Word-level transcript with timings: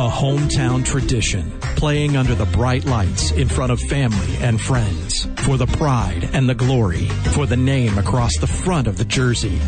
A 0.00 0.08
hometown 0.08 0.82
tradition, 0.82 1.52
playing 1.76 2.16
under 2.16 2.34
the 2.34 2.46
bright 2.46 2.86
lights 2.86 3.32
in 3.32 3.50
front 3.50 3.70
of 3.70 3.78
family 3.80 4.34
and 4.40 4.58
friends, 4.58 5.28
for 5.44 5.58
the 5.58 5.66
pride 5.66 6.26
and 6.32 6.48
the 6.48 6.54
glory, 6.54 7.04
for 7.34 7.44
the 7.44 7.58
name 7.58 7.98
across 7.98 8.38
the 8.38 8.46
front 8.46 8.86
of 8.86 8.96
the 8.96 9.04
jersey. 9.04 9.60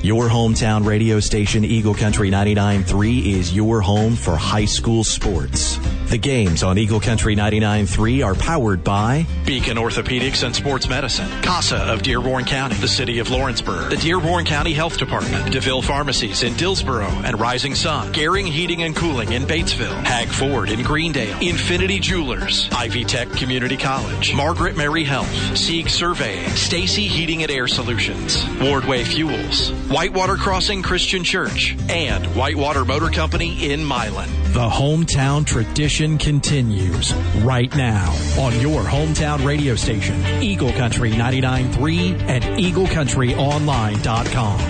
Your 0.00 0.30
hometown 0.30 0.86
radio 0.86 1.20
station, 1.20 1.66
Eagle 1.66 1.92
Country 1.92 2.30
99.3, 2.30 3.26
is 3.26 3.54
your 3.54 3.82
home 3.82 4.16
for 4.16 4.36
high 4.36 4.64
school 4.64 5.04
sports. 5.04 5.78
The 6.08 6.18
games 6.18 6.62
on 6.62 6.78
Eagle 6.78 7.00
Country 7.00 7.34
99.3 7.34 8.24
are 8.24 8.34
powered 8.34 8.84
by 8.84 9.26
Beacon 9.46 9.78
Orthopedics 9.78 10.44
and 10.44 10.54
Sports 10.54 10.88
Medicine, 10.88 11.28
CASA 11.42 11.76
of 11.76 12.02
Dearborn 12.02 12.44
County, 12.44 12.76
the 12.76 12.86
City 12.86 13.18
of 13.18 13.30
Lawrenceburg, 13.30 13.90
the 13.90 13.96
Dearborn 13.96 14.44
County 14.44 14.74
Health 14.74 14.98
Department, 14.98 15.50
DeVille 15.50 15.82
Pharmacies 15.82 16.42
in 16.42 16.54
Dillsboro 16.54 17.08
and 17.24 17.40
Rising 17.40 17.74
Sun, 17.74 18.12
Gehring 18.12 18.46
Heating 18.46 18.82
and 18.82 18.94
Cooling 18.94 19.32
in 19.32 19.44
Batesville, 19.44 20.04
Hag 20.04 20.28
Ford 20.28 20.68
in 20.68 20.82
Greendale, 20.82 21.36
Infinity 21.40 21.98
Jewelers, 21.98 22.68
Ivy 22.70 23.04
Tech 23.04 23.28
Community 23.30 23.76
College, 23.76 24.34
Margaret 24.34 24.76
Mary 24.76 25.04
Health, 25.04 25.56
Sieg 25.56 25.88
Surveying, 25.88 26.50
Stacy 26.50 27.08
Heating 27.08 27.42
and 27.42 27.50
Air 27.50 27.66
Solutions, 27.66 28.44
Wardway 28.60 29.04
Fuels, 29.04 29.70
Whitewater 29.90 30.36
Crossing 30.36 30.82
Christian 30.82 31.24
Church, 31.24 31.76
and 31.88 32.24
Whitewater 32.36 32.84
Motor 32.84 33.08
Company 33.08 33.72
in 33.72 33.82
Milan. 33.82 34.28
The 34.52 34.68
hometown 34.68 35.44
tradition 35.44 36.03
continues 36.04 37.14
right 37.42 37.74
now 37.74 38.12
on 38.38 38.60
your 38.60 38.82
hometown 38.82 39.42
radio 39.44 39.74
station, 39.74 40.22
Eagle 40.42 40.70
Country 40.72 41.12
99.3 41.12 42.20
and 42.28 42.44
EagleCountryOnline.com. 42.44 44.60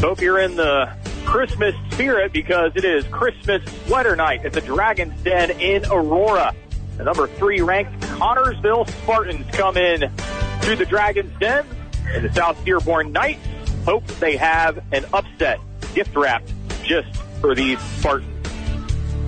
Hope 0.00 0.22
you're 0.22 0.40
in 0.40 0.56
the 0.56 0.90
Christmas 1.26 1.74
spirit 1.92 2.32
because 2.32 2.72
it 2.76 2.86
is 2.86 3.04
Christmas 3.08 3.62
sweater 3.86 4.16
night 4.16 4.46
at 4.46 4.54
the 4.54 4.62
Dragon's 4.62 5.22
Den 5.22 5.50
in 5.60 5.84
Aurora. 5.84 6.54
The 6.96 7.04
number 7.04 7.26
three 7.26 7.60
ranked 7.60 8.00
Connersville 8.00 8.88
Spartans 9.02 9.46
come 9.52 9.76
in 9.76 10.10
to 10.62 10.76
the 10.76 10.86
Dragon's 10.86 11.32
Den 11.38 11.66
and 12.08 12.24
the 12.24 12.32
South 12.32 12.62
Dearborn 12.64 13.12
Knights 13.12 13.46
hope 13.84 14.06
they 14.18 14.36
have 14.36 14.82
an 14.92 15.04
upset 15.12 15.58
gift 15.94 16.14
wrapped 16.14 16.52
just 16.82 17.14
for 17.40 17.54
these 17.54 17.80
Spartans. 17.98 18.36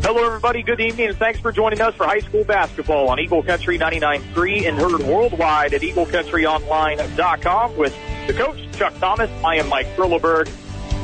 Hello, 0.04 0.26
everybody. 0.26 0.62
Good 0.62 0.80
evening, 0.80 1.08
and 1.10 1.16
thanks 1.16 1.38
for 1.38 1.52
joining 1.52 1.80
us 1.80 1.94
for 1.94 2.04
high 2.04 2.18
school 2.18 2.42
basketball 2.42 3.08
on 3.08 3.20
Eagle 3.20 3.42
Country 3.42 3.78
99.3 3.78 4.68
and 4.68 4.76
heard 4.76 5.00
worldwide 5.00 5.74
at 5.74 5.80
EagleCountryOnline.com 5.80 7.76
with 7.76 7.96
the 8.26 8.32
coach, 8.32 8.58
Chuck 8.72 8.94
Thomas. 8.98 9.30
I 9.44 9.56
am 9.56 9.68
Mike 9.68 9.86
Perleberg. 9.96 10.48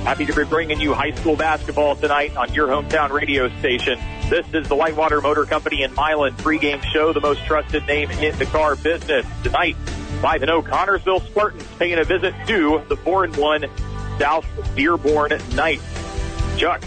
Happy 0.02 0.26
to 0.26 0.32
be 0.34 0.44
bringing 0.44 0.80
you 0.80 0.94
high 0.94 1.12
school 1.12 1.36
basketball 1.36 1.94
tonight 1.94 2.36
on 2.36 2.52
your 2.54 2.68
hometown 2.68 3.10
radio 3.10 3.48
station. 3.60 4.00
This 4.28 4.46
is 4.52 4.68
the 4.68 4.74
Whitewater 4.74 5.20
Motor 5.20 5.44
Company 5.44 5.82
in 5.82 5.94
Milan 5.94 6.32
pregame 6.36 6.82
show, 6.82 7.12
the 7.12 7.20
most 7.20 7.44
trusted 7.44 7.86
name 7.86 8.10
in 8.10 8.36
the 8.38 8.46
car 8.46 8.74
business. 8.74 9.26
Tonight, 9.42 9.76
5 10.20 10.40
0 10.40 10.62
Connersville 10.62 11.24
Spartans 11.26 11.66
paying 11.78 11.98
a 11.98 12.04
visit 12.04 12.34
to 12.46 12.82
the 12.88 12.96
4 12.96 13.24
and 13.24 13.36
1 13.36 13.66
South 14.18 14.46
Dearborn 14.74 15.30
Knights. 15.54 15.84
Chuck, 16.56 16.82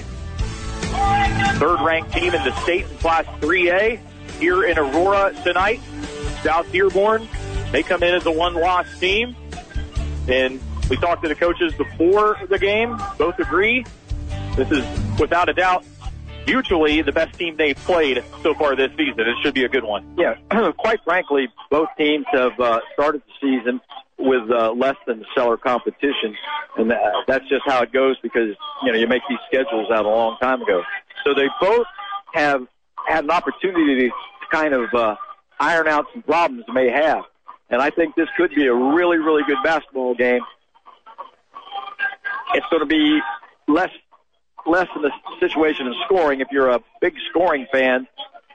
third 1.56 1.80
ranked 1.82 2.12
team 2.12 2.34
in 2.34 2.44
the 2.44 2.54
state 2.62 2.86
in 2.90 2.98
Class 2.98 3.26
3A 3.40 4.00
here 4.40 4.66
in 4.66 4.78
Aurora 4.78 5.34
tonight. 5.44 5.80
South 6.44 6.70
Dearborn, 6.72 7.28
they 7.72 7.84
come 7.84 8.04
in 8.04 8.14
as 8.14 8.26
a 8.26 8.32
one 8.32 8.54
loss 8.54 8.88
team. 9.00 9.36
And 10.28 10.60
we 10.90 10.98
talked 10.98 11.24
to 11.24 11.30
the 11.30 11.36
coaches 11.36 11.74
before 11.76 12.38
the 12.50 12.60
game. 12.60 13.02
Both 13.18 13.40
agree 13.40 13.86
this 14.56 14.70
is 14.72 15.20
without 15.20 15.48
a 15.48 15.54
doubt 15.54 15.86
mutually 16.46 17.02
the 17.02 17.12
best 17.12 17.38
team 17.38 17.58
they've 17.58 17.76
played 17.78 18.24
so 18.44 18.54
far 18.54 18.76
this 18.76 18.92
season. 18.98 19.20
It 19.20 19.36
should 19.42 19.54
be 19.54 19.64
a 19.64 19.70
good 19.70 19.84
one. 19.84 20.16
Yeah, 20.18 20.36
quite 20.78 21.00
frankly, 21.04 21.48
both 21.70 21.90
teams 21.98 22.26
have 22.32 22.60
uh, 22.60 22.80
started 22.94 23.22
the 23.26 23.34
season 23.40 23.82
with 24.18 24.50
uh, 24.52 24.72
less 24.72 24.96
than 25.08 25.26
stellar 25.32 25.58
competition, 25.58 26.36
and 26.78 26.92
that, 26.92 27.02
that's 27.28 27.48
just 27.50 27.64
how 27.66 27.82
it 27.82 27.92
goes 27.92 28.18
because 28.22 28.56
you 28.84 28.92
know 28.92 28.98
you 28.98 29.08
make 29.08 29.24
these 29.28 29.40
schedules 29.48 29.90
out 29.92 30.06
a 30.06 30.10
long 30.10 30.38
time 30.42 30.62
ago. 30.62 30.84
So 31.24 31.34
they 31.34 31.48
both 31.60 31.88
have 32.34 32.68
had 33.08 33.24
an 33.24 33.32
opportunity 33.32 34.10
to 34.10 34.12
kind 34.52 34.74
of 34.74 34.94
uh, 34.94 35.16
iron 35.60 35.88
out 35.88 36.06
some 36.14 36.22
problems 36.24 36.66
they 36.68 36.74
may 36.74 36.90
have, 36.90 37.24
and 37.70 37.82
I 37.82 37.90
think 37.90 38.16
this 38.16 38.28
could 38.38 38.54
be 38.54 38.68
a 38.68 38.74
really, 38.74 39.18
really 39.18 39.44
good 39.44 39.58
basketball 39.64 40.16
game. 40.16 40.42
It's 42.54 42.66
going 42.70 42.82
to 42.82 42.86
be 42.86 43.20
less 43.68 43.92
less 44.66 44.88
in 44.96 45.02
the 45.02 45.12
situation 45.40 45.88
of 45.88 45.94
scoring. 46.06 46.42
If 46.42 46.48
you're 46.52 46.70
a 46.70 46.80
big 47.00 47.16
scoring 47.30 47.68
fan 47.72 48.08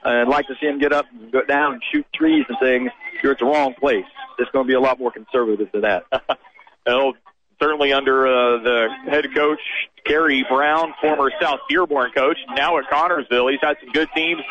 and 0.03 0.29
like 0.29 0.47
to 0.47 0.55
see 0.59 0.67
him 0.67 0.79
get 0.79 0.93
up 0.93 1.05
and 1.11 1.31
go 1.31 1.43
down 1.43 1.73
and 1.73 1.81
shoot 1.91 2.05
threes 2.17 2.45
and 2.47 2.57
things, 2.59 2.91
you're 3.21 3.33
at 3.33 3.39
the 3.39 3.45
wrong 3.45 3.73
place. 3.73 4.05
It's 4.39 4.51
going 4.51 4.65
to 4.65 4.67
be 4.67 4.75
a 4.75 4.79
lot 4.79 4.99
more 4.99 5.11
conservative 5.11 5.69
than 5.71 5.81
that. 5.81 6.05
well, 6.85 7.13
certainly 7.61 7.93
under 7.93 8.27
uh, 8.27 8.61
the 8.61 8.87
head 9.09 9.33
coach 9.33 9.59
Gary 10.05 10.45
Brown, 10.49 10.93
former 11.01 11.31
South 11.41 11.59
Dearborn 11.69 12.11
coach, 12.11 12.37
now 12.55 12.77
at 12.77 12.85
Connersville. 12.85 13.51
He's 13.51 13.59
had 13.61 13.77
some 13.81 13.91
good 13.91 14.09
teams 14.15 14.41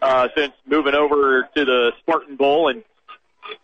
uh, 0.00 0.28
since 0.36 0.52
moving 0.66 0.94
over 0.94 1.48
to 1.56 1.64
the 1.64 1.92
Spartan 2.00 2.36
Bowl, 2.36 2.68
and 2.68 2.84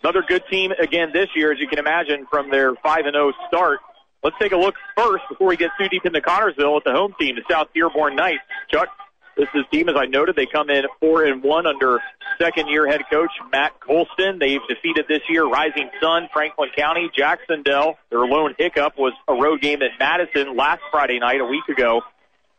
another 0.03 0.23
good 0.27 0.43
team 0.51 0.73
again 0.73 1.11
this 1.13 1.28
year, 1.34 1.53
as 1.53 1.59
you 1.61 1.69
can 1.69 1.78
imagine, 1.78 2.27
from 2.31 2.51
their 2.51 2.75
five 2.77 3.07
and 3.07 3.15
zero 3.15 3.33
start. 3.49 3.81
Let's 4.22 4.37
take 4.41 4.53
a 4.53 4.56
look 4.56 4.75
first 4.97 5.25
before 5.28 5.49
we 5.49 5.56
get 5.56 5.71
too 5.78 5.88
deep 5.88 6.04
into 6.04 6.21
Connersville 6.21 6.78
at 6.78 6.84
the 6.84 6.93
home 6.93 7.15
team, 7.21 7.37
the 7.37 7.43
South 7.50 7.69
Dearborn 7.75 8.16
Knights. 8.16 8.43
Chuck, 8.69 8.88
this 9.37 9.49
is 9.54 9.65
team, 9.71 9.91
as 9.91 9.97
I 9.99 10.06
noted, 10.06 10.34
they 10.34 10.47
come 10.47 10.71
in 10.71 10.84
four 10.99 11.25
and 11.25 11.43
one 11.43 11.66
under 11.66 12.00
second 12.41 12.69
year 12.69 12.87
head 12.87 13.03
coach 13.10 13.31
Matt 13.53 13.78
Colston. 13.81 14.38
They've 14.38 14.60
defeated 14.66 15.04
this 15.09 15.21
year 15.28 15.47
Rising 15.47 15.91
Sun, 16.00 16.31
Franklin 16.32 16.71
County, 16.75 17.10
Jacksonville. 17.15 17.99
Their 18.09 18.21
lone 18.21 18.54
hiccup 18.56 18.99
was 18.99 19.12
a 19.28 19.34
road 19.34 19.60
game 19.60 19.82
at 19.82 19.91
Madison 19.99 20.56
last 20.56 20.81
Friday 20.91 21.19
night, 21.19 21.41
a 21.41 21.44
week 21.44 21.69
ago. 21.69 22.00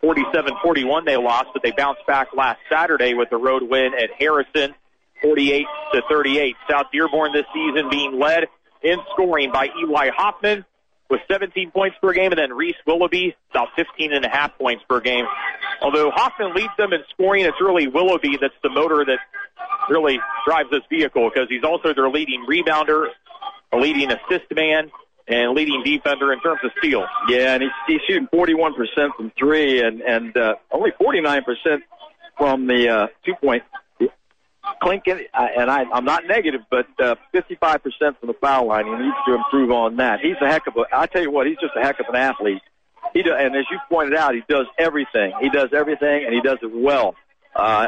47-41 0.03 1.05
they 1.05 1.17
lost, 1.17 1.47
but 1.53 1.63
they 1.63 1.71
bounced 1.71 2.05
back 2.05 2.27
last 2.35 2.59
Saturday 2.69 3.15
with 3.15 3.31
a 3.31 3.37
road 3.37 3.63
win 3.63 3.93
at 3.95 4.11
Harrison, 4.19 4.75
48 5.23 5.65
to 5.93 6.01
38. 6.07 6.55
South 6.69 6.85
Dearborn 6.93 7.33
this 7.33 7.45
season 7.53 7.89
being 7.89 8.19
led 8.19 8.45
in 8.83 8.99
scoring 9.13 9.51
by 9.51 9.69
Eli 9.81 10.09
Hoffman, 10.15 10.63
with 11.09 11.21
17 11.29 11.71
points 11.71 11.97
per 12.01 12.13
game, 12.13 12.31
and 12.31 12.39
then 12.39 12.53
Reese 12.53 12.75
Willoughby 12.85 13.35
about 13.51 13.69
15 13.75 14.13
and 14.13 14.25
a 14.25 14.29
half 14.29 14.57
points 14.57 14.83
per 14.89 14.99
game. 14.99 15.25
Although 15.81 16.11
Hoffman 16.11 16.53
leads 16.53 16.73
them 16.77 16.93
in 16.93 17.01
scoring, 17.09 17.45
it's 17.45 17.59
really 17.61 17.87
Willoughby 17.87 18.37
that's 18.39 18.53
the 18.63 18.69
motor 18.69 19.05
that 19.05 19.19
really 19.89 20.19
drives 20.45 20.69
this 20.69 20.83
vehicle 20.89 21.29
because 21.33 21.47
he's 21.49 21.63
also 21.63 21.93
their 21.93 22.09
leading 22.09 22.45
rebounder, 22.47 23.07
a 23.71 23.77
leading 23.77 24.11
assist 24.11 24.45
man, 24.53 24.91
and 25.27 25.53
leading 25.53 25.83
defender 25.83 26.31
in 26.31 26.39
terms 26.39 26.59
of 26.63 26.71
steals. 26.77 27.07
Yeah, 27.27 27.55
and 27.55 27.63
he's, 27.63 27.71
he's 27.87 28.01
shooting 28.07 28.27
41% 28.33 28.73
from 29.15 29.31
three 29.37 29.81
and, 29.81 30.01
and 30.01 30.35
uh, 30.35 30.55
only 30.71 30.91
49% 30.91 31.43
from 32.37 32.67
the 32.67 32.89
uh, 32.89 33.07
two 33.25 33.33
point 34.81 35.03
Clinton, 35.03 35.27
and 35.33 35.69
I, 35.69 35.83
I'm 35.91 36.05
not 36.05 36.25
negative, 36.25 36.61
but 36.69 36.87
uh, 36.99 37.15
55% 37.33 37.81
from 38.19 38.27
the 38.27 38.33
foul 38.33 38.67
line. 38.67 38.85
He 38.85 38.91
needs 38.91 39.15
to 39.27 39.35
improve 39.35 39.71
on 39.71 39.97
that. 39.97 40.19
He's 40.19 40.35
a 40.41 40.47
heck 40.47 40.67
of 40.67 40.75
a. 40.77 40.85
I 40.91 41.07
tell 41.07 41.21
you 41.21 41.31
what, 41.31 41.47
he's 41.47 41.57
just 41.59 41.73
a 41.75 41.81
heck 41.81 41.99
of 41.99 42.07
an 42.09 42.15
athlete. 42.15 42.61
He 43.13 43.23
do, 43.23 43.33
and 43.33 43.55
as 43.55 43.65
you 43.71 43.79
pointed 43.89 44.15
out, 44.15 44.35
he 44.35 44.43
does 44.47 44.67
everything. 44.77 45.33
He 45.41 45.49
does 45.49 45.69
everything, 45.73 46.25
and 46.25 46.33
he 46.33 46.41
does 46.41 46.57
it 46.61 46.71
well. 46.73 47.15
Uh, 47.55 47.87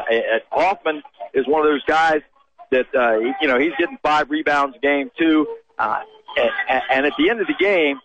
Hoffman 0.50 1.02
is 1.34 1.46
one 1.46 1.60
of 1.60 1.66
those 1.66 1.84
guys 1.84 2.22
that 2.70 2.86
uh, 2.94 3.18
you 3.40 3.48
know 3.48 3.58
he's 3.58 3.72
getting 3.78 3.98
five 4.02 4.30
rebounds 4.30 4.76
a 4.76 4.80
game 4.80 5.10
too, 5.18 5.46
uh, 5.78 6.00
and, 6.36 6.82
and 6.90 7.06
at 7.06 7.12
the 7.18 7.30
end 7.30 7.40
of 7.40 7.46
the 7.46 7.54
game, 7.58 8.00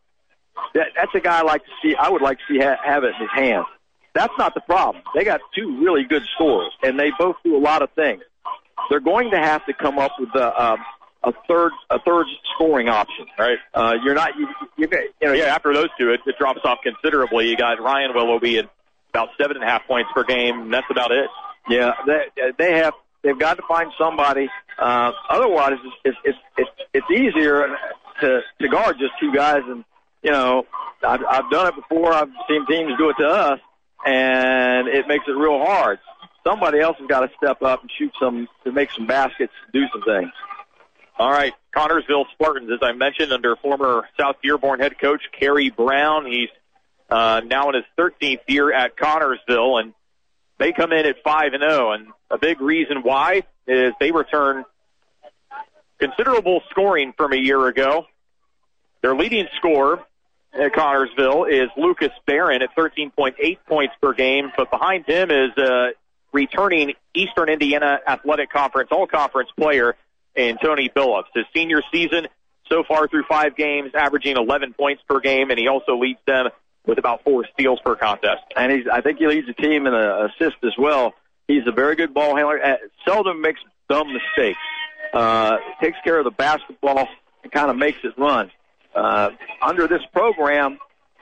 that, 0.73 0.87
that's 0.95 1.13
a 1.15 1.19
guy 1.19 1.39
I 1.39 1.43
like 1.43 1.63
to 1.63 1.71
see. 1.81 1.95
I 1.95 2.09
would 2.09 2.21
like 2.21 2.37
to 2.39 2.43
see 2.49 2.59
ha- 2.59 2.77
have 2.83 3.03
it 3.03 3.13
in 3.15 3.21
his 3.21 3.29
hands. 3.33 3.65
That's 4.13 4.33
not 4.37 4.53
the 4.53 4.61
problem. 4.61 5.03
They 5.13 5.25
got 5.25 5.41
two 5.53 5.83
really 5.83 6.03
good 6.03 6.23
scorers, 6.35 6.71
and 6.81 6.99
they 6.99 7.11
both 7.17 7.35
do 7.43 7.55
a 7.57 7.59
lot 7.59 7.81
of 7.81 7.89
things 7.91 8.23
they're 8.89 8.99
going 8.99 9.31
to 9.31 9.37
have 9.37 9.65
to 9.65 9.73
come 9.73 9.99
up 9.99 10.11
with 10.19 10.29
a, 10.35 10.63
um, 10.63 10.79
a 11.23 11.33
third 11.47 11.71
a 11.89 11.99
third 11.99 12.27
scoring 12.53 12.89
option. 12.89 13.25
Right. 13.37 13.57
Uh, 13.73 13.95
you're 14.03 14.13
not 14.13 14.37
you, 14.37 14.47
you, 14.77 14.87
you 15.21 15.27
know 15.27 15.33
yeah. 15.33 15.45
After 15.45 15.73
those 15.73 15.89
two, 15.99 16.11
it, 16.11 16.21
it 16.25 16.35
drops 16.37 16.61
off 16.63 16.79
considerably. 16.83 17.49
You 17.49 17.57
got 17.57 17.81
Ryan 17.81 18.13
Willoughby 18.13 18.59
at 18.59 18.69
about 19.09 19.29
seven 19.39 19.57
and 19.57 19.63
a 19.63 19.67
half 19.67 19.87
points 19.87 20.09
per 20.13 20.23
game. 20.23 20.61
And 20.61 20.73
that's 20.73 20.87
about 20.89 21.11
it. 21.11 21.29
Yeah, 21.69 21.93
they 22.05 22.51
they 22.57 22.77
have 22.77 22.93
they've 23.23 23.37
got 23.37 23.55
to 23.55 23.63
find 23.67 23.91
somebody. 23.97 24.49
Uh, 24.77 25.11
otherwise, 25.29 25.77
it's 26.05 26.17
it's 26.25 26.37
it's 26.57 26.69
it's 26.93 27.11
easier 27.11 27.75
to 28.21 28.41
to 28.61 28.67
guard 28.67 28.97
just 28.99 29.13
two 29.19 29.33
guys. 29.33 29.61
And 29.67 29.83
you 30.21 30.31
know, 30.31 30.65
I've 31.03 31.23
I've 31.27 31.49
done 31.49 31.67
it 31.67 31.75
before. 31.75 32.13
I've 32.13 32.29
seen 32.47 32.65
teams 32.67 32.91
do 32.97 33.09
it 33.09 33.15
to 33.19 33.27
us, 33.27 33.59
and 34.05 34.87
it 34.87 35.07
makes 35.07 35.25
it 35.27 35.31
real 35.31 35.59
hard 35.59 35.99
somebody 36.45 36.79
else 36.79 36.97
has 36.99 37.07
got 37.07 37.21
to 37.21 37.31
step 37.37 37.61
up 37.61 37.81
and 37.81 37.91
shoot 37.97 38.11
some 38.19 38.47
to 38.63 38.71
make 38.71 38.91
some 38.91 39.07
baskets, 39.07 39.53
do 39.73 39.83
some 39.91 40.03
things. 40.03 40.31
All 41.17 41.31
right, 41.31 41.53
Connersville 41.75 42.25
Spartans, 42.33 42.69
as 42.71 42.79
I 42.81 42.91
mentioned, 42.91 43.31
under 43.31 43.55
former 43.55 44.03
South 44.19 44.35
Dearborn 44.43 44.79
head 44.79 44.99
coach 44.99 45.21
Kerry 45.37 45.69
Brown. 45.69 46.25
He's 46.25 46.49
uh, 47.09 47.41
now 47.45 47.69
in 47.69 47.75
his 47.75 47.85
13th 47.97 48.41
year 48.47 48.73
at 48.73 48.97
Connersville, 48.97 49.79
and 49.81 49.93
they 50.59 50.73
come 50.73 50.91
in 50.91 51.05
at 51.05 51.23
5 51.23 51.53
and 51.53 51.63
0. 51.63 51.91
And 51.93 52.07
a 52.29 52.37
big 52.37 52.59
reason 52.59 52.97
why 53.01 53.43
is 53.65 53.93
they 53.99 54.11
return 54.11 54.65
considerable 55.99 56.61
scoring 56.69 57.13
from 57.15 57.31
a 57.31 57.37
year 57.37 57.65
ago. 57.67 58.05
Their 59.01 59.15
leading 59.15 59.47
scorer 59.57 60.03
at 60.53 60.73
Connersville 60.73 61.49
is 61.49 61.69
Lucas 61.77 62.11
Barron 62.25 62.61
at 62.61 62.75
13.8 62.75 63.57
points 63.67 63.93
per 64.01 64.13
game, 64.13 64.51
but 64.57 64.69
behind 64.69 65.05
him 65.05 65.31
is 65.31 65.51
uh, 65.57 65.89
returning 66.35 66.93
Eastern 67.15 67.49
Indiana 67.49 67.99
Athletic 68.05 68.51
Conference 68.51 68.89
All 68.91 69.07
Conference 69.07 69.49
player 69.57 69.95
and 70.35 70.59
Tony 70.61 70.89
Billups. 70.89 71.25
His 71.33 71.45
senior 71.55 71.81
season 71.91 72.27
so 72.69 72.83
far 72.83 73.07
through 73.07 73.23
five 73.23 73.55
games, 73.55 73.91
averaging 73.95 74.37
11 74.37 74.73
points 74.73 75.01
per 75.07 75.19
game, 75.19 75.49
and 75.49 75.57
he 75.57 75.67
also 75.67 75.97
leads 75.97 76.19
them 76.27 76.49
with 76.85 76.99
about 76.99 77.23
four 77.23 77.45
steals 77.53 77.79
per 77.83 77.95
contest. 77.95 78.41
And 78.55 78.71
he's, 78.71 78.85
I 78.91 79.01
think 79.01 79.19
he 79.19 79.27
leads 79.27 79.47
the 79.47 79.53
team 79.53 79.87
in 79.87 79.93
a 79.93 80.25
assist 80.25 80.57
as 80.63 80.73
well. 80.77 81.13
He's 81.47 81.65
a 81.67 81.71
very 81.71 81.95
good 81.95 82.13
ball 82.13 82.35
handler. 82.35 82.63
Uh, 82.63 82.75
seldom 83.05 83.41
makes 83.41 83.61
dumb 83.89 84.07
mistakes. 84.11 84.59
Uh, 85.13 85.57
takes 85.81 85.97
care 86.03 86.17
of 86.17 86.25
the 86.25 86.31
basketball 86.31 87.07
and 87.43 87.51
kind 87.51 87.69
of 87.69 87.77
makes 87.77 87.99
it 88.03 88.13
run. 88.17 88.51
Uh, 88.93 89.29
under 89.61 89.87
this 89.87 90.01
program, 90.13 90.77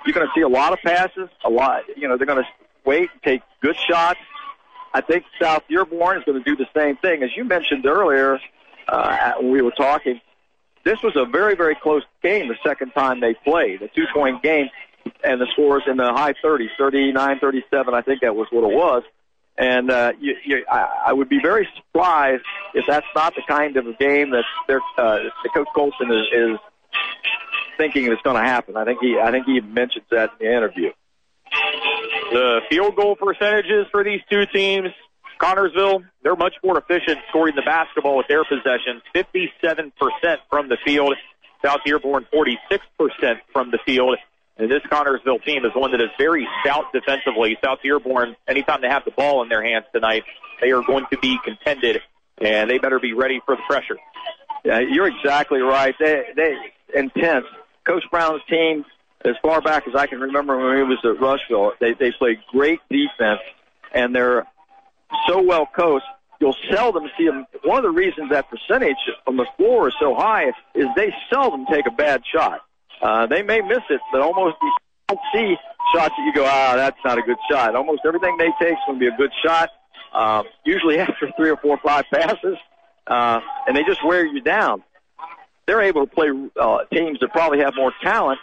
you're 0.05 0.13
going 0.13 0.25
to 0.25 0.31
see 0.35 0.41
a 0.41 0.47
lot 0.47 0.73
of 0.73 0.79
passes. 0.79 1.29
A 1.45 1.49
lot, 1.49 1.83
you 1.95 2.07
know, 2.07 2.17
they're 2.17 2.27
going 2.27 2.43
to 2.43 2.49
wait 2.85 3.09
take 3.23 3.41
good 3.61 3.75
shots. 3.75 4.19
I 4.93 5.01
think 5.01 5.25
South 5.41 5.63
Dearborn 5.67 6.17
is 6.17 6.23
going 6.23 6.41
to 6.41 6.43
do 6.43 6.55
the 6.55 6.67
same 6.75 6.97
thing. 6.97 7.23
As 7.23 7.29
you 7.35 7.43
mentioned 7.43 7.85
earlier, 7.85 8.39
uh, 8.87 9.33
when 9.39 9.51
we 9.51 9.61
were 9.61 9.71
talking, 9.71 10.21
this 10.83 11.01
was 11.01 11.15
a 11.15 11.25
very, 11.25 11.55
very 11.55 11.75
close 11.75 12.03
game 12.21 12.47
the 12.47 12.57
second 12.63 12.91
time 12.91 13.19
they 13.19 13.33
played, 13.33 13.81
a 13.81 13.87
two 13.87 14.05
point 14.13 14.43
game, 14.43 14.69
and 15.23 15.41
the 15.41 15.47
scores 15.53 15.83
in 15.87 15.97
the 15.97 16.11
high 16.13 16.33
30s, 16.43 16.69
39, 16.77 17.39
37, 17.39 17.93
I 17.93 18.01
think 18.01 18.21
that 18.21 18.35
was 18.35 18.47
what 18.51 18.69
it 18.69 18.75
was. 18.75 19.03
And 19.57 19.91
uh, 19.91 20.13
you, 20.19 20.35
you, 20.43 20.65
I, 20.69 21.03
I 21.07 21.13
would 21.13 21.29
be 21.29 21.39
very 21.41 21.67
surprised 21.75 22.43
if 22.73 22.85
that's 22.87 23.05
not 23.15 23.35
the 23.35 23.43
kind 23.47 23.77
of 23.77 23.85
game 23.99 24.31
that 24.31 24.45
they're, 24.67 24.81
uh, 24.97 25.19
the 25.43 25.49
coach 25.53 25.67
Colston 25.75 26.11
is, 26.11 26.25
is 26.33 26.57
thinking 27.77 28.11
it's 28.11 28.21
going 28.23 28.35
to 28.35 28.47
happen. 28.47 28.75
I 28.77 28.85
think 28.85 28.99
he, 28.99 29.19
I 29.19 29.31
think 29.31 29.45
he 29.45 29.61
mentions 29.61 30.05
that 30.09 30.31
in 30.39 30.47
the 30.47 30.57
interview. 30.57 30.91
The 32.33 32.61
field 32.69 32.95
goal 32.95 33.15
percentages 33.15 33.85
for 33.91 34.03
these 34.03 34.21
two 34.29 34.45
teams 34.47 34.89
Connersville, 35.43 36.05
they're 36.23 36.35
much 36.35 36.55
more 36.63 36.77
efficient 36.77 37.19
scoring 37.29 37.55
the 37.55 37.63
basketball 37.63 38.17
with 38.17 38.27
their 38.27 38.43
possessions. 38.45 39.01
57% 39.13 39.91
from 40.49 40.69
the 40.69 40.77
field. 40.85 41.15
South 41.63 41.79
Dearborn, 41.85 42.25
46% 42.33 42.57
from 43.51 43.71
the 43.71 43.79
field. 43.85 44.17
And 44.57 44.69
this 44.69 44.81
Connersville 44.91 45.43
team 45.43 45.65
is 45.65 45.71
one 45.75 45.91
that 45.91 46.01
is 46.01 46.09
very 46.17 46.47
stout 46.61 46.93
defensively. 46.93 47.57
South 47.63 47.79
Dearborn, 47.83 48.35
anytime 48.47 48.81
they 48.81 48.89
have 48.89 49.03
the 49.05 49.11
ball 49.11 49.43
in 49.43 49.49
their 49.49 49.63
hands 49.63 49.85
tonight, 49.93 50.23
they 50.61 50.71
are 50.71 50.83
going 50.83 51.05
to 51.11 51.17
be 51.17 51.37
contended, 51.43 52.01
and 52.39 52.69
they 52.69 52.77
better 52.77 52.99
be 52.99 53.13
ready 53.13 53.41
for 53.45 53.55
the 53.55 53.61
pressure. 53.67 53.97
Yeah, 54.63 54.79
you're 54.79 55.07
exactly 55.07 55.59
right. 55.59 55.95
They, 55.99 56.23
they 56.35 56.55
intense. 56.93 57.45
Coach 57.85 58.03
Brown's 58.11 58.41
team, 58.49 58.85
as 59.25 59.35
far 59.41 59.61
back 59.61 59.87
as 59.87 59.95
I 59.95 60.07
can 60.07 60.19
remember 60.19 60.57
when 60.57 60.77
he 60.77 60.83
was 60.83 60.99
at 61.03 61.19
Rushville, 61.19 61.73
they 61.79 61.93
they 61.93 62.11
played 62.11 62.39
great 62.51 62.79
defense, 62.89 63.41
and 63.93 64.15
they're 64.15 64.45
so 65.27 65.41
well 65.41 65.65
coached, 65.65 66.05
you'll 66.39 66.55
seldom 66.71 67.09
see 67.17 67.25
them. 67.25 67.45
One 67.63 67.77
of 67.77 67.83
the 67.83 67.91
reasons 67.91 68.29
that 68.31 68.49
percentage 68.49 68.97
from 69.25 69.37
the 69.37 69.45
floor 69.57 69.87
is 69.87 69.95
so 69.99 70.15
high 70.15 70.49
is 70.75 70.87
they 70.95 71.13
seldom 71.31 71.65
take 71.67 71.85
a 71.87 71.91
bad 71.91 72.23
shot. 72.25 72.61
Uh, 73.01 73.27
they 73.27 73.41
may 73.41 73.61
miss 73.61 73.83
it, 73.89 74.01
but 74.11 74.21
almost 74.21 74.55
you 74.61 74.71
don't 75.07 75.19
see 75.33 75.55
shots 75.93 76.13
that 76.17 76.25
you 76.25 76.33
go, 76.33 76.45
ah, 76.45 76.73
that's 76.75 76.97
not 77.03 77.17
a 77.17 77.21
good 77.21 77.37
shot. 77.49 77.75
Almost 77.75 78.01
everything 78.05 78.37
they 78.37 78.49
take 78.59 78.73
is 78.73 78.79
going 78.87 78.99
to 78.99 79.09
be 79.09 79.13
a 79.13 79.17
good 79.17 79.31
shot. 79.43 79.69
Uh, 80.13 80.43
usually 80.65 80.99
after 80.99 81.31
three 81.35 81.49
or 81.49 81.57
four 81.57 81.71
or 81.71 81.79
five 81.83 82.05
passes, 82.13 82.57
uh, 83.07 83.39
and 83.67 83.75
they 83.75 83.83
just 83.83 84.03
wear 84.05 84.25
you 84.25 84.41
down. 84.41 84.83
They're 85.65 85.81
able 85.81 86.05
to 86.05 86.13
play 86.13 86.29
uh, 86.59 86.79
teams 86.91 87.19
that 87.21 87.31
probably 87.31 87.59
have 87.59 87.73
more 87.75 87.93
talent 88.01 88.39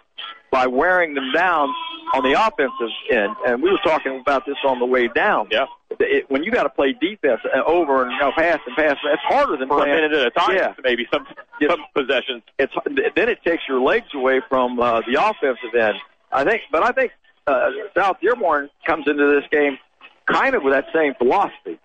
by 0.50 0.66
wearing 0.66 1.14
them 1.14 1.30
down 1.32 1.68
on 2.14 2.22
the 2.24 2.32
offensive 2.32 2.90
end. 3.10 3.34
And 3.46 3.62
we 3.62 3.70
were 3.70 3.78
talking 3.84 4.18
about 4.20 4.44
this 4.46 4.56
on 4.66 4.78
the 4.80 4.86
way 4.86 5.08
down. 5.08 5.48
Yeah. 5.50 5.66
It, 5.98 6.30
when 6.30 6.42
you 6.42 6.50
got 6.50 6.64
to 6.64 6.68
play 6.68 6.92
defense 7.00 7.40
over 7.66 8.02
and 8.02 8.12
you 8.12 8.18
know, 8.18 8.32
pass 8.36 8.58
and 8.66 8.76
pass, 8.76 8.96
it's 9.04 9.22
harder 9.22 9.56
than 9.56 9.68
For 9.68 9.78
playing 9.78 9.92
a 9.92 10.00
minute 10.08 10.12
at 10.20 10.26
a 10.26 10.30
time, 10.30 10.56
Yeah. 10.56 10.74
maybe 10.82 11.06
some, 11.12 11.26
Yes. 11.60 11.70
some 11.70 11.80
possessions. 11.94 12.42
It's 12.58 12.72
then 13.14 13.28
it 13.28 13.38
takes 13.44 13.62
your 13.68 13.80
legs 13.80 14.06
away 14.14 14.40
from 14.48 14.80
uh, 14.80 15.02
the 15.06 15.22
offensive 15.22 15.74
end. 15.78 15.96
I 16.32 16.44
think, 16.44 16.62
but 16.72 16.82
I 16.84 16.92
think 16.92 17.12
uh, 17.46 17.70
South 17.96 18.16
Dearborn 18.22 18.70
comes 18.86 19.06
into 19.08 19.26
this 19.26 19.44
game 19.50 19.78
kind 20.26 20.54
of 20.54 20.62
with 20.62 20.72
that 20.72 20.86
same 20.94 21.14
philosophy. 21.14 21.78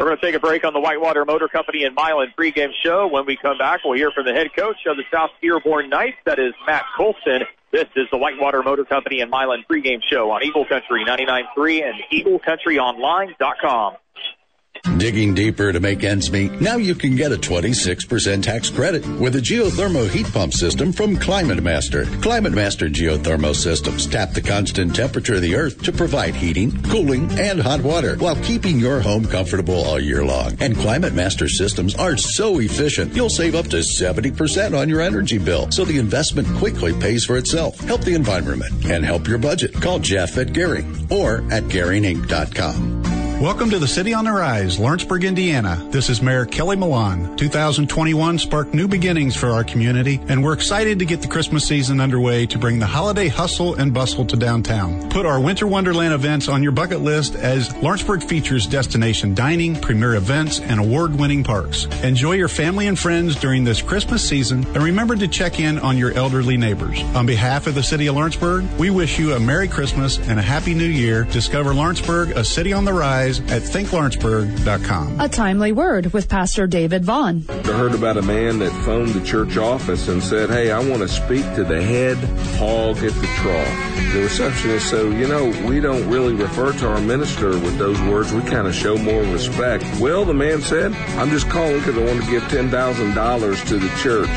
We're 0.00 0.06
going 0.06 0.16
to 0.16 0.24
take 0.24 0.34
a 0.34 0.40
break 0.40 0.64
on 0.64 0.72
the 0.72 0.80
Whitewater 0.80 1.26
Motor 1.26 1.46
Company 1.46 1.84
and 1.84 1.94
Milan 1.94 2.32
pregame 2.34 2.70
show. 2.82 3.06
When 3.06 3.26
we 3.26 3.36
come 3.36 3.58
back, 3.58 3.84
we'll 3.84 3.98
hear 3.98 4.10
from 4.10 4.24
the 4.24 4.32
head 4.32 4.46
coach 4.56 4.78
of 4.86 4.96
the 4.96 5.02
South 5.12 5.28
Dearborn 5.42 5.90
Knights. 5.90 6.16
That 6.24 6.38
is 6.38 6.54
Matt 6.66 6.86
Colston. 6.96 7.42
This 7.70 7.84
is 7.94 8.06
the 8.10 8.16
Whitewater 8.16 8.62
Motor 8.62 8.86
Company 8.86 9.20
and 9.20 9.30
Milan 9.30 9.62
pregame 9.70 10.02
show 10.02 10.30
on 10.30 10.42
Eagle 10.42 10.64
Country 10.64 11.04
99.3 11.04 11.82
and 11.84 12.02
EagleCountryOnline.com. 12.10 13.96
Digging 14.96 15.34
deeper 15.34 15.72
to 15.72 15.80
make 15.80 16.04
ends 16.04 16.30
meet? 16.30 16.60
Now 16.60 16.76
you 16.76 16.94
can 16.94 17.16
get 17.16 17.32
a 17.32 17.36
26% 17.36 18.42
tax 18.42 18.70
credit 18.70 19.06
with 19.18 19.36
a 19.36 19.40
geothermal 19.40 20.08
heat 20.08 20.26
pump 20.32 20.52
system 20.52 20.92
from 20.92 21.16
Climate 21.16 21.62
Master. 21.62 22.04
Climate 22.22 22.52
Master 22.52 22.88
geothermal 22.88 23.54
systems 23.54 24.06
tap 24.06 24.32
the 24.32 24.40
constant 24.40 24.94
temperature 24.94 25.36
of 25.36 25.42
the 25.42 25.54
earth 25.54 25.82
to 25.82 25.92
provide 25.92 26.34
heating, 26.34 26.82
cooling, 26.84 27.30
and 27.38 27.60
hot 27.60 27.80
water 27.82 28.16
while 28.16 28.36
keeping 28.36 28.78
your 28.78 29.00
home 29.00 29.24
comfortable 29.26 29.84
all 29.84 30.00
year 30.00 30.24
long. 30.24 30.56
And 30.60 30.76
Climate 30.76 31.14
Master 31.14 31.48
systems 31.48 31.94
are 31.94 32.16
so 32.16 32.58
efficient, 32.58 33.14
you'll 33.14 33.30
save 33.30 33.54
up 33.54 33.68
to 33.68 33.78
70% 33.78 34.78
on 34.78 34.88
your 34.88 35.00
energy 35.00 35.38
bill. 35.38 35.70
So 35.70 35.84
the 35.84 35.98
investment 35.98 36.48
quickly 36.58 36.92
pays 36.92 37.24
for 37.24 37.36
itself. 37.36 37.78
Help 37.80 38.02
the 38.02 38.14
environment 38.14 38.86
and 38.86 39.04
help 39.04 39.28
your 39.28 39.38
budget. 39.38 39.74
Call 39.74 39.98
Jeff 39.98 40.36
at 40.38 40.48
Gehring 40.48 41.10
or 41.10 41.38
at 41.52 41.64
GehringInc.com. 41.64 43.19
Welcome 43.40 43.70
to 43.70 43.78
the 43.78 43.88
City 43.88 44.12
on 44.12 44.26
the 44.26 44.32
Rise, 44.32 44.78
Lawrenceburg, 44.78 45.24
Indiana. 45.24 45.82
This 45.88 46.10
is 46.10 46.20
Mayor 46.20 46.44
Kelly 46.44 46.76
Mollaun. 46.76 47.38
2021 47.38 48.38
sparked 48.38 48.74
new 48.74 48.86
beginnings 48.86 49.34
for 49.34 49.48
our 49.48 49.64
community, 49.64 50.20
and 50.28 50.44
we're 50.44 50.52
excited 50.52 50.98
to 50.98 51.06
get 51.06 51.22
the 51.22 51.26
Christmas 51.26 51.66
season 51.66 52.02
underway 52.02 52.44
to 52.44 52.58
bring 52.58 52.78
the 52.78 52.86
holiday 52.86 53.28
hustle 53.28 53.76
and 53.76 53.94
bustle 53.94 54.26
to 54.26 54.36
downtown. 54.36 55.08
Put 55.08 55.24
our 55.24 55.40
Winter 55.40 55.66
Wonderland 55.66 56.12
events 56.12 56.48
on 56.48 56.62
your 56.62 56.72
bucket 56.72 57.00
list 57.00 57.34
as 57.34 57.74
Lawrenceburg 57.76 58.22
features 58.22 58.66
destination 58.66 59.34
dining, 59.34 59.74
premier 59.74 60.16
events, 60.16 60.60
and 60.60 60.78
award-winning 60.78 61.42
parks. 61.42 61.86
Enjoy 62.02 62.32
your 62.32 62.46
family 62.46 62.88
and 62.88 62.98
friends 62.98 63.36
during 63.36 63.64
this 63.64 63.80
Christmas 63.80 64.22
season, 64.22 64.66
and 64.74 64.82
remember 64.82 65.16
to 65.16 65.26
check 65.26 65.58
in 65.58 65.78
on 65.78 65.96
your 65.96 66.12
elderly 66.12 66.58
neighbors. 66.58 67.00
On 67.14 67.24
behalf 67.24 67.66
of 67.66 67.74
the 67.74 67.82
City 67.82 68.06
of 68.06 68.16
Lawrenceburg, 68.16 68.70
we 68.78 68.90
wish 68.90 69.18
you 69.18 69.32
a 69.32 69.40
Merry 69.40 69.66
Christmas 69.66 70.18
and 70.18 70.38
a 70.38 70.42
Happy 70.42 70.74
New 70.74 70.84
Year. 70.84 71.24
Discover 71.24 71.72
Lawrenceburg, 71.72 72.32
a 72.32 72.44
city 72.44 72.74
on 72.74 72.84
the 72.84 72.92
rise 72.92 73.29
at 73.38 73.62
thinklawrenceburg.com. 73.62 75.20
A 75.20 75.28
timely 75.28 75.70
word 75.70 76.12
with 76.12 76.28
Pastor 76.28 76.66
David 76.66 77.04
Vaughn. 77.04 77.44
I 77.48 77.72
heard 77.72 77.94
about 77.94 78.16
a 78.16 78.22
man 78.22 78.58
that 78.58 78.72
phoned 78.84 79.10
the 79.10 79.24
church 79.24 79.56
office 79.56 80.08
and 80.08 80.22
said, 80.22 80.50
Hey, 80.50 80.72
I 80.72 80.78
want 80.80 81.02
to 81.02 81.08
speak 81.08 81.44
to 81.54 81.62
the 81.62 81.80
head 81.80 82.16
hog 82.58 82.96
at 82.96 83.12
the 83.12 83.26
trough. 83.36 84.12
The 84.12 84.22
receptionist 84.22 84.90
said, 84.90 85.12
You 85.12 85.28
know, 85.28 85.46
we 85.68 85.80
don't 85.80 86.08
really 86.10 86.34
refer 86.34 86.72
to 86.72 86.88
our 86.88 87.00
minister 87.00 87.50
with 87.50 87.78
those 87.78 88.00
words. 88.02 88.32
We 88.32 88.40
kind 88.42 88.66
of 88.66 88.74
show 88.74 88.98
more 88.98 89.22
respect. 89.22 89.84
Well, 90.00 90.24
the 90.24 90.34
man 90.34 90.60
said, 90.62 90.92
I'm 91.16 91.30
just 91.30 91.48
calling 91.48 91.78
because 91.78 91.96
I 91.96 92.04
want 92.04 92.24
to 92.24 92.30
give 92.30 92.42
$10,000 92.44 93.68
to 93.68 93.78
the 93.78 93.88
church. 94.00 94.28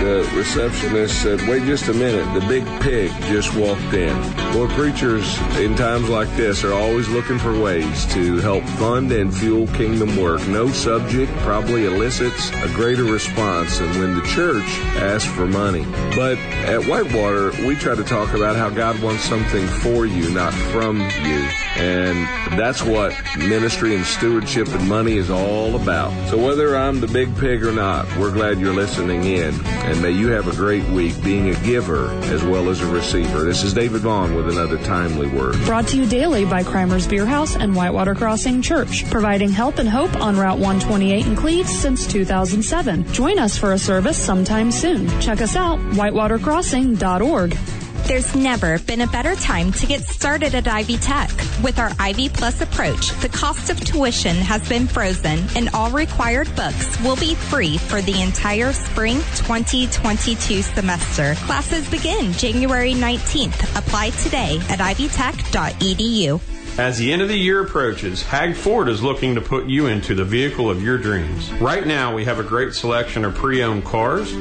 The 0.00 0.28
receptionist 0.36 1.22
said, 1.22 1.40
Wait 1.48 1.62
just 1.62 1.88
a 1.88 1.94
minute. 1.94 2.24
The 2.38 2.46
big 2.46 2.66
pig 2.82 3.10
just 3.22 3.54
walked 3.54 3.94
in. 3.94 4.14
Well, 4.54 4.68
preachers 4.76 5.38
in 5.56 5.74
times 5.76 6.08
like 6.08 6.28
this 6.36 6.64
are 6.64 6.74
always 6.74 7.08
looking 7.08 7.38
for 7.38 7.58
ways 7.58 8.04
to 8.12 8.33
help 8.40 8.64
fund 8.64 9.12
and 9.12 9.34
fuel 9.34 9.66
kingdom 9.68 10.16
work. 10.16 10.46
No 10.48 10.68
subject 10.68 11.32
probably 11.38 11.86
elicits 11.86 12.50
a 12.50 12.68
greater 12.68 13.04
response 13.04 13.78
than 13.78 13.98
when 13.98 14.14
the 14.14 14.26
church 14.26 14.66
asks 14.96 15.30
for 15.32 15.46
money. 15.46 15.84
But 16.14 16.38
at 16.66 16.84
Whitewater, 16.84 17.50
we 17.66 17.76
try 17.76 17.94
to 17.94 18.04
talk 18.04 18.34
about 18.34 18.56
how 18.56 18.70
God 18.70 19.00
wants 19.02 19.24
something 19.24 19.66
for 19.66 20.06
you, 20.06 20.30
not 20.30 20.52
from 20.52 21.00
you. 21.24 21.63
And 21.76 22.26
that's 22.58 22.82
what 22.82 23.14
ministry 23.36 23.94
and 23.96 24.04
stewardship 24.04 24.68
and 24.68 24.88
money 24.88 25.16
is 25.16 25.30
all 25.30 25.74
about. 25.74 26.12
So 26.28 26.38
whether 26.38 26.76
I'm 26.76 27.00
the 27.00 27.08
big 27.08 27.36
pig 27.36 27.64
or 27.64 27.72
not, 27.72 28.06
we're 28.16 28.32
glad 28.32 28.60
you're 28.60 28.74
listening 28.74 29.24
in. 29.24 29.54
And 29.64 30.00
may 30.00 30.12
you 30.12 30.28
have 30.28 30.46
a 30.46 30.52
great 30.52 30.84
week 30.84 31.20
being 31.22 31.50
a 31.50 31.60
giver 31.64 32.08
as 32.24 32.44
well 32.44 32.68
as 32.68 32.80
a 32.80 32.86
receiver. 32.86 33.42
This 33.42 33.64
is 33.64 33.74
David 33.74 34.02
Vaughn 34.02 34.34
with 34.34 34.48
another 34.48 34.78
timely 34.84 35.26
word. 35.26 35.56
Brought 35.64 35.88
to 35.88 35.96
you 35.96 36.06
daily 36.06 36.44
by 36.44 36.62
Kreimer's 36.62 37.06
Bier 37.06 37.26
Haus 37.26 37.56
and 37.56 37.74
Whitewater 37.74 38.14
Crossing 38.14 38.62
Church, 38.62 39.04
providing 39.10 39.50
help 39.50 39.78
and 39.78 39.88
hope 39.88 40.14
on 40.16 40.36
Route 40.36 40.58
128 40.58 41.26
in 41.26 41.36
Cleves 41.36 41.76
since 41.76 42.06
2007. 42.06 43.12
Join 43.12 43.38
us 43.38 43.56
for 43.56 43.72
a 43.72 43.78
service 43.78 44.16
sometime 44.16 44.70
soon. 44.70 45.08
Check 45.20 45.40
us 45.40 45.56
out, 45.56 45.78
whitewatercrossing.org. 45.92 47.83
There's 48.06 48.34
never 48.34 48.78
been 48.80 49.00
a 49.00 49.06
better 49.06 49.34
time 49.34 49.72
to 49.72 49.86
get 49.86 50.02
started 50.02 50.54
at 50.54 50.68
Ivy 50.68 50.98
Tech. 50.98 51.30
With 51.62 51.78
our 51.78 51.90
Ivy 51.98 52.28
Plus 52.28 52.60
approach, 52.60 53.18
the 53.20 53.30
cost 53.30 53.70
of 53.70 53.80
tuition 53.80 54.36
has 54.36 54.68
been 54.68 54.86
frozen 54.86 55.42
and 55.56 55.70
all 55.70 55.90
required 55.90 56.54
books 56.54 57.00
will 57.00 57.16
be 57.16 57.34
free 57.34 57.78
for 57.78 58.02
the 58.02 58.20
entire 58.20 58.74
spring 58.74 59.16
2022 59.36 60.60
semester. 60.60 61.34
Classes 61.46 61.88
begin 61.88 62.32
January 62.34 62.92
19th. 62.92 63.74
Apply 63.76 64.10
today 64.10 64.58
at 64.68 64.80
ivytech.edu. 64.80 66.40
As 66.78 66.98
the 66.98 67.10
end 67.10 67.22
of 67.22 67.28
the 67.28 67.38
year 67.38 67.62
approaches, 67.62 68.22
Hag 68.22 68.54
Ford 68.54 68.88
is 68.88 69.00
looking 69.00 69.36
to 69.36 69.40
put 69.40 69.66
you 69.66 69.86
into 69.86 70.14
the 70.14 70.24
vehicle 70.24 70.68
of 70.68 70.82
your 70.82 70.98
dreams. 70.98 71.50
Right 71.52 71.86
now, 71.86 72.14
we 72.14 72.24
have 72.24 72.38
a 72.38 72.42
great 72.42 72.74
selection 72.74 73.24
of 73.24 73.34
pre 73.34 73.62
owned 73.62 73.84
cars, 73.84 74.34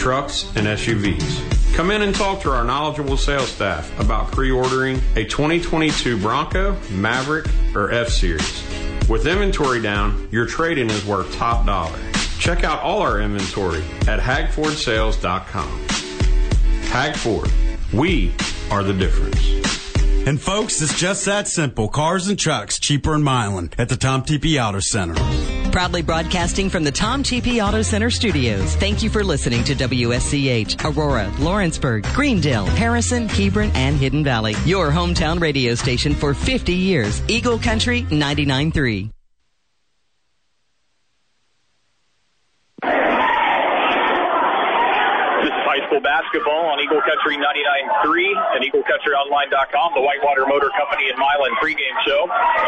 trucks, 0.00 0.44
and 0.56 0.66
SUVs. 0.66 1.74
Come 1.74 1.90
in 1.90 2.02
and 2.02 2.14
talk 2.14 2.40
to 2.42 2.50
our 2.50 2.64
knowledgeable 2.64 3.16
sales 3.16 3.50
staff 3.50 3.96
about 4.00 4.32
pre 4.32 4.50
ordering 4.50 4.96
a 5.14 5.24
2022 5.24 6.18
Bronco, 6.18 6.76
Maverick, 6.90 7.46
or 7.74 7.92
F 7.92 8.08
Series. 8.08 8.64
With 9.08 9.26
inventory 9.26 9.80
down, 9.80 10.28
your 10.32 10.46
trade 10.46 10.78
in 10.78 10.90
is 10.90 11.04
worth 11.04 11.32
top 11.34 11.66
dollar. 11.66 11.98
Check 12.38 12.64
out 12.64 12.80
all 12.80 13.02
our 13.02 13.20
inventory 13.20 13.82
at 14.08 14.18
hagfordsales.com. 14.18 15.78
Hag 16.88 17.14
Ford, 17.16 17.50
we 17.92 18.32
are 18.70 18.82
the 18.82 18.94
difference. 18.94 19.60
And 20.26 20.40
folks, 20.40 20.80
it's 20.80 20.98
just 20.98 21.26
that 21.26 21.48
simple. 21.48 21.88
Cars 21.88 22.28
and 22.28 22.38
trucks 22.38 22.78
cheaper 22.78 23.14
in 23.14 23.22
Milan 23.22 23.70
at 23.78 23.88
the 23.88 23.96
Tom 23.96 24.22
Tepe 24.22 24.58
Auto 24.58 24.80
Center. 24.80 25.59
Proudly 25.70 26.02
broadcasting 26.02 26.68
from 26.68 26.82
the 26.82 26.90
Tom 26.90 27.22
Tepe 27.22 27.60
Auto 27.60 27.82
Center 27.82 28.10
studios. 28.10 28.74
Thank 28.76 29.02
you 29.04 29.10
for 29.10 29.22
listening 29.22 29.62
to 29.64 29.74
WSCH, 29.74 30.84
Aurora, 30.84 31.32
Lawrenceburg, 31.38 32.04
Greendale, 32.12 32.66
Harrison, 32.66 33.28
Hebron, 33.28 33.70
and 33.74 33.96
Hidden 33.96 34.24
Valley. 34.24 34.54
Your 34.64 34.90
hometown 34.90 35.40
radio 35.40 35.76
station 35.76 36.14
for 36.14 36.34
50 36.34 36.72
years. 36.72 37.22
Eagle 37.28 37.58
Country 37.58 38.02
99.3. 38.02 39.10
basketball 46.02 46.72
on 46.72 46.80
Eagle 46.80 47.00
Country 47.00 47.36
99.3 47.36 48.56
and 48.56 48.60
EagleCountryOnline.com, 48.64 49.94
the 49.94 50.00
Whitewater 50.00 50.46
Motor 50.46 50.70
Company 50.76 51.08
and 51.08 51.18
Milan 51.18 51.52
pregame 51.60 51.96
show. 52.04 52.26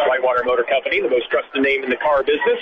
Whitewater 0.08 0.44
Motor 0.44 0.64
Company, 0.64 1.00
the 1.00 1.10
most 1.10 1.28
trusted 1.30 1.62
name 1.62 1.84
in 1.84 1.90
the 1.90 1.96
car 1.96 2.22
business. 2.22 2.60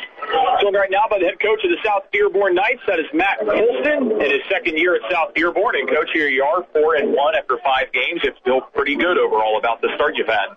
Joined 0.63 0.77
right 0.77 0.91
now 0.91 1.07
by 1.11 1.19
the 1.19 1.27
head 1.27 1.41
coach 1.41 1.63
of 1.65 1.71
the 1.71 1.81
South 1.85 2.07
Dearborn 2.13 2.55
Knights, 2.55 2.83
that 2.87 2.99
is 2.99 3.07
Matt 3.13 3.39
Colston, 3.43 4.23
in 4.23 4.31
his 4.31 4.43
second 4.49 4.79
year 4.79 4.95
at 4.95 5.03
South 5.11 5.35
Dearborn. 5.35 5.77
And 5.77 5.89
coach, 5.89 6.11
here 6.13 6.29
you 6.29 6.43
are, 6.43 6.65
four 6.73 6.95
and 6.95 7.13
one 7.13 7.35
after 7.35 7.59
five 7.63 7.93
games. 7.93 8.21
It's 8.23 8.39
still 8.41 8.61
pretty 8.73 8.97
good 8.97 9.19
overall 9.19 9.59
about 9.59 9.81
the 9.81 9.91
start 9.97 10.17
you've 10.17 10.31
had. 10.31 10.55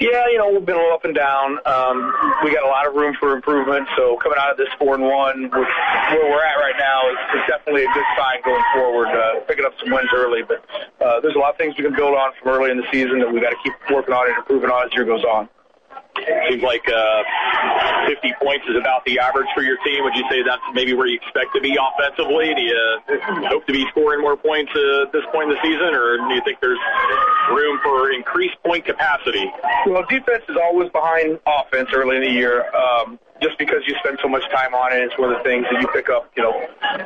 Yeah, 0.00 0.26
you 0.32 0.38
know, 0.38 0.50
we've 0.50 0.64
been 0.64 0.76
a 0.76 0.78
little 0.78 0.94
up 0.94 1.04
and 1.04 1.14
down. 1.14 1.58
Um, 1.66 2.12
we 2.42 2.54
got 2.54 2.64
a 2.64 2.72
lot 2.72 2.86
of 2.86 2.94
room 2.94 3.14
for 3.20 3.36
improvement. 3.36 3.86
So 3.96 4.16
coming 4.16 4.38
out 4.40 4.50
of 4.50 4.56
this 4.56 4.68
four 4.78 4.94
and 4.94 5.04
one, 5.04 5.42
which 5.44 5.52
where 5.52 6.24
we're 6.24 6.42
at 6.42 6.56
right 6.56 6.78
now, 6.78 7.10
is, 7.10 7.18
is 7.36 7.44
definitely 7.46 7.84
a 7.84 7.92
good 7.92 8.08
sign 8.16 8.40
going 8.44 8.64
forward. 8.72 9.08
Uh, 9.08 9.40
picking 9.46 9.64
up 9.64 9.74
some 9.78 9.92
wins 9.92 10.08
early, 10.14 10.42
but 10.42 10.64
uh, 11.04 11.20
there's 11.20 11.36
a 11.36 11.38
lot 11.38 11.50
of 11.50 11.58
things 11.58 11.76
we 11.76 11.84
can 11.84 11.94
build 11.94 12.16
on 12.16 12.32
from 12.40 12.48
early 12.52 12.70
in 12.70 12.78
the 12.78 12.86
season 12.90 13.20
that 13.20 13.30
we 13.30 13.40
got 13.40 13.50
to 13.50 13.60
keep 13.62 13.74
working 13.92 14.14
on 14.14 14.26
and 14.26 14.38
improving 14.38 14.70
on 14.70 14.86
as 14.86 14.94
year 14.94 15.04
goes 15.04 15.24
on. 15.24 15.48
Seems 16.48 16.62
like 16.62 16.86
uh, 16.88 17.22
50 18.08 18.34
points 18.42 18.66
is 18.68 18.76
about 18.76 19.04
the 19.04 19.18
average 19.18 19.48
for 19.54 19.62
your 19.62 19.76
team. 19.84 20.04
Would 20.04 20.14
you 20.14 20.24
say 20.30 20.42
that's 20.42 20.62
maybe 20.74 20.94
where 20.94 21.06
you 21.06 21.16
expect 21.16 21.54
to 21.54 21.60
be 21.60 21.76
offensively? 21.78 22.54
Do 22.54 22.62
you 22.62 23.00
hope 23.48 23.66
to 23.66 23.72
be 23.72 23.86
scoring 23.90 24.20
more 24.20 24.36
points 24.36 24.72
uh, 24.74 25.02
at 25.06 25.12
this 25.12 25.24
point 25.32 25.50
in 25.50 25.56
the 25.56 25.62
season, 25.62 25.94
or 25.94 26.16
do 26.16 26.34
you 26.34 26.42
think 26.44 26.60
there's 26.60 26.78
room 27.52 27.78
for 27.82 28.12
increased 28.12 28.56
point 28.64 28.84
capacity? 28.84 29.50
Well, 29.86 30.04
defense 30.08 30.44
is 30.48 30.56
always 30.56 30.90
behind 30.90 31.38
offense 31.46 31.90
early 31.92 32.16
in 32.16 32.22
the 32.22 32.30
year. 32.30 32.64
Um, 32.74 33.18
just 33.40 33.58
because 33.58 33.82
you 33.86 33.94
spend 34.04 34.18
so 34.22 34.28
much 34.28 34.44
time 34.50 34.74
on 34.74 34.92
it, 34.92 35.00
it's 35.00 35.16
one 35.18 35.32
of 35.32 35.38
the 35.38 35.44
things 35.44 35.64
that 35.70 35.80
you 35.80 35.88
pick 35.88 36.08
up. 36.08 36.30
You 36.36 36.44
know, 36.44 36.54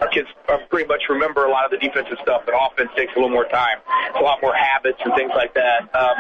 our 0.00 0.08
kids 0.08 0.28
pretty 0.68 0.86
much 0.86 1.02
remember 1.08 1.46
a 1.46 1.50
lot 1.50 1.64
of 1.64 1.70
the 1.70 1.78
defensive 1.78 2.18
stuff, 2.22 2.42
but 2.44 2.54
offense 2.54 2.90
takes 2.96 3.12
a 3.14 3.18
little 3.18 3.32
more 3.32 3.46
time. 3.46 3.78
It's 4.10 4.18
a 4.18 4.22
lot 4.22 4.42
more 4.42 4.54
habits 4.54 4.98
and 5.04 5.14
things 5.14 5.32
like 5.34 5.54
that. 5.54 5.86
Um, 5.94 6.16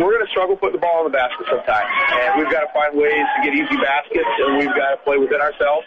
we're 0.00 0.14
going 0.14 0.26
to 0.26 0.30
struggle 0.30 0.56
putting 0.56 0.78
the 0.78 0.84
ball 0.84 1.06
in 1.06 1.10
the 1.10 1.16
basket 1.16 1.46
sometimes, 1.50 1.90
and 2.14 2.38
we've 2.38 2.50
got 2.50 2.62
to 2.66 2.70
find 2.72 2.94
ways 2.96 3.26
to 3.36 3.38
get 3.42 3.52
easy 3.54 3.76
baskets, 3.76 4.32
and 4.46 4.58
we've 4.58 4.74
got 4.74 4.94
to 4.94 4.98
play 5.02 5.18
within 5.18 5.40
ourselves. 5.40 5.86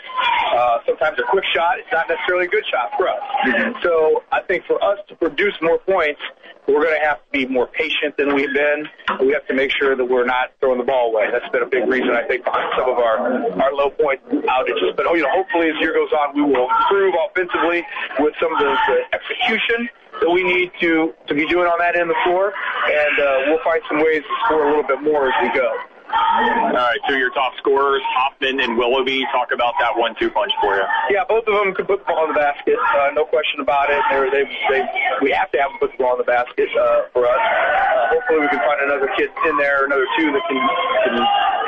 Uh, 0.51 0.80
sometimes 0.86 1.18
a 1.20 1.25
quick 1.27 1.46
shot 1.56 1.80
is 1.80 1.88
not 1.92 2.08
necessarily 2.08 2.46
a 2.46 2.51
good 2.51 2.66
shot 2.68 2.92
for 2.98 3.08
us. 3.08 3.24
Mm-hmm. 3.48 3.80
So 3.84 4.24
I 4.32 4.42
think 4.42 4.66
for 4.66 4.82
us 4.84 5.00
to 5.08 5.16
produce 5.16 5.56
more 5.62 5.80
points, 5.80 6.22
we're 6.67 6.83
going 6.83 7.00
to 7.00 7.05
have 7.05 7.24
to 7.24 7.31
be 7.31 7.45
more 7.47 7.67
patient 7.67 8.17
than 8.17 8.36
we've 8.36 8.53
been. 8.53 8.88
We 9.21 9.31
have 9.33 9.47
to 9.47 9.53
make 9.53 9.71
sure 9.71 9.95
that 9.95 10.03
we're 10.03 10.25
not 10.25 10.51
throwing 10.59 10.77
the 10.77 10.83
ball 10.83 11.12
away. 11.12 11.31
That's 11.31 11.47
been 11.50 11.63
a 11.63 11.69
big 11.69 11.88
reason, 11.88 12.12
I 12.12 12.24
think, 12.27 12.43
behind 12.43 12.74
some 12.77 12.89
of 12.89 12.97
our, 13.00 13.17
our 13.62 13.74
low 13.74 13.89
point 13.89 14.19
outages. 14.29 14.95
But, 14.95 15.07
you 15.15 15.24
know, 15.24 15.31
hopefully 15.31 15.69
as 15.69 15.75
year 15.79 15.93
goes 15.93 16.12
on, 16.12 16.36
we 16.36 16.41
will 16.43 16.67
improve 16.67 17.13
offensively 17.29 17.86
with 18.19 18.33
some 18.39 18.53
of 18.53 18.59
the, 18.59 18.75
the 18.88 19.00
execution 19.15 19.89
that 20.19 20.29
we 20.29 20.43
need 20.43 20.71
to, 20.81 21.13
to 21.27 21.33
be 21.33 21.47
doing 21.47 21.67
on 21.67 21.79
that 21.79 21.95
end 21.95 22.09
of 22.09 22.15
the 22.15 22.21
floor. 22.25 22.53
And 22.86 23.19
uh, 23.19 23.38
we'll 23.47 23.63
find 23.63 23.81
some 23.88 24.03
ways 24.03 24.21
to 24.24 24.36
score 24.45 24.67
a 24.67 24.69
little 24.69 24.88
bit 24.88 25.01
more 25.01 25.31
as 25.31 25.36
we 25.41 25.57
go. 25.57 25.71
All 26.07 26.71
right, 26.71 26.99
of 27.09 27.15
your 27.17 27.31
top 27.31 27.55
scorers, 27.57 28.01
Hoffman 28.15 28.59
and 28.59 28.77
Willoughby. 28.77 29.25
Talk 29.31 29.51
about 29.51 29.73
that 29.79 29.97
one-two 29.97 30.29
punch 30.31 30.51
for 30.61 30.75
you. 30.75 30.83
Yeah, 31.09 31.23
both 31.27 31.47
of 31.47 31.53
them 31.53 31.73
can 31.73 31.85
put 31.85 31.99
the 31.99 32.05
ball 32.05 32.27
in 32.27 32.33
the 32.33 32.39
basket. 32.39 32.77
Uh, 32.79 33.11
no 33.13 33.25
question 33.25 33.59
about 33.59 33.89
it. 33.89 33.99
They're, 34.09 34.29
they, 34.31 34.43
they, 34.69 34.81
we 35.21 35.31
have 35.31 35.51
to 35.51 35.57
have 35.59 35.71
them 35.71 35.79
put 35.79 35.91
the 35.91 35.97
ball 35.97 36.13
in 36.15 36.19
the 36.19 36.29
basket 36.29 36.69
uh, 36.79 37.11
for 37.11 37.27
us. 37.27 37.35
Uh, 37.35 38.15
hopefully, 38.15 38.39
we 38.39 38.47
can 38.47 38.59
find 38.59 38.79
another 38.87 39.09
kid 39.17 39.29
in 39.49 39.57
there, 39.57 39.85
another 39.85 40.07
two 40.17 40.31
that 40.31 40.43
can, 40.47 40.59
can 41.03 41.15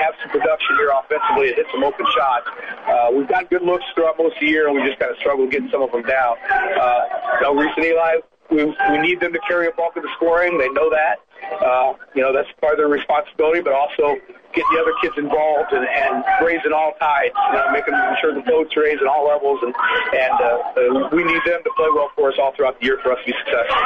have 0.04 0.14
some 0.24 0.32
production 0.32 0.76
here 0.78 0.92
offensively 0.96 1.52
and 1.52 1.56
hit 1.60 1.68
some 1.72 1.84
open 1.84 2.06
shots. 2.16 2.48
Uh, 2.88 3.12
we've 3.12 3.28
got 3.28 3.50
good 3.50 3.64
looks 3.64 3.86
throughout 3.96 4.18
most 4.18 4.36
of 4.36 4.42
the 4.42 4.48
year, 4.48 4.68
and 4.68 4.76
we 4.76 4.84
just 4.88 5.00
kind 5.00 5.12
of 5.12 5.18
struggle 5.18 5.48
getting 5.48 5.70
some 5.70 5.82
of 5.82 5.92
them 5.92 6.04
down. 6.04 6.36
Uh, 6.48 7.44
no, 7.44 7.56
Reese 7.56 7.76
Eli, 7.76 8.24
we, 8.52 8.66
we 8.66 8.98
need 9.00 9.20
them 9.20 9.34
to 9.34 9.40
carry 9.48 9.68
a 9.68 9.72
bulk 9.72 9.96
of 9.98 10.04
the 10.04 10.10
scoring. 10.16 10.58
They 10.58 10.70
know 10.70 10.90
that. 10.90 11.20
Uh, 11.62 11.94
you 12.16 12.22
know, 12.22 12.34
that's 12.34 12.50
part 12.62 12.74
of 12.74 12.78
their 12.78 12.88
responsibility, 12.88 13.62
but 13.62 13.74
also 13.74 14.16
get 14.54 14.66
the 14.74 14.80
other 14.82 14.94
kids 15.02 15.14
involved 15.18 15.72
and, 15.74 15.86
and 15.86 16.24
raising 16.46 16.74
all 16.74 16.94
tides, 17.00 17.34
you 17.36 17.54
know, 17.54 17.72
making 17.72 17.94
sure 18.22 18.34
the 18.34 18.42
boats 18.42 18.76
raise 18.76 18.98
at 19.02 19.08
all 19.08 19.28
levels. 19.28 19.60
And, 19.62 19.74
and 20.14 20.34
uh, 20.42 21.06
uh, 21.06 21.10
we 21.12 21.24
need 21.24 21.42
them 21.46 21.62
to 21.64 21.72
play 21.78 21.90
well 21.94 22.12
for 22.16 22.32
us 22.32 22.38
all 22.40 22.54
throughout 22.54 22.80
the 22.80 22.86
year 22.86 23.00
for 23.04 23.14
us 23.14 23.20
to 23.26 23.32
be 23.32 23.38
successful. 23.46 23.78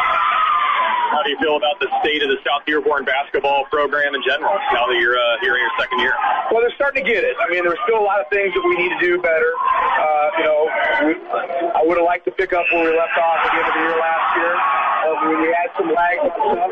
How 1.13 1.21
do 1.21 1.29
you 1.29 1.37
feel 1.37 1.57
about 1.57 1.77
the 1.77 1.85
state 2.01 2.25
of 2.25 2.29
the 2.33 2.41
South 2.41 2.65
Dearborn 2.65 3.05
basketball 3.05 3.69
program 3.69 4.15
in 4.15 4.23
general 4.25 4.57
now 4.73 4.89
that 4.89 4.97
you're 4.97 5.13
uh, 5.13 5.37
here 5.45 5.53
in 5.53 5.61
your 5.61 5.75
second 5.77 5.99
year? 5.99 6.13
Well, 6.49 6.65
they're 6.65 6.73
starting 6.73 7.05
to 7.05 7.07
get 7.07 7.21
it. 7.21 7.37
I 7.37 7.45
mean, 7.53 7.61
there's 7.61 7.77
still 7.85 8.01
a 8.01 8.07
lot 8.07 8.17
of 8.17 8.25
things 8.33 8.49
that 8.49 8.65
we 8.65 8.73
need 8.81 8.89
to 8.89 8.97
do 8.97 9.21
better. 9.21 9.53
Uh, 9.53 10.27
you 10.41 10.45
know, 10.49 10.61
we, 11.05 11.11
I 11.77 11.85
would 11.85 12.01
have 12.01 12.07
liked 12.09 12.25
to 12.25 12.33
pick 12.33 12.49
up 12.49 12.65
where 12.73 12.89
we 12.89 12.97
left 12.97 13.13
off 13.13 13.45
at 13.45 13.53
the 13.53 13.61
end 13.61 13.67
of 13.69 13.75
the 13.77 13.83
year 13.85 13.97
last 14.01 14.27
year. 14.41 14.53
Uh, 15.03 15.11
we, 15.27 15.51
had 15.51 15.69
some 15.75 15.91
lag 15.91 16.15
on 16.23 16.31
stuff. 16.31 16.71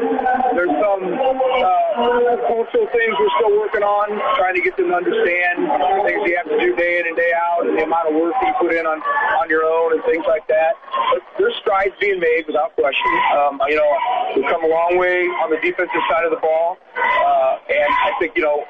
There's 0.56 0.76
some 0.80 1.04
uh, 1.04 2.48
cultural 2.48 2.88
things 2.96 3.14
we're 3.20 3.36
still 3.44 3.60
working 3.60 3.84
on, 3.84 4.08
trying 4.40 4.56
to 4.56 4.64
get 4.64 4.78
them 4.80 4.88
to 4.88 4.96
understand 4.96 5.68
things 6.08 6.24
you 6.24 6.40
have 6.40 6.48
to 6.48 6.56
do 6.56 6.72
day 6.76 7.04
in 7.04 7.12
and 7.12 7.16
day 7.20 7.32
out 7.36 7.68
and 7.68 7.76
the 7.78 7.84
amount 7.84 8.08
of 8.08 8.16
work 8.16 8.34
you 8.40 8.54
put 8.56 8.72
in 8.72 8.88
on, 8.88 9.04
on 9.44 9.50
your 9.52 9.68
own 9.68 9.94
and 9.94 10.04
things 10.08 10.24
like 10.28 10.48
that. 10.48 10.80
But 11.12 11.22
there's 11.38 11.56
strides 11.60 11.92
being 12.00 12.20
made 12.20 12.48
without 12.48 12.72
question. 12.80 13.12
Um, 13.36 13.60
you 13.68 13.76
know, 13.76 13.92
we've 14.36 14.48
come 14.48 14.64
a 14.64 14.72
long 14.72 14.96
way 14.96 15.28
on 15.44 15.52
the 15.52 15.60
defensive 15.60 16.04
side 16.08 16.24
of 16.24 16.32
the 16.32 16.40
ball. 16.40 16.80
Uh, 16.96 17.60
and 17.72 17.92
I 18.04 18.12
think, 18.20 18.36
you 18.36 18.44
know, 18.44 18.64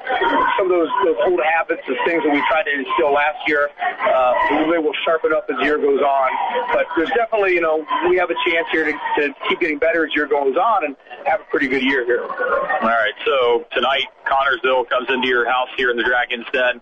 some 0.58 0.66
of 0.66 0.72
those, 0.72 0.90
those 1.04 1.18
old 1.26 1.40
habits 1.42 1.82
and 1.86 1.96
things 2.06 2.22
that 2.22 2.32
we 2.32 2.42
tried 2.50 2.66
to 2.66 2.72
instill 2.74 3.12
last 3.12 3.38
year, 3.46 3.70
uh, 3.78 4.66
we 4.70 4.78
will 4.78 4.94
sharpen 5.04 5.32
up 5.32 5.46
as 5.50 5.56
the 5.58 5.64
year 5.64 5.78
goes 5.78 6.00
on. 6.00 6.30
But 6.72 6.86
there's 6.96 7.10
definitely, 7.14 7.54
you 7.54 7.60
know, 7.60 7.84
we 8.08 8.16
have 8.16 8.30
a 8.30 8.38
chance 8.46 8.66
here 8.70 8.86
to, 8.86 8.92
to 8.92 9.22
keep 9.52 9.60
getting 9.60 9.78
better 9.78 10.06
as 10.06 10.14
year 10.14 10.26
goes 10.26 10.56
on 10.56 10.84
and 10.84 10.96
have 11.26 11.40
a 11.40 11.44
pretty 11.44 11.68
good 11.68 11.82
year 11.82 12.04
here. 12.04 12.22
All 12.24 12.88
right. 12.88 13.12
So 13.24 13.66
tonight, 13.72 14.06
Connersville 14.24 14.88
comes 14.88 15.08
into 15.10 15.28
your 15.28 15.48
house 15.48 15.68
here 15.76 15.90
in 15.90 15.96
the 15.96 16.04
Dragon's 16.04 16.46
Den. 16.52 16.80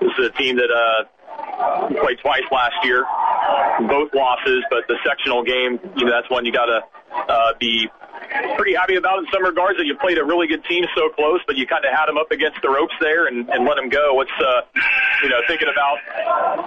This 0.00 0.12
is 0.18 0.26
a 0.26 0.30
team 0.30 0.56
that, 0.56 0.70
uh, 0.70 1.04
played 2.00 2.18
twice 2.20 2.44
last 2.50 2.74
year, 2.84 3.04
both 3.88 4.12
losses, 4.14 4.64
but 4.70 4.86
the 4.88 4.96
sectional 5.06 5.42
game, 5.42 5.78
you 5.96 6.04
know, 6.04 6.10
that's 6.10 6.30
one 6.30 6.44
you 6.44 6.52
got 6.52 6.66
to 6.66 6.80
uh, 7.28 7.52
be 7.58 7.88
pretty 8.56 8.74
happy 8.74 8.96
about 8.96 9.18
in 9.18 9.26
some 9.32 9.44
regards 9.44 9.78
that 9.78 9.86
you 9.86 9.96
played 9.96 10.18
a 10.18 10.24
really 10.24 10.46
good 10.46 10.64
team 10.64 10.84
so 10.96 11.08
close, 11.10 11.40
but 11.46 11.56
you 11.56 11.66
kind 11.66 11.84
of 11.84 11.92
had 11.92 12.06
them 12.06 12.16
up 12.16 12.30
against 12.30 12.60
the 12.62 12.68
ropes 12.68 12.94
there 13.00 13.26
and, 13.26 13.48
and 13.50 13.64
let 13.64 13.76
them 13.76 13.88
go. 13.88 14.14
What's 14.14 14.30
uh, 14.40 14.62
you 15.24 15.30
know 15.30 15.40
thinking 15.48 15.68
about 15.72 15.96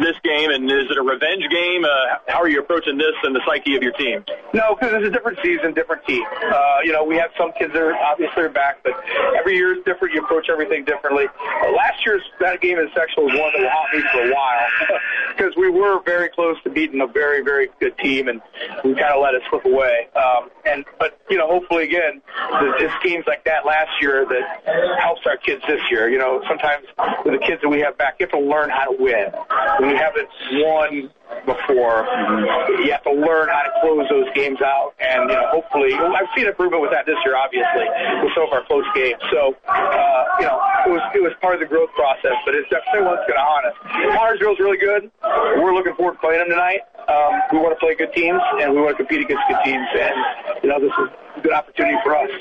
this 0.01 0.17
game 0.23 0.49
and 0.49 0.65
is 0.65 0.89
it 0.89 0.97
a 0.97 1.01
revenge 1.01 1.45
game? 1.49 1.85
Uh, 1.85 2.17
how 2.27 2.41
are 2.41 2.49
you 2.49 2.59
approaching 2.59 2.97
this 2.97 3.13
and 3.23 3.35
the 3.35 3.41
psyche 3.45 3.75
of 3.77 3.83
your 3.83 3.93
team? 3.93 4.25
No, 4.53 4.73
because 4.73 4.93
it's 4.97 5.07
a 5.07 5.11
different 5.11 5.37
season, 5.43 5.73
different 5.73 6.03
team. 6.05 6.25
Uh, 6.25 6.81
you 6.83 6.91
know, 6.91 7.03
we 7.03 7.15
have 7.17 7.29
some 7.37 7.51
kids 7.53 7.73
that 7.73 7.81
are 7.81 7.93
obviously 7.93 8.43
are 8.43 8.49
back, 8.49 8.81
but 8.83 8.93
every 9.37 9.55
year 9.55 9.77
is 9.77 9.83
different. 9.85 10.13
You 10.15 10.23
approach 10.23 10.49
everything 10.49 10.85
differently. 10.85 11.25
Uh, 11.29 11.71
last 11.71 12.01
year's 12.05 12.23
that 12.39 12.59
game 12.61 12.79
in 12.79 12.89
sectional 12.95 13.25
was 13.29 13.37
one 13.37 13.53
that 13.53 13.69
will 13.69 14.01
me 14.01 14.07
for 14.11 14.21
a 14.25 14.33
while 14.33 14.67
because 15.37 15.53
we 15.55 15.69
were 15.69 16.01
very 16.03 16.29
close 16.29 16.57
to 16.63 16.69
beating 16.69 17.01
a 17.01 17.07
very, 17.07 17.43
very 17.43 17.69
good 17.79 17.97
team, 17.99 18.27
and 18.27 18.41
we 18.83 18.95
kind 18.95 19.13
of 19.13 19.21
let 19.21 19.35
it 19.35 19.43
slip 19.49 19.65
away. 19.65 20.07
Um, 20.15 20.49
and 20.65 20.85
but 20.99 21.19
you 21.29 21.37
know, 21.37 21.47
hopefully 21.47 21.83
again, 21.83 22.21
it's 22.79 22.93
teams 23.03 23.25
like 23.27 23.43
that 23.45 23.65
last 23.65 23.91
year 24.01 24.25
that 24.25 24.97
helps 24.99 25.21
our 25.25 25.37
kids 25.37 25.61
this 25.67 25.81
year. 25.91 26.09
You 26.09 26.17
know, 26.17 26.41
sometimes 26.47 26.85
with 27.25 27.39
the 27.39 27.45
kids 27.45 27.61
that 27.61 27.69
we 27.69 27.79
have 27.81 27.97
back, 27.97 28.15
you 28.19 28.25
have 28.25 28.31
to 28.31 28.39
learn 28.47 28.69
how 28.69 28.85
to 28.85 28.95
win. 28.97 29.31
When 29.79 29.89
you 29.91 29.97
haven't 29.97 30.29
won 30.51 31.11
before. 31.45 32.07
You 32.83 32.91
have 32.91 33.03
to 33.03 33.15
learn 33.15 33.49
how 33.49 33.63
to 33.63 33.71
close 33.81 34.07
those 34.09 34.27
games 34.33 34.61
out, 34.61 34.93
and 34.99 35.29
you 35.29 35.35
know, 35.35 35.47
hopefully, 35.51 35.93
I've 35.93 36.27
seen 36.35 36.47
improvement 36.47 36.81
with 36.81 36.91
that 36.91 37.05
this 37.05 37.17
year, 37.25 37.35
obviously, 37.35 37.87
with 38.23 38.31
some 38.35 38.47
of 38.47 38.53
our 38.53 38.63
close 38.65 38.85
games. 38.95 39.19
So, 39.31 39.55
uh, 39.67 40.23
you 40.39 40.47
know, 40.47 40.57
it 40.87 40.91
was 40.91 41.03
it 41.15 41.23
was 41.23 41.33
part 41.41 41.55
of 41.55 41.59
the 41.59 41.69
growth 41.69 41.91
process, 41.95 42.35
but 42.45 42.55
it's 42.55 42.69
definitely 42.69 43.07
what's 43.07 43.27
going 43.27 43.39
to 43.39 43.47
haunt 43.47 43.65
us. 43.67 43.75
Connersville's 44.15 44.59
really 44.59 44.77
good. 44.77 45.11
We're 45.59 45.73
looking 45.73 45.95
forward 45.95 46.19
to 46.19 46.19
playing 46.19 46.39
them 46.39 46.49
tonight. 46.49 46.81
Um, 47.07 47.39
we 47.51 47.59
want 47.59 47.75
to 47.75 47.79
play 47.79 47.95
good 47.95 48.13
teams, 48.13 48.41
and 48.59 48.75
we 48.75 48.81
want 48.81 48.97
to 48.97 48.99
compete 49.03 49.23
against 49.23 49.43
good 49.47 49.61
teams, 49.63 49.87
and 49.95 50.15
you 50.63 50.69
know, 50.69 50.79
this 50.79 50.91
is 50.91 51.07
a 51.37 51.41
good 51.41 51.53
opportunity 51.53 51.97
for 52.03 52.15
us 52.15 52.31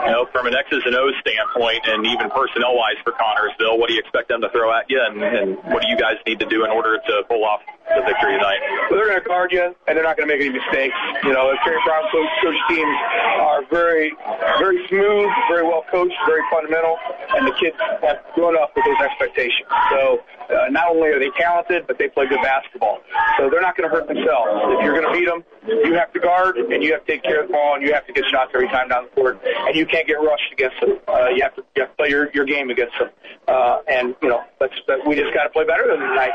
you 0.00 0.10
know, 0.10 0.26
from 0.32 0.46
an 0.46 0.54
X's 0.54 0.82
and 0.84 0.94
O's 0.94 1.14
standpoint 1.20 1.86
and 1.86 2.06
even 2.06 2.30
personnel 2.30 2.76
wise 2.76 2.98
for 3.04 3.12
Connersville, 3.12 3.78
what 3.78 3.88
do 3.88 3.94
you 3.94 4.00
expect 4.00 4.28
them 4.28 4.40
to 4.40 4.50
throw 4.50 4.72
at 4.74 4.88
you 4.88 5.00
and, 5.00 5.22
and 5.22 5.56
what 5.70 5.82
do 5.82 5.88
you 5.88 5.96
guys 5.96 6.16
need 6.26 6.38
to 6.40 6.46
do 6.46 6.64
in 6.64 6.70
order 6.70 6.98
to 6.98 7.22
pull 7.28 7.44
off 7.44 7.60
the 7.88 8.02
victory 8.02 8.34
tonight? 8.36 8.60
Well, 8.90 8.98
they're 8.98 9.08
going 9.08 9.22
to 9.22 9.28
guard 9.28 9.52
you 9.52 9.74
and 9.86 9.96
they're 9.96 10.04
not 10.04 10.16
going 10.16 10.28
to 10.28 10.32
make 10.34 10.42
any 10.42 10.52
mistakes. 10.52 10.96
You 11.22 11.32
know, 11.32 11.52
the 11.52 11.58
Terry 11.64 11.78
Brown 11.84 12.04
coach, 12.10 12.58
teams 12.68 12.96
are 13.40 13.64
very, 13.70 14.12
very 14.58 14.80
smooth, 14.88 15.30
very 15.48 15.64
well 15.64 15.84
coached, 15.90 16.16
very 16.26 16.42
fundamental, 16.50 16.96
and 17.36 17.46
the 17.46 17.54
kids 17.60 17.76
have 18.02 18.24
grown 18.34 18.56
up 18.56 18.72
with 18.74 18.84
those 18.84 19.00
expectations. 19.04 19.68
So 19.90 20.20
uh, 20.50 20.68
not 20.70 20.90
only 20.90 21.08
are 21.08 21.18
they 21.18 21.30
talented, 21.38 21.86
but 21.86 21.98
they 21.98 22.08
play 22.08 22.26
good 22.26 22.42
basketball. 22.42 23.00
So 23.38 23.48
they're 23.50 23.62
not 23.62 23.76
going 23.76 23.88
to 23.88 23.94
hurt 23.94 24.08
themselves. 24.08 24.50
If 24.76 24.84
you're 24.84 25.00
going 25.00 25.08
to 25.08 25.12
beat 25.12 25.28
them, 25.28 25.44
you 25.84 25.94
have 25.94 26.12
to 26.12 26.20
guard 26.20 26.56
and 26.56 26.82
you 26.82 26.92
have 26.92 27.04
to 27.04 27.12
take 27.12 27.22
care 27.22 27.42
of 27.42 27.48
the 27.48 27.52
ball 27.52 27.74
and 27.74 27.82
you 27.82 27.92
have 27.92 28.06
to 28.06 28.12
get 28.12 28.24
shots 28.30 28.52
every 28.54 28.68
time 28.68 28.88
down 28.88 29.04
the 29.04 29.10
court. 29.10 29.40
And 29.44 29.76
you 29.76 29.83
can't 29.86 30.06
get 30.06 30.14
rushed 30.14 30.52
against 30.52 30.80
them. 30.80 30.98
Uh, 31.08 31.28
you 31.28 31.42
have 31.42 31.54
to 31.56 31.62
you 31.74 31.82
have 31.82 31.90
to 31.90 31.96
play 31.96 32.08
your, 32.08 32.30
your 32.32 32.44
game 32.44 32.70
against 32.70 32.98
them. 32.98 33.10
Uh, 33.48 33.78
and 33.88 34.14
you 34.22 34.28
know, 34.28 34.42
that's 34.60 34.74
that 34.86 35.06
we 35.06 35.14
just 35.14 35.34
got 35.34 35.44
to 35.44 35.50
play 35.50 35.64
better 35.64 35.86
than 35.86 35.98
tonight. 36.00 36.32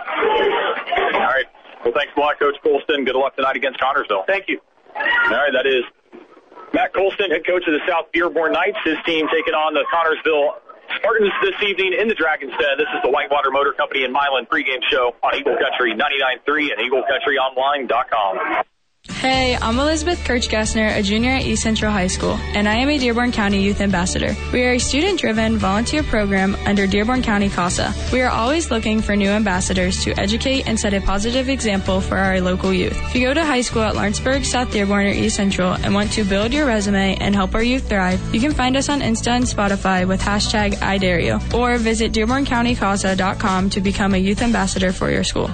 All 1.13 1.31
right. 1.31 1.45
Well, 1.83 1.93
thanks 1.93 2.11
a 2.15 2.19
lot, 2.19 2.39
Coach 2.39 2.55
Colston. 2.61 3.05
Good 3.05 3.15
luck 3.15 3.35
tonight 3.35 3.55
against 3.55 3.79
Connersville. 3.79 4.25
Thank 4.27 4.49
you. 4.49 4.59
All 4.95 5.31
right, 5.31 5.53
that 5.53 5.65
is 5.65 5.83
Matt 6.73 6.93
Colston, 6.93 7.31
head 7.31 7.45
coach 7.45 7.63
of 7.67 7.73
the 7.73 7.79
South 7.87 8.11
Dearborn 8.11 8.51
Knights. 8.51 8.77
His 8.83 8.97
team 9.05 9.27
taking 9.31 9.53
on 9.53 9.73
the 9.73 9.85
Connersville 9.87 10.59
Spartans 10.97 11.31
this 11.41 11.55
evening 11.63 11.93
in 11.93 12.07
the 12.07 12.15
Dragon's 12.15 12.51
Den. 12.51 12.77
This 12.77 12.87
is 12.93 13.01
the 13.03 13.09
Whitewater 13.09 13.51
Motor 13.51 13.73
Company 13.73 14.03
and 14.03 14.13
Milan 14.13 14.45
pregame 14.45 14.83
show 14.89 15.15
on 15.23 15.35
Eagle 15.35 15.55
Country 15.57 15.93
99.3 15.93 16.73
and 16.73 16.81
EagleCountryOnline.com. 16.81 18.63
Hey, 19.19 19.57
I'm 19.61 19.77
Elizabeth 19.77 20.23
Kirchgassner, 20.23 20.95
a 20.95 21.03
junior 21.03 21.31
at 21.31 21.41
East 21.41 21.61
Central 21.61 21.91
High 21.91 22.07
School, 22.07 22.39
and 22.55 22.69
I 22.69 22.75
am 22.75 22.87
a 22.87 22.97
Dearborn 22.97 23.33
County 23.33 23.61
Youth 23.61 23.81
Ambassador. 23.81 24.33
We 24.53 24.63
are 24.63 24.71
a 24.71 24.79
student-driven 24.79 25.57
volunteer 25.57 26.03
program 26.03 26.55
under 26.65 26.87
Dearborn 26.87 27.21
County 27.21 27.49
CASA. 27.49 27.93
We 28.13 28.21
are 28.21 28.29
always 28.29 28.71
looking 28.71 29.01
for 29.01 29.17
new 29.17 29.27
ambassadors 29.27 30.01
to 30.05 30.17
educate 30.17 30.69
and 30.69 30.79
set 30.79 30.93
a 30.93 31.01
positive 31.01 31.49
example 31.49 31.99
for 31.99 32.15
our 32.15 32.39
local 32.39 32.71
youth. 32.71 32.97
If 33.09 33.15
you 33.15 33.27
go 33.27 33.33
to 33.33 33.43
high 33.43 33.59
school 33.59 33.81
at 33.81 33.95
Lawrenceburg, 33.95 34.45
South 34.45 34.71
Dearborn, 34.71 35.07
or 35.07 35.09
East 35.09 35.35
Central 35.35 35.73
and 35.73 35.93
want 35.93 36.13
to 36.13 36.23
build 36.23 36.53
your 36.53 36.65
resume 36.65 37.17
and 37.19 37.35
help 37.35 37.55
our 37.55 37.61
youth 37.61 37.89
thrive, 37.89 38.21
you 38.33 38.39
can 38.39 38.53
find 38.53 38.77
us 38.77 38.87
on 38.87 39.01
Insta 39.01 39.31
and 39.31 39.43
Spotify 39.43 40.07
with 40.07 40.21
hashtag 40.21 40.75
IDareYou, 40.75 41.53
or 41.53 41.77
visit 41.77 42.13
DearbornCountyCASA.com 42.13 43.69
to 43.71 43.81
become 43.81 44.13
a 44.13 44.17
youth 44.17 44.41
ambassador 44.41 44.93
for 44.93 45.11
your 45.11 45.25
school. 45.25 45.49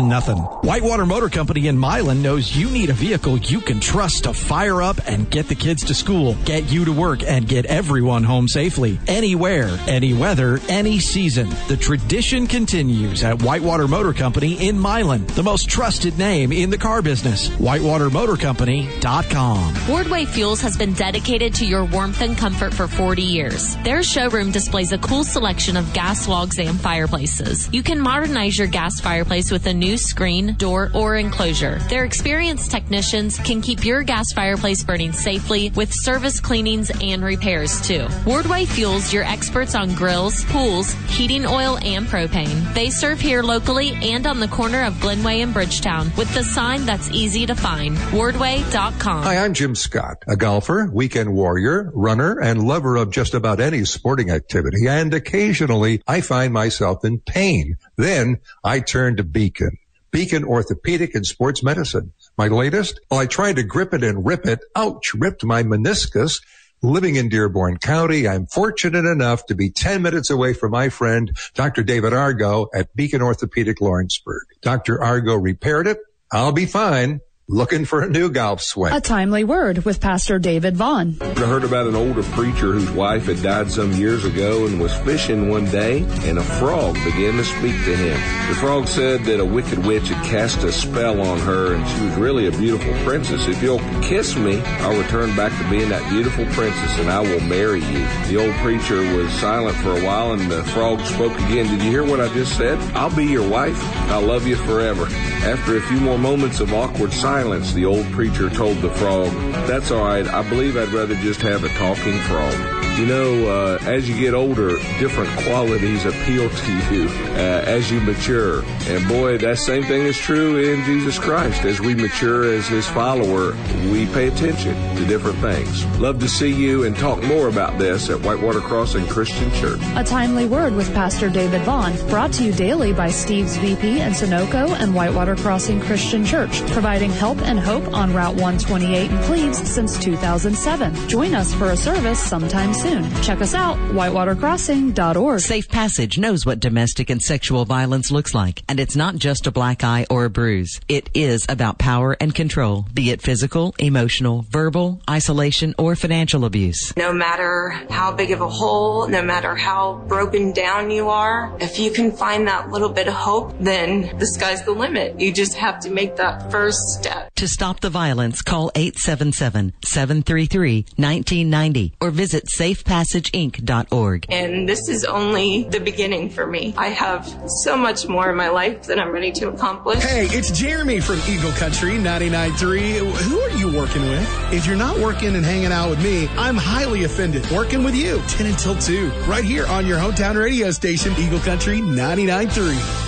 nothing. 0.00 0.38
Whitewater 0.38 1.06
Motor 1.06 1.28
Company 1.28 1.68
in 1.68 1.78
Milan 1.78 2.22
knows 2.22 2.56
you 2.56 2.68
need 2.70 2.90
a 2.90 2.94
vehicle 2.94 3.38
you 3.38 3.60
can 3.60 3.78
trust 3.80 4.24
to 4.24 4.32
fire 4.32 4.82
up 4.82 4.96
and 5.06 5.30
get 5.30 5.48
the 5.48 5.54
kids 5.54 5.84
to 5.84 5.94
school, 5.94 6.36
get 6.44 6.72
you 6.72 6.84
to 6.84 6.92
work, 6.92 7.22
and 7.22 7.46
get 7.46 7.66
everyone 7.66 8.24
home 8.24 8.48
safely. 8.48 8.98
Anywhere, 9.06 9.78
any 9.86 10.12
weather, 10.12 10.58
any 10.68 10.98
season. 10.98 11.48
The 11.68 11.76
tradition 11.76 12.46
continues 12.46 13.22
at 13.22 13.42
Whitewater 13.42 13.86
Motor 13.86 14.12
Company 14.12 14.68
in 14.68 14.78
Milan, 14.78 15.26
the 15.28 15.42
most 15.42 15.68
trusted 15.68 16.18
name 16.18 16.52
in 16.52 16.70
the 16.70 16.78
car 16.78 17.02
business. 17.02 17.48
WhitewaterMotorCompany.com. 17.48 19.74
Wardway 19.74 20.26
Fuels 20.26 20.60
has 20.60 20.76
been 20.76 20.92
dedicated 20.94 21.54
to 21.54 21.64
your 21.64 21.84
warmth 21.84 22.20
and 22.20 22.36
comfort 22.36 22.74
for 22.74 22.88
40 22.88 23.22
years. 23.22 23.76
Their 23.84 24.02
showroom 24.02 24.50
displays 24.50 24.92
a 24.92 24.98
cool 24.98 25.24
selection 25.24 25.76
of 25.76 25.92
gas 25.92 26.26
logs 26.26 26.58
and 26.58 26.80
fireplaces. 26.80 27.68
You 27.72 27.82
can 27.82 28.00
modernize 28.00 28.58
your 28.58 28.68
gas 28.68 29.00
fireplace 29.00 29.50
with 29.50 29.66
a 29.66 29.74
new 29.74 29.85
new 29.86 29.96
screen, 29.96 30.54
door, 30.54 30.90
or 30.94 31.14
enclosure. 31.16 31.78
Their 31.88 32.04
experienced 32.04 32.72
technicians 32.72 33.38
can 33.38 33.60
keep 33.62 33.84
your 33.84 34.02
gas 34.02 34.32
fireplace 34.34 34.82
burning 34.82 35.12
safely 35.12 35.70
with 35.70 35.90
service 35.92 36.40
cleanings 36.40 36.90
and 37.00 37.22
repairs 37.22 37.80
too. 37.86 38.06
Wardway 38.24 38.66
Fuels, 38.66 39.12
your 39.12 39.22
experts 39.22 39.76
on 39.76 39.94
grills, 39.94 40.44
pools, 40.46 40.92
heating 41.08 41.46
oil, 41.46 41.78
and 41.82 42.06
propane. 42.06 42.74
They 42.74 42.90
serve 42.90 43.20
here 43.20 43.42
locally 43.42 43.92
and 44.02 44.26
on 44.26 44.40
the 44.40 44.48
corner 44.48 44.82
of 44.82 44.94
Glenway 44.94 45.40
and 45.42 45.54
Bridgetown 45.54 46.10
with 46.16 46.32
the 46.34 46.42
sign 46.42 46.84
that's 46.84 47.08
easy 47.10 47.46
to 47.46 47.54
find. 47.54 47.96
Wardway.com. 48.10 49.22
Hi, 49.22 49.44
I'm 49.44 49.54
Jim 49.54 49.76
Scott, 49.76 50.24
a 50.26 50.36
golfer, 50.36 50.90
weekend 50.92 51.32
warrior, 51.32 51.92
runner, 51.94 52.40
and 52.40 52.66
lover 52.66 52.96
of 52.96 53.10
just 53.10 53.34
about 53.34 53.60
any 53.60 53.84
sporting 53.84 54.30
activity. 54.30 54.88
And 54.88 55.14
occasionally 55.14 56.02
I 56.08 56.22
find 56.22 56.52
myself 56.52 57.04
in 57.04 57.20
pain. 57.20 57.76
Then 57.96 58.40
I 58.64 58.80
turn 58.80 59.16
to 59.16 59.24
Beacon. 59.24 59.75
Beacon 60.16 60.44
Orthopedic 60.44 61.14
and 61.14 61.26
Sports 61.26 61.62
Medicine. 61.62 62.14
My 62.38 62.48
latest? 62.48 63.00
Well, 63.10 63.20
I 63.20 63.26
tried 63.26 63.56
to 63.56 63.62
grip 63.62 63.92
it 63.92 64.02
and 64.02 64.24
rip 64.24 64.46
it. 64.46 64.60
Ouch, 64.74 65.12
ripped 65.12 65.44
my 65.44 65.62
meniscus. 65.62 66.40
Living 66.80 67.16
in 67.16 67.28
Dearborn 67.28 67.76
County, 67.76 68.26
I'm 68.26 68.46
fortunate 68.46 69.04
enough 69.04 69.44
to 69.48 69.54
be 69.54 69.68
10 69.68 70.00
minutes 70.00 70.30
away 70.30 70.54
from 70.54 70.70
my 70.70 70.88
friend, 70.88 71.36
Dr. 71.52 71.82
David 71.82 72.14
Argo 72.14 72.68
at 72.74 72.96
Beacon 72.96 73.20
Orthopedic 73.20 73.82
Lawrenceburg. 73.82 74.46
Dr. 74.62 75.04
Argo 75.04 75.34
repaired 75.34 75.86
it. 75.86 75.98
I'll 76.32 76.52
be 76.52 76.64
fine. 76.64 77.20
Looking 77.48 77.84
for 77.84 78.02
a 78.02 78.08
new 78.08 78.28
golf 78.28 78.60
swing. 78.60 78.92
A 78.92 79.00
timely 79.00 79.44
word 79.44 79.84
with 79.84 80.00
Pastor 80.00 80.40
David 80.40 80.76
Vaughn. 80.76 81.16
I 81.20 81.26
heard 81.26 81.62
about 81.62 81.86
an 81.86 81.94
older 81.94 82.24
preacher 82.24 82.72
whose 82.72 82.90
wife 82.90 83.26
had 83.26 83.40
died 83.40 83.70
some 83.70 83.92
years 83.92 84.24
ago 84.24 84.66
and 84.66 84.80
was 84.80 84.92
fishing 85.02 85.48
one 85.48 85.66
day, 85.66 86.00
and 86.24 86.38
a 86.38 86.42
frog 86.42 86.94
began 87.04 87.36
to 87.36 87.44
speak 87.44 87.76
to 87.84 87.96
him. 87.96 88.48
The 88.48 88.56
frog 88.56 88.88
said 88.88 89.22
that 89.26 89.38
a 89.38 89.44
wicked 89.44 89.86
witch 89.86 90.08
had 90.08 90.26
cast 90.26 90.64
a 90.64 90.72
spell 90.72 91.20
on 91.20 91.38
her, 91.38 91.74
and 91.74 91.86
she 91.86 92.04
was 92.06 92.16
really 92.16 92.48
a 92.48 92.50
beautiful 92.50 92.92
princess. 93.04 93.46
If 93.46 93.62
you'll 93.62 93.78
kiss 94.02 94.34
me, 94.34 94.60
I'll 94.80 95.00
return 95.00 95.36
back 95.36 95.56
to 95.56 95.70
being 95.70 95.90
that 95.90 96.10
beautiful 96.10 96.46
princess, 96.46 96.98
and 96.98 97.08
I 97.08 97.20
will 97.20 97.38
marry 97.42 97.78
you. 97.78 98.04
The 98.26 98.38
old 98.44 98.56
preacher 98.56 99.02
was 99.16 99.30
silent 99.34 99.76
for 99.76 99.96
a 99.96 100.04
while, 100.04 100.32
and 100.32 100.50
the 100.50 100.64
frog 100.64 100.98
spoke 101.02 101.34
again. 101.34 101.66
Did 101.68 101.84
you 101.84 101.90
hear 101.92 102.04
what 102.04 102.20
I 102.20 102.26
just 102.34 102.56
said? 102.56 102.76
I'll 102.96 103.14
be 103.14 103.26
your 103.26 103.48
wife. 103.48 103.80
I'll 104.10 104.22
love 104.22 104.48
you 104.48 104.56
forever. 104.56 105.06
After 105.46 105.76
a 105.76 105.80
few 105.82 106.00
more 106.00 106.18
moments 106.18 106.58
of 106.58 106.74
awkward 106.74 107.12
silence, 107.12 107.35
the 107.74 107.84
old 107.84 108.06
preacher 108.12 108.48
told 108.48 108.78
the 108.78 108.90
frog, 108.90 109.30
That's 109.66 109.90
all 109.90 110.04
right. 110.04 110.26
I 110.26 110.48
believe 110.48 110.76
I'd 110.76 110.88
rather 110.88 111.14
just 111.16 111.42
have 111.42 111.64
a 111.64 111.68
talking 111.70 112.18
frog. 112.20 112.85
You 112.96 113.04
know, 113.04 113.46
uh, 113.46 113.78
as 113.82 114.08
you 114.08 114.18
get 114.18 114.32
older, 114.32 114.70
different 114.98 115.28
qualities 115.40 116.06
appeal 116.06 116.48
to 116.48 116.72
you 116.90 117.08
uh, 117.34 117.62
as 117.66 117.90
you 117.90 118.00
mature. 118.00 118.64
And 118.88 119.06
boy, 119.06 119.36
that 119.36 119.58
same 119.58 119.82
thing 119.82 120.04
is 120.04 120.16
true 120.16 120.56
in 120.56 120.82
Jesus 120.84 121.18
Christ. 121.18 121.66
As 121.66 121.78
we 121.78 121.94
mature 121.94 122.50
as 122.50 122.66
his 122.66 122.88
follower, 122.88 123.54
we 123.92 124.06
pay 124.06 124.28
attention 124.28 124.72
to 124.96 125.04
different 125.04 125.36
things. 125.40 125.84
Love 125.98 126.18
to 126.20 126.28
see 126.28 126.50
you 126.50 126.84
and 126.84 126.96
talk 126.96 127.22
more 127.22 127.48
about 127.48 127.78
this 127.78 128.08
at 128.08 128.18
Whitewater 128.22 128.60
Crossing 128.60 129.06
Christian 129.08 129.52
Church. 129.52 129.80
A 129.94 130.02
timely 130.02 130.46
word 130.46 130.74
with 130.74 130.92
Pastor 130.94 131.28
David 131.28 131.60
Vaughn, 131.62 131.94
brought 132.08 132.32
to 132.32 132.44
you 132.44 132.52
daily 132.52 132.94
by 132.94 133.10
Steve's 133.10 133.58
VP 133.58 134.00
and 134.00 134.14
Sunoco 134.14 134.74
and 134.80 134.94
Whitewater 134.94 135.36
Crossing 135.36 135.82
Christian 135.82 136.24
Church, 136.24 136.62
providing 136.68 137.10
help 137.10 137.42
and 137.42 137.58
hope 137.58 137.92
on 137.92 138.14
Route 138.14 138.36
128 138.36 139.10
in 139.10 139.18
Cleves 139.24 139.70
since 139.70 139.98
2007. 139.98 141.08
Join 141.10 141.34
us 141.34 141.52
for 141.52 141.72
a 141.72 141.76
service 141.76 142.18
sometime 142.18 142.72
soon 142.72 142.85
soon. 142.86 143.22
Check 143.22 143.40
us 143.40 143.54
out, 143.54 143.76
whitewatercrossing.org. 143.90 145.40
Safe 145.40 145.68
Passage 145.68 146.18
knows 146.18 146.46
what 146.46 146.60
domestic 146.60 147.10
and 147.10 147.20
sexual 147.20 147.64
violence 147.64 148.10
looks 148.10 148.34
like, 148.34 148.62
and 148.68 148.78
it's 148.78 148.96
not 148.96 149.16
just 149.16 149.46
a 149.46 149.50
black 149.50 149.82
eye 149.82 150.06
or 150.10 150.24
a 150.24 150.30
bruise. 150.30 150.80
It 150.88 151.10
is 151.14 151.46
about 151.48 151.78
power 151.78 152.16
and 152.20 152.34
control, 152.34 152.86
be 152.94 153.10
it 153.10 153.22
physical, 153.22 153.74
emotional, 153.78 154.44
verbal, 154.48 155.00
isolation, 155.10 155.74
or 155.78 155.96
financial 155.96 156.44
abuse. 156.44 156.96
No 156.96 157.12
matter 157.12 157.70
how 157.90 158.12
big 158.12 158.30
of 158.30 158.40
a 158.40 158.48
hole, 158.48 159.08
no 159.08 159.22
matter 159.22 159.54
how 159.54 160.04
broken 160.06 160.52
down 160.52 160.90
you 160.90 161.08
are, 161.08 161.56
if 161.60 161.78
you 161.78 161.90
can 161.90 162.12
find 162.12 162.46
that 162.46 162.70
little 162.70 162.90
bit 162.90 163.08
of 163.08 163.14
hope, 163.14 163.54
then 163.58 164.16
the 164.18 164.26
sky's 164.26 164.64
the 164.64 164.72
limit. 164.72 165.20
You 165.20 165.32
just 165.32 165.54
have 165.54 165.80
to 165.80 165.90
make 165.90 166.16
that 166.16 166.50
first 166.50 166.78
step. 166.98 167.34
To 167.36 167.48
stop 167.48 167.80
the 167.80 167.90
violence, 167.90 168.42
call 168.42 168.70
877 168.74 169.74
733 169.84 170.86
1990 170.96 171.94
or 172.00 172.10
visit 172.10 172.48
Safe 172.48 172.75
safepassageinc.org. 172.76 174.26
And 174.28 174.68
this 174.68 174.88
is 174.88 175.04
only 175.04 175.64
the 175.64 175.80
beginning 175.80 176.30
for 176.30 176.46
me. 176.46 176.74
I 176.76 176.88
have 176.88 177.26
so 177.62 177.76
much 177.76 178.06
more 178.08 178.30
in 178.30 178.36
my 178.36 178.48
life 178.48 178.84
that 178.84 178.98
I'm 178.98 179.10
ready 179.12 179.32
to 179.32 179.48
accomplish. 179.48 180.02
Hey, 180.02 180.26
it's 180.30 180.50
Jeremy 180.50 181.00
from 181.00 181.20
Eagle 181.28 181.52
Country 181.52 181.92
99.3. 181.92 182.98
Who 183.22 183.40
are 183.40 183.50
you 183.50 183.76
working 183.76 184.02
with? 184.02 184.52
If 184.52 184.66
you're 184.66 184.76
not 184.76 184.98
working 184.98 185.34
and 185.36 185.44
hanging 185.44 185.72
out 185.72 185.90
with 185.90 186.02
me, 186.02 186.28
I'm 186.36 186.56
highly 186.56 187.04
offended. 187.04 187.48
Working 187.50 187.84
with 187.84 187.94
you 187.94 188.22
10 188.28 188.46
until 188.46 188.76
2, 188.76 189.10
right 189.26 189.44
here 189.44 189.66
on 189.66 189.86
your 189.86 189.98
hometown 189.98 190.36
radio 190.40 190.70
station, 190.70 191.12
Eagle 191.18 191.40
Country 191.40 191.80
99.3. 191.80 193.06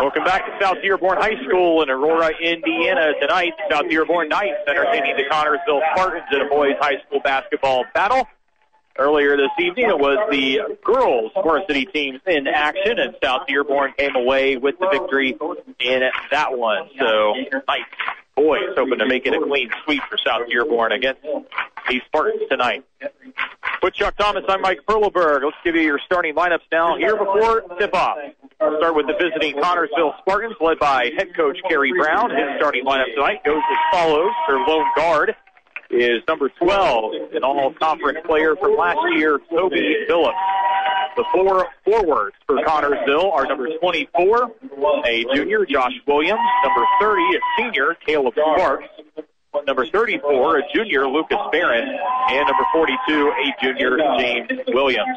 Welcome 0.00 0.24
back 0.24 0.44
to 0.44 0.64
South 0.64 0.76
Dearborn 0.82 1.16
High 1.16 1.42
School 1.44 1.82
in 1.82 1.88
Aurora, 1.88 2.30
Indiana. 2.38 3.12
Tonight, 3.18 3.54
South 3.70 3.88
Dearborn 3.88 4.28
Knights 4.28 4.58
entertaining 4.68 5.16
the 5.16 5.24
Connersville 5.30 5.80
Spartans 5.92 6.26
in 6.32 6.42
a 6.42 6.48
boys 6.48 6.74
high 6.78 7.00
school 7.06 7.20
basketball 7.20 7.84
battle. 7.94 8.28
Earlier 8.98 9.36
this 9.36 9.50
evening, 9.58 9.88
it 9.88 9.98
was 9.98 10.18
the 10.30 10.60
girls 10.84 11.32
varsity 11.34 11.86
teams 11.86 12.20
in 12.26 12.46
action, 12.46 12.98
and 12.98 13.14
South 13.22 13.46
Dearborn 13.46 13.94
came 13.96 14.16
away 14.16 14.56
with 14.56 14.78
the 14.78 14.88
victory 14.90 15.36
in 15.80 16.02
that 16.30 16.56
one. 16.56 16.90
So, 16.98 17.34
Knights 17.66 17.84
boys 18.34 18.74
hoping 18.76 18.98
to 18.98 19.06
make 19.06 19.26
it 19.26 19.32
a 19.32 19.40
clean 19.40 19.70
sweep 19.84 20.02
for 20.10 20.18
South 20.18 20.46
Dearborn 20.50 20.92
against 20.92 21.22
the 21.22 22.00
Spartans 22.06 22.42
tonight. 22.50 22.84
With 23.82 23.94
Chuck 23.94 24.16
Thomas, 24.16 24.44
I'm 24.48 24.60
Mike 24.62 24.80
Perleberg. 24.86 25.42
Let's 25.44 25.56
give 25.64 25.74
you 25.74 25.82
your 25.82 26.00
starting 26.04 26.34
lineups 26.34 26.60
now 26.72 26.96
here 26.96 27.16
before 27.16 27.62
tip-off. 27.78 28.18
We'll 28.60 28.78
start 28.78 28.96
with 28.96 29.06
the 29.06 29.14
visiting 29.20 29.60
Connersville 29.60 30.18
Spartans, 30.20 30.56
led 30.62 30.78
by 30.78 31.10
head 31.18 31.36
coach 31.36 31.58
Kerry 31.68 31.92
Brown. 31.92 32.30
His 32.30 32.56
starting 32.56 32.86
lineup 32.86 33.14
tonight 33.14 33.44
goes 33.44 33.60
as 33.70 33.78
follows. 33.92 34.32
Their 34.48 34.58
lone 34.58 34.86
guard 34.96 35.36
is 35.90 36.22
number 36.26 36.48
12, 36.48 37.34
an 37.34 37.44
all-conference 37.44 38.18
player 38.24 38.56
from 38.56 38.76
last 38.76 38.98
year, 39.14 39.38
Toby 39.50 40.06
Phillips. 40.08 40.38
The 41.16 41.24
four 41.32 41.68
forwards 41.84 42.36
for 42.46 42.56
Connersville 42.56 43.30
are 43.30 43.46
number 43.46 43.68
24, 43.78 44.50
a 45.04 45.24
junior, 45.34 45.66
Josh 45.66 45.92
Williams, 46.06 46.40
number 46.64 46.86
30, 47.00 47.22
a 47.22 47.40
senior, 47.58 47.96
Caleb 48.06 48.34
Sparks, 48.34 48.88
number 49.66 49.86
34, 49.86 50.58
a 50.58 50.62
junior, 50.74 51.06
Lucas 51.06 51.38
Barron, 51.52 51.88
and 52.30 52.46
number 52.46 52.64
42, 52.72 53.32
a 53.32 53.64
junior, 53.64 53.96
James 54.18 54.50
Williams. 54.68 55.16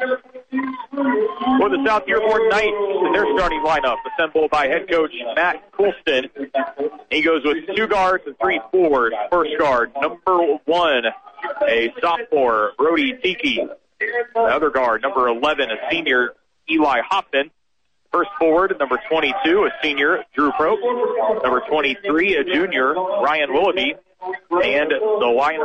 For 0.50 1.68
the 1.68 1.82
South 1.86 2.06
Dearborn 2.06 2.48
Knights, 2.48 2.76
their 3.12 3.26
starting 3.36 3.60
lineup 3.64 3.96
assembled 4.12 4.50
by 4.50 4.66
head 4.66 4.90
coach 4.90 5.12
Matt 5.34 5.70
Colston. 5.72 6.30
He 7.10 7.22
goes 7.22 7.42
with 7.44 7.58
two 7.76 7.86
guards 7.86 8.24
and 8.26 8.36
three 8.40 8.60
forwards. 8.70 9.16
First 9.30 9.50
guard, 9.58 9.92
number 10.00 10.58
one, 10.64 11.04
a 11.68 11.92
sophomore, 12.00 12.72
Brody 12.78 13.14
Tiki. 13.22 13.60
The 13.98 14.40
other 14.40 14.70
guard, 14.70 15.02
number 15.02 15.28
11, 15.28 15.70
a 15.70 15.76
senior, 15.90 16.34
Eli 16.70 17.00
Hoffman. 17.08 17.50
First 18.12 18.30
forward, 18.38 18.74
number 18.78 18.98
22, 19.08 19.64
a 19.64 19.70
senior, 19.82 20.24
Drew 20.34 20.50
Probst. 20.52 21.42
Number 21.42 21.62
23, 21.68 22.36
a 22.36 22.44
junior, 22.44 22.94
Ryan 22.94 23.52
Willoughby. 23.52 23.94
And 24.22 24.90
the 24.90 25.34
line, 25.34 25.60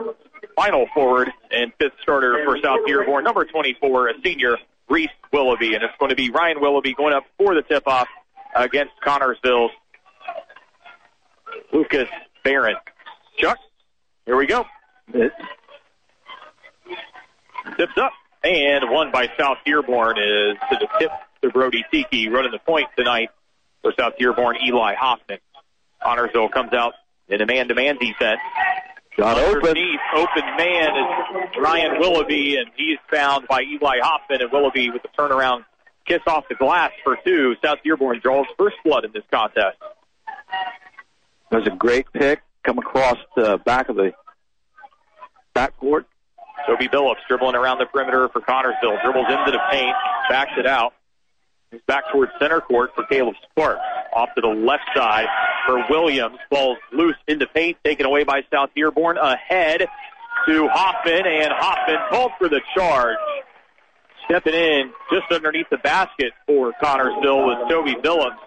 final 0.56 0.88
forward 0.94 1.32
and 1.52 1.72
fifth 1.80 1.96
starter 2.02 2.44
for 2.46 2.58
South 2.62 2.80
Dearborn, 2.86 3.24
number 3.24 3.46
24, 3.46 4.10
a 4.10 4.14
senior, 4.24 4.58
Reese 4.90 5.10
Willoughby. 5.34 5.76
And 5.76 5.84
it's 5.84 5.94
going 6.00 6.10
to 6.10 6.16
be 6.16 6.30
Ryan 6.30 6.62
Willoughby 6.62 6.94
going 6.94 7.14
up 7.14 7.26
for 7.38 7.56
the 7.56 7.62
tip-off 7.62 8.08
against 8.56 8.94
Connersville's 9.04 9.72
Lucas 11.74 12.08
Barron. 12.44 12.76
Chuck, 13.38 13.58
here 14.26 14.38
we 14.38 14.46
go. 14.46 14.66
Tips 17.78 17.98
up, 17.98 18.14
and 18.44 18.90
one 18.90 19.12
by 19.12 19.30
South 19.38 19.58
Dearborn 19.66 20.18
is 20.18 20.56
to 20.70 20.78
the 20.80 20.88
tip 21.00 21.12
to 21.42 21.50
Brody 21.50 21.84
Tiki, 21.92 22.30
running 22.30 22.52
the 22.52 22.60
point 22.60 22.88
tonight 22.96 23.30
for 23.82 23.92
South 23.98 24.14
Dearborn, 24.18 24.58
Eli 24.66 24.94
Hoffman. 24.96 25.40
Connersville 26.02 26.52
comes 26.52 26.72
out 26.74 26.94
in 27.28 27.42
a 27.42 27.46
man-to-man 27.46 27.98
defense. 27.98 28.40
Got 29.18 29.38
open. 29.38 29.78
Open 30.16 30.44
man 30.58 30.90
is 30.90 31.58
Ryan 31.58 32.00
Willoughby, 32.00 32.58
and 32.58 32.70
he's 32.76 32.98
found 33.10 33.48
by 33.48 33.62
Eli 33.62 34.00
Hoffman, 34.02 34.42
and 34.42 34.52
Willoughby 34.52 34.90
with 34.90 35.04
the 35.04 35.10
turnaround 35.18 35.64
kiss 36.06 36.20
off 36.28 36.44
the 36.50 36.56
glass 36.56 36.92
for 37.04 37.18
two. 37.26 37.56
South 37.64 37.80
Dearborn 37.84 38.20
draws 38.22 38.46
first 38.58 38.76
blood 38.84 39.06
in 39.06 39.12
this 39.14 39.24
contest. 39.32 39.78
That 41.50 41.58
was 41.60 41.68
a 41.68 41.76
great 41.76 42.08
pick. 42.14 42.42
Come 42.64 42.78
across 42.78 43.18
the 43.36 43.58
back 43.66 43.90
of 43.90 43.96
the 43.96 44.12
backcourt. 45.56 46.06
Toby 46.68 46.88
Billups 46.88 47.26
dribbling 47.28 47.56
around 47.56 47.78
the 47.78 47.86
perimeter 47.86 48.28
for 48.30 48.42
Connersville. 48.42 49.02
Dribbles 49.04 49.28
into 49.30 49.52
the 49.52 49.62
paint, 49.72 49.96
backs 50.30 50.52
it 50.58 50.66
out. 50.66 50.94
He's 51.72 51.82
back 51.88 52.04
towards 52.12 52.32
center 52.40 52.60
court 52.62 52.92
for 52.96 53.06
Caleb 53.06 53.36
Sparks. 53.52 53.82
Off 54.14 54.30
to 54.36 54.42
the 54.42 54.48
left 54.48 54.84
side 54.96 55.28
for 55.66 55.84
Williams. 55.90 56.38
Ball's 56.50 56.78
loose 56.92 57.16
into 57.28 57.48
paint, 57.48 57.78
taken 57.84 58.06
away 58.06 58.24
by 58.24 58.42
South 58.52 58.70
Dearborn. 58.76 59.18
Ahead 59.18 59.88
to 60.48 60.68
Hoffman, 60.68 61.26
and 61.26 61.52
Hoffman 61.52 61.98
called 62.10 62.32
for 62.38 62.50
the 62.50 62.62
charge. 62.76 63.18
Stepping 64.26 64.54
in 64.54 64.92
just 65.12 65.32
underneath 65.32 65.68
the 65.70 65.78
basket 65.78 66.34
for 66.48 66.74
Connersville 66.82 67.46
was 67.46 67.68
Toby 67.70 67.96
Billups, 67.96 68.38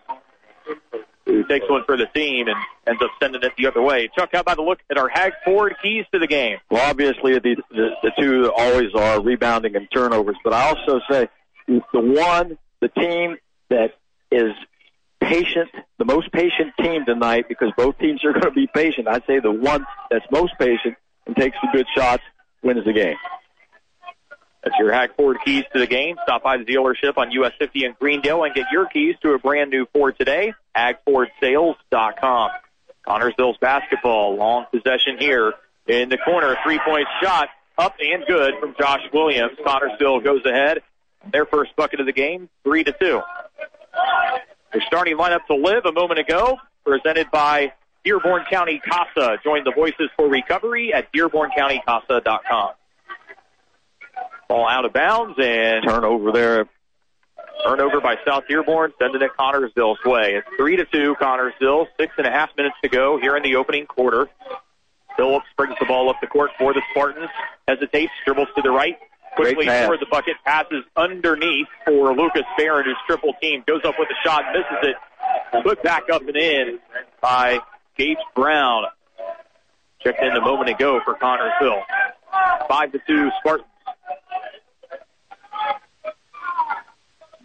who 1.24 1.44
takes 1.44 1.68
one 1.68 1.84
for 1.84 1.96
the 1.96 2.06
team 2.06 2.48
and 2.48 2.56
ends 2.86 3.00
up 3.00 3.10
sending 3.20 3.42
it 3.42 3.52
the 3.56 3.66
other 3.68 3.80
way. 3.80 4.08
Chuck, 4.16 4.30
how 4.32 4.40
about 4.40 4.56
the 4.56 4.62
look 4.62 4.80
at 4.90 4.98
our 4.98 5.08
Hag 5.08 5.32
Ford 5.44 5.76
keys 5.80 6.04
to 6.12 6.18
the 6.18 6.26
game? 6.26 6.58
Well, 6.70 6.88
obviously 6.88 7.38
the, 7.38 7.56
the 7.70 7.90
the 8.02 8.12
two 8.18 8.52
always 8.56 8.92
are 8.94 9.20
rebounding 9.22 9.76
and 9.76 9.88
turnovers, 9.92 10.36
but 10.42 10.52
I 10.52 10.68
also 10.68 11.00
say 11.08 11.28
the 11.68 11.80
one 11.92 12.58
the 12.80 12.88
team 12.88 13.36
that 13.70 13.94
is 14.32 14.52
patient, 15.28 15.70
the 15.98 16.04
most 16.04 16.32
patient 16.32 16.72
team 16.80 17.04
tonight, 17.04 17.46
because 17.48 17.70
both 17.76 17.98
teams 17.98 18.24
are 18.24 18.32
going 18.32 18.44
to 18.44 18.50
be 18.50 18.66
patient. 18.66 19.06
I 19.08 19.20
say 19.26 19.40
the 19.40 19.52
one 19.52 19.86
that's 20.10 20.24
most 20.30 20.54
patient 20.58 20.96
and 21.26 21.36
takes 21.36 21.56
the 21.62 21.68
good 21.72 21.86
shots 21.94 22.22
wins 22.62 22.84
the 22.84 22.92
game. 22.92 23.16
That's 24.64 24.74
your 24.78 24.92
Hag 24.92 25.14
Ford 25.16 25.38
keys 25.44 25.64
to 25.72 25.78
the 25.78 25.86
game. 25.86 26.16
Stop 26.24 26.42
by 26.42 26.56
the 26.56 26.64
dealership 26.64 27.16
on 27.16 27.30
US 27.30 27.52
50 27.58 27.84
in 27.84 27.94
Greendale 27.98 28.44
and 28.44 28.54
get 28.54 28.66
your 28.72 28.86
keys 28.86 29.14
to 29.22 29.32
a 29.32 29.38
brand 29.38 29.70
new 29.70 29.86
Ford 29.92 30.16
today. 30.18 30.52
HagFordSales.com. 30.76 32.50
Connersville's 33.06 33.56
basketball, 33.58 34.36
long 34.36 34.66
possession 34.70 35.16
here 35.18 35.54
in 35.86 36.08
the 36.08 36.18
corner. 36.18 36.56
Three 36.64 36.80
point 36.84 37.06
shot 37.22 37.48
up 37.78 37.94
and 38.00 38.24
good 38.26 38.54
from 38.60 38.74
Josh 38.78 39.00
Williams. 39.12 39.56
Connersville 39.64 40.22
goes 40.22 40.44
ahead. 40.44 40.82
Their 41.32 41.46
first 41.46 41.74
bucket 41.76 42.00
of 42.00 42.06
the 42.06 42.12
game, 42.12 42.48
three 42.64 42.84
to 42.84 42.92
two. 42.92 43.22
Their 44.72 44.82
starting 44.86 45.16
lineup 45.16 45.46
to 45.46 45.54
live 45.54 45.86
a 45.86 45.92
moment 45.92 46.20
ago, 46.20 46.58
presented 46.84 47.30
by 47.30 47.72
Dearborn 48.04 48.44
County 48.50 48.80
CASA. 48.84 49.38
Join 49.42 49.64
the 49.64 49.72
Voices 49.74 50.10
for 50.16 50.28
Recovery 50.28 50.92
at 50.92 51.12
DearbornCountyCASA.com. 51.12 52.70
Ball 54.48 54.68
out 54.68 54.84
of 54.84 54.92
bounds 54.92 55.38
and 55.38 55.84
turnover 55.84 56.32
there. 56.32 56.68
Turnover 57.64 58.00
by 58.00 58.16
South 58.26 58.44
Dearborn, 58.48 58.92
sending 58.98 59.20
it 59.20 59.30
Connersville's 59.38 59.98
way. 60.04 60.34
It's 60.34 60.46
three 60.56 60.76
to 60.76 60.84
two, 60.84 61.16
Connersville. 61.20 61.86
Six 61.98 62.12
and 62.16 62.26
a 62.26 62.30
half 62.30 62.50
minutes 62.56 62.76
to 62.82 62.88
go 62.88 63.18
here 63.18 63.36
in 63.36 63.42
the 63.42 63.56
opening 63.56 63.86
quarter. 63.86 64.28
Phillips 65.16 65.46
brings 65.56 65.74
the 65.80 65.86
ball 65.86 66.08
up 66.08 66.16
the 66.20 66.28
court 66.28 66.52
for 66.58 66.72
the 66.72 66.82
Spartans. 66.92 67.30
Hesitates, 67.66 68.12
dribbles 68.24 68.48
to 68.54 68.62
the 68.62 68.70
right, 68.70 68.96
quickly 69.36 69.66
toward 69.66 70.00
the 70.00 70.06
bucket, 70.10 70.36
passes 70.44 70.84
underneath 70.96 71.68
for 71.84 72.14
Lucas 72.14 72.42
Barron, 72.56 72.84
who's 72.84 72.96
triple 73.06 73.34
team, 73.40 73.62
goes 73.66 73.80
up 73.84 73.94
with 73.98 74.08
a 74.10 74.28
shot, 74.28 74.44
misses 74.52 74.90
it, 74.90 75.62
put 75.62 75.82
back 75.82 76.04
up 76.12 76.22
and 76.22 76.36
in 76.36 76.78
by 77.20 77.58
Gage 77.96 78.18
Brown. 78.34 78.84
Checked 80.00 80.22
in 80.22 80.36
a 80.36 80.40
moment 80.40 80.70
ago 80.70 81.00
for 81.04 81.14
Connersville. 81.14 81.82
Five 82.68 82.92
to 82.92 83.00
two 83.06 83.30
Spartans. 83.40 83.68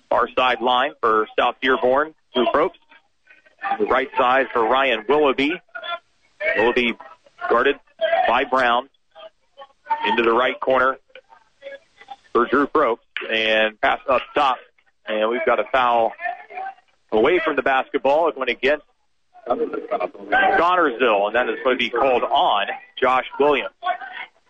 Far 0.10 0.30
side 0.38 0.62
line 0.62 0.92
for 1.02 1.28
South 1.38 1.56
Dearborn, 1.62 2.14
Drew 2.36 2.46
Probst. 2.54 2.78
The 3.80 3.86
right 3.86 4.10
side 4.18 4.48
for 4.54 4.62
Ryan 4.62 5.06
Willoughby. 5.10 5.60
Willoughby 6.58 6.94
guarded 7.50 7.78
by 8.28 8.44
Brown. 8.44 8.90
Into 10.06 10.24
the 10.24 10.34
right 10.34 10.60
corner 10.60 10.98
for 12.34 12.46
Drew 12.46 12.68
Probst. 12.68 13.00
And 13.30 13.80
pass 13.80 14.00
up 14.10 14.22
top. 14.36 14.58
And 15.06 15.30
we've 15.30 15.46
got 15.46 15.60
a 15.60 15.66
foul 15.72 16.14
away 17.12 17.40
from 17.40 17.56
the 17.56 17.62
basketball. 17.62 18.30
It 18.30 18.38
went 18.38 18.50
against 18.50 18.86
Connersville, 19.48 21.28
and 21.28 21.36
that 21.36 21.50
is 21.50 21.60
going 21.64 21.78
to 21.78 21.80
be 21.80 21.90
called 21.90 22.24
on 22.24 22.68
Josh 23.00 23.26
Williams. 23.40 23.74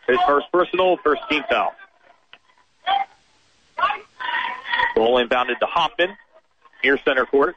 His 0.07 0.17
first 0.27 0.51
personal, 0.51 0.97
first 0.97 1.21
team 1.29 1.43
foul. 1.49 1.73
Ball 4.95 5.25
inbounded 5.25 5.59
to 5.59 5.65
Hoffman, 5.65 6.15
near 6.83 6.99
center 7.03 7.25
court. 7.25 7.55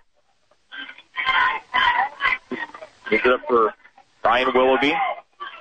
Gives 3.10 3.24
it 3.24 3.32
up 3.32 3.40
for 3.46 3.74
Ryan 4.24 4.52
Willoughby. 4.54 4.94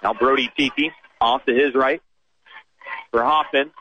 Now 0.01 0.13
Brody 0.13 0.49
Tiki 0.55 0.91
off 1.19 1.45
to 1.45 1.53
his 1.53 1.75
right 1.75 2.01
for 3.11 3.23
Hoffman. 3.23 3.71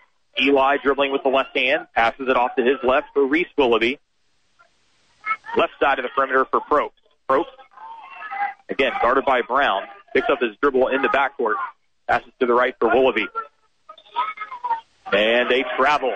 Eli 0.41 0.79
dribbling 0.83 1.13
with 1.13 1.23
the 1.23 1.29
left 1.29 1.57
hand, 1.57 1.87
passes 1.95 2.29
it 2.29 2.37
off 2.37 2.55
to 2.57 2.63
his 2.63 2.77
left 2.83 3.09
for 3.15 3.25
Reese 3.27 3.49
Willoughby. 3.57 3.99
Left 5.57 5.73
side 5.81 5.99
of 5.99 6.03
the 6.05 6.09
perimeter 6.15 6.45
for 6.45 6.61
Probst. 6.61 6.91
Probst, 7.29 7.45
again, 8.69 8.93
guarded 9.01 9.25
by 9.25 9.43
Brown, 9.43 9.83
picks 10.13 10.29
up 10.29 10.41
his 10.41 10.57
dribble 10.61 10.89
in 10.89 11.03
the 11.03 11.09
backcourt, 11.09 11.55
passes 12.09 12.33
to 12.41 12.47
the 12.47 12.55
right 12.55 12.75
for 12.79 12.89
Willoughby. 12.89 13.27
And 15.13 15.49
they 15.49 15.65
travel. 15.77 16.15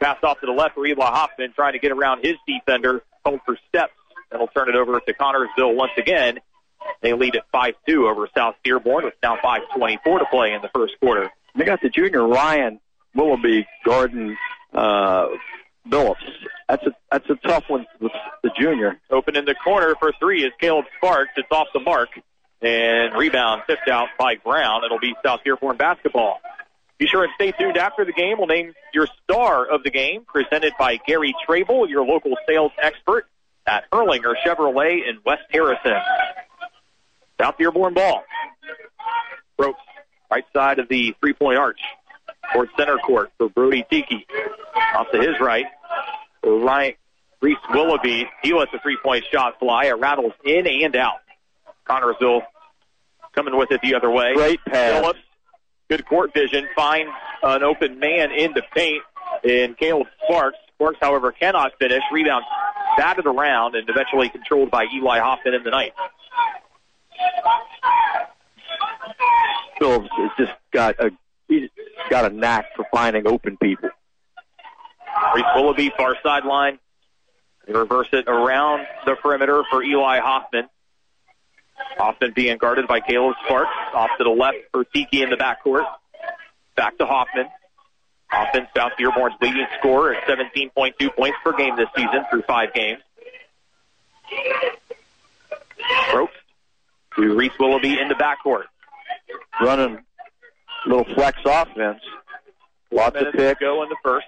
Pass 0.00 0.18
off 0.22 0.40
to 0.40 0.46
the 0.46 0.52
left 0.52 0.74
for 0.74 0.84
Eli 0.84 1.04
Hoffman, 1.06 1.52
trying 1.54 1.74
to 1.74 1.78
get 1.78 1.92
around 1.92 2.24
his 2.24 2.34
defender, 2.46 3.02
called 3.24 3.40
for 3.46 3.56
steps, 3.68 3.92
and 4.30 4.40
will 4.40 4.48
turn 4.48 4.68
it 4.68 4.74
over 4.74 4.98
to 4.98 5.14
Connersville 5.14 5.76
once 5.76 5.92
again. 5.96 6.40
They 7.00 7.12
lead 7.12 7.36
at 7.36 7.50
5-2 7.52 8.10
over 8.10 8.28
South 8.36 8.56
Dearborn 8.64 9.04
with 9.04 9.14
now 9.22 9.36
5.24 9.36 10.18
to 10.18 10.24
play 10.30 10.52
in 10.52 10.60
the 10.60 10.70
first 10.74 10.98
quarter. 11.00 11.30
They 11.54 11.64
got 11.64 11.80
the 11.80 11.88
junior 11.88 12.26
Ryan 12.26 12.80
Willoughby 13.14 13.66
guarding 13.84 14.36
uh, 14.72 15.28
Phillips. 15.88 16.22
That's 16.68 16.84
a 16.86 16.90
that's 17.10 17.28
a 17.30 17.36
tough 17.46 17.64
one 17.68 17.86
with 18.00 18.12
the 18.42 18.50
junior. 18.58 18.98
Open 19.10 19.36
in 19.36 19.44
the 19.44 19.54
corner 19.54 19.94
for 19.98 20.12
three 20.18 20.44
is 20.44 20.52
Caleb 20.60 20.86
Sparks. 20.96 21.32
It's 21.36 21.48
off 21.50 21.68
the 21.72 21.80
mark. 21.80 22.08
And 22.62 23.14
rebound 23.14 23.62
tipped 23.66 23.88
out 23.90 24.08
by 24.18 24.36
Brown. 24.36 24.84
It'll 24.84 24.98
be 24.98 25.14
South 25.22 25.40
Dearborn 25.44 25.76
basketball. 25.76 26.40
Be 26.96 27.06
sure 27.06 27.24
and 27.24 27.32
stay 27.34 27.52
tuned 27.52 27.76
after 27.76 28.06
the 28.06 28.12
game. 28.12 28.38
We'll 28.38 28.46
name 28.46 28.72
your 28.94 29.08
star 29.24 29.66
of 29.66 29.82
the 29.82 29.90
game, 29.90 30.24
presented 30.24 30.72
by 30.78 30.96
Gary 30.96 31.34
Trable, 31.46 31.88
your 31.88 32.06
local 32.06 32.34
sales 32.48 32.72
expert 32.80 33.26
at 33.66 33.90
Erlinger 33.90 34.34
Chevrolet 34.46 35.06
in 35.06 35.18
West 35.26 35.42
Harrison. 35.50 36.00
South 37.38 37.58
Dearborn 37.58 37.94
ball. 37.94 38.24
Ropes, 39.58 39.80
right 40.30 40.44
side 40.54 40.78
of 40.78 40.88
the 40.88 41.14
three-point 41.20 41.58
arch. 41.58 41.80
Towards 42.52 42.70
center 42.76 42.98
court 42.98 43.32
for 43.38 43.48
Brody 43.48 43.84
Tiki. 43.90 44.26
Off 44.94 45.06
to 45.12 45.20
his 45.20 45.40
right. 45.40 45.66
Right. 46.44 46.96
Reese 47.40 47.56
Willoughby. 47.70 48.28
He 48.42 48.54
lets 48.54 48.72
a 48.72 48.78
three-point 48.78 49.24
shot 49.30 49.58
fly. 49.58 49.86
It 49.86 49.98
rattles 49.98 50.32
in 50.44 50.66
and 50.66 50.94
out. 50.96 51.16
Connor 51.84 52.14
Connersville 52.14 52.42
coming 53.34 53.56
with 53.56 53.70
it 53.70 53.80
the 53.82 53.94
other 53.94 54.10
way. 54.10 54.34
Great 54.34 54.64
pass. 54.64 55.00
Phillips, 55.00 55.18
good 55.90 56.06
court 56.06 56.32
vision, 56.32 56.66
finds 56.74 57.10
an 57.42 57.62
open 57.62 57.98
man 57.98 58.30
in 58.30 58.52
the 58.54 58.62
paint 58.74 59.02
in 59.42 59.74
Caleb 59.74 60.06
Sparks. 60.24 60.58
Sparks, 60.74 60.98
however, 61.00 61.32
cannot 61.32 61.72
finish. 61.78 62.02
Rebound 62.12 62.44
batted 62.96 63.26
around 63.26 63.74
and 63.74 63.88
eventually 63.88 64.28
controlled 64.28 64.70
by 64.70 64.86
Eli 64.94 65.18
Hoffman 65.18 65.54
in 65.54 65.64
the 65.64 65.70
night. 65.70 65.92
Phillips 69.78 70.08
has 70.16 70.30
just 70.38 70.52
got 70.72 70.98
a 70.98 71.10
he's 71.48 71.70
got 72.10 72.30
a 72.30 72.34
knack 72.34 72.66
for 72.76 72.86
finding 72.92 73.26
open 73.26 73.56
people. 73.56 73.90
Reese 75.34 75.44
Willoughby, 75.54 75.92
far 75.96 76.16
sideline. 76.22 76.78
They 77.66 77.72
reverse 77.72 78.08
it 78.12 78.26
around 78.28 78.86
the 79.06 79.14
perimeter 79.14 79.62
for 79.70 79.82
Eli 79.82 80.20
Hoffman. 80.20 80.68
Hoffman 81.96 82.32
being 82.34 82.58
guarded 82.58 82.86
by 82.86 83.00
Caleb 83.00 83.36
Sparks. 83.44 83.70
Off 83.94 84.10
to 84.18 84.24
the 84.24 84.30
left 84.30 84.58
for 84.72 84.84
Tiki 84.84 85.22
in 85.22 85.30
the 85.30 85.36
backcourt. 85.36 85.86
Back 86.76 86.98
to 86.98 87.06
Hoffman. 87.06 87.46
Hoffman, 88.28 88.66
South 88.76 88.92
Dearborn's 88.98 89.36
leading 89.40 89.66
scorer 89.78 90.14
at 90.14 90.24
17.2 90.26 91.14
points 91.14 91.38
per 91.44 91.56
game 91.56 91.76
this 91.76 91.88
season 91.96 92.24
through 92.30 92.42
five 92.42 92.74
games. 92.74 93.00
Probst 96.10 96.28
to 97.16 97.36
Reese 97.36 97.52
Willoughby 97.58 97.98
in 97.98 98.08
the 98.08 98.14
backcourt. 98.14 98.64
Running 99.60 100.04
little 100.86 101.04
flex 101.14 101.38
offense. 101.44 102.00
Lots 102.90 103.16
of 103.16 103.32
picks. 103.32 103.60
go 103.60 103.82
in 103.82 103.88
the 103.88 103.96
first. 104.02 104.26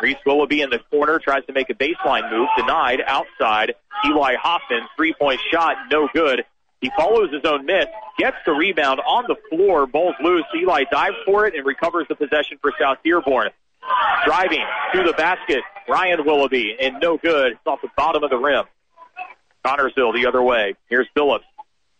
Reese 0.00 0.16
Willoughby 0.26 0.60
in 0.62 0.70
the 0.70 0.78
corner 0.90 1.18
tries 1.18 1.44
to 1.46 1.52
make 1.52 1.70
a 1.70 1.74
baseline 1.74 2.30
move, 2.30 2.48
denied 2.56 3.00
outside. 3.06 3.74
Eli 4.06 4.34
Hoffman, 4.36 4.82
three 4.96 5.14
point 5.14 5.40
shot, 5.50 5.76
no 5.90 6.08
good. 6.12 6.44
He 6.80 6.90
follows 6.96 7.30
his 7.32 7.42
own 7.44 7.64
miss, 7.64 7.86
gets 8.18 8.36
the 8.44 8.52
rebound 8.52 9.00
on 9.00 9.24
the 9.26 9.36
floor, 9.48 9.86
ball's 9.86 10.14
loose. 10.22 10.44
Eli 10.54 10.84
dives 10.90 11.16
for 11.24 11.46
it 11.46 11.54
and 11.54 11.64
recovers 11.64 12.06
the 12.08 12.14
possession 12.14 12.58
for 12.60 12.72
South 12.78 12.98
Dearborn. 13.02 13.50
Driving 14.26 14.64
to 14.92 15.02
the 15.02 15.14
basket, 15.14 15.62
Ryan 15.88 16.24
Willoughby, 16.24 16.76
and 16.78 16.96
no 17.00 17.16
good. 17.16 17.52
It's 17.52 17.66
off 17.66 17.80
the 17.80 17.88
bottom 17.96 18.22
of 18.22 18.30
the 18.30 18.36
rim. 18.36 18.64
Connorsville 19.64 20.14
the 20.14 20.26
other 20.26 20.42
way. 20.42 20.74
Here's 20.88 21.08
Phillips. 21.14 21.44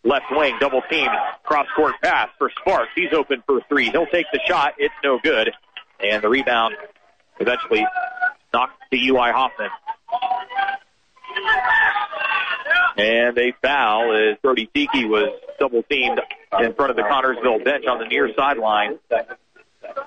Left 0.06 0.26
wing, 0.30 0.56
double 0.60 0.82
team, 0.88 1.08
cross 1.42 1.66
court 1.74 1.94
pass 2.00 2.28
for 2.38 2.48
Sparks. 2.60 2.92
He's 2.94 3.12
open 3.12 3.42
for 3.44 3.60
three. 3.68 3.90
He'll 3.90 4.06
take 4.06 4.26
the 4.32 4.38
shot. 4.46 4.74
It's 4.78 4.94
no 5.02 5.18
good. 5.18 5.50
And 5.98 6.22
the 6.22 6.28
rebound 6.28 6.76
eventually 7.40 7.84
knocked 8.54 8.80
to 8.92 8.96
Eli 8.96 9.32
Hoffman. 9.32 9.70
And 12.96 13.36
a 13.36 13.52
foul 13.60 14.14
as 14.14 14.38
Brody 14.42 14.70
Tiki 14.72 15.06
was 15.06 15.28
double 15.58 15.82
teamed 15.82 16.20
in 16.60 16.72
front 16.74 16.90
of 16.90 16.96
the 16.96 17.02
Connersville 17.02 17.64
bench 17.64 17.86
on 17.86 17.98
the 17.98 18.06
near 18.06 18.32
sideline. 18.36 19.00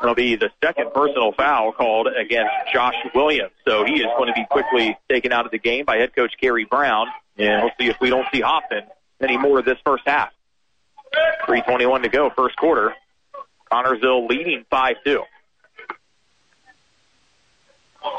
It'll 0.02 0.16
be 0.16 0.38
the 0.38 0.50
second 0.64 0.94
personal 0.94 1.34
foul 1.34 1.74
called 1.74 2.08
against 2.08 2.52
Josh 2.72 2.96
Williams. 3.14 3.52
So 3.68 3.84
he 3.84 3.96
is 3.96 4.08
going 4.18 4.28
to 4.28 4.34
be 4.34 4.46
quickly 4.50 4.98
taken 5.10 5.34
out 5.34 5.46
of 5.46 5.52
the 5.52 5.60
game 5.60 5.84
by 5.84 5.98
head 5.98 6.16
coach 6.16 6.36
Gary 6.40 6.64
Brown. 6.64 7.08
And 7.38 7.64
we'll 7.64 7.72
see 7.78 7.88
if 7.88 7.98
we 8.00 8.10
don't 8.10 8.26
see 8.34 8.40
Hoffman 8.40 8.84
any 9.21 9.38
more 9.38 9.60
of 9.60 9.65
this 9.65 9.77
first 9.86 10.03
half. 10.05 10.32
321 11.45 12.03
to 12.03 12.10
go, 12.10 12.29
first 12.36 12.55
quarter. 12.55 12.93
Connersville 13.71 14.27
leading 14.27 14.65
5-2. 14.71 15.23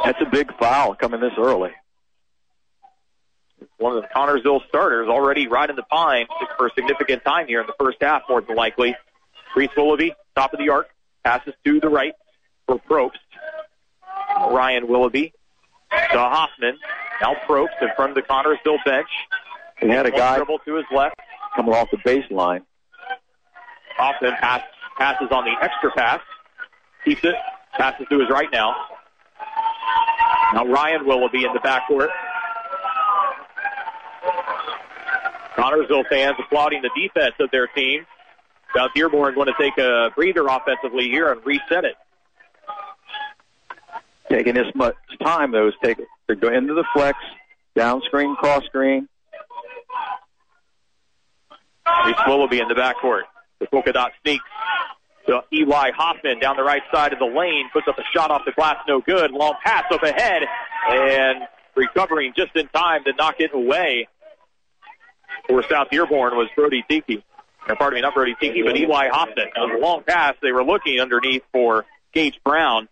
That's 0.05 0.21
a 0.21 0.27
big 0.27 0.57
foul 0.59 0.95
coming 0.95 1.21
this 1.21 1.33
early. 1.39 1.71
One 3.79 3.97
of 3.97 4.03
the 4.03 4.09
Connersville 4.15 4.67
starters 4.69 5.09
already 5.09 5.49
riding 5.49 5.77
the 5.77 5.83
pine 5.83 6.27
for 6.57 6.67
a 6.67 6.71
significant 6.75 7.25
time 7.25 7.47
here 7.47 7.61
in 7.61 7.67
the 7.67 7.75
first 7.79 7.99
half, 8.01 8.23
more 8.29 8.41
than 8.41 8.57
likely. 8.57 8.95
Reese 9.57 9.71
Willoughby, 9.77 10.15
top 10.37 10.53
of 10.53 10.59
the 10.59 10.69
arc, 10.69 10.89
passes 11.25 11.55
to 11.65 11.81
the 11.81 11.89
right 11.89 12.13
for 12.67 12.79
Probst. 12.79 13.19
Ryan 14.51 14.87
Willoughby 14.87 15.33
to 15.91 16.19
Hoffman. 16.19 16.79
Now 17.21 17.35
Probst 17.47 17.83
in 17.83 17.89
front 17.97 18.11
of 18.11 18.15
the 18.17 18.23
Connersville 18.23 18.83
bench. 18.85 19.09
He 19.81 19.89
had 19.89 20.07
a 20.07 20.11
guy 20.11 20.37
dribble 20.37 20.61
to 20.67 20.75
his 20.77 20.85
left. 20.95 21.17
coming 21.57 21.75
off 21.75 21.89
the 21.91 21.97
baseline. 21.99 22.61
Hoffman 23.97 24.35
pass, 24.41 24.63
passes 24.99 25.29
on 25.31 25.45
the 25.45 25.55
extra 25.63 25.91
pass. 25.93 26.21
Keeps 27.05 27.25
it. 27.25 27.35
Passes 27.77 28.07
to 28.11 28.21
his 28.21 28.29
right 28.29 28.49
now. 28.53 28.75
Now 30.53 30.67
Ryan 30.67 31.07
Willoughby 31.07 31.45
in 31.45 31.53
the 31.53 31.61
backcourt. 31.61 32.09
Connersville 35.57 36.07
fans 36.09 36.37
applauding 36.39 36.83
the 36.83 36.91
defense 36.97 37.35
of 37.41 37.51
their 37.51 37.67
team. 37.69 38.07
South 38.75 38.91
Dearborn 38.95 39.35
going 39.35 39.49
to 39.49 39.55
take 39.61 39.77
a 39.79 40.11
breather 40.15 40.47
offensively 40.47 41.09
here 41.09 41.31
and 41.31 41.45
reset 41.45 41.85
it. 41.85 41.97
Taking 44.31 44.55
this 44.55 44.73
much 44.75 44.95
time, 45.23 45.51
though, 45.53 45.69
is 45.69 45.75
take 45.83 45.99
to 46.29 46.37
go 46.37 46.49
into 46.49 46.73
the 46.75 46.85
flex, 46.95 47.19
down 47.75 48.01
screen, 48.07 48.37
cross 48.37 48.65
screen. 48.67 49.09
Reese 52.07 52.17
Willoughby 52.27 52.61
in 52.61 52.69
the 52.69 52.75
backcourt. 52.75 53.23
The 53.61 53.67
polka 53.67 53.93
dot 53.93 54.13
sneaks 54.23 54.45
to 55.27 55.43
Eli 55.53 55.91
Hoffman 55.97 56.41
down 56.41 56.57
the 56.57 56.63
right 56.63 56.83
side 56.93 57.13
of 57.13 57.19
the 57.19 57.27
lane, 57.27 57.69
puts 57.73 57.87
up 57.89 57.99
a 57.99 58.03
shot 58.15 58.31
off 58.31 58.43
the 58.47 58.53
glass, 58.53 58.77
no 58.89 59.01
good. 59.01 59.31
Long 59.33 59.55
pass 59.65 59.85
up 59.93 60.03
ahead, 60.03 60.43
and 60.89 61.43
recovering 61.77 62.33
just 62.37 62.57
in 62.57 62.69
time 62.69 63.05
to 63.05 63.13
knock 63.13 63.37
it 63.39 63.51
away 63.55 64.09
for 65.47 65.63
South 65.69 65.89
Dearborn 65.91 66.37
was 66.37 66.49
Brody 66.57 66.85
Tiki. 66.89 67.25
Or 67.69 67.77
pardon 67.77 67.97
me, 67.97 68.01
not 68.01 68.15
Brody 68.15 68.35
Tiki, 68.41 68.63
but 68.63 68.77
Eli 68.77 69.09
Hoffman. 69.09 69.49
It 69.49 69.59
was 69.59 69.79
a 69.79 69.85
long 69.85 70.03
pass. 70.03 70.35
They 70.43 70.53
were 70.53 70.65
looking 70.65 70.99
underneath 71.01 71.43
for 71.53 71.85
Gage 72.13 72.41
Brown. 72.45 72.89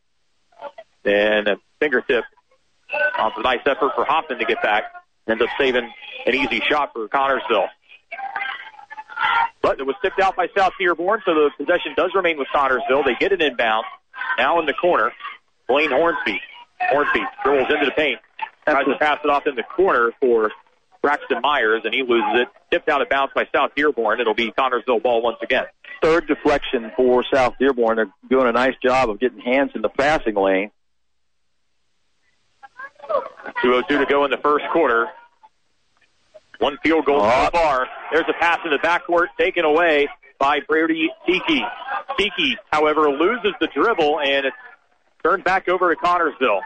And 1.04 1.48
a 1.48 1.56
fingertip 1.80 2.24
off 3.18 3.32
a 3.36 3.42
nice 3.42 3.60
effort 3.64 3.92
for 3.94 4.04
Hoffman 4.04 4.38
to 4.38 4.44
get 4.44 4.62
back. 4.62 4.84
Ends 5.26 5.42
up 5.42 5.48
saving 5.58 5.90
an 6.26 6.34
easy 6.34 6.60
shot 6.68 6.92
for 6.92 7.08
Connersville. 7.08 7.68
But 9.62 9.80
it 9.80 9.86
was 9.86 9.96
tipped 10.02 10.20
out 10.20 10.36
by 10.36 10.48
South 10.56 10.72
Dearborn, 10.78 11.22
so 11.24 11.34
the 11.34 11.50
possession 11.56 11.94
does 11.96 12.12
remain 12.14 12.38
with 12.38 12.48
Connersville. 12.54 13.04
They 13.04 13.14
get 13.18 13.32
an 13.32 13.42
inbound. 13.42 13.84
Now 14.36 14.60
in 14.60 14.66
the 14.66 14.74
corner, 14.74 15.12
Blaine 15.66 15.90
Hornsby. 15.90 16.40
Hornsby 16.80 17.20
dribbles 17.44 17.72
into 17.72 17.86
the 17.86 17.92
paint. 17.92 18.20
Tries 18.66 18.86
to 18.86 18.96
pass 18.98 19.18
it 19.24 19.30
off 19.30 19.46
in 19.46 19.56
the 19.56 19.62
corner 19.62 20.12
for 20.20 20.52
Braxton 21.02 21.40
Myers, 21.42 21.82
and 21.84 21.94
he 21.94 22.02
loses 22.02 22.30
it. 22.34 22.48
Tipped 22.70 22.88
out 22.88 23.02
of 23.02 23.08
bounds 23.08 23.32
by 23.34 23.46
South 23.54 23.70
Dearborn. 23.74 24.20
It'll 24.20 24.34
be 24.34 24.52
Connersville 24.52 25.02
ball 25.02 25.22
once 25.22 25.38
again. 25.42 25.64
Third 26.02 26.26
deflection 26.26 26.92
for 26.96 27.24
South 27.32 27.54
Dearborn. 27.58 27.96
They're 27.96 28.12
doing 28.28 28.46
a 28.46 28.52
nice 28.52 28.74
job 28.82 29.10
of 29.10 29.18
getting 29.18 29.40
hands 29.40 29.72
in 29.74 29.82
the 29.82 29.88
passing 29.88 30.34
lane. 30.34 30.70
2.02 33.64 33.88
to 33.88 34.06
go 34.06 34.24
in 34.24 34.30
the 34.30 34.36
first 34.36 34.64
quarter. 34.72 35.08
One 36.58 36.76
field 36.82 37.04
goal 37.04 37.20
so 37.20 37.26
ah. 37.26 37.50
far. 37.52 37.86
There's 38.12 38.28
a 38.28 38.32
pass 38.40 38.58
in 38.64 38.70
the 38.70 38.78
backcourt 38.78 39.26
taken 39.38 39.64
away 39.64 40.08
by 40.38 40.60
Brody 40.60 41.08
Tiki. 41.26 41.62
Tiki, 42.16 42.56
however, 42.70 43.10
loses 43.10 43.52
the 43.60 43.68
dribble 43.68 44.20
and 44.20 44.46
it's 44.46 44.56
turned 45.22 45.44
back 45.44 45.68
over 45.68 45.94
to 45.94 46.00
Connersville. 46.00 46.60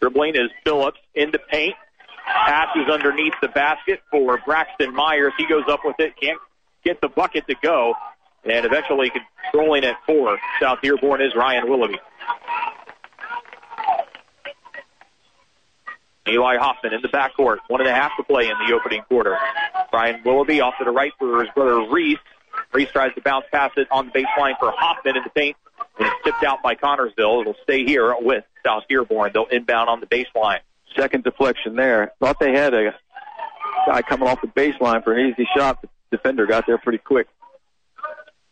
Dribbling 0.00 0.34
is 0.36 0.50
Phillips 0.64 0.98
into 1.14 1.38
paint. 1.38 1.74
Passes 2.24 2.88
underneath 2.92 3.34
the 3.40 3.48
basket 3.48 4.00
for 4.10 4.38
Braxton 4.44 4.94
Myers. 4.94 5.32
He 5.38 5.46
goes 5.46 5.64
up 5.68 5.80
with 5.84 5.96
it, 5.98 6.14
can't 6.20 6.38
get 6.84 7.00
the 7.00 7.08
bucket 7.08 7.46
to 7.48 7.54
go, 7.62 7.94
and 8.44 8.66
eventually 8.66 9.10
controlling 9.10 9.84
it 9.84 9.96
for 10.06 10.38
South 10.60 10.78
Dearborn 10.82 11.22
is 11.22 11.34
Ryan 11.34 11.68
Willoughby. 11.68 11.98
Eli 16.28 16.56
Hoffman 16.56 16.92
in 16.92 17.02
the 17.02 17.08
backcourt. 17.08 17.58
One 17.68 17.80
and 17.80 17.88
a 17.88 17.94
half 17.94 18.12
to 18.16 18.22
play 18.22 18.48
in 18.48 18.54
the 18.66 18.74
opening 18.74 19.02
quarter. 19.02 19.36
Brian 19.90 20.22
Willoughby 20.24 20.60
off 20.60 20.74
to 20.78 20.84
the 20.84 20.90
right 20.90 21.12
for 21.18 21.40
his 21.40 21.48
brother 21.54 21.90
Reese. 21.90 22.18
Reese 22.72 22.90
tries 22.90 23.14
to 23.14 23.20
bounce 23.20 23.46
pass 23.52 23.72
it 23.76 23.88
on 23.90 24.06
the 24.06 24.12
baseline 24.12 24.58
for 24.58 24.72
Hoffman 24.76 25.16
in 25.16 25.22
the 25.22 25.30
paint. 25.30 25.56
And 25.98 26.08
it's 26.08 26.16
tipped 26.24 26.44
out 26.44 26.62
by 26.62 26.74
Connersville. 26.74 27.40
It'll 27.40 27.56
stay 27.62 27.84
here 27.84 28.14
with 28.20 28.44
South 28.64 28.84
Dearborn. 28.88 29.30
They'll 29.32 29.46
inbound 29.46 29.88
on 29.88 30.00
the 30.00 30.06
baseline. 30.06 30.60
Second 30.96 31.24
deflection 31.24 31.76
there. 31.76 32.12
Thought 32.20 32.40
they 32.40 32.52
had 32.52 32.74
a 32.74 32.94
guy 33.86 34.02
coming 34.02 34.28
off 34.28 34.40
the 34.40 34.48
baseline 34.48 35.04
for 35.04 35.12
an 35.14 35.30
easy 35.30 35.48
shot. 35.56 35.80
The 35.82 35.88
defender 36.10 36.46
got 36.46 36.66
there 36.66 36.78
pretty 36.78 36.98
quick. 36.98 37.28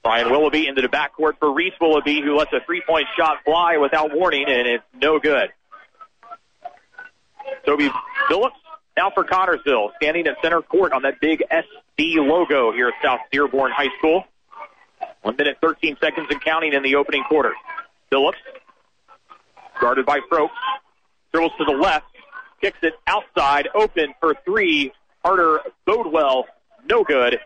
Brian 0.02 0.30
Willoughby 0.30 0.68
into 0.68 0.82
the 0.82 0.88
backcourt 0.88 1.38
for 1.40 1.52
Reese 1.52 1.74
Willoughby, 1.80 2.20
who 2.22 2.36
lets 2.36 2.52
a 2.52 2.60
three-point 2.64 3.06
shot 3.16 3.38
fly 3.44 3.78
without 3.78 4.14
warning, 4.14 4.44
and 4.46 4.68
it's 4.68 4.84
no 4.94 5.18
good. 5.18 5.48
Toby 7.64 7.90
Phillips 8.28 8.56
now 8.96 9.10
for 9.10 9.24
Connersville, 9.24 9.90
standing 9.96 10.26
at 10.26 10.36
center 10.42 10.62
court 10.62 10.92
on 10.92 11.02
that 11.02 11.20
big 11.20 11.44
SD 11.50 12.16
logo 12.16 12.72
here 12.72 12.88
at 12.88 12.94
South 13.02 13.20
Dearborn 13.30 13.72
High 13.72 13.90
School. 13.98 14.24
One 15.22 15.36
minute, 15.36 15.58
13 15.60 15.96
seconds 16.00 16.28
and 16.30 16.40
counting 16.40 16.72
in 16.72 16.82
the 16.82 16.96
opening 16.96 17.24
quarter. 17.24 17.52
Phillips, 18.10 18.38
guarded 19.80 20.06
by 20.06 20.20
Froke, 20.30 20.50
dribbles 21.32 21.52
to 21.58 21.64
the 21.64 21.72
left, 21.72 22.06
kicks 22.60 22.78
it 22.82 22.94
outside, 23.06 23.68
open 23.74 24.14
for 24.20 24.34
three. 24.44 24.92
Carter 25.22 25.60
Bodewell, 25.86 26.44
no 26.88 27.02
good. 27.04 27.38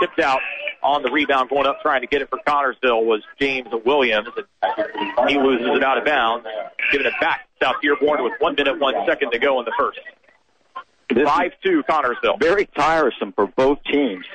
Tipped 0.00 0.20
out 0.20 0.40
on 0.82 1.02
the 1.02 1.10
rebound, 1.10 1.50
going 1.50 1.66
up 1.66 1.80
trying 1.82 2.00
to 2.00 2.06
get 2.06 2.22
it 2.22 2.30
for 2.30 2.38
Connersville 2.46 3.04
was 3.04 3.22
James 3.40 3.68
Williams. 3.84 4.28
And 4.62 5.30
he 5.30 5.38
loses 5.38 5.68
it 5.68 5.82
out 5.82 5.98
of 5.98 6.04
bounds, 6.04 6.46
giving 6.92 7.06
it 7.06 7.12
back 7.20 7.46
South 7.64 7.76
Dearborn 7.82 8.22
with 8.22 8.34
one 8.40 8.54
minute, 8.54 8.78
one 8.78 8.94
second 9.06 9.30
to 9.30 9.38
go 9.38 9.58
in 9.58 9.64
the 9.64 9.72
first. 9.78 10.00
Five 11.24 11.52
two 11.62 11.82
Connersville. 11.88 12.38
Very 12.40 12.66
tiresome 12.66 13.32
for 13.32 13.46
both 13.46 13.78
teams 13.84 14.26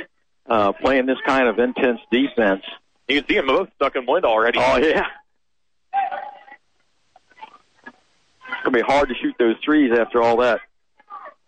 uh, 0.48 0.72
playing 0.74 1.06
this 1.06 1.18
kind 1.26 1.48
of 1.48 1.60
intense 1.60 2.00
defense. 2.12 2.64
You 3.08 3.22
can 3.22 3.30
see 3.30 3.36
them 3.36 3.48
both 3.48 3.70
stuck 3.76 3.96
in 3.96 4.06
wind 4.06 4.26
already. 4.26 4.60
Oh 4.60 4.78
yeah. 4.78 5.06
It's 7.84 8.64
gonna 8.64 8.78
be 8.78 8.82
hard 8.82 9.10
to 9.10 9.16
shoot 9.16 9.36
those 9.38 9.56
threes 9.64 9.92
after 9.98 10.22
all 10.22 10.38
that, 10.38 10.62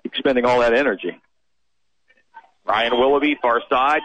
expending 0.04 0.46
all 0.46 0.60
that 0.60 0.74
energy. 0.74 1.20
Ryan 2.66 2.98
Willoughby, 2.98 3.38
far 3.42 3.62
side. 3.70 4.02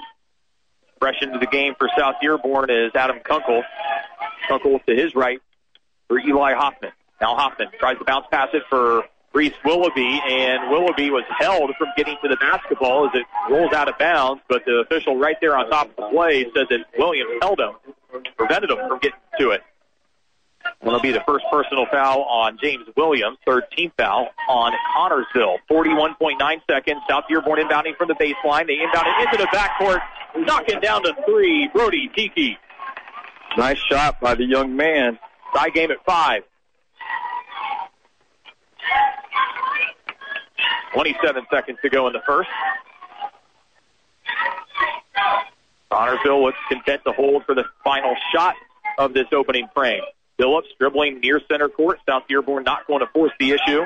Fresh 0.99 1.17
into 1.21 1.39
the 1.39 1.47
game 1.47 1.75
for 1.79 1.91
South 1.99 2.17
Dearborn 2.23 2.71
is 2.71 2.93
Adam 2.95 3.19
Kunkel. 3.23 3.63
Kunkel 4.49 4.81
to 4.89 4.95
his 4.95 5.15
right 5.15 5.41
for 6.09 6.19
Eli 6.19 6.55
Hoffman. 6.55 6.93
Now 7.21 7.35
Hoffman 7.37 7.69
tries 7.79 7.99
to 7.99 8.05
bounce 8.05 8.27
pass 8.31 8.49
it 8.53 8.63
for 8.69 9.05
Reese 9.33 9.55
Willoughby, 9.65 10.21
and 10.31 10.71
Willoughby 10.71 11.11
was 11.11 11.25
held 11.39 11.71
from 11.77 11.89
getting 11.97 12.17
to 12.23 12.29
the 12.29 12.37
basketball 12.37 13.07
as 13.07 13.11
it 13.15 13.27
rolls 13.51 13.73
out 13.75 13.87
of 13.87 13.99
bounds, 13.99 14.43
but 14.49 14.65
the 14.65 14.77
official 14.79 15.19
right 15.19 15.37
there 15.43 15.57
on 15.57 15.69
top 15.69 15.91
of 15.91 15.97
the 15.97 16.09
play 16.09 16.45
said 16.55 16.67
that 16.71 16.81
Williams 16.99 17.33
held 17.43 17.61
him, 17.61 17.73
prevented 18.39 18.71
him 18.71 18.79
from 18.89 18.99
getting 18.99 19.19
to 19.39 19.51
it. 19.51 19.63
Will 20.83 21.01
be 21.01 21.13
the 21.13 21.23
first 21.27 21.45
personal 21.51 21.87
foul 21.93 22.23
on 22.23 22.59
James 22.63 22.87
Williams, 22.97 23.39
third 23.47 23.65
team 23.77 23.93
foul 23.97 24.29
on 24.49 24.73
Connersville. 24.97 25.59
41.9 25.71 26.61
seconds. 26.69 27.03
South 27.09 27.25
Dearborn 27.29 27.61
inbounding 27.61 27.97
from 27.97 28.09
the 28.09 28.15
baseline. 28.15 28.67
They 28.67 28.81
inbound 28.81 29.07
it 29.07 29.25
into 29.27 29.37
the 29.37 29.49
backcourt, 29.57 30.01
knocking 30.37 30.81
down 30.81 31.03
to 31.05 31.15
three. 31.25 31.69
Brody 31.73 32.11
Tiki. 32.15 32.59
Nice 33.57 33.79
shot 33.79 34.21
by 34.21 34.35
the 34.35 34.45
young 34.45 34.77
man. 34.77 35.19
Tie 35.55 35.71
game 35.71 35.91
at 35.91 36.05
five. 36.05 36.43
27 40.97 41.47
seconds 41.53 41.79
to 41.83 41.91
go 41.91 42.07
in 42.07 42.15
the 42.15 42.23
first. 42.27 42.49
Connersville 45.93 46.43
looks 46.43 46.57
content 46.71 47.03
to 47.07 47.13
hold 47.13 47.45
for 47.45 47.55
the 47.55 47.65
final 47.85 48.15
shot 48.33 48.55
of 48.97 49.13
this 49.13 49.27
opening 49.31 49.69
frame. 49.75 50.01
Phillips 50.39 50.69
dribbling 50.81 51.21
near 51.21 51.39
center 51.51 51.69
court. 51.69 51.99
South 52.09 52.23
Dearborn 52.29 52.65
not 52.65 52.87
going 52.87 53.01
to 53.01 53.07
force 53.09 53.33
the 53.39 53.51
issue. 53.51 53.83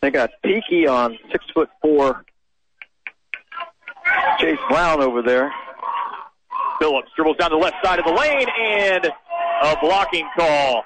They 0.00 0.10
got 0.10 0.30
Tiki 0.42 0.86
on 0.86 1.18
six 1.30 1.44
foot 1.52 1.68
four. 1.82 2.24
Chase 4.38 4.58
Brown 4.70 5.02
over 5.02 5.20
there. 5.20 5.52
Phillips 6.80 7.10
dribbles 7.14 7.36
down 7.36 7.50
the 7.50 7.58
left 7.58 7.76
side 7.84 7.98
of 7.98 8.06
the 8.06 8.12
lane 8.12 8.46
and 8.58 9.04
a 9.04 9.76
blocking 9.82 10.26
call. 10.34 10.82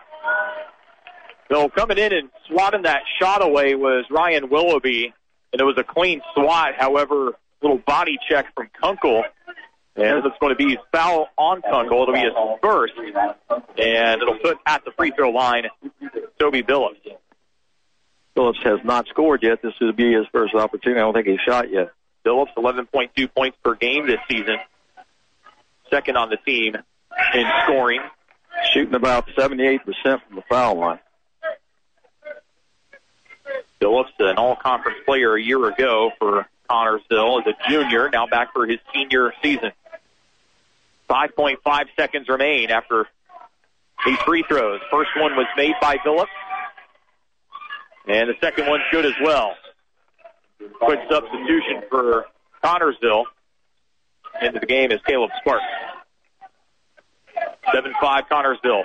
So 1.54 1.68
coming 1.68 1.98
in 1.98 2.12
and 2.12 2.30
swatting 2.48 2.82
that 2.82 3.02
shot 3.20 3.40
away 3.40 3.76
was 3.76 4.06
Ryan 4.10 4.50
Willoughby, 4.50 5.14
and 5.52 5.60
it 5.60 5.64
was 5.64 5.76
a 5.78 5.84
clean 5.84 6.20
swat. 6.34 6.74
However, 6.76 7.38
little 7.62 7.78
body 7.78 8.18
check 8.28 8.52
from 8.56 8.68
Kunkel 8.82 9.22
and 9.96 10.26
it's 10.26 10.36
going 10.40 10.50
to 10.50 10.56
be 10.56 10.76
foul 10.90 11.28
on 11.38 11.62
Kunkel. 11.62 12.02
It'll 12.02 12.14
be 12.14 12.20
his 12.20 12.32
first. 12.60 12.94
And 13.78 14.20
it'll 14.20 14.38
put 14.38 14.58
at 14.66 14.84
the 14.84 14.90
free 14.96 15.12
throw 15.16 15.30
line 15.30 15.66
Toby 16.40 16.62
Phillips. 16.62 16.98
Phillips 18.34 18.58
has 18.64 18.80
not 18.82 19.06
scored 19.06 19.44
yet. 19.44 19.62
This 19.62 19.74
will 19.80 19.92
be 19.92 20.12
his 20.12 20.26
first 20.32 20.54
opportunity. 20.56 21.00
I 21.00 21.04
don't 21.04 21.14
think 21.14 21.28
he's 21.28 21.38
shot 21.46 21.70
yet. 21.70 21.92
Phillips, 22.24 22.50
11.2 22.56 23.32
points 23.32 23.56
per 23.62 23.76
game 23.76 24.08
this 24.08 24.18
season. 24.28 24.56
Second 25.88 26.16
on 26.16 26.30
the 26.30 26.38
team 26.38 26.74
in 27.32 27.46
scoring. 27.62 28.00
Shooting 28.72 28.94
about 28.94 29.28
78% 29.36 29.80
from 30.02 30.34
the 30.34 30.42
foul 30.48 30.78
line. 30.80 30.98
Phillips, 33.80 34.12
an 34.18 34.36
all-conference 34.36 34.98
player 35.04 35.34
a 35.34 35.42
year 35.42 35.64
ago 35.68 36.10
for 36.18 36.46
Connersville 36.68 37.40
as 37.40 37.46
a 37.54 37.70
junior, 37.70 38.08
now 38.10 38.26
back 38.26 38.52
for 38.52 38.66
his 38.66 38.78
senior 38.92 39.32
season. 39.42 39.72
5.5 41.10 41.84
seconds 41.96 42.28
remain 42.28 42.70
after 42.70 43.06
these 44.06 44.18
free 44.20 44.44
throws. 44.48 44.80
First 44.90 45.10
one 45.16 45.36
was 45.36 45.46
made 45.56 45.74
by 45.80 45.96
Phillips. 46.02 46.30
And 48.06 48.28
the 48.28 48.34
second 48.40 48.66
one's 48.66 48.84
good 48.90 49.06
as 49.06 49.14
well. 49.22 49.54
Quick 50.80 51.00
substitution 51.10 51.82
for 51.90 52.26
Connersville. 52.62 53.24
Into 54.42 54.60
the 54.60 54.66
game 54.66 54.90
is 54.90 55.00
Caleb 55.06 55.30
Sparks. 55.40 55.64
7-5 57.72 58.28
Connersville. 58.30 58.84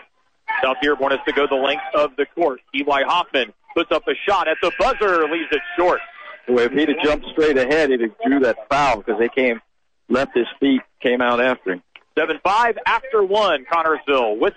South 0.62 0.78
Dearborn 0.82 1.12
has 1.12 1.20
to 1.26 1.34
go 1.34 1.48
the 1.48 1.56
length 1.56 1.84
of 1.94 2.16
the 2.16 2.26
court. 2.26 2.62
Eli 2.76 3.04
Hoffman 3.04 3.54
puts 3.76 3.91
up 3.91 4.07
a 4.07 4.13
shot 4.28 4.47
at 4.47 4.57
the 4.61 4.72
buzzer, 4.80 5.24
leaves 5.30 5.49
it 5.51 5.61
short. 5.78 5.99
Well, 6.47 6.65
if 6.65 6.72
he'd 6.72 6.89
have 6.89 7.01
jumped 7.03 7.28
straight 7.32 7.57
ahead, 7.57 7.91
he'd 7.91 8.01
have 8.01 8.11
drew 8.26 8.39
that 8.39 8.67
foul 8.70 8.97
because 8.97 9.20
they 9.20 9.30
came, 9.30 9.61
left 10.09 10.36
his 10.36 10.47
feet, 10.59 10.82
came 11.01 11.22
out 11.22 11.41
after 11.41 11.74
him. 11.74 11.84
7-5 12.17 12.78
after 12.86 13.24
one. 13.24 13.65
Connersville 13.72 14.39
with 14.39 14.53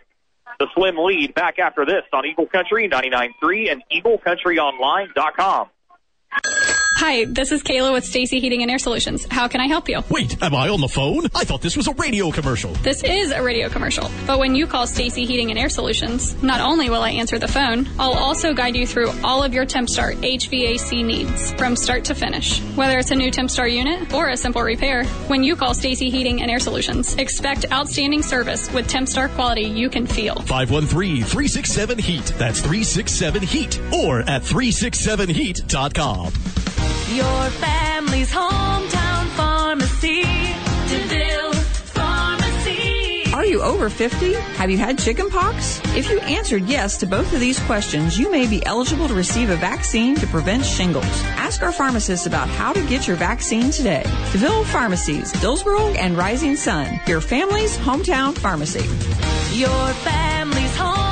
the 0.58 0.66
slim 0.74 0.96
lead 0.96 1.34
back 1.34 1.58
after 1.58 1.84
this 1.84 2.02
on 2.12 2.26
Eagle 2.26 2.46
Country 2.46 2.88
99.3 2.88 3.72
and 3.72 3.82
EagleCountryOnline.com. 3.92 5.68
Hi, 7.05 7.24
this 7.24 7.50
is 7.50 7.64
Kayla 7.64 7.92
with 7.92 8.05
Stacy 8.05 8.38
Heating 8.38 8.62
and 8.62 8.70
Air 8.70 8.78
Solutions. 8.78 9.26
How 9.28 9.48
can 9.48 9.61
I 9.61 9.66
help 9.66 9.88
you? 9.88 10.03
Wait, 10.09 10.40
am 10.40 10.55
I 10.55 10.68
on 10.68 10.80
the 10.80 10.86
phone? 10.86 11.26
I 11.34 11.42
thought 11.42 11.61
this 11.61 11.76
was 11.76 11.88
a 11.88 11.92
radio 11.94 12.30
commercial. 12.30 12.74
This 12.74 13.03
is 13.03 13.32
a 13.32 13.42
radio 13.42 13.68
commercial, 13.68 14.09
but 14.24 14.38
when 14.38 14.55
you 14.55 14.68
call 14.68 14.86
Stacy 14.86 15.26
Heating 15.26 15.50
and 15.50 15.59
Air 15.59 15.68
Solutions, 15.68 16.40
not 16.44 16.61
only 16.61 16.90
will 16.90 17.03
I 17.03 17.11
answer 17.11 17.40
the 17.40 17.48
phone, 17.48 17.88
I'll 17.98 18.12
also 18.12 18.55
guide 18.55 18.76
you 18.76 18.86
through 18.86 19.11
all 19.24 19.42
of 19.42 19.53
your 19.53 19.66
TempStar 19.66 20.14
HVAC 20.14 21.05
needs 21.05 21.53
from 21.55 21.74
start 21.74 22.05
to 22.05 22.14
finish. 22.14 22.61
Whether 22.76 23.00
it's 23.00 23.11
a 23.11 23.16
new 23.16 23.32
TempStar 23.32 23.68
unit 23.68 24.14
or 24.14 24.28
a 24.28 24.36
simple 24.36 24.62
repair, 24.62 25.05
when 25.26 25.42
you 25.42 25.57
call 25.57 25.74
Stacy 25.74 26.09
Heating 26.09 26.40
and 26.40 26.53
Air 26.53 26.61
Solutions, 26.61 27.16
expect 27.16 27.66
outstanding 27.72 28.22
service 28.22 28.72
with 28.72 28.86
TempStar 28.86 29.28
quality 29.34 29.62
you 29.62 29.90
can 29.90 30.07
feel. 30.07 30.36
513-367-HEAT. 30.36 32.26
That's 32.38 32.61
367-HEAT 32.61 33.80
or 33.92 34.20
at 34.20 34.42
367heat.com. 34.42 36.32
Your 37.14 37.50
family's 37.60 38.32
hometown 38.32 39.26
pharmacy. 39.36 40.22
DeVille 40.88 41.52
Pharmacy. 41.92 43.30
Are 43.34 43.44
you 43.44 43.60
over 43.60 43.90
50? 43.90 44.32
Have 44.32 44.70
you 44.70 44.78
had 44.78 44.98
chicken 44.98 45.28
pox? 45.28 45.82
If 45.94 46.08
you 46.08 46.20
answered 46.20 46.64
yes 46.64 46.96
to 46.98 47.06
both 47.06 47.30
of 47.34 47.40
these 47.40 47.58
questions, 47.64 48.18
you 48.18 48.30
may 48.30 48.46
be 48.46 48.64
eligible 48.64 49.08
to 49.08 49.14
receive 49.14 49.50
a 49.50 49.56
vaccine 49.56 50.14
to 50.16 50.26
prevent 50.28 50.64
shingles. 50.64 51.04
Ask 51.36 51.62
our 51.62 51.72
pharmacist 51.72 52.26
about 52.26 52.48
how 52.48 52.72
to 52.72 52.80
get 52.86 53.06
your 53.06 53.16
vaccine 53.16 53.70
today. 53.70 54.04
DeVille 54.32 54.64
Pharmacies, 54.64 55.32
Dillsboro 55.32 55.88
and 55.88 56.16
Rising 56.16 56.56
Sun, 56.56 56.98
your 57.06 57.20
family's 57.20 57.76
hometown 57.76 58.34
pharmacy. 58.34 58.88
Your 59.54 59.92
family's 60.00 60.74
hometown 60.76 61.11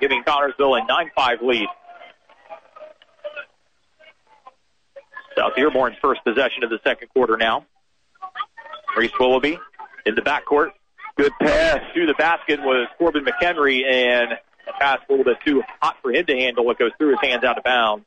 giving 0.00 0.22
Connersville 0.22 0.80
a 0.80 0.86
9-5 1.18 1.42
lead. 1.42 1.68
South 5.36 5.54
Dearborn's 5.56 5.96
first 6.00 6.22
possession 6.24 6.62
of 6.62 6.70
the 6.70 6.78
second 6.84 7.08
quarter 7.08 7.36
now. 7.36 7.66
Reese 8.96 9.12
Willoughby 9.18 9.58
in 10.06 10.14
the 10.14 10.22
backcourt. 10.22 10.70
Good 11.16 11.32
pass 11.40 11.80
to 11.94 12.06
the 12.06 12.14
basket 12.14 12.60
was 12.60 12.88
Corbin 12.98 13.24
McHenry, 13.24 13.84
and 13.84 14.30
the 14.66 14.72
pass 14.78 14.98
a 15.08 15.12
little 15.12 15.24
bit 15.24 15.38
too 15.44 15.62
hot 15.80 15.96
for 16.02 16.12
him 16.12 16.26
to 16.26 16.36
handle. 16.36 16.68
It 16.70 16.78
goes 16.78 16.92
through 16.98 17.10
his 17.10 17.18
hands 17.22 17.44
out 17.44 17.58
of 17.58 17.64
bounds, 17.64 18.04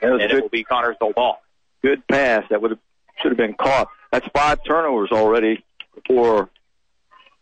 and 0.00 0.18
good. 0.18 0.30
it 0.30 0.42
will 0.42 0.48
be 0.48 0.64
Connersville 0.64 1.14
ball. 1.14 1.42
Good 1.82 2.06
pass. 2.06 2.44
That 2.50 2.62
would 2.62 2.72
have 2.72 2.80
should 3.20 3.32
have 3.32 3.38
been 3.38 3.54
caught. 3.54 3.88
That's 4.10 4.26
five 4.34 4.58
turnovers 4.64 5.10
already 5.12 5.64
for 6.06 6.48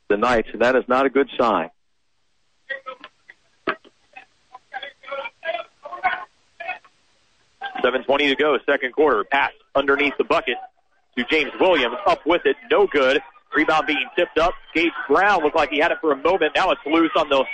the 0.08 0.16
Knights, 0.16 0.48
and 0.52 0.62
that 0.62 0.76
is 0.76 0.84
not 0.88 1.06
a 1.06 1.10
good 1.10 1.28
sign. 1.38 1.70
Seven 7.82 8.04
twenty 8.04 8.28
to 8.28 8.36
go, 8.36 8.56
second 8.64 8.92
quarter. 8.92 9.24
Pass 9.24 9.50
underneath 9.74 10.14
the 10.18 10.24
bucket 10.24 10.56
to 11.18 11.24
James 11.24 11.52
Williams. 11.60 11.96
Up 12.06 12.24
with 12.24 12.42
it, 12.44 12.56
no 12.70 12.86
good. 12.86 13.20
Rebound 13.54 13.86
being 13.86 14.06
tipped 14.16 14.38
up. 14.38 14.54
Gage 14.74 14.92
Brown 15.08 15.42
looked 15.42 15.56
like 15.56 15.70
he 15.70 15.78
had 15.78 15.90
it 15.92 15.98
for 16.00 16.12
a 16.12 16.16
moment. 16.16 16.52
Now 16.54 16.70
it's 16.70 16.80
loose 16.86 17.10
on 17.16 17.28
the 17.28 17.44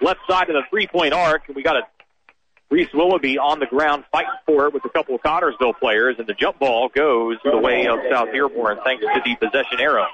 left 0.00 0.20
side 0.28 0.48
of 0.48 0.54
the 0.54 0.62
three-point 0.70 1.12
arc, 1.12 1.48
and 1.48 1.56
we 1.56 1.62
got 1.62 1.76
a 1.76 1.82
Reese 2.70 2.92
Willoughby 2.94 3.36
on 3.36 3.58
the 3.58 3.66
ground 3.66 4.04
fighting 4.12 4.30
for 4.46 4.66
it 4.66 4.74
with 4.74 4.84
a 4.84 4.88
couple 4.90 5.16
of 5.16 5.22
Connersville 5.22 5.76
players, 5.80 6.16
and 6.18 6.28
the 6.28 6.34
jump 6.34 6.60
ball 6.60 6.88
goes 6.88 7.36
the 7.42 7.58
way 7.58 7.88
of 7.88 7.98
South 8.08 8.30
Dearborn 8.32 8.78
thanks 8.84 9.02
to 9.02 9.20
the 9.24 9.34
possession 9.34 9.80
arrow. 9.80 10.06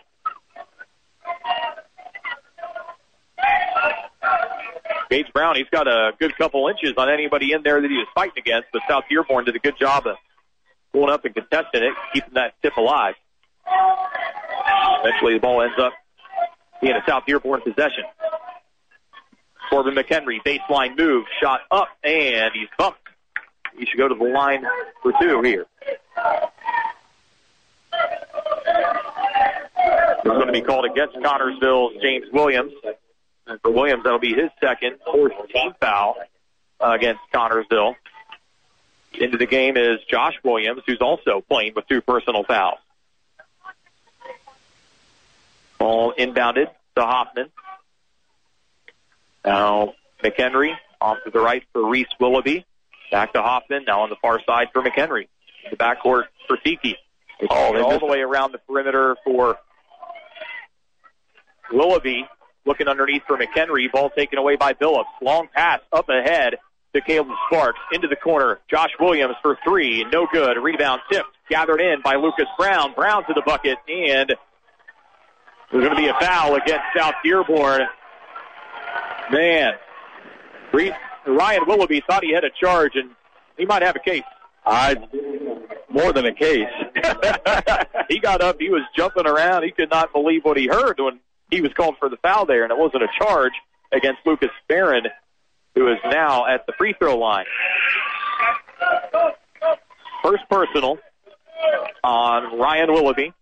Gage 5.10 5.32
Brown, 5.32 5.56
he's 5.56 5.68
got 5.70 5.86
a 5.86 6.12
good 6.18 6.36
couple 6.36 6.68
inches 6.68 6.94
on 6.96 7.08
anybody 7.08 7.52
in 7.52 7.62
there 7.62 7.80
that 7.80 7.90
he 7.90 7.96
was 7.96 8.08
fighting 8.14 8.38
against, 8.38 8.68
but 8.72 8.82
South 8.88 9.04
Dearborn 9.08 9.44
did 9.44 9.54
a 9.54 9.58
good 9.58 9.78
job 9.78 10.06
of 10.06 10.16
pulling 10.92 11.10
up 11.10 11.24
and 11.24 11.34
contesting 11.34 11.82
it, 11.82 11.94
keeping 12.12 12.34
that 12.34 12.54
tip 12.62 12.76
alive. 12.76 13.14
Eventually 15.04 15.34
the 15.34 15.40
ball 15.40 15.62
ends 15.62 15.78
up 15.78 15.92
being 16.80 16.94
a 16.94 17.02
South 17.06 17.24
Dearborn 17.26 17.60
possession. 17.62 18.04
Corbin 19.70 19.94
McHenry, 19.94 20.38
baseline 20.44 20.96
move, 20.96 21.24
shot 21.40 21.60
up, 21.70 21.88
and 22.04 22.50
he's 22.54 22.68
bumped. 22.78 23.00
He 23.76 23.86
should 23.86 23.98
go 23.98 24.08
to 24.08 24.14
the 24.14 24.24
line 24.24 24.64
for 25.02 25.12
two 25.20 25.42
here. 25.42 25.66
It's 30.18 30.24
going 30.24 30.46
to 30.46 30.52
be 30.52 30.60
called 30.62 30.84
against 30.84 31.14
Connersville's 31.22 31.94
James 32.02 32.26
Williams. 32.32 32.72
And 33.46 33.60
for 33.60 33.70
Williams, 33.70 34.02
that'll 34.04 34.18
be 34.18 34.34
his 34.34 34.50
second, 34.60 34.96
fourth 35.04 35.32
team 35.52 35.72
foul 35.80 36.16
uh, 36.80 36.90
against 36.90 37.20
Connersville. 37.32 37.94
Into 39.14 39.38
the 39.38 39.46
game 39.46 39.76
is 39.76 40.00
Josh 40.10 40.34
Williams, 40.42 40.82
who's 40.86 41.00
also 41.00 41.40
playing 41.48 41.72
with 41.74 41.86
two 41.88 42.00
personal 42.02 42.44
fouls. 42.44 42.78
Ball 45.78 46.12
inbounded 46.18 46.68
to 46.96 47.02
Hoffman. 47.02 47.50
Now 49.44 49.94
McHenry 50.22 50.72
off 51.00 51.18
to 51.24 51.30
the 51.30 51.38
right 51.40 51.62
for 51.72 51.88
Reese 51.88 52.08
Willoughby. 52.18 52.64
Back 53.12 53.32
to 53.34 53.42
Hoffman. 53.42 53.84
Now 53.86 54.00
on 54.02 54.10
the 54.10 54.16
far 54.16 54.40
side 54.44 54.68
for 54.72 54.82
McHenry. 54.82 55.28
The 55.70 55.76
backcourt 55.76 56.24
for 56.48 56.56
Tiki. 56.56 56.96
It's 57.38 57.52
Oh, 57.54 57.82
all 57.82 57.98
the 57.98 58.06
way 58.06 58.20
around 58.20 58.52
the 58.52 58.58
perimeter 58.58 59.16
for 59.24 59.58
Willoughby. 61.70 62.26
Looking 62.66 62.88
underneath 62.88 63.22
for 63.26 63.38
McHenry. 63.38 63.90
Ball 63.90 64.10
taken 64.10 64.38
away 64.38 64.56
by 64.56 64.74
Phillips. 64.74 65.08
Long 65.22 65.48
pass 65.54 65.80
up 65.92 66.08
ahead 66.08 66.56
to 66.94 67.00
Caleb 67.00 67.28
Sparks. 67.46 67.78
Into 67.92 68.08
the 68.08 68.16
corner. 68.16 68.60
Josh 68.68 68.90
Williams 68.98 69.36
for 69.40 69.56
three. 69.64 70.04
No 70.12 70.26
good. 70.30 70.58
Rebound 70.58 71.00
tipped. 71.10 71.28
Gathered 71.48 71.80
in 71.80 72.02
by 72.02 72.16
Lucas 72.16 72.46
Brown. 72.58 72.92
Brown 72.92 73.24
to 73.26 73.34
the 73.34 73.42
bucket. 73.46 73.78
And 73.88 74.34
there's 75.70 75.84
going 75.84 75.96
to 75.96 75.96
be 75.96 76.08
a 76.08 76.14
foul 76.14 76.56
against 76.56 76.84
South 76.96 77.14
Dearborn. 77.24 77.82
Man. 79.30 79.72
Ryan 81.26 81.62
Willoughby 81.66 82.02
thought 82.06 82.22
he 82.22 82.32
had 82.32 82.44
a 82.44 82.50
charge, 82.50 82.92
and 82.94 83.10
he 83.56 83.64
might 83.64 83.82
have 83.82 83.96
a 83.96 84.00
case. 84.00 84.22
I 84.64 84.96
more 85.88 86.12
than 86.12 86.26
a 86.26 86.34
case. 86.34 86.68
he 88.08 88.18
got 88.18 88.42
up. 88.42 88.60
He 88.60 88.68
was 88.68 88.82
jumping 88.96 89.26
around. 89.26 89.62
He 89.62 89.70
could 89.70 89.90
not 89.90 90.12
believe 90.12 90.44
what 90.44 90.56
he 90.56 90.66
heard 90.66 90.98
when 90.98 91.20
he 91.50 91.60
was 91.60 91.72
called 91.72 91.96
for 91.98 92.08
the 92.08 92.16
foul 92.18 92.46
there, 92.46 92.62
and 92.64 92.72
it 92.72 92.78
wasn't 92.78 93.02
a 93.02 93.08
charge 93.18 93.52
against 93.92 94.20
Lucas 94.26 94.50
Barron, 94.68 95.04
who 95.74 95.88
is 95.92 95.98
now 96.04 96.46
at 96.46 96.66
the 96.66 96.72
free 96.76 96.94
throw 96.98 97.16
line. 97.16 97.46
First 100.22 100.44
personal 100.50 100.98
on 102.02 102.58
Ryan 102.58 102.92
Willoughby. 102.92 103.32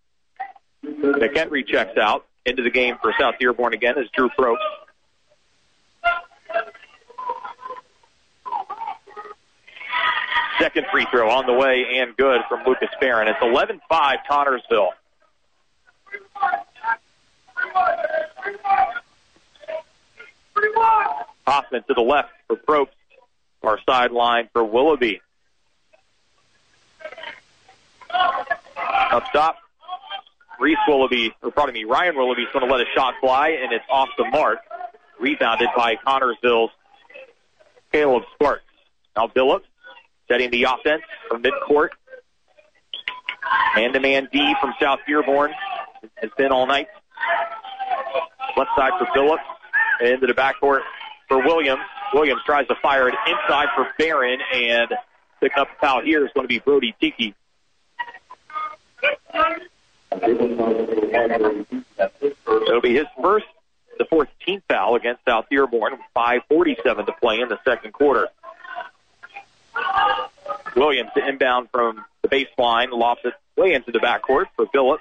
McHenry 0.85 1.67
checks 1.67 1.97
out 1.97 2.27
into 2.45 2.63
the 2.63 2.71
game 2.71 2.97
for 3.01 3.15
South 3.19 3.37
Dearborn 3.41 3.73
again 3.73 3.99
is 3.99 4.09
Drew 4.15 4.29
Probst. 4.39 4.57
Second 10.61 10.87
free 10.93 11.07
throw 11.11 11.31
on 11.31 11.47
the 11.47 11.53
way 11.53 11.85
and 11.97 12.17
good 12.17 12.41
from 12.49 12.65
Lucas 12.67 12.89
Barron. 13.01 13.29
It's 13.29 13.41
11-5 13.41 13.81
Connersville. 14.31 14.91
Hoffman 21.47 21.83
to 21.89 21.95
the 21.95 22.01
left 22.01 22.31
for 22.47 22.57
Probst. 22.57 22.89
Our 23.63 23.79
sideline 23.89 24.49
for 24.53 24.63
Willoughby. 24.63 25.23
Up 28.11 29.25
top, 29.33 29.57
Reese 30.61 30.77
Willoughby, 30.87 31.35
or 31.43 31.51
pardon 31.51 31.73
me, 31.75 31.85
Ryan 31.85 32.17
Willoughby's 32.17 32.49
going 32.53 32.67
to 32.67 32.71
let 32.71 32.83
a 32.83 32.91
shot 32.95 33.15
fly, 33.21 33.51
and 33.51 33.73
it's 33.73 33.85
off 33.89 34.11
the 34.19 34.25
mark. 34.25 34.59
Rebounded 35.19 35.69
by 35.77 35.97
Connersville's 35.97 36.71
Caleb 37.93 38.25
Sparks. 38.35 38.65
Now 39.17 39.29
Billups 39.29 39.63
setting 40.29 40.51
the 40.51 40.65
offense 40.65 41.03
from 41.29 41.43
midcourt. 41.43 41.91
Man-to-man 43.77 44.29
D 44.33 44.55
from 44.61 44.75
South 44.81 45.01
Dearborn 45.07 45.53
has 46.17 46.31
been 46.37 46.53
all 46.53 46.67
night. 46.67 46.89
Left 48.65 48.79
side 48.79 48.93
for 49.15 49.39
and 50.01 50.09
into 50.09 50.27
the 50.27 50.33
backcourt 50.33 50.81
for 51.29 51.39
Williams. 51.43 51.83
Williams 52.13 52.41
tries 52.47 52.67
to 52.69 52.75
fire 52.81 53.09
it 53.09 53.15
inside 53.27 53.69
for 53.75 53.87
Barron, 53.99 54.41
and 54.55 54.89
picking 55.41 55.59
up 55.59 55.69
the 55.69 55.87
foul 55.87 56.03
here 56.03 56.25
is 56.25 56.33
going 56.35 56.45
to 56.45 56.49
be 56.49 56.59
Brody 56.59 56.95
Tiki. 57.01 57.35
It'll 62.67 62.81
be 62.81 62.95
his 62.95 63.07
first, 63.21 63.47
the 63.99 64.05
14th 64.05 64.63
foul 64.69 64.95
against 64.97 65.25
South 65.27 65.47
Dearborn. 65.51 65.99
5:47 66.17 67.07
to 67.07 67.13
play 67.13 67.41
in 67.41 67.49
the 67.49 67.59
second 67.65 67.93
quarter. 67.93 68.29
Williams 70.77 71.11
to 71.17 71.29
inbound 71.29 71.69
from 71.71 72.05
the 72.23 72.29
baseline, 72.29 72.91
lofts 72.93 73.25
it 73.25 73.35
way 73.57 73.75
into 73.75 73.93
the 73.93 73.99
backcourt 73.99 74.47
for 74.57 74.67
Billups. 74.67 75.01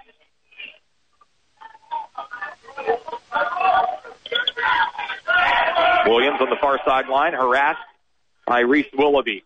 Williams 6.06 6.40
on 6.42 6.50
the 6.50 6.58
far 6.62 6.80
sideline, 6.86 7.34
harassed 7.34 7.80
by 8.46 8.60
Reese 8.60 8.88
Willoughby. 8.98 9.44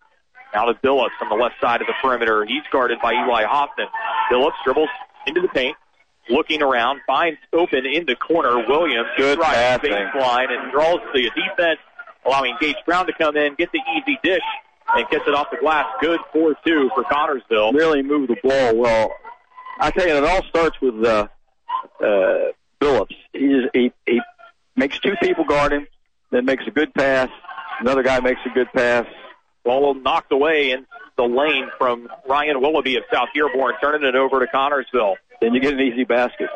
Now 0.53 0.65
to 0.65 0.73
Billups 0.75 1.09
on 1.21 1.29
the 1.29 1.35
left 1.35 1.55
side 1.61 1.81
of 1.81 1.87
the 1.87 1.93
perimeter. 2.01 2.45
He's 2.45 2.63
guarded 2.71 2.99
by 3.01 3.13
Eli 3.13 3.43
Hoffman. 3.43 3.87
Billups 4.31 4.53
dribbles 4.63 4.89
into 5.25 5.41
the 5.41 5.49
paint, 5.49 5.75
looking 6.29 6.61
around, 6.61 7.01
finds 7.05 7.39
open 7.53 7.85
in 7.85 8.05
the 8.05 8.15
corner. 8.15 8.65
Williams 8.67 9.09
Good 9.17 9.39
passing. 9.39 9.91
baseline 9.91 10.49
and 10.49 10.71
draws 10.71 10.99
the 11.13 11.29
defense, 11.35 11.79
allowing 12.25 12.55
Gage 12.59 12.77
Brown 12.85 13.07
to 13.07 13.13
come 13.13 13.35
in, 13.35 13.55
get 13.55 13.71
the 13.71 13.81
easy 13.97 14.17
dish, 14.23 14.41
and 14.95 15.07
gets 15.09 15.27
it 15.27 15.33
off 15.33 15.47
the 15.51 15.57
glass. 15.57 15.85
Good 15.99 16.19
4-2 16.33 16.55
for 16.95 17.03
Connersville. 17.03 17.73
Really 17.73 18.01
move 18.01 18.29
the 18.29 18.37
ball 18.41 18.75
well. 18.75 19.11
I 19.79 19.91
tell 19.91 20.07
you, 20.07 20.15
it 20.15 20.23
all 20.23 20.43
starts 20.45 20.79
with 20.81 21.03
uh, 21.03 21.27
uh, 22.03 22.37
Phillips. 22.79 23.15
He, 23.33 23.45
is, 23.45 23.69
he 23.73 23.91
he 24.05 24.21
makes 24.75 24.97
two 24.99 25.15
people 25.21 25.43
guard 25.43 25.73
him, 25.73 25.87
then 26.31 26.45
makes 26.45 26.63
a 26.67 26.71
good 26.71 26.93
pass. 26.93 27.29
Another 27.79 28.03
guy 28.03 28.19
makes 28.19 28.41
a 28.45 28.49
good 28.49 28.67
pass. 28.73 29.05
Ball 29.63 29.93
knocked 29.95 30.31
away 30.31 30.71
in 30.71 30.85
the 31.17 31.23
lane 31.23 31.69
from 31.77 32.07
Ryan 32.27 32.61
Willoughby 32.61 32.95
of 32.97 33.03
South 33.11 33.29
Dearborn, 33.33 33.75
turning 33.81 34.07
it 34.07 34.15
over 34.15 34.39
to 34.39 34.51
Connersville. 34.51 35.15
Then 35.41 35.53
you 35.53 35.59
get 35.59 35.73
an 35.73 35.81
easy 35.81 36.03
basket. 36.03 36.49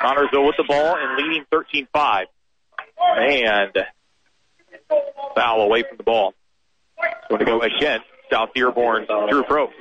Connersville 0.00 0.46
with 0.46 0.56
the 0.56 0.64
ball 0.66 0.96
and 0.96 1.16
leading 1.16 1.44
13-5. 1.52 2.24
And 3.16 3.72
foul 5.34 5.62
away 5.62 5.82
from 5.82 5.96
the 5.96 6.02
ball. 6.02 6.34
Going 7.28 7.40
to 7.40 7.44
go 7.44 7.60
against 7.60 8.06
South 8.30 8.50
Dearborn's 8.54 9.08
Drew 9.28 9.42
Probst. 9.44 9.72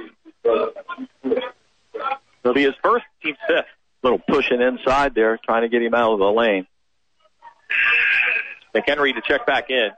It'll 2.43 2.53
be 2.53 2.63
his 2.63 2.73
first, 2.83 3.05
team 3.23 3.35
fifth. 3.47 3.65
Little 4.03 4.19
pushing 4.19 4.61
inside 4.61 5.13
there, 5.13 5.39
trying 5.43 5.61
to 5.61 5.69
get 5.69 5.81
him 5.83 5.93
out 5.93 6.13
of 6.13 6.19
the 6.19 6.31
lane. 6.31 6.65
McHenry 8.73 9.13
to 9.13 9.21
check 9.21 9.45
back 9.45 9.69
in. 9.69 9.91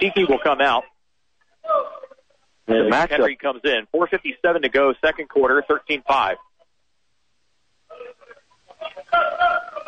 Tiki 0.00 0.24
will 0.24 0.38
come 0.38 0.60
out. 0.60 0.84
Matchup. 2.68 3.10
Henry 3.10 3.36
comes 3.36 3.60
in. 3.64 3.86
4.57 3.94 4.62
to 4.62 4.68
go, 4.68 4.94
second 5.00 5.28
quarter, 5.28 5.62
13-5. 5.68 6.36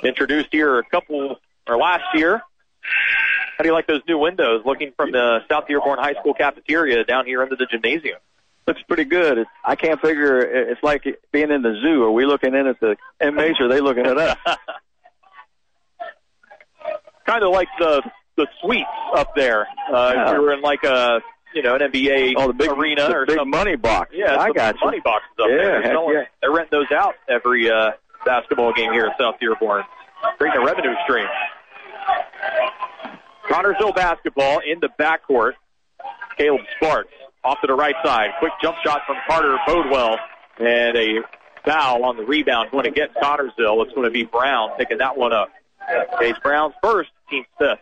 Introduced 0.05 0.49
here 0.53 0.79
a 0.79 0.85
couple, 0.85 1.41
or 1.67 1.77
last 1.77 2.05
year. 2.15 2.43
How 3.57 3.63
do 3.63 3.69
you 3.69 3.73
like 3.73 3.87
those 3.87 4.03
new 4.07 4.19
windows 4.19 4.63
looking 4.67 4.93
from 4.97 5.13
the 5.13 5.41
South 5.49 5.67
Dearborn 5.67 5.99
High 5.99 6.15
School 6.15 6.35
cafeteria 6.35 7.05
down 7.05 7.27
here 7.27 7.43
into 7.43 7.57
the 7.57 7.67
gymnasium? 7.67 8.19
Looks 8.67 8.83
pretty 8.89 9.05
good. 9.05 9.39
It's, 9.39 9.51
I 9.65 9.77
can't 9.77 10.01
figure. 10.01 10.41
It's 10.41 10.83
like 10.83 11.05
being 11.33 11.51
in 11.51 11.61
the 11.63 11.79
zoo. 11.83 12.03
Are 12.05 12.11
we 12.11 12.25
looking 12.25 12.55
in 12.55 12.67
at 12.67 12.81
the 12.81 12.97
inmates, 13.23 13.61
or 13.61 13.67
are 13.67 13.69
they 13.69 13.81
looking 13.81 14.07
at 14.07 14.17
us? 14.17 14.37
kind 17.27 17.43
of 17.45 17.51
like 17.53 17.69
the 17.79 18.03
the 18.37 18.47
suites 18.61 18.89
up 19.17 19.35
there. 19.35 19.67
Uh, 19.93 20.13
Yeah. 20.15 20.29
If 20.31 20.35
you 20.37 20.43
were 20.43 20.53
in 20.53 20.61
like 20.63 20.83
a 20.85 21.21
you 21.55 21.63
know 21.63 21.75
an 21.75 21.81
NBA 21.83 22.35
Oh, 22.37 22.49
the 22.49 22.53
big 22.55 22.71
arena 22.71 23.09
the 23.09 23.15
or 23.15 23.27
big 23.27 23.37
something. 23.37 23.51
money 23.51 23.77
box. 23.77 24.11
Yeah, 24.15 24.37
I 24.39 24.51
got 24.51 24.75
you. 24.81 24.87
money 24.87 25.01
boxes 25.01 25.29
up 25.41 25.47
Yeah, 25.51 25.57
there. 25.57 25.83
They're, 25.83 25.93
selling- 25.93 26.15
yeah. 26.15 26.25
they're 26.41 26.51
renting 26.53 26.79
those 26.81 26.91
out 26.97 27.15
every 27.29 27.71
uh, 27.71 27.91
basketball 28.25 28.73
game 28.73 28.93
here 28.93 29.07
at 29.07 29.19
South 29.19 29.37
Dearborn. 29.41 29.85
Bring 30.39 30.53
the 30.55 30.61
revenue 30.65 30.95
stream. 31.05 31.27
Connersville 33.49 33.95
basketball 33.95 34.61
in 34.61 34.81
the 34.81 34.89
backcourt. 34.99 35.53
Caleb 36.39 36.63
Sparks 36.77 37.11
off 37.45 37.61
to 37.61 37.67
the 37.67 37.75
right 37.75 37.95
side. 38.05 38.31
Quick 38.39 38.53
jump 38.63 38.77
shot 38.85 39.03
from 39.07 39.17
Carter 39.29 39.57
Bodewell. 39.67 40.17
And 40.59 40.97
a 40.97 41.23
foul 41.65 42.05
on 42.05 42.17
the 42.17 42.25
rebound 42.25 42.71
going 42.71 42.87
against 42.87 43.15
Connersville. 43.17 43.85
It's 43.85 43.93
going 43.95 44.05
to 44.05 44.11
be 44.11 44.25
Brown 44.25 44.71
picking 44.79 44.99
that 44.99 45.17
one 45.17 45.33
up. 45.33 45.51
Case 46.21 46.37
Brown's 46.43 46.75
first, 46.83 47.11
team 47.29 47.45
fifth. 47.59 47.81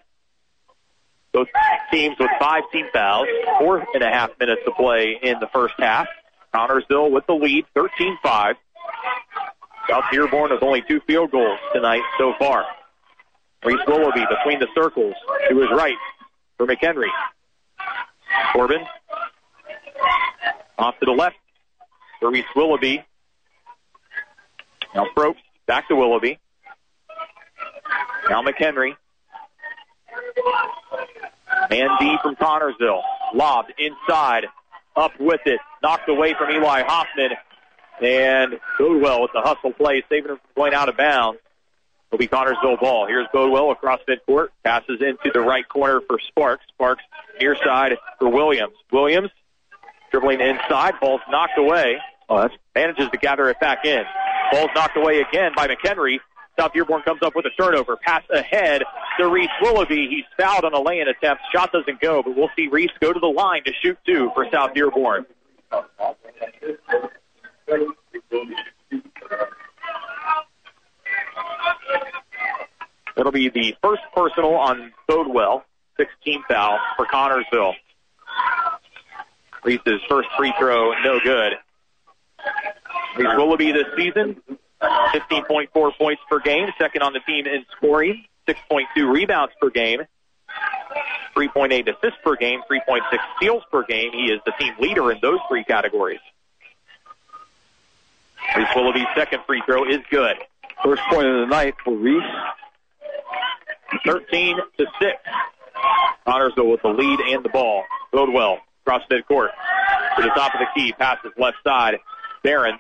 Both 1.33 1.49
teams 1.91 2.17
with 2.19 2.31
five 2.39 2.63
team 2.73 2.87
fouls. 2.93 3.27
Four 3.59 3.85
and 3.95 4.03
a 4.03 4.09
half 4.09 4.31
minutes 4.39 4.63
to 4.67 4.73
play 4.73 5.19
in 5.23 5.39
the 5.41 5.49
first 5.53 5.75
half. 5.79 6.07
Connersville 6.55 7.11
with 7.11 7.27
the 7.27 7.35
lead, 7.35 7.65
13-5. 7.75 8.55
South 9.89 10.05
Dearborn 10.13 10.53
with 10.53 10.63
only 10.63 10.83
two 10.87 11.01
field 11.07 11.31
goals 11.31 11.59
tonight 11.73 12.03
so 12.19 12.35
far. 12.39 12.65
Reese 13.65 13.81
Willoughby 13.87 14.25
between 14.29 14.59
the 14.61 14.69
circles 14.75 15.15
to 15.49 15.59
his 15.59 15.71
right 15.71 15.97
for 16.57 16.67
McHenry. 16.67 17.11
Corbin 18.53 18.85
off 20.83 20.99
to 21.01 21.07
the 21.07 21.13
left 21.13 21.37
Reese 22.23 22.45
Willoughby. 22.55 23.05
Now 24.95 25.07
Probst 25.17 25.37
back 25.67 25.89
to 25.89 25.97
Willoughby. 25.97 26.39
Now 28.29 28.43
McHenry. 28.43 28.97
Man 31.71 31.89
D 31.99 32.17
from 32.23 32.37
Connersville. 32.37 33.03
Lobbed 33.35 33.73
inside. 33.79 34.47
Up 34.95 35.13
with 35.19 35.41
it. 35.47 35.59
Knocked 35.83 36.09
away 36.09 36.35
from 36.35 36.51
Eli 36.51 36.83
Hoffman. 36.83 37.31
And 38.01 38.61
Bodwell 38.79 39.23
with 39.23 39.31
the 39.33 39.41
hustle 39.41 39.73
play, 39.73 40.03
saving 40.09 40.31
him 40.31 40.37
from 40.37 40.63
going 40.63 40.75
out 40.75 40.89
of 40.89 40.97
bounds. 40.97 41.41
Will 42.11 42.19
be 42.19 42.29
Connersville 42.29 42.79
ball. 42.79 43.07
Here's 43.07 43.27
Bodwell 43.33 43.71
across 43.71 44.01
midcourt. 44.09 44.49
Passes 44.65 45.01
into 45.01 45.31
the 45.33 45.41
right 45.41 45.67
corner 45.67 46.01
for 46.07 46.19
Sparks. 46.19 46.65
Sparks 46.69 47.03
near 47.41 47.57
side 47.57 47.97
for 48.19 48.29
Williams. 48.29 48.75
Williams 48.91 49.31
dribbling 50.13 50.41
inside. 50.41 50.95
Ball's 51.01 51.23
knocked 51.29 51.59
away. 51.59 51.97
Oh, 52.29 52.41
that's 52.41 52.55
manages 52.75 53.09
to 53.11 53.19
gather 53.19 53.49
it 53.51 53.59
back 53.59 53.85
in. 53.85 54.05
Ball's 54.53 54.71
knocked 54.75 54.97
away 54.97 55.21
again 55.21 55.53
by 55.57 55.67
McHenry. 55.67 56.21
South 56.59 56.73
Dearborn 56.75 57.03
comes 57.03 57.21
up 57.23 57.35
with 57.35 57.47
a 57.47 57.51
turnover. 57.61 57.97
Pass 57.97 58.23
ahead 58.31 58.83
to 59.19 59.29
Reese 59.29 59.49
Willoughby. 59.63 60.07
He's 60.09 60.25
fouled 60.39 60.65
on 60.65 60.75
a 60.75 60.81
lay-in 60.81 61.09
attempt. 61.09 61.43
Shot 61.51 61.73
doesn't 61.73 62.01
go, 62.01 62.23
but 62.23 62.37
we'll 62.37 62.51
see 62.55 62.69
Reese 62.69 62.91
go 63.01 63.13
to 63.13 63.19
the 63.19 63.27
line 63.27 63.65
to 63.65 63.73
shoot 63.83 63.99
two 64.07 64.31
for 64.35 64.47
South 64.53 64.75
Dearborn. 64.75 65.25
It'll 73.17 73.33
be 73.33 73.49
the 73.49 73.75
first 73.83 74.03
personal 74.15 74.55
on 74.55 74.93
Bodewell, 75.09 75.63
16 75.97 76.45
foul 76.49 76.79
for 76.97 77.07
Connersville. 77.07 77.75
Reese's 79.65 80.01
first 80.09 80.29
free 80.37 80.53
throw, 80.59 80.93
no 81.05 81.21
good. 81.21 81.53
Reese 83.17 83.37
Willoughby 83.37 83.73
this 83.73 83.87
season, 83.97 84.41
15.4 84.81 85.97
points 85.97 86.23
per 86.29 86.41
game, 86.41 86.69
second 86.79 87.03
on 87.03 87.13
the 87.13 87.21
team 87.21 87.47
in 87.47 87.65
scoring, 87.77 88.25
6.2 88.49 89.13
rebounds 89.13 89.55
per 89.61 89.71
game, 89.71 90.01
3.8 91.37 91.89
assists 91.89 92.19
per 92.25 92.37
game, 92.37 92.61
3.6 92.71 93.01
steals 93.37 93.63
per 93.71 93.85
game. 93.85 94.13
He 94.13 94.33
is 94.33 94.41
the 94.45 94.53
team 94.59 94.75
leader 94.81 95.13
in 95.13 95.19
those 95.23 95.39
three 95.49 95.65
categories. 95.65 96.21
Reese 98.57 98.69
Willoughby's 98.75 99.07
second 99.15 99.41
free 99.47 99.63
throw 99.65 99.85
is 99.85 100.01
good. 100.11 100.37
First 100.83 101.03
point 101.11 101.27
of 101.27 101.35
the 101.41 101.47
night 101.47 101.75
for 101.85 101.95
Reese. 101.95 102.23
13 104.05 104.57
to 104.79 104.87
6. 105.01 105.13
Connersville 106.27 106.71
with 106.71 106.83
the 106.83 106.89
lead 106.89 107.21
and 107.21 107.45
the 107.45 107.49
ball. 107.51 107.85
Bodewell 108.13 108.59
across 108.85 109.03
midcourt 109.11 109.49
to 110.17 110.23
the 110.23 110.29
top 110.29 110.55
of 110.55 110.61
the 110.61 110.67
key, 110.75 110.93
passes 110.93 111.33
left 111.39 111.59
side. 111.65 111.99
Barron 112.43 112.79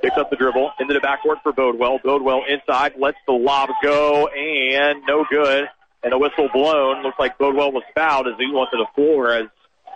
picks 0.00 0.16
up 0.16 0.30
the 0.30 0.36
dribble 0.36 0.72
into 0.80 0.94
the 0.94 1.00
backcourt 1.00 1.42
for 1.42 1.52
Bodewell. 1.52 2.00
Bodewell 2.02 2.42
inside, 2.48 2.94
lets 2.98 3.18
the 3.26 3.32
lob 3.32 3.70
go, 3.82 4.28
and 4.28 5.02
no 5.06 5.24
good. 5.28 5.68
And 6.02 6.12
a 6.12 6.18
whistle 6.18 6.48
blown. 6.52 7.02
Looks 7.02 7.18
like 7.18 7.38
Bodewell 7.38 7.72
was 7.72 7.82
fouled 7.94 8.28
as 8.28 8.34
he 8.38 8.52
went 8.52 8.70
to 8.70 8.76
the 8.76 8.86
floor 8.94 9.32
as 9.32 9.48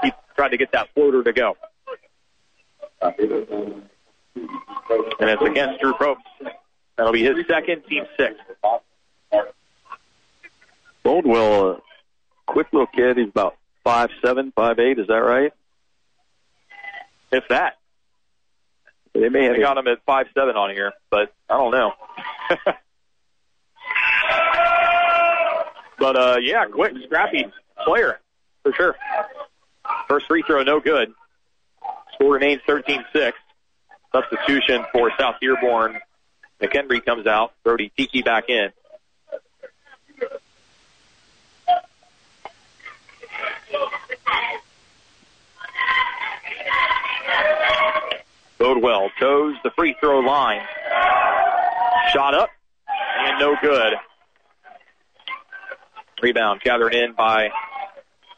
he 0.02 0.12
tried 0.34 0.48
to 0.48 0.56
get 0.56 0.72
that 0.72 0.88
floater 0.94 1.22
to 1.22 1.32
go. 1.32 1.56
And 3.00 3.20
it's 5.30 5.42
against 5.42 5.80
Drew 5.80 5.92
Probst. 5.94 6.16
That'll 6.96 7.12
be 7.12 7.22
his 7.22 7.46
second, 7.46 7.82
team 7.88 8.04
six. 8.16 8.34
Bodewell, 11.04 11.76
a 11.76 11.82
quick 12.46 12.66
little 12.72 12.88
kid. 12.88 13.18
He's 13.18 13.28
about 13.28 13.56
five 13.84 14.10
seven, 14.24 14.52
five 14.54 14.78
eight. 14.78 14.98
Is 14.98 15.06
that 15.08 15.14
right? 15.14 15.52
If 17.30 17.44
that. 17.48 17.78
They 19.14 19.28
may 19.28 19.44
have 19.44 19.56
They 19.56 19.62
got 19.62 19.76
him 19.76 19.86
at 19.88 20.02
five 20.06 20.26
seven 20.34 20.56
on 20.56 20.70
here, 20.70 20.92
but 21.10 21.34
I 21.48 21.56
don't 21.56 21.70
know. 21.70 21.92
but 25.98 26.16
uh 26.16 26.36
yeah, 26.40 26.64
quick, 26.66 26.94
scrappy 27.04 27.46
player 27.84 28.20
for 28.62 28.72
sure. 28.72 28.96
First 30.08 30.26
free 30.26 30.42
throw, 30.46 30.62
no 30.62 30.80
good. 30.80 31.12
Score 32.14 32.34
remains 32.34 32.60
13-6. 32.68 33.32
Substitution 34.14 34.84
for 34.92 35.10
South 35.18 35.36
Dearborn. 35.40 35.98
McHenry 36.60 37.04
comes 37.04 37.26
out. 37.26 37.52
Brody 37.64 37.90
Tiki 37.96 38.22
back 38.22 38.48
in. 38.48 38.70
Bodewell 48.62 49.10
toes 49.18 49.56
the 49.64 49.72
free 49.76 49.96
throw 49.98 50.20
line. 50.20 50.60
Shot 52.12 52.32
up 52.32 52.48
and 53.18 53.40
no 53.40 53.56
good. 53.60 53.94
Rebound 56.22 56.60
gathered 56.60 56.94
in 56.94 57.14
by 57.14 57.48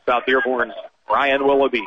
South 0.07 0.23
Dearborn's 0.27 0.73
Ryan 1.11 1.45
Willoughby. 1.45 1.85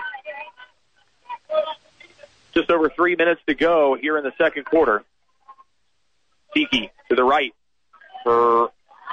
Just 2.54 2.70
over 2.70 2.90
three 2.90 3.16
minutes 3.16 3.42
to 3.48 3.56
go 3.56 3.98
here 4.00 4.20
in 4.20 4.24
the 4.24 4.34
second 4.38 4.66
quarter. 4.66 5.04
Tiki 6.54 6.92
to 7.10 7.16
the 7.16 7.24
right 7.24 7.56
for 8.24 8.70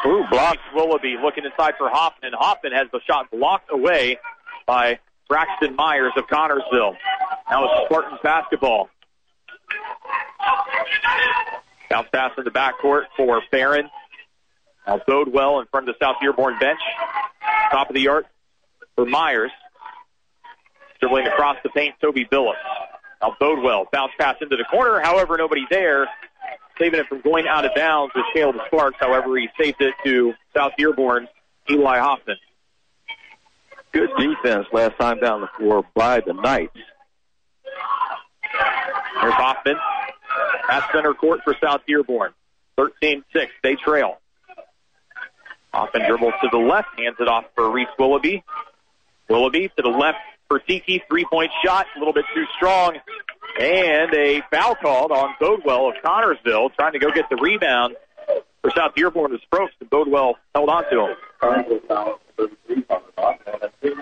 Ooh, 0.07 0.25
blocks 0.31 0.59
Willoughby 0.75 1.17
looking 1.23 1.47
inside 1.47 1.75
for 1.79 1.89
Hoffman. 1.89 2.33
Hoffman 2.35 2.73
has 2.73 2.89
the 2.93 3.01
shot 3.07 3.31
blocked 3.31 3.73
away 3.73 4.19
by 4.67 4.99
Braxton 5.31 5.77
Myers 5.77 6.13
of 6.19 6.27
Connersville. 6.27 6.97
Now 7.49 7.65
it's 7.65 7.87
Spartans 7.87 8.21
basketball. 8.23 8.91
Bounce 11.95 12.09
pass 12.13 12.33
in 12.37 12.43
the 12.43 12.51
backcourt 12.51 13.03
for 13.17 13.41
Barron. 13.53 13.89
Now 14.85 15.01
Bodewell 15.09 15.61
in 15.61 15.69
front 15.69 15.89
of 15.89 15.95
the 15.95 16.05
South 16.05 16.17
Dearborn 16.21 16.59
bench. 16.59 16.81
Top 17.71 17.89
of 17.89 17.95
the 17.95 18.01
yard 18.01 18.25
for 18.97 19.07
Myers. 19.07 19.53
Dribbling 20.99 21.29
across 21.29 21.57
the 21.63 21.69
paint, 21.69 21.95
Toby 22.01 22.25
Billups. 22.25 22.55
Now 23.23 23.37
Bodewell, 23.41 23.89
bounce 23.93 24.11
pass 24.19 24.35
into 24.41 24.57
the 24.57 24.65
corner. 24.65 24.99
However, 24.99 25.37
nobody 25.37 25.67
there. 25.71 26.09
Saving 26.81 26.99
it 26.99 27.07
from 27.07 27.21
going 27.21 27.47
out 27.47 27.65
of 27.65 27.71
bounds 27.77 28.13
with 28.13 28.25
Caleb 28.35 28.57
Sparks. 28.67 28.97
However, 28.99 29.37
he 29.37 29.49
saved 29.57 29.81
it 29.81 29.95
to 30.05 30.35
South 30.53 30.73
Dearborn, 30.77 31.29
Eli 31.71 31.99
Hoffman. 32.01 32.39
good 33.93 34.11
defense 34.19 34.67
last 34.73 34.99
time 34.99 35.21
down 35.21 35.43
the 35.43 35.49
floor 35.57 35.85
by 35.95 36.19
the 36.27 36.33
Knights. 36.33 36.77
Here's 39.21 39.35
Hoffman 39.35 39.77
at 40.69 40.91
center 40.93 41.15
court 41.15 41.41
for 41.45 41.55
South 41.63 41.83
Dearborn. 41.87 42.33
13-6, 42.79 43.23
they 43.63 43.77
trail. 43.77 44.19
Hoffman 45.73 46.07
dribbles 46.07 46.35
to 46.43 46.49
the 46.51 46.59
left, 46.59 46.89
hands 46.99 47.17
it 47.19 47.29
off 47.29 47.45
for 47.55 47.71
Reese 47.71 47.89
Willoughby. 47.99 48.45
Willoughby 49.29 49.69
to 49.77 49.83
the 49.83 49.89
left 49.89 50.19
for 50.49 50.59
Tiki, 50.59 51.03
three-point 51.09 51.51
shot, 51.65 51.87
a 51.97 51.99
little 51.99 52.13
bit 52.13 52.25
too 52.35 52.45
strong. 52.57 52.97
And 53.59 54.15
a 54.15 54.43
foul 54.53 54.75
called 54.77 55.13
on 55.13 55.35
Bodewell 55.41 55.91
of 55.91 56.03
Connersville, 56.05 56.75
trying 56.75 56.93
to 56.93 56.99
go 56.99 57.11
get 57.11 57.29
the 57.31 57.37
rebound 57.37 57.97
for 58.63 58.71
South 58.75 58.95
Dearborn 58.95 59.31
was 59.33 59.41
Probst, 59.53 59.69
and 59.81 59.91
Bodewell 59.91 60.35
held 60.55 60.71
on 60.71 60.85
to 60.91 61.07
him. 61.07 61.17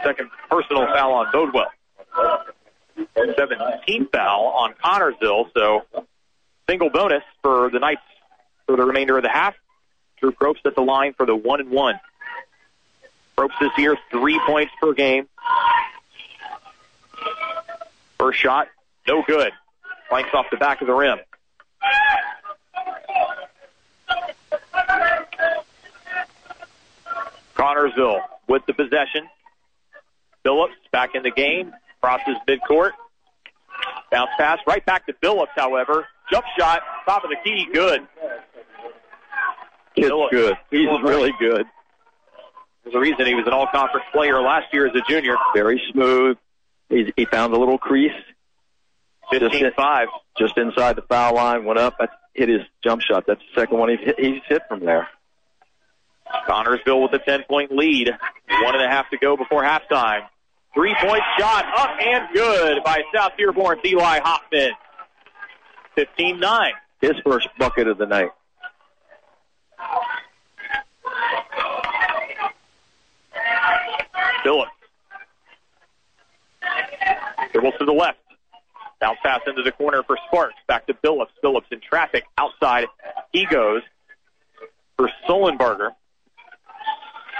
Second 0.04 0.30
personal 0.48 0.86
foul 0.86 1.14
on 1.14 1.26
Bodewell. 1.32 1.66
17th 3.16 4.12
foul 4.12 4.46
on 4.56 4.74
Connersville, 4.74 5.46
so 5.54 5.82
single 6.68 6.90
bonus 6.90 7.22
for 7.42 7.70
the 7.70 7.78
Knights 7.78 8.02
for 8.66 8.76
the 8.76 8.84
remainder 8.84 9.16
of 9.16 9.22
the 9.22 9.28
half. 9.28 9.54
Drew 10.20 10.32
Probst 10.32 10.64
at 10.64 10.74
the 10.74 10.82
line 10.82 11.14
for 11.14 11.26
the 11.26 11.34
one 11.34 11.60
and 11.60 11.70
one. 11.70 11.98
Probst 13.36 13.58
this 13.60 13.72
year, 13.78 13.96
three 14.10 14.40
points 14.46 14.72
per 14.80 14.92
game. 14.92 15.28
First 18.18 18.38
shot, 18.38 18.68
no 19.08 19.22
good. 19.26 19.52
Flanks 20.08 20.30
off 20.32 20.46
the 20.50 20.56
back 20.56 20.80
of 20.80 20.86
the 20.86 20.94
rim. 20.94 21.18
Connersville 27.56 28.20
with 28.48 28.64
the 28.66 28.74
possession. 28.74 29.28
Phillips 30.42 30.74
back 30.90 31.14
in 31.14 31.22
the 31.22 31.30
game, 31.30 31.72
crosses 32.00 32.36
midcourt. 32.48 32.90
Bounce 34.10 34.30
pass 34.36 34.58
right 34.66 34.84
back 34.84 35.06
to 35.06 35.12
Phillips, 35.14 35.52
however. 35.54 36.06
Jump 36.32 36.46
shot, 36.58 36.80
top 37.06 37.24
of 37.24 37.30
the 37.30 37.36
key, 37.44 37.68
good. 37.72 38.00
Kid's 39.94 40.10
good. 40.30 40.56
He's 40.70 40.88
really 41.02 41.32
good. 41.38 41.66
There's 42.82 42.94
a 42.94 42.98
reason 42.98 43.26
he 43.26 43.34
was 43.34 43.46
an 43.46 43.52
all-conference 43.52 44.06
player 44.12 44.40
last 44.40 44.72
year 44.72 44.86
as 44.86 44.92
a 44.94 45.02
junior. 45.08 45.36
Very 45.54 45.80
smooth. 45.92 46.38
He, 46.88 47.12
he 47.16 47.24
found 47.26 47.52
a 47.52 47.58
little 47.58 47.76
crease. 47.76 48.12
Just, 49.30 49.44
15-5. 49.44 50.06
just 50.38 50.56
inside 50.56 50.96
the 50.96 51.02
foul 51.02 51.34
line, 51.34 51.64
went 51.64 51.78
up, 51.78 51.98
hit 52.34 52.48
his 52.48 52.62
jump 52.82 53.02
shot. 53.02 53.24
That's 53.26 53.40
the 53.40 53.60
second 53.60 53.78
one 53.78 53.90
he's 53.90 54.00
hit, 54.00 54.18
he's 54.18 54.42
hit 54.48 54.62
from 54.68 54.80
there. 54.80 55.08
Connersville 56.48 57.02
with 57.02 57.12
a 57.12 57.18
10-point 57.18 57.72
lead. 57.72 58.10
One 58.62 58.74
and 58.74 58.84
a 58.84 58.88
half 58.88 59.10
to 59.10 59.18
go 59.18 59.36
before 59.36 59.62
halftime. 59.62 60.22
Three-point 60.74 61.22
shot 61.38 61.66
up 61.76 61.90
and 62.00 62.28
good 62.32 62.82
by 62.82 63.02
South 63.14 63.32
Dearborn's 63.38 63.82
Eli 63.84 64.20
Hoffman. 64.20 64.70
15-9. 65.96 66.70
His 67.00 67.12
first 67.24 67.48
bucket 67.58 67.88
of 67.88 67.98
the 67.98 68.06
night. 68.06 68.30
Phillips. 74.44 74.70
Dribbles 77.52 77.74
to 77.78 77.84
the 77.84 77.92
left. 77.92 78.18
Bounce 79.00 79.18
pass 79.22 79.40
into 79.46 79.62
the 79.62 79.72
corner 79.72 80.02
for 80.04 80.16
Sparks. 80.28 80.54
Back 80.68 80.86
to 80.86 80.94
Phillips. 80.94 81.32
Phillips 81.40 81.66
in 81.72 81.80
traffic. 81.80 82.24
Outside. 82.38 82.86
He 83.32 83.46
goes 83.46 83.82
for 84.96 85.10
Sullenberger. 85.28 85.90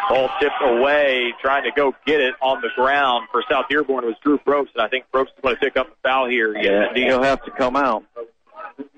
Ball 0.09 0.29
tipped 0.41 0.55
away, 0.61 1.33
trying 1.41 1.63
to 1.63 1.71
go 1.71 1.95
get 2.05 2.21
it 2.21 2.35
on 2.43 2.61
the 2.61 2.71
ground 2.75 3.29
for 3.31 3.45
South 3.49 3.67
Dearborn 3.71 4.05
was 4.05 4.17
Drew 4.23 4.37
Probst, 4.39 4.71
and 4.75 4.83
I 4.83 4.89
think 4.89 5.05
Probst 5.15 5.29
is 5.29 5.43
going 5.43 5.55
to 5.55 5.61
pick 5.61 5.77
up 5.77 5.87
a 5.87 5.95
foul 6.03 6.29
here. 6.29 6.53
Indeed. 6.53 7.05
He'll 7.05 7.23
have 7.23 7.43
to 7.45 7.53
come 7.53 7.77
out. 7.77 8.05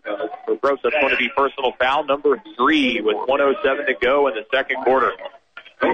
Uh, 0.07 0.27
for 0.45 0.57
Probst, 0.57 0.83
that's 0.83 0.95
going 0.95 1.11
to 1.11 1.17
be 1.17 1.31
personal 1.37 1.73
foul 1.79 2.05
number 2.05 2.43
three 2.57 3.01
with 3.01 3.17
107 3.17 3.87
to 3.87 3.95
go 3.95 4.29
in 4.29 4.35
the 4.35 4.47
second 4.53 4.83
quarter. 4.85 5.13
So 5.81 5.93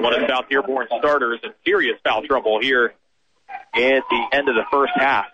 one 0.00 0.14
of 0.14 0.28
South 0.28 0.48
Dearborn 0.48 0.88
starters 0.98 1.40
in 1.42 1.52
serious 1.64 1.98
foul 2.04 2.22
trouble 2.22 2.60
here 2.60 2.94
at 3.74 4.02
the 4.10 4.26
end 4.32 4.48
of 4.48 4.54
the 4.54 4.64
first 4.70 4.92
half. 4.94 5.26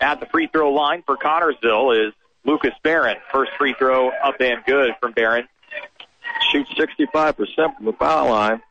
At 0.00 0.20
the 0.20 0.26
free 0.26 0.48
throw 0.48 0.72
line 0.72 1.02
for 1.06 1.16
Connersville 1.16 2.08
is 2.08 2.12
Lucas 2.44 2.74
Barron. 2.82 3.18
First 3.30 3.52
free 3.56 3.74
throw 3.78 4.08
up 4.08 4.40
and 4.40 4.64
good 4.64 4.92
from 5.00 5.12
Barron. 5.12 5.46
Shoots 6.50 6.70
65% 6.74 7.34
from 7.76 7.84
the 7.84 7.92
foul 7.92 8.28
line. 8.28 8.62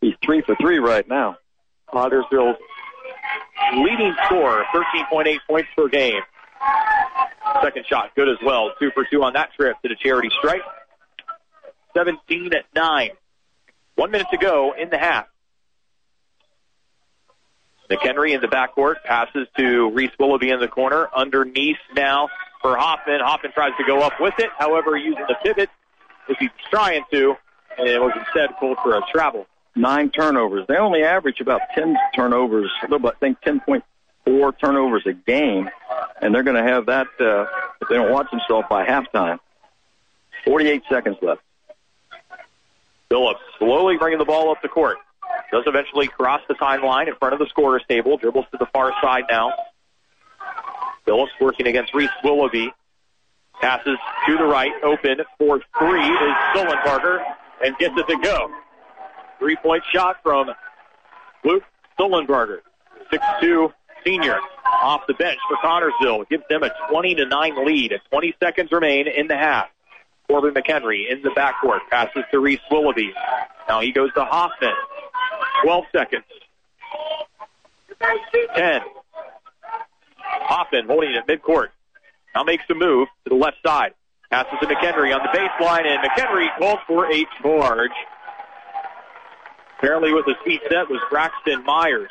He's 0.00 0.14
three 0.24 0.40
for 0.40 0.56
three 0.56 0.78
right 0.78 1.06
now. 1.06 1.36
Connersville's 1.92 2.56
leading 3.74 4.14
scorer, 4.26 4.64
13.8 4.74 5.38
points 5.48 5.68
per 5.76 5.88
game. 5.88 6.20
Second 7.62 7.86
shot, 7.86 8.14
good 8.14 8.28
as 8.28 8.38
well. 8.44 8.72
Two 8.78 8.90
for 8.94 9.04
two 9.10 9.22
on 9.22 9.32
that 9.34 9.52
trip 9.54 9.76
to 9.82 9.88
the 9.88 9.96
charity 9.96 10.30
stripe. 10.38 10.62
17 11.96 12.52
at 12.54 12.64
9. 12.74 13.10
One 13.96 14.10
minute 14.10 14.28
to 14.30 14.38
go 14.38 14.74
in 14.78 14.90
the 14.90 14.98
half. 14.98 15.26
McHenry 17.90 18.34
in 18.34 18.40
the 18.40 18.46
backcourt 18.46 19.02
passes 19.04 19.48
to 19.58 19.90
Reese 19.90 20.12
Willoughby 20.18 20.50
in 20.50 20.60
the 20.60 20.68
corner. 20.68 21.08
Underneath 21.14 21.78
now 21.94 22.28
for 22.62 22.76
Hoffman. 22.76 23.20
Hoffman 23.20 23.52
tries 23.52 23.72
to 23.78 23.84
go 23.84 24.00
up 24.00 24.12
with 24.20 24.34
it. 24.38 24.50
However, 24.56 24.96
using 24.96 25.24
the 25.26 25.36
pivot, 25.42 25.70
if 26.28 26.38
he's 26.38 26.50
trying 26.70 27.02
to, 27.12 27.34
and 27.76 27.88
it 27.88 28.00
was 28.00 28.12
instead 28.16 28.50
called 28.60 28.78
for 28.82 28.96
a 28.96 29.02
travel. 29.12 29.46
Nine 29.76 30.10
turnovers. 30.10 30.66
They 30.68 30.76
only 30.76 31.02
average 31.02 31.40
about 31.40 31.60
10 31.74 31.96
turnovers, 32.14 32.70
a 32.82 32.86
little 32.86 32.98
bit, 32.98 33.14
I 33.16 33.18
think 33.18 33.40
10.4 33.42 34.52
turnovers 34.58 35.04
a 35.06 35.12
game, 35.12 35.70
and 36.20 36.34
they're 36.34 36.42
going 36.42 36.62
to 36.62 36.68
have 36.70 36.86
that 36.86 37.06
uh, 37.20 37.46
if 37.80 37.88
they 37.88 37.94
don't 37.94 38.10
watch 38.10 38.30
themselves 38.30 38.66
by 38.68 38.84
halftime. 38.84 39.38
48 40.44 40.82
seconds 40.88 41.16
left. 41.22 41.42
Phillips 43.08 43.40
slowly 43.58 43.96
bringing 43.96 44.18
the 44.18 44.24
ball 44.24 44.50
up 44.50 44.62
the 44.62 44.68
court. 44.68 44.98
Does 45.50 45.64
eventually 45.66 46.06
cross 46.06 46.40
the 46.48 46.54
timeline 46.54 47.08
in 47.08 47.14
front 47.16 47.34
of 47.34 47.40
the 47.40 47.46
scorer's 47.46 47.82
table. 47.88 48.16
Dribbles 48.16 48.46
to 48.52 48.58
the 48.58 48.66
far 48.66 48.92
side 49.02 49.24
now. 49.28 49.52
Phillips 51.04 51.32
working 51.40 51.66
against 51.66 51.92
Reese 51.92 52.10
Willoughby. 52.22 52.72
Passes 53.60 53.98
to 54.26 54.38
the 54.38 54.44
right, 54.44 54.72
open 54.82 55.18
for 55.38 55.60
three 55.78 56.08
is 56.08 56.34
Sullenberger 56.54 57.22
and 57.62 57.76
gets 57.76 57.94
it 57.98 58.06
to 58.08 58.16
go. 58.22 58.50
Three 59.40 59.56
point 59.56 59.82
shot 59.92 60.18
from 60.22 60.50
Luke 61.44 61.64
Sullenberger. 61.98 62.58
6'2 63.12 63.72
senior 64.06 64.38
off 64.82 65.00
the 65.08 65.14
bench 65.14 65.38
for 65.48 65.56
Connersville. 65.56 66.28
Gives 66.28 66.44
them 66.48 66.62
a 66.62 66.70
20 66.90 67.16
to 67.16 67.26
9 67.26 67.66
lead. 67.66 67.92
20 68.10 68.34
seconds 68.40 68.70
remain 68.70 69.08
in 69.08 69.26
the 69.26 69.36
half. 69.36 69.68
Corbin 70.28 70.54
McHenry 70.54 71.10
in 71.10 71.22
the 71.22 71.30
backcourt. 71.30 71.80
Passes 71.90 72.22
to 72.30 72.38
Reese 72.38 72.60
Willoughby. 72.70 73.12
Now 73.68 73.80
he 73.80 73.90
goes 73.90 74.12
to 74.14 74.24
Hoffman. 74.24 74.74
12 75.64 75.84
seconds. 75.90 76.24
10. 78.54 78.80
Hoffman 80.22 80.86
holding 80.86 81.10
it 81.10 81.16
at 81.16 81.26
midcourt. 81.26 81.68
Now 82.34 82.44
makes 82.44 82.64
the 82.68 82.74
move 82.74 83.08
to 83.24 83.30
the 83.30 83.34
left 83.34 83.56
side. 83.66 83.92
Passes 84.30 84.52
to 84.60 84.66
McHenry 84.66 85.12
on 85.14 85.20
the 85.22 85.36
baseline, 85.36 85.86
and 85.86 86.00
McHenry 86.08 86.46
called 86.58 86.78
for 86.86 87.10
a 87.10 87.26
charge. 87.42 87.90
Apparently 89.82 90.12
with 90.12 90.26
his 90.26 90.36
feet 90.44 90.60
set 90.68 90.90
was 90.90 91.00
Braxton 91.08 91.64
Myers. 91.64 92.10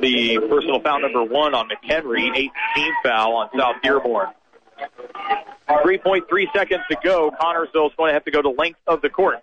The 0.00 0.38
personal 0.48 0.80
foul 0.80 1.00
number 1.00 1.24
one 1.24 1.52
on 1.54 1.68
McHenry, 1.68 2.30
18 2.32 2.94
foul 3.02 3.34
on 3.34 3.50
South 3.58 3.76
Dearborn. 3.82 4.28
3.3 5.68 6.52
seconds 6.54 6.82
to 6.90 6.96
go. 7.02 7.32
Connersville 7.40 7.88
is 7.88 7.92
going 7.96 8.10
to 8.10 8.12
have 8.12 8.24
to 8.24 8.30
go 8.30 8.40
to 8.40 8.50
length 8.50 8.78
of 8.86 9.02
the 9.02 9.08
court. 9.08 9.42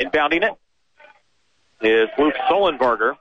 Inbounding 0.00 0.42
it 0.42 1.86
is 1.86 2.08
Luke 2.18 2.34
Sullenberger. 2.50 3.14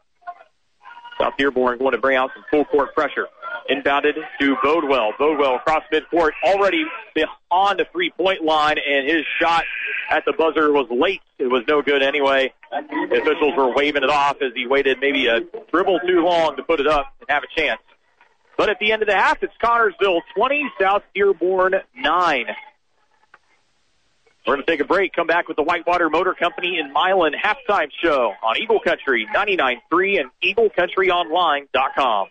South 1.19 1.33
Dearborn 1.37 1.79
going 1.79 1.91
to 1.91 1.97
bring 1.97 2.15
out 2.15 2.29
some 2.33 2.45
full 2.49 2.63
court 2.63 2.95
pressure. 2.95 3.27
Inbounded 3.69 4.15
to 4.39 4.55
Bodwell. 4.63 5.13
Bodwell 5.19 5.55
across 5.55 5.83
midcourt, 5.91 6.31
already 6.43 6.85
on 7.51 7.77
the 7.77 7.85
three 7.91 8.11
point 8.11 8.43
line, 8.43 8.77
and 8.77 9.07
his 9.07 9.25
shot 9.39 9.63
at 10.09 10.23
the 10.25 10.33
buzzer 10.33 10.71
was 10.71 10.87
late. 10.89 11.21
It 11.37 11.47
was 11.47 11.63
no 11.67 11.81
good 11.81 12.01
anyway. 12.01 12.53
The 12.71 13.19
officials 13.21 13.55
were 13.57 13.73
waving 13.73 14.03
it 14.03 14.09
off 14.09 14.41
as 14.41 14.53
he 14.55 14.67
waited 14.67 14.99
maybe 15.01 15.27
a 15.27 15.41
dribble 15.71 15.99
too 16.07 16.21
long 16.21 16.55
to 16.55 16.63
put 16.63 16.79
it 16.79 16.87
up 16.87 17.13
and 17.19 17.29
have 17.29 17.43
a 17.43 17.59
chance. 17.59 17.81
But 18.57 18.69
at 18.69 18.79
the 18.79 18.91
end 18.91 19.03
of 19.03 19.07
the 19.07 19.15
half, 19.15 19.43
it's 19.43 19.53
Connersville 19.61 20.21
20, 20.35 20.71
South 20.79 21.03
Dearborn 21.13 21.75
9. 21.95 22.45
We're 24.45 24.55
going 24.55 24.65
to 24.65 24.71
take 24.71 24.79
a 24.79 24.85
break, 24.85 25.13
come 25.13 25.27
back 25.27 25.49
with 25.49 25.57
the 25.57 25.63
Whitewater 25.63 26.09
Motor 26.09 26.33
Company 26.33 26.79
in 26.79 26.93
Milan 26.93 27.33
halftime 27.33 27.89
show 28.01 28.33
on 28.41 28.57
Eagle 28.57 28.79
Country 28.79 29.27
99.3 29.35 30.21
and 30.21 30.31
EagleCountryOnline.com. 30.41 32.27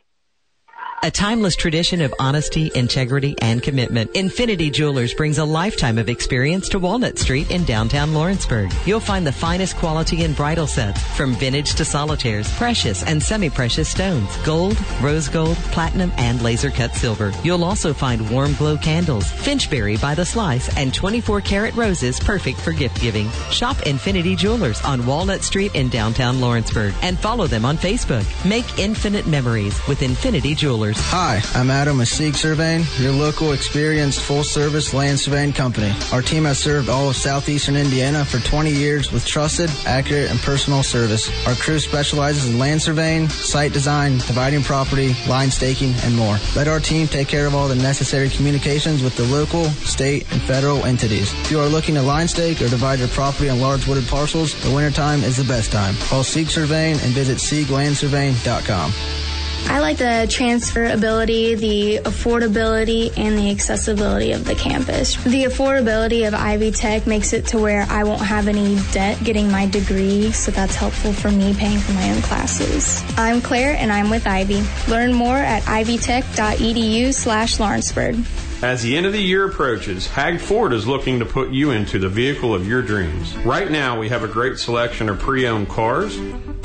A 1.03 1.11
timeless 1.11 1.55
tradition 1.55 2.01
of 2.01 2.13
honesty, 2.19 2.69
integrity, 2.75 3.37
and 3.41 3.63
commitment. 3.63 4.11
Infinity 4.17 4.71
Jewelers 4.71 5.15
brings 5.15 5.39
a 5.39 5.45
lifetime 5.45 5.99
of 5.99 6.09
experience 6.09 6.69
to 6.71 6.81
Walnut 6.81 7.17
Street 7.17 7.51
in 7.53 7.65
downtown 7.65 8.13
Lawrenceburg. 8.13 8.73
You'll 8.87 8.99
find 8.99 9.25
the 9.25 9.31
finest 9.31 9.77
quality 9.77 10.25
in 10.25 10.33
bridal 10.33 10.67
sets, 10.67 11.01
from 11.17 11.35
vintage 11.35 11.77
to 11.77 11.85
solitaires, 11.85 12.53
precious 12.55 13.05
and 13.05 13.23
semi-precious 13.23 13.89
stones, 13.89 14.37
gold, 14.39 14.77
rose 15.01 15.29
gold, 15.29 15.57
platinum, 15.71 16.13
and 16.17 16.43
laser 16.43 16.71
cut 16.71 16.93
silver. 16.95 17.33
You'll 17.45 17.63
also 17.63 17.93
find 17.93 18.29
warm 18.29 18.55
glow 18.55 18.77
candles, 18.77 19.31
Finchberry 19.31 20.01
by 20.01 20.15
the 20.17 20.27
slice, 20.27 20.77
and 20.77 20.93
24 20.93 21.41
karat 21.43 21.75
roses 21.77 22.19
perfect 22.19 22.61
for 22.61 22.73
gift 22.73 23.01
giving. 23.01 23.31
Shop 23.51 23.81
Infinity 23.83 24.35
Jewelers 24.35 24.83
on 24.83 25.07
Walnut 25.07 25.43
Street 25.43 25.75
in 25.77 25.89
downtown 25.89 26.41
Lawrenceburg 26.41 26.95
and 27.03 27.19
follow 27.19 27.47
them 27.47 27.65
on 27.65 27.77
Facebook. 27.77 28.27
Make 28.45 28.79
infinite 28.79 29.29
memories 29.29 29.79
with 29.87 30.03
Infinity 30.03 30.55
Jewelers. 30.55 30.66
Hi, 30.67 31.41
I'm 31.55 31.71
Adam 31.71 31.99
Seig 31.99 32.35
Surveying, 32.35 32.85
your 32.99 33.13
local 33.13 33.53
experienced 33.53 34.21
full 34.21 34.43
service 34.43 34.93
land 34.93 35.21
surveying 35.21 35.53
company. 35.53 35.95
Our 36.13 36.23
team 36.23 36.45
has 36.45 36.59
served 36.59 36.89
all 36.89 37.09
of 37.09 37.15
southeastern 37.15 37.77
Indiana 37.77 38.25
for 38.25 38.41
20 38.41 38.73
years 38.73 39.13
with 39.13 39.25
trusted, 39.25 39.71
accurate, 39.87 40.29
and 40.29 40.41
personal 40.41 40.83
service. 40.83 41.31
Our 41.47 41.55
crew 41.55 41.79
specializes 41.79 42.51
in 42.51 42.59
land 42.59 42.83
surveying, 42.83 43.29
site 43.29 43.73
design, 43.73 44.19
dividing 44.19 44.65
property, 44.65 45.15
line 45.29 45.53
staking, 45.53 45.95
and 46.03 46.17
more. 46.17 46.37
Let 46.57 46.67
our 46.67 46.81
team 46.81 47.07
take 47.07 47.29
care 47.29 47.47
of 47.47 47.55
all 47.55 47.69
the 47.69 47.77
necessary 47.77 48.29
communications 48.29 49.05
with 49.05 49.15
the 49.15 49.25
local, 49.27 49.67
state, 49.87 50.27
and 50.33 50.43
federal 50.43 50.85
entities. 50.85 51.33
If 51.43 51.53
you 51.53 51.61
are 51.61 51.69
looking 51.69 51.95
to 51.95 52.03
line 52.03 52.27
stake 52.27 52.61
or 52.61 52.69
divide 52.69 52.99
your 52.99 53.09
property 53.09 53.49
on 53.49 53.61
large 53.61 53.87
wooded 53.87 54.09
parcels, 54.09 54.61
the 54.65 54.75
wintertime 54.75 55.23
is 55.23 55.37
the 55.37 55.45
best 55.45 55.71
time. 55.71 55.95
Call 56.09 56.25
Seig 56.25 56.49
Surveying 56.49 56.99
and 57.03 57.13
visit 57.13 57.39
SeigLandSurveying.com. 57.39 59.36
I 59.69 59.81
like 59.81 59.99
the 59.99 60.27
transferability, 60.29 61.59
the 61.59 61.99
affordability, 62.05 63.13
and 63.19 63.39
the 63.39 63.51
accessibility 63.51 64.33
of 64.33 64.45
the 64.45 64.55
campus. 64.55 65.17
The 65.25 65.45
affordability 65.45 66.27
of 66.27 66.35
Ivy 66.35 66.71
Tech 66.71 67.07
makes 67.07 67.33
it 67.33 67.47
to 67.47 67.59
where 67.59 67.83
I 67.91 68.05
won't 68.05 68.23
have 68.23 68.49
any 68.49 68.79
debt 68.93 69.23
getting 69.25 69.51
my 69.51 69.67
degree, 69.67 70.31
so 70.33 70.51
that's 70.51 70.77
helpful 70.77 71.13
for 71.13 71.31
me 71.31 71.53
paying 71.55 71.79
for 71.79 71.93
my 71.93 72.11
own 72.11 72.23
classes. 72.23 73.03
I'm 73.17 73.41
Claire, 73.41 73.77
and 73.77 73.93
I'm 73.93 74.09
with 74.09 74.27
Ivy. 74.27 74.63
Learn 74.89 75.13
more 75.13 75.37
at 75.37 75.63
ivytech.edu 75.65 77.13
slash 77.13 77.59
Lawrenceburg. 77.59 78.25
As 78.63 78.83
the 78.83 78.97
end 78.97 79.05
of 79.05 79.13
the 79.13 79.21
year 79.21 79.47
approaches, 79.47 80.07
Hag 80.07 80.41
Ford 80.41 80.73
is 80.73 80.87
looking 80.87 81.19
to 81.19 81.27
put 81.27 81.51
you 81.51 81.73
into 81.73 81.99
the 81.99 82.09
vehicle 82.09 82.55
of 82.55 82.67
your 82.67 82.81
dreams. 82.81 83.37
Right 83.39 83.71
now, 83.71 83.99
we 84.01 84.09
have 84.09 84.25
a 84.25 84.29
great 84.29 84.59
selection 84.59 85.11
of 85.11 85.19
pre 85.19 85.47
owned 85.47 85.69
cars, 85.69 86.17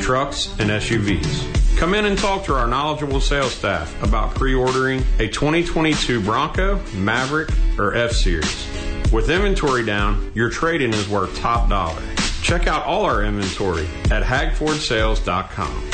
trucks, 0.02 0.47
and 0.60 0.70
SUVs. 0.70 1.78
Come 1.78 1.93
in 1.93 2.06
and 2.06 2.18
talk 2.18 2.43
to 2.45 2.54
our 2.54 2.68
knowledgeable 2.68 3.22
sales 3.22 3.54
staff 3.54 4.02
about 4.04 4.36
pre 4.36 4.54
ordering 4.54 5.04
a 5.20 5.28
2022 5.28 6.22
Bronco, 6.22 6.80
Maverick, 6.95 7.49
or 7.80 7.95
F 7.95 8.12
Series. 8.12 8.68
With 9.12 9.30
inventory 9.30 9.86
down, 9.86 10.32
your 10.36 10.49
trade 10.49 10.82
in 10.82 10.93
is 10.93 11.10
worth 11.10 11.38
top 11.39 11.70
dollar. 11.70 12.02
Check 12.41 12.68
out 12.68 12.86
all 12.86 13.06
our 13.06 13.24
inventory 13.24 13.88
at 14.10 14.24
hagfordsales.com. 14.24 15.91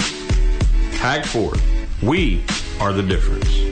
Hag 0.99 1.25
Ford, 1.25 1.61
we 2.01 2.43
are 2.79 2.93
the 2.93 3.03
difference. 3.03 3.67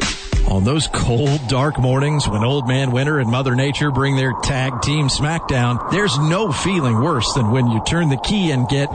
On 0.50 0.64
those 0.64 0.88
cold, 0.88 1.42
dark 1.48 1.80
mornings 1.80 2.28
when 2.28 2.44
Old 2.44 2.68
Man 2.68 2.92
Winter 2.92 3.20
and 3.20 3.30
Mother 3.30 3.56
Nature 3.56 3.90
bring 3.92 4.16
their 4.16 4.34
tag 4.44 4.82
team 4.82 5.08
smackdown, 5.08 5.92
there's 5.92 6.18
no 6.20 6.52
feeling 6.52 7.02
worse 7.02 7.34
than 7.34 7.52
when 7.52 7.68
you 7.68 7.84
turn 7.88 8.10
the 8.10 8.18
key 8.18 8.52
and 8.52 8.68
get 8.70 8.88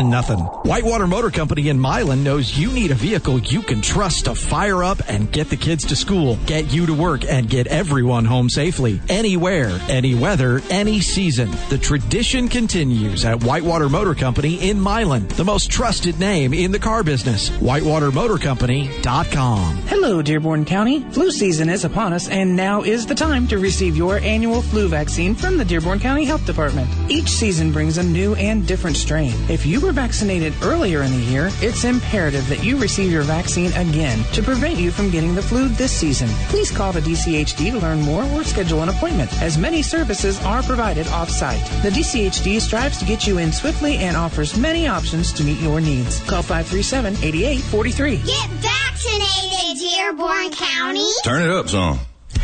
nothing. 0.00 0.38
Whitewater 0.38 1.06
Motor 1.06 1.30
Company 1.30 1.68
in 1.68 1.78
Milan 1.78 2.24
knows 2.24 2.58
you 2.58 2.72
need 2.72 2.90
a 2.90 2.94
vehicle 2.94 3.38
you 3.40 3.62
can 3.62 3.80
trust 3.80 4.26
to 4.26 4.34
fire 4.34 4.84
up 4.84 5.00
and 5.08 5.30
get 5.32 5.50
the 5.50 5.56
kids 5.56 5.84
to 5.86 5.96
school, 5.96 6.38
get 6.46 6.72
you 6.72 6.86
to 6.86 6.94
work, 6.94 7.24
and 7.24 7.48
get 7.48 7.66
everyone 7.66 8.24
home 8.24 8.48
safely. 8.48 9.00
Anywhere, 9.08 9.78
any 9.88 10.14
weather, 10.14 10.60
any 10.70 11.00
season. 11.00 11.50
The 11.68 11.78
tradition 11.78 12.48
continues 12.48 13.24
at 13.24 13.42
Whitewater 13.42 13.88
Motor 13.88 14.14
Company 14.14 14.68
in 14.68 14.80
Milan, 14.80 15.26
the 15.28 15.44
most 15.44 15.70
trusted 15.70 16.18
name 16.18 16.54
in 16.54 16.72
the 16.72 16.78
car 16.78 17.02
business. 17.02 17.50
WhitewaterMotorCompany.com. 17.50 19.76
Hello, 19.86 20.22
Dearborn 20.22 20.64
County. 20.64 21.00
Flu 21.10 21.30
season 21.30 21.68
is 21.68 21.84
upon 21.84 22.12
us, 22.12 22.28
and 22.28 22.56
now 22.56 22.82
is 22.82 23.06
the 23.06 23.14
time 23.14 23.46
to 23.48 23.58
receive 23.58 23.96
your 23.96 24.18
annual 24.18 24.62
flu 24.62 24.88
vaccine 24.88 25.34
from 25.34 25.56
the 25.56 25.64
Dearborn 25.64 25.98
County 25.98 26.24
Health 26.24 26.46
Department. 26.46 26.88
Each 27.08 27.28
season 27.28 27.72
brings 27.72 27.98
a 27.98 28.02
new 28.02 28.34
and 28.34 28.66
different 28.66 28.96
strain. 28.96 29.34
If 29.48 29.66
you 29.66 29.80
were 29.88 29.92
vaccinated 29.92 30.52
earlier 30.62 31.02
in 31.02 31.10
the 31.10 31.16
year, 31.16 31.48
it's 31.62 31.84
imperative 31.84 32.46
that 32.48 32.62
you 32.62 32.78
receive 32.78 33.10
your 33.10 33.22
vaccine 33.22 33.72
again 33.72 34.22
to 34.34 34.42
prevent 34.42 34.76
you 34.76 34.90
from 34.90 35.10
getting 35.10 35.34
the 35.34 35.40
flu 35.40 35.66
this 35.68 35.90
season. 35.90 36.28
Please 36.50 36.70
call 36.70 36.92
the 36.92 37.00
DCHD 37.00 37.70
to 37.70 37.78
learn 37.78 38.02
more 38.02 38.22
or 38.24 38.44
schedule 38.44 38.82
an 38.82 38.90
appointment, 38.90 39.32
as 39.40 39.56
many 39.56 39.80
services 39.80 40.44
are 40.44 40.62
provided 40.62 41.08
off 41.08 41.30
site. 41.30 41.64
The 41.82 41.88
DCHD 41.88 42.60
strives 42.60 42.98
to 42.98 43.06
get 43.06 43.26
you 43.26 43.38
in 43.38 43.50
swiftly 43.50 43.96
and 43.96 44.14
offers 44.14 44.58
many 44.58 44.86
options 44.86 45.32
to 45.32 45.42
meet 45.42 45.58
your 45.58 45.80
needs. 45.80 46.22
Call 46.28 46.42
537 46.42 47.14
8843. 47.24 48.16
Get 48.18 48.50
vaccinated, 48.60 49.90
Dearborn 49.96 50.50
County. 50.50 51.08
Turn 51.24 51.42
it 51.42 51.50
up 51.50 51.70
some. 51.70 51.98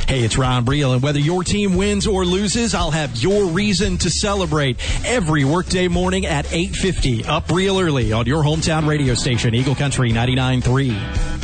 Hey, 0.06 0.22
it's 0.22 0.36
Ron 0.36 0.66
Briel, 0.66 0.92
and 0.92 1.02
whether 1.02 1.18
your 1.18 1.42
team 1.44 1.76
wins 1.76 2.06
or 2.06 2.26
loses, 2.26 2.74
I'll 2.74 2.90
have 2.90 3.16
your 3.16 3.46
reason 3.46 3.96
to 3.98 4.10
celebrate 4.10 4.78
every 5.06 5.44
workday 5.44 5.88
morning 5.88 6.26
at 6.26 6.44
8.50, 6.46 7.26
up 7.26 7.50
real 7.50 7.80
early 7.80 8.12
on 8.12 8.26
your 8.26 8.42
hometown 8.42 8.86
radio 8.86 9.14
station, 9.14 9.54
Eagle 9.54 9.74
Country 9.74 10.12
99.3. 10.12 11.43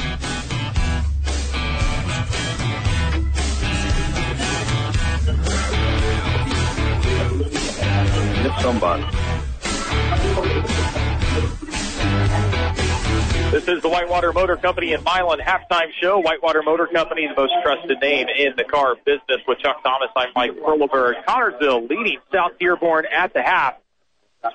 is 13.71 13.83
the 13.83 13.89
Whitewater 13.89 14.33
Motor 14.33 14.57
Company 14.57 14.93
in 14.93 15.05
Milan 15.05 15.39
halftime 15.39 15.93
show. 16.01 16.19
Whitewater 16.19 16.63
Motor 16.63 16.89
Company, 16.89 17.29
the 17.29 17.41
most 17.41 17.53
trusted 17.63 18.01
name 18.01 18.27
in 18.29 18.55
the 18.57 18.65
car 18.65 18.97
business. 19.05 19.41
With 19.47 19.59
Chuck 19.61 19.83
Thomas, 19.85 20.09
I'm 20.17 20.31
Mike 20.35 20.57
Perleberg. 20.57 21.25
Connersville 21.25 21.89
leading 21.89 22.19
South 22.33 22.53
Dearborn 22.59 23.07
at 23.07 23.33
the 23.33 23.43
half, 23.43 23.75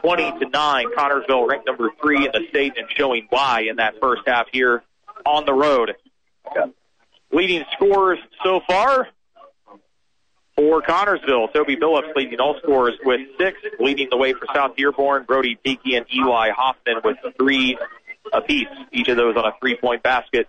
20 0.02 0.40
to 0.40 0.50
nine. 0.50 0.88
Connersville 0.98 1.48
ranked 1.48 1.66
number 1.66 1.90
three 2.02 2.26
in 2.26 2.32
the 2.34 2.42
state 2.50 2.74
and 2.78 2.88
showing 2.98 3.28
why 3.30 3.62
in 3.70 3.78
that 3.78 3.94
first 4.02 4.24
half 4.28 4.48
here 4.52 4.84
on 5.26 5.46
the 5.46 5.54
road. 5.54 5.96
Leading 7.32 7.64
scores 7.74 8.20
so 8.44 8.60
far 8.68 9.08
for 10.58 10.82
Connersville. 10.82 11.54
Toby 11.54 11.78
Billups 11.78 12.14
leading 12.16 12.40
all 12.40 12.58
scores 12.62 12.96
with 13.06 13.22
six, 13.38 13.60
leading 13.80 14.10
the 14.10 14.18
way 14.18 14.34
for 14.34 14.46
South 14.54 14.76
Dearborn. 14.76 15.24
Brody 15.24 15.58
Tiki 15.64 15.96
and 15.96 16.06
Eli 16.14 16.50
Hoffman 16.52 16.98
with 17.04 17.18
three 17.38 17.78
apiece, 18.34 18.68
each 18.92 19.08
of 19.08 19.18
those 19.18 19.36
on 19.36 19.46
a 19.46 19.54
three-point 19.60 20.04
basket. 20.04 20.48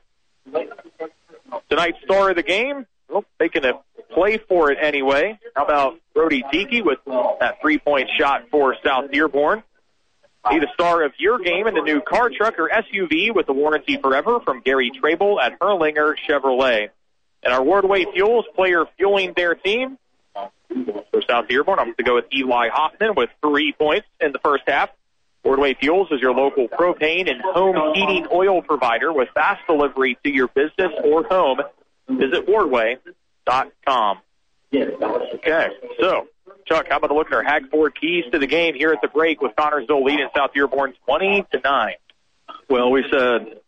Tonight's 1.69 1.99
star 2.05 2.31
of 2.31 2.37
the 2.37 2.43
game, 2.43 2.87
well, 3.09 3.25
making 3.39 3.65
a 3.65 3.73
play 4.13 4.39
for 4.39 4.71
it 4.71 4.79
anyway. 4.81 5.39
How 5.55 5.65
about 5.65 5.99
Brody 6.15 6.43
Tiki 6.51 6.83
with 6.83 6.99
that 7.07 7.61
three-point 7.61 8.11
shot 8.19 8.49
for 8.51 8.77
South 8.85 9.11
Dearborn? 9.11 9.63
Be 10.49 10.61
the 10.61 10.69
star 10.75 11.03
of 11.03 11.13
your 11.19 11.41
game 11.41 11.67
in 11.67 11.75
the 11.75 11.81
new 11.81 12.01
car, 12.01 12.31
truck, 12.31 12.59
or 12.59 12.69
SUV 12.69 13.35
with 13.35 13.47
the 13.47 13.53
warranty 13.53 13.97
forever 13.97 14.39
from 14.39 14.61
Gary 14.61 14.93
Trable 14.93 15.41
at 15.41 15.59
Hurlinger 15.59 16.15
Chevrolet. 16.29 16.91
And 17.43 17.53
our 17.53 17.61
Wardway 17.61 18.05
Fuels 18.13 18.45
player 18.55 18.85
fueling 18.97 19.33
their 19.35 19.57
team 19.57 19.99
for 20.33 21.23
South 21.29 21.49
Dearborn. 21.49 21.81
I'm 21.81 21.87
going 21.87 21.97
to 21.97 22.03
go 22.05 22.15
with 22.15 22.27
Eli 22.33 22.69
Hoffman 22.69 23.15
with 23.17 23.31
three 23.43 23.73
points 23.73 24.07
in 24.21 24.33
the 24.33 24.39
first 24.39 24.65
half. 24.69 24.91
Wardway 25.47 25.79
Fuels 25.79 26.09
is 26.11 26.21
your 26.21 26.35
local 26.35 26.67
propane 26.69 27.31
and 27.31 27.41
home 27.41 27.95
heating 27.95 28.27
oil 28.33 28.63
provider 28.63 29.13
with 29.13 29.29
fast 29.33 29.61
delivery 29.69 30.19
to 30.25 30.31
your 30.31 30.49
business 30.49 30.93
or 31.05 31.23
home. 31.23 31.59
Visit 32.09 32.49
wardway.com. 32.49 34.19
Okay, 34.75 35.69
so 36.01 36.27
Chuck, 36.67 36.87
how 36.91 36.97
about 36.97 37.13
a 37.13 37.15
look 37.15 37.29
at 37.29 37.33
our 37.33 37.45
Hag 37.45 37.71
Ford 37.71 37.99
keys 37.99 38.25
to 38.33 38.41
the 38.41 38.49
game 38.49 38.75
here 38.75 38.91
at 38.91 39.01
the 39.01 39.09
break 39.09 39.41
with 39.41 39.53
Connersville 39.55 40.05
leading 40.05 40.29
South 40.37 40.53
Dearborn 40.53 40.95
20 41.05 41.47
to 41.53 41.61
9. 41.63 41.95
Well, 42.69 42.91
we 42.91 43.05
said 43.09 43.61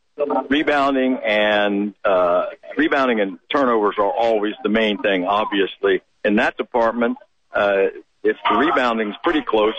rebounding 0.51 1.19
and 1.25 1.95
uh, 2.05 2.47
rebounding 2.77 3.21
and 3.21 3.39
turnovers 3.53 3.95
are 3.99 4.11
always 4.11 4.55
the 4.65 4.69
main 4.69 4.99
thing. 5.01 5.25
Obviously, 5.25 6.03
in 6.25 6.37
that 6.37 6.57
department, 6.57 7.19
uh, 7.55 7.87
if 8.25 8.37
the 8.51 8.57
rebounding 8.57 9.11
is 9.11 9.17
pretty 9.23 9.43
close, 9.43 9.75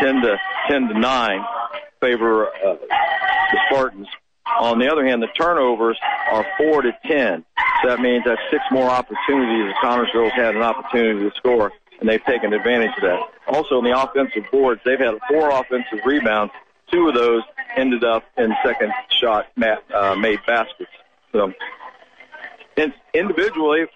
ten 0.00 0.20
to 0.22 0.38
ten 0.68 0.88
to 0.88 0.98
nine, 0.98 1.44
favor 2.00 2.48
uh, 2.48 2.76
the 2.76 3.58
Spartans. 3.68 4.08
On 4.60 4.78
the 4.78 4.90
other 4.90 5.06
hand, 5.06 5.22
the 5.22 5.28
turnovers 5.28 5.98
are 6.30 6.46
four 6.58 6.82
to 6.82 6.92
ten. 7.06 7.44
So 7.82 7.88
that 7.88 8.00
means 8.00 8.24
that 8.24 8.38
six 8.50 8.62
more 8.70 8.88
opportunities. 8.88 9.72
The 9.72 9.74
Connersville's 9.80 10.32
had 10.32 10.54
an 10.54 10.62
opportunity 10.62 11.28
to 11.28 11.36
score, 11.36 11.72
and 12.00 12.08
they've 12.08 12.24
taken 12.24 12.52
advantage 12.52 12.92
of 12.96 13.02
that. 13.02 13.20
Also, 13.48 13.78
in 13.78 13.84
the 13.84 13.98
offensive 13.98 14.44
boards, 14.50 14.80
they've 14.84 14.98
had 14.98 15.14
four 15.28 15.50
offensive 15.50 16.00
rebounds. 16.04 16.52
Two 16.90 17.08
of 17.08 17.14
those 17.14 17.42
ended 17.76 18.04
up 18.04 18.24
in 18.36 18.54
second 18.64 18.92
shot 19.20 19.46
uh, 19.94 20.14
made 20.14 20.38
baskets. 20.46 20.90
So, 21.32 21.52
individually, 23.12 23.86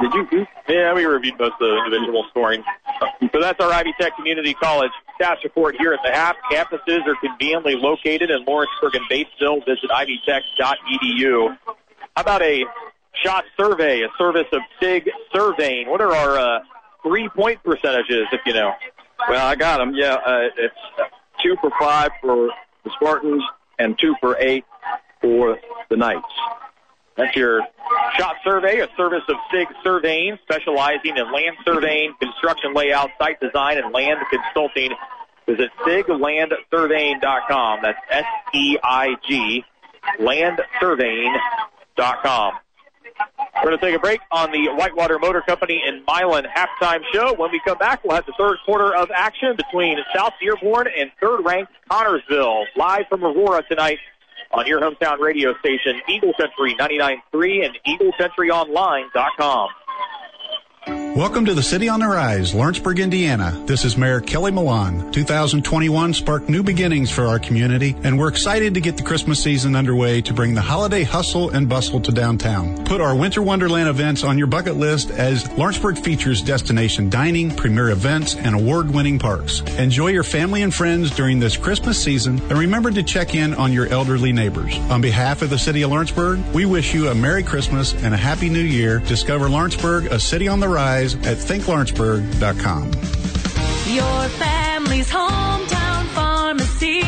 did 0.00 0.14
you? 0.32 0.46
Yeah, 0.68 0.94
we 0.94 1.04
reviewed 1.04 1.38
most 1.38 1.52
of 1.52 1.58
the 1.58 1.82
individual 1.84 2.24
scoring. 2.30 2.64
So 3.32 3.40
that's 3.40 3.60
our 3.60 3.70
Ivy 3.70 3.94
Tech 4.00 4.16
Community 4.16 4.54
College 4.54 4.90
staff 5.16 5.38
support 5.42 5.76
here 5.78 5.92
at 5.92 6.00
the 6.04 6.10
half. 6.10 6.36
Campuses 6.50 7.06
are 7.06 7.16
conveniently 7.16 7.76
located 7.76 8.30
in 8.30 8.44
Lawrenceburg 8.44 8.94
and 8.94 9.04
Batesville. 9.10 9.64
Visit 9.66 9.90
ivytech.edu. 9.90 11.56
How 12.16 12.22
about 12.22 12.42
a 12.42 12.64
shot 13.22 13.44
survey, 13.56 14.02
a 14.02 14.08
service 14.18 14.46
of 14.52 14.60
Seig 14.80 15.08
surveying? 15.32 15.88
What 15.88 16.00
are 16.00 16.12
our 16.14 16.38
uh, 16.38 16.60
three-point 17.02 17.62
percentages, 17.62 18.26
if 18.32 18.40
you 18.46 18.54
know? 18.54 18.72
Well, 19.28 19.46
I 19.46 19.54
got 19.54 19.78
them. 19.78 19.94
Yeah, 19.94 20.14
uh, 20.14 20.48
it's 20.56 20.74
two 21.42 21.56
for 21.60 21.70
five 21.78 22.10
for 22.20 22.50
the 22.84 22.90
Spartans 22.96 23.42
and 23.78 23.98
two 23.98 24.14
for 24.20 24.36
eight 24.38 24.64
for 25.20 25.58
the 25.88 25.96
Knights. 25.96 26.24
That's 27.16 27.34
your 27.36 27.60
shot 28.16 28.36
survey, 28.42 28.80
a 28.80 28.88
service 28.96 29.22
of 29.28 29.36
Seig 29.52 29.66
Surveying, 29.82 30.38
specializing 30.42 31.16
in 31.16 31.32
land 31.32 31.56
surveying, 31.64 32.14
construction 32.18 32.74
layout, 32.74 33.10
site 33.18 33.40
design, 33.40 33.78
and 33.78 33.92
land 33.92 34.18
consulting. 34.30 34.92
Visit 35.46 35.70
SeigLandSurveying.com. 35.84 37.80
That's 37.82 37.98
S-E-I-G, 38.10 39.64
landsurveying.com. 40.20 42.52
We're 43.56 43.62
going 43.62 43.78
to 43.78 43.84
take 43.84 43.94
a 43.94 43.98
break 43.98 44.20
on 44.30 44.50
the 44.50 44.68
Whitewater 44.70 45.18
Motor 45.18 45.42
Company 45.42 45.82
in 45.86 46.02
Milan 46.06 46.44
halftime 46.44 47.02
show. 47.12 47.34
When 47.34 47.52
we 47.52 47.60
come 47.64 47.78
back, 47.78 48.02
we'll 48.02 48.14
have 48.14 48.26
the 48.26 48.32
third 48.38 48.56
quarter 48.64 48.94
of 48.94 49.10
action 49.14 49.54
between 49.56 49.98
South 50.14 50.32
Dearborn 50.40 50.88
and 50.98 51.10
third-ranked 51.20 51.72
Connersville. 51.90 52.64
Live 52.76 53.06
from 53.08 53.24
Aurora 53.24 53.62
tonight 53.68 53.98
on 54.52 54.66
your 54.66 54.80
hometown 54.80 55.18
radio 55.18 55.54
station, 55.58 56.00
Eagle 56.08 56.32
Country 56.34 56.74
99.3 56.78 57.66
and 57.66 57.78
EagleCountryOnline.com. 57.86 59.68
Welcome 61.14 61.44
to 61.44 61.52
the 61.52 61.62
City 61.62 61.90
on 61.90 62.00
the 62.00 62.08
Rise, 62.08 62.54
Lawrenceburg, 62.54 62.98
Indiana. 62.98 63.62
This 63.66 63.84
is 63.84 63.98
Mayor 63.98 64.22
Kelly 64.22 64.50
Mollaun. 64.50 65.12
2021 65.12 66.14
sparked 66.14 66.48
new 66.48 66.62
beginnings 66.62 67.10
for 67.10 67.26
our 67.26 67.38
community, 67.38 67.94
and 68.02 68.18
we're 68.18 68.28
excited 68.28 68.72
to 68.72 68.80
get 68.80 68.96
the 68.96 69.02
Christmas 69.02 69.42
season 69.42 69.76
underway 69.76 70.22
to 70.22 70.32
bring 70.32 70.54
the 70.54 70.62
holiday 70.62 71.02
hustle 71.02 71.50
and 71.50 71.68
bustle 71.68 72.00
to 72.00 72.12
downtown. 72.12 72.82
Put 72.86 73.02
our 73.02 73.14
Winter 73.14 73.42
Wonderland 73.42 73.90
events 73.90 74.24
on 74.24 74.38
your 74.38 74.46
bucket 74.46 74.76
list 74.76 75.10
as 75.10 75.46
Lawrenceburg 75.52 75.98
features 75.98 76.40
destination 76.40 77.10
dining, 77.10 77.54
premier 77.54 77.90
events, 77.90 78.34
and 78.34 78.54
award-winning 78.54 79.18
parks. 79.18 79.60
Enjoy 79.76 80.08
your 80.08 80.24
family 80.24 80.62
and 80.62 80.72
friends 80.72 81.10
during 81.10 81.38
this 81.38 81.58
Christmas 81.58 82.02
season, 82.02 82.40
and 82.48 82.58
remember 82.58 82.90
to 82.90 83.02
check 83.02 83.34
in 83.34 83.52
on 83.52 83.70
your 83.70 83.86
elderly 83.88 84.32
neighbors. 84.32 84.78
On 84.88 85.02
behalf 85.02 85.42
of 85.42 85.50
the 85.50 85.58
City 85.58 85.82
of 85.82 85.90
Lawrenceburg, 85.90 86.40
we 86.54 86.64
wish 86.64 86.94
you 86.94 87.08
a 87.08 87.14
Merry 87.14 87.42
Christmas 87.42 87.92
and 88.02 88.14
a 88.14 88.16
Happy 88.16 88.48
New 88.48 88.60
Year. 88.60 89.00
Discover 89.00 89.50
Lawrenceburg, 89.50 90.06
a 90.06 90.18
city 90.18 90.48
on 90.48 90.58
the 90.58 90.68
rise 90.68 91.01
at 91.02 91.36
thinklawrenceburg.com. 91.38 92.84
Your 93.92 94.28
family's 94.38 95.10
hometown 95.10 96.06
pharmacy, 96.14 97.00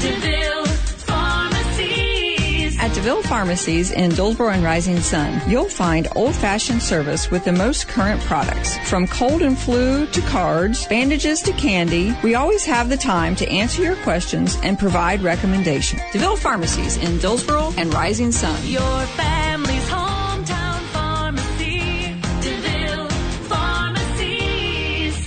DeVille 0.00 0.66
Pharmacies. 1.04 2.78
At 2.80 2.94
DeVille 2.94 3.22
Pharmacies 3.22 3.90
in 3.90 4.10
Dillsboro 4.12 4.48
and 4.48 4.64
Rising 4.64 5.00
Sun, 5.00 5.42
you'll 5.48 5.68
find 5.68 6.08
old-fashioned 6.16 6.82
service 6.82 7.30
with 7.30 7.44
the 7.44 7.52
most 7.52 7.88
current 7.88 8.20
products. 8.22 8.78
From 8.88 9.06
cold 9.06 9.42
and 9.42 9.58
flu 9.58 10.06
to 10.06 10.20
cards, 10.22 10.86
bandages 10.86 11.42
to 11.42 11.52
candy, 11.52 12.16
we 12.22 12.34
always 12.34 12.64
have 12.64 12.88
the 12.88 12.96
time 12.96 13.36
to 13.36 13.48
answer 13.48 13.82
your 13.82 13.96
questions 13.96 14.56
and 14.62 14.78
provide 14.78 15.20
recommendations. 15.20 16.00
DeVille 16.12 16.36
Pharmacies 16.36 16.96
in 16.96 17.18
Dillsboro 17.18 17.74
and 17.76 17.92
Rising 17.92 18.32
Sun. 18.32 18.66
Your 18.66 18.80
family's 18.80 19.35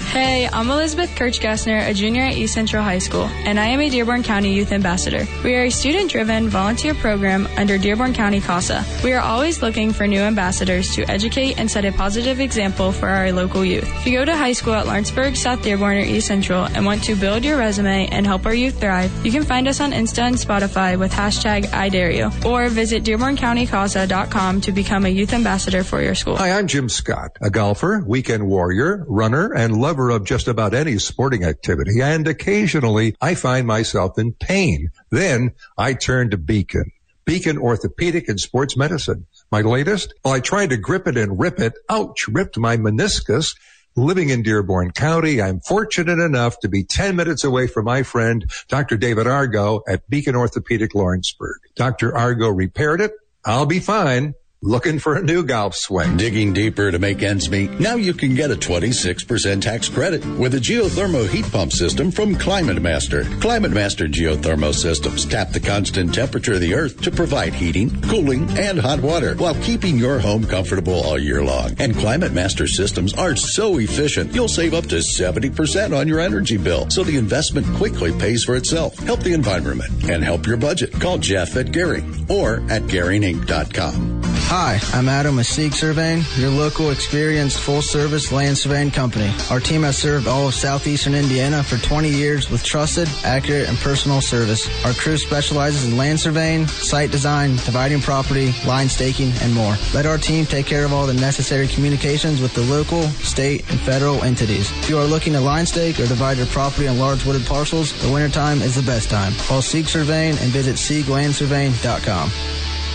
Hey, 0.09 0.49
I'm 0.51 0.71
Elizabeth 0.71 1.11
Kirchgassner, 1.11 1.87
a 1.87 1.93
junior 1.93 2.23
at 2.23 2.35
East 2.35 2.55
Central 2.55 2.81
High 2.81 2.97
School, 2.97 3.25
and 3.45 3.59
I 3.59 3.67
am 3.67 3.79
a 3.79 3.89
Dearborn 3.91 4.23
County 4.23 4.55
Youth 4.55 4.71
Ambassador. 4.71 5.27
We 5.43 5.53
are 5.55 5.65
a 5.65 5.69
student-driven 5.69 6.49
volunteer 6.49 6.95
program 6.95 7.47
under 7.57 7.77
Dearborn 7.77 8.15
County 8.15 8.41
CASA. 8.41 8.83
We 9.03 9.13
are 9.13 9.21
always 9.21 9.61
looking 9.61 9.93
for 9.93 10.07
new 10.07 10.19
ambassadors 10.21 10.95
to 10.95 11.03
educate 11.03 11.59
and 11.59 11.69
set 11.69 11.85
a 11.85 11.91
positive 11.91 12.39
example 12.39 12.91
for 12.91 13.07
our 13.07 13.31
local 13.31 13.63
youth. 13.63 13.87
If 13.99 14.07
you 14.07 14.17
go 14.17 14.25
to 14.25 14.35
high 14.35 14.53
school 14.53 14.73
at 14.73 14.87
Lawrenceburg, 14.87 15.35
South 15.35 15.61
Dearborn, 15.61 15.97
or 15.97 16.01
East 16.01 16.25
Central 16.25 16.65
and 16.65 16.87
want 16.87 17.03
to 17.03 17.15
build 17.15 17.45
your 17.45 17.59
resume 17.59 18.07
and 18.07 18.25
help 18.25 18.47
our 18.47 18.53
youth 18.53 18.81
thrive, 18.81 19.11
you 19.23 19.31
can 19.31 19.43
find 19.43 19.67
us 19.67 19.79
on 19.79 19.91
Insta 19.91 20.23
and 20.23 20.35
Spotify 20.35 20.97
with 20.97 21.11
hashtag 21.11 21.65
IDareYou, 21.65 22.45
or 22.45 22.69
visit 22.69 23.03
DearbornCountyCASA.com 23.03 24.61
to 24.61 24.71
become 24.71 25.05
a 25.05 25.09
youth 25.09 25.33
ambassador 25.33 25.83
for 25.83 26.01
your 26.01 26.15
school. 26.15 26.35
Hi, 26.35 26.57
I'm 26.57 26.65
Jim 26.65 26.89
Scott, 26.89 27.37
a 27.41 27.51
golfer, 27.51 28.03
weekend 28.05 28.47
warrior, 28.47 29.05
runner, 29.07 29.53
and 29.53 29.77
lover 29.77 29.99
of 30.11 30.25
just 30.25 30.47
about 30.47 30.73
any 30.73 30.97
sporting 30.99 31.43
activity, 31.43 32.01
and 32.01 32.27
occasionally 32.27 33.15
I 33.21 33.35
find 33.35 33.67
myself 33.67 34.17
in 34.17 34.33
pain. 34.33 34.89
Then 35.11 35.51
I 35.77 35.93
turn 35.93 36.29
to 36.31 36.37
Beacon. 36.37 36.91
Beacon 37.25 37.57
Orthopedic 37.57 38.27
and 38.27 38.39
Sports 38.39 38.75
Medicine. 38.75 39.27
My 39.51 39.61
latest? 39.61 40.13
Well, 40.25 40.33
I 40.33 40.39
tried 40.39 40.71
to 40.71 40.77
grip 40.77 41.07
it 41.07 41.17
and 41.17 41.39
rip 41.39 41.59
it. 41.59 41.73
Ouch, 41.89 42.27
ripped 42.27 42.57
my 42.57 42.77
meniscus. 42.77 43.55
Living 43.95 44.29
in 44.29 44.43
Dearborn 44.43 44.91
County, 44.91 45.41
I'm 45.41 45.59
fortunate 45.59 46.19
enough 46.19 46.59
to 46.61 46.69
be 46.69 46.83
10 46.83 47.15
minutes 47.15 47.43
away 47.43 47.67
from 47.67 47.85
my 47.85 48.03
friend, 48.03 48.49
Dr. 48.67 48.97
David 48.97 49.27
Argo 49.27 49.81
at 49.87 50.09
Beacon 50.09 50.35
Orthopedic 50.35 50.95
Lawrenceburg. 50.95 51.59
Dr. 51.75 52.15
Argo 52.15 52.49
repaired 52.49 53.01
it. 53.01 53.11
I'll 53.45 53.65
be 53.65 53.79
fine. 53.79 54.33
Looking 54.61 54.99
for 54.99 55.15
a 55.15 55.23
new 55.23 55.43
golf 55.43 55.73
swing? 55.73 56.17
Digging 56.17 56.51
deeper 56.51 56.91
to 56.91 56.99
make 56.99 57.23
ends 57.23 57.49
meet? 57.49 57.79
Now 57.79 57.95
you 57.95 58.13
can 58.13 58.35
get 58.35 58.51
a 58.51 58.55
26% 58.55 59.61
tax 59.61 59.87
credit 59.87 60.25
with 60.37 60.53
a 60.53 60.57
geothermal 60.57 61.29
heat 61.29 61.49
pump 61.49 61.71
system 61.71 62.11
from 62.11 62.35
Climate 62.35 62.81
Master. 62.81 63.23
Climate 63.39 63.71
Master 63.71 64.09
geothermal 64.09 64.73
systems 64.73 65.23
tap 65.23 65.51
the 65.51 65.61
constant 65.61 66.13
temperature 66.13 66.55
of 66.55 66.59
the 66.59 66.73
earth 66.73 67.01
to 67.03 67.09
provide 67.09 67.53
heating, 67.53 68.01
cooling, 68.01 68.49
and 68.59 68.77
hot 68.77 68.99
water 68.99 69.33
while 69.35 69.55
keeping 69.63 69.97
your 69.97 70.19
home 70.19 70.43
comfortable 70.43 71.05
all 71.05 71.17
year 71.17 71.41
long. 71.41 71.73
And 71.79 71.95
Climate 71.95 72.33
Master 72.33 72.67
systems 72.67 73.13
are 73.13 73.37
so 73.37 73.77
efficient, 73.77 74.35
you'll 74.35 74.49
save 74.49 74.73
up 74.73 74.87
to 74.87 74.97
70% 74.97 75.97
on 75.97 76.05
your 76.05 76.19
energy 76.19 76.57
bill. 76.57 76.89
So 76.89 77.05
the 77.05 77.15
investment 77.15 77.65
quickly 77.77 78.11
pays 78.19 78.43
for 78.43 78.57
itself. 78.57 78.99
Help 78.99 79.21
the 79.21 79.31
environment 79.31 80.09
and 80.09 80.21
help 80.21 80.45
your 80.45 80.57
budget. 80.57 80.91
Call 80.99 81.17
Jeff 81.17 81.55
at 81.55 81.71
Gary 81.71 82.03
or 82.27 82.55
at 82.69 82.81
GaryInc.com. 82.89 84.19
Hi, 84.51 84.79
I'm 84.93 85.07
Adam 85.07 85.35
with 85.35 85.45
Seig 85.45 85.75
Surveying, 85.75 86.23
your 86.35 86.49
local 86.49 86.89
experienced 86.89 87.59
full 87.59 87.83
service 87.83 88.31
land 88.31 88.57
surveying 88.57 88.89
company. 88.89 89.31
Our 89.51 89.59
team 89.59 89.83
has 89.83 89.95
served 89.95 90.27
all 90.27 90.47
of 90.47 90.55
southeastern 90.55 91.13
Indiana 91.13 91.63
for 91.63 91.77
20 91.77 92.09
years 92.09 92.49
with 92.49 92.63
trusted, 92.63 93.07
accurate, 93.23 93.69
and 93.69 93.77
personal 93.77 94.21
service. 94.21 94.67
Our 94.83 94.93
crew 94.93 95.17
specializes 95.17 95.87
in 95.87 95.97
land 95.97 96.19
surveying, 96.19 96.65
site 96.65 97.11
design, 97.11 97.57
dividing 97.57 98.01
property, 98.01 98.51
line 98.65 98.89
staking, 98.89 99.33
and 99.43 99.53
more. 99.53 99.77
Let 99.93 100.07
our 100.07 100.17
team 100.17 100.47
take 100.47 100.65
care 100.65 100.83
of 100.83 100.93
all 100.93 101.05
the 101.05 101.13
necessary 101.13 101.67
communications 101.67 102.41
with 102.41 102.55
the 102.55 102.63
local, 102.63 103.03
state, 103.21 103.69
and 103.69 103.79
federal 103.79 104.23
entities. 104.23 104.71
If 104.79 104.89
you 104.89 104.97
are 104.97 105.05
looking 105.05 105.33
to 105.33 105.41
line 105.41 105.67
stake 105.67 105.99
or 105.99 106.07
divide 106.07 106.37
your 106.37 106.47
property 106.47 106.87
on 106.87 106.97
large 106.97 107.23
wooded 107.23 107.45
parcels, 107.45 107.93
the 108.01 108.11
wintertime 108.11 108.63
is 108.63 108.73
the 108.73 108.81
best 108.81 109.11
time. 109.11 109.31
Call 109.45 109.61
Seig 109.61 109.85
Surveying 109.85 110.39
and 110.39 110.49
visit 110.49 110.77
SeigLandSurveying.com. 110.77 112.31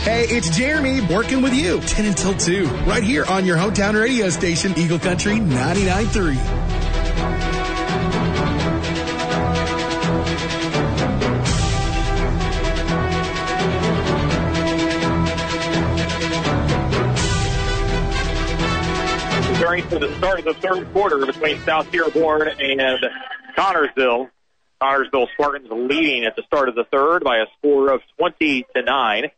Hey, 0.05 0.27
it's 0.29 0.51
Jeremy 0.51 1.01
working 1.01 1.41
with 1.41 1.55
you 1.55 1.81
10 1.81 2.05
until 2.05 2.35
2, 2.35 2.67
right 2.85 3.03
here 3.03 3.25
on 3.25 3.47
your 3.47 3.57
hometown 3.57 3.99
radio 3.99 4.29
station, 4.29 4.75
Eagle 4.77 4.99
Country 4.99 5.37
99.3. 5.37 6.35
Preparing 19.55 19.85
for 19.85 19.99
the 19.99 20.15
start 20.19 20.41
of 20.41 20.45
the 20.45 20.55
third 20.61 20.93
quarter 20.93 21.25
between 21.25 21.59
South 21.61 21.91
Dearborn 21.91 22.49
and 22.49 23.01
Connersville. 23.57 24.29
Connersville 24.83 25.29
Spartans 25.33 25.69
leading 25.71 26.27
at 26.27 26.37
the 26.37 26.43
start 26.43 26.69
of 26.69 26.75
the 26.75 26.85
third 26.93 27.25
by 27.25 27.39
a 27.39 27.47
score 27.57 27.91
of 27.91 28.03
20 28.19 28.67
to 28.77 28.83
9. 28.83 29.31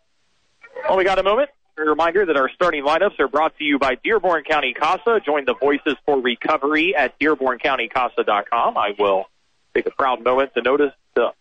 Well, 0.89 0.99
we 0.99 1.05
got 1.05 1.19
a 1.19 1.23
moment. 1.23 1.51
A 1.79 1.83
reminder 1.83 2.25
that 2.25 2.37
our 2.37 2.49
starting 2.55 2.85
lineups 2.85 3.21
are 3.21 3.29
brought 3.29 3.57
to 3.59 3.65
you 3.65 3.79
by 3.79 3.97
Dearborn 4.03 4.45
County 4.45 4.73
CASA. 4.73 5.21
Join 5.27 5.45
the 5.45 5.55
Voices 5.55 5.95
for 6.07 6.19
Recovery 6.19 6.97
at 6.97 7.19
DearbornCountyCASA.com. 7.19 8.79
I 8.79 8.95
will 8.99 9.27
take 9.75 9.87
a 9.87 9.91
proud 9.91 10.25
moment 10.25 10.55
to 10.55 10.63
notice 10.63 10.93
to 11.17 11.33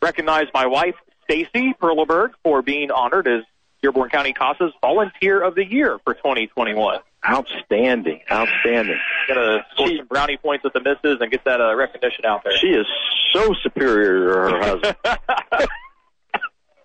recognize 0.00 0.46
my 0.54 0.66
wife, 0.66 0.94
Stacy 1.24 1.74
Perleberg, 1.78 2.30
for 2.42 2.62
being 2.62 2.90
honored 2.90 3.28
as 3.28 3.42
Dearborn 3.82 4.08
County 4.08 4.32
CASA's 4.32 4.72
Volunteer 4.80 5.42
of 5.42 5.54
the 5.54 5.64
Year 5.64 5.98
for 6.04 6.14
2021. 6.14 7.00
Outstanding, 7.28 8.20
outstanding. 8.30 8.98
Gonna 9.28 9.64
score 9.74 9.88
some 9.88 10.06
brownie 10.06 10.38
points 10.38 10.64
with 10.64 10.72
the 10.72 10.80
misses 10.80 11.20
and 11.20 11.30
get 11.30 11.44
that 11.44 11.60
uh, 11.60 11.76
recognition 11.76 12.24
out 12.24 12.44
there. 12.44 12.56
She 12.56 12.68
is 12.68 12.86
so 13.34 13.52
superior 13.62 14.14
to 14.14 14.50
her 14.50 14.60
husband. 14.62 14.96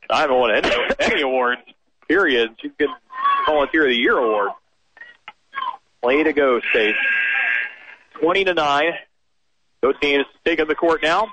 I 0.10 0.22
haven't 0.22 0.38
won 0.38 0.56
any, 0.56 0.72
any 1.00 1.22
awards, 1.22 1.62
period. 2.08 2.56
She's 2.62 2.72
getting 2.78 2.96
Volunteer 3.46 3.84
of 3.84 3.90
the 3.90 3.96
Year 3.96 4.18
award. 4.18 4.52
Way 6.04 6.24
to 6.24 6.34
go, 6.34 6.60
State. 6.72 6.96
20 8.22 8.46
to 8.46 8.54
9. 8.54 8.84
Both 9.82 10.00
teams 10.00 10.26
taking 10.44 10.68
the 10.68 10.76
court 10.76 11.02
now. 11.04 11.28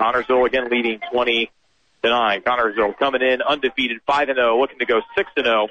Connersville 0.00 0.46
again 0.46 0.68
leading 0.70 1.00
20 1.12 1.50
to 2.02 2.08
9. 2.08 2.42
Connersville 2.42 2.96
coming 2.98 3.22
in 3.22 3.42
undefeated 3.42 4.00
5 4.06 4.28
and 4.28 4.36
0, 4.36 4.60
looking 4.60 4.78
to 4.78 4.86
go 4.86 5.00
6 5.16 5.30
and 5.36 5.46
0. 5.46 5.68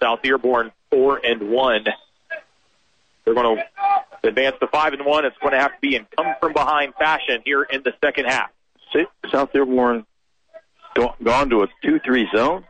South 0.00 0.22
Dearborn 0.22 0.72
4 0.90 1.20
and 1.24 1.50
1. 1.50 1.84
They're 3.24 3.34
going 3.34 3.56
to 3.56 4.28
advance 4.28 4.56
to 4.60 4.66
5 4.66 4.92
and 4.94 5.04
1. 5.06 5.24
It's 5.24 5.36
going 5.38 5.52
to 5.52 5.58
have 5.58 5.72
to 5.72 5.80
be 5.80 5.96
in 5.96 6.06
come 6.16 6.34
from 6.40 6.52
behind 6.52 6.94
fashion 6.94 7.42
here 7.44 7.62
in 7.62 7.82
the 7.82 7.92
second 8.02 8.26
half. 8.26 8.50
South 9.30 9.52
Dearborn 9.52 10.06
go- 10.94 11.14
gone 11.22 11.50
to 11.50 11.62
a 11.62 11.68
2-3 11.84 12.30
zone. 12.34 12.64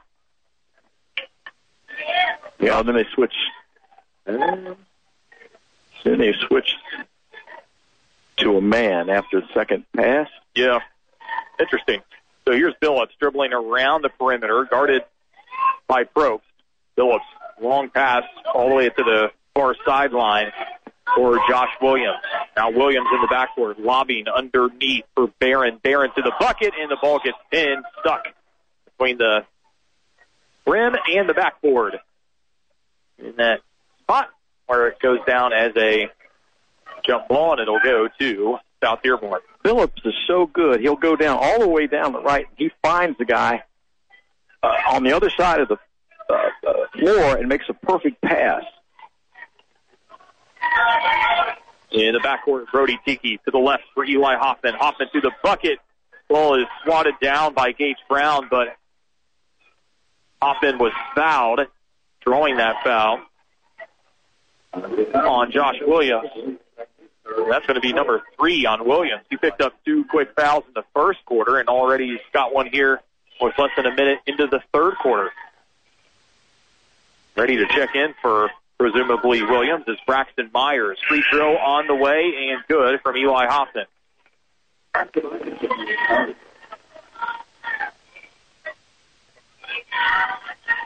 Yeah, 2.58 2.82
then 2.82 2.94
they 2.94 3.04
switched. 3.14 3.36
Then 4.26 4.76
they 6.04 6.32
switched 6.46 6.76
to 8.38 8.56
a 8.56 8.60
man 8.60 9.10
after 9.10 9.40
the 9.40 9.46
second 9.54 9.84
pass. 9.94 10.28
Yeah. 10.54 10.80
Interesting. 11.60 12.00
So 12.46 12.52
here's 12.52 12.74
Billups 12.82 13.16
dribbling 13.20 13.52
around 13.52 14.02
the 14.02 14.10
perimeter, 14.10 14.64
guarded 14.70 15.02
by 15.86 16.04
Probst. 16.04 16.40
Billups, 16.96 17.20
long 17.60 17.88
pass 17.90 18.24
all 18.52 18.68
the 18.68 18.74
way 18.74 18.88
to 18.88 19.02
the 19.02 19.30
far 19.54 19.74
sideline 19.84 20.52
for 21.14 21.38
Josh 21.48 21.70
Williams. 21.80 22.18
Now 22.56 22.70
Williams 22.70 23.08
in 23.12 23.20
the 23.20 23.28
backcourt, 23.28 23.74
lobbing 23.78 24.24
underneath 24.34 25.04
for 25.14 25.28
Barron. 25.38 25.78
Barron 25.82 26.10
to 26.16 26.22
the 26.22 26.32
bucket, 26.38 26.72
and 26.78 26.90
the 26.90 26.96
ball 27.00 27.20
gets 27.22 27.36
pinned, 27.50 27.84
stuck 28.00 28.24
between 28.84 29.18
the 29.18 29.44
rim 30.66 30.94
and 31.12 31.28
the 31.28 31.34
backboard. 31.34 31.98
In 33.18 33.36
that 33.36 33.60
spot 34.02 34.28
where 34.66 34.88
it 34.88 34.98
goes 35.00 35.18
down 35.26 35.52
as 35.52 35.72
a 35.76 36.08
jump 37.06 37.28
ball, 37.28 37.52
and 37.52 37.60
it'll 37.60 37.80
go 37.80 38.08
to 38.18 38.58
South 38.82 39.00
Dearborn. 39.02 39.40
Phillips 39.62 40.02
is 40.04 40.14
so 40.26 40.46
good. 40.46 40.80
He'll 40.80 40.96
go 40.96 41.16
down 41.16 41.38
all 41.40 41.60
the 41.60 41.68
way 41.68 41.86
down 41.86 42.12
the 42.12 42.20
right. 42.20 42.46
He 42.56 42.70
finds 42.82 43.16
the 43.18 43.24
guy 43.24 43.62
uh, 44.62 44.72
on 44.90 45.04
the 45.04 45.12
other 45.12 45.30
side 45.30 45.60
of 45.60 45.68
the 45.68 45.78
uh, 46.28 46.34
uh, 46.66 46.72
floor 46.98 47.36
and 47.36 47.48
makes 47.48 47.66
a 47.68 47.74
perfect 47.74 48.20
pass. 48.20 48.62
In 51.90 52.12
the 52.12 52.18
backcourt, 52.18 52.70
Brody 52.72 52.98
Tiki 53.04 53.38
to 53.44 53.50
the 53.50 53.58
left 53.58 53.84
for 53.94 54.04
Eli 54.04 54.36
Hoffman. 54.36 54.74
Hoffman 54.74 55.08
to 55.12 55.20
the 55.20 55.30
bucket. 55.42 55.78
Ball 56.28 56.60
is 56.60 56.66
swatted 56.82 57.14
down 57.20 57.54
by 57.54 57.72
Gage 57.72 57.98
Brown, 58.08 58.48
but 58.50 58.76
Hoffman 60.42 60.78
was 60.78 60.92
fouled, 61.14 61.60
drawing 62.20 62.56
that 62.56 62.82
foul 62.82 63.20
on 64.72 65.52
Josh 65.52 65.76
Williams. 65.86 66.28
That's 67.48 67.66
going 67.66 67.76
to 67.76 67.80
be 67.80 67.92
number 67.92 68.22
three 68.36 68.66
on 68.66 68.84
Williams. 68.84 69.22
He 69.30 69.36
picked 69.36 69.60
up 69.60 69.74
two 69.84 70.04
quick 70.04 70.34
fouls 70.34 70.64
in 70.66 70.74
the 70.74 70.84
first 70.94 71.24
quarter, 71.24 71.58
and 71.58 71.68
already 71.68 72.08
he's 72.08 72.20
got 72.32 72.52
one 72.52 72.66
here 72.66 73.00
with 73.40 73.54
less 73.58 73.70
than 73.76 73.86
a 73.86 73.94
minute 73.94 74.18
into 74.26 74.46
the 74.46 74.60
third 74.72 74.96
quarter. 74.98 75.30
Ready 77.36 77.56
to 77.56 77.66
check 77.66 77.94
in 77.94 78.14
for 78.20 78.50
presumably 78.78 79.42
Williams 79.42 79.84
is 79.88 79.96
Braxton 80.06 80.50
Myers. 80.52 80.98
Free 81.08 81.24
throw 81.30 81.56
on 81.56 81.86
the 81.86 81.94
way 81.94 82.50
and 82.50 82.62
good 82.68 83.00
from 83.02 83.16
Eli 83.16 83.46
Hoffman. 83.46 83.86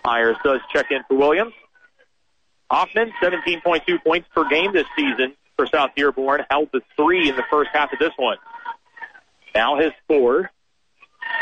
Myers 0.04 0.36
does 0.42 0.60
check 0.72 0.90
in 0.90 1.02
for 1.08 1.16
Williams. 1.16 1.52
Hoffman, 2.70 3.12
17.2 3.22 4.02
points 4.04 4.28
per 4.34 4.48
game 4.48 4.72
this 4.72 4.86
season 4.96 5.34
for 5.56 5.66
South 5.66 5.90
Dearborn, 5.96 6.44
held 6.50 6.70
to 6.72 6.80
three 6.96 7.28
in 7.28 7.36
the 7.36 7.44
first 7.50 7.70
half 7.72 7.92
of 7.92 7.98
this 7.98 8.12
one. 8.16 8.36
Now 9.54 9.78
his 9.78 9.92
four. 10.06 10.50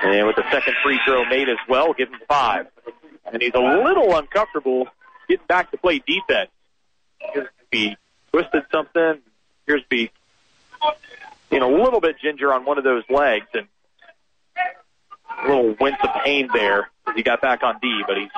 And 0.03 0.26
with 0.26 0.36
the 0.36 0.44
second 0.51 0.74
free 0.82 0.99
throw 1.05 1.24
made 1.26 1.49
as 1.49 1.59
well, 1.68 1.92
give 1.92 2.09
him 2.09 2.20
five. 2.28 2.66
And 3.32 3.42
he's 3.42 3.55
a 3.55 3.61
little 3.61 4.16
uncomfortable 4.16 4.88
getting 5.28 5.46
back 5.46 5.70
to 5.70 5.76
play 5.76 6.02
defense. 6.06 6.50
To 7.34 7.48
be 7.70 7.96
twisted 8.32 8.64
something. 8.70 9.20
To 9.68 9.78
be 9.88 10.10
in 11.50 11.62
a 11.62 11.68
little 11.68 12.00
bit 12.00 12.16
ginger 12.22 12.52
on 12.52 12.64
one 12.64 12.78
of 12.78 12.84
those 12.84 13.02
legs 13.08 13.46
and 13.54 13.66
a 15.44 15.48
little 15.48 15.76
wince 15.80 15.96
of 16.02 16.10
pain 16.24 16.48
there 16.52 16.90
as 17.06 17.14
he 17.14 17.22
got 17.22 17.40
back 17.40 17.62
on 17.62 17.76
D, 17.80 18.02
but 18.06 18.16
he's 18.16 18.30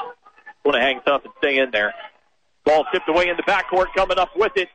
going 0.64 0.74
to 0.74 0.80
hang 0.80 1.00
tough 1.04 1.24
and 1.24 1.32
stay 1.38 1.58
in 1.58 1.70
there. 1.70 1.94
Ball 2.64 2.84
tipped 2.92 3.08
away 3.08 3.28
in 3.28 3.36
the 3.36 3.42
backcourt. 3.42 3.86
Coming 3.96 4.18
up 4.18 4.30
with 4.36 4.52
it 4.56 4.68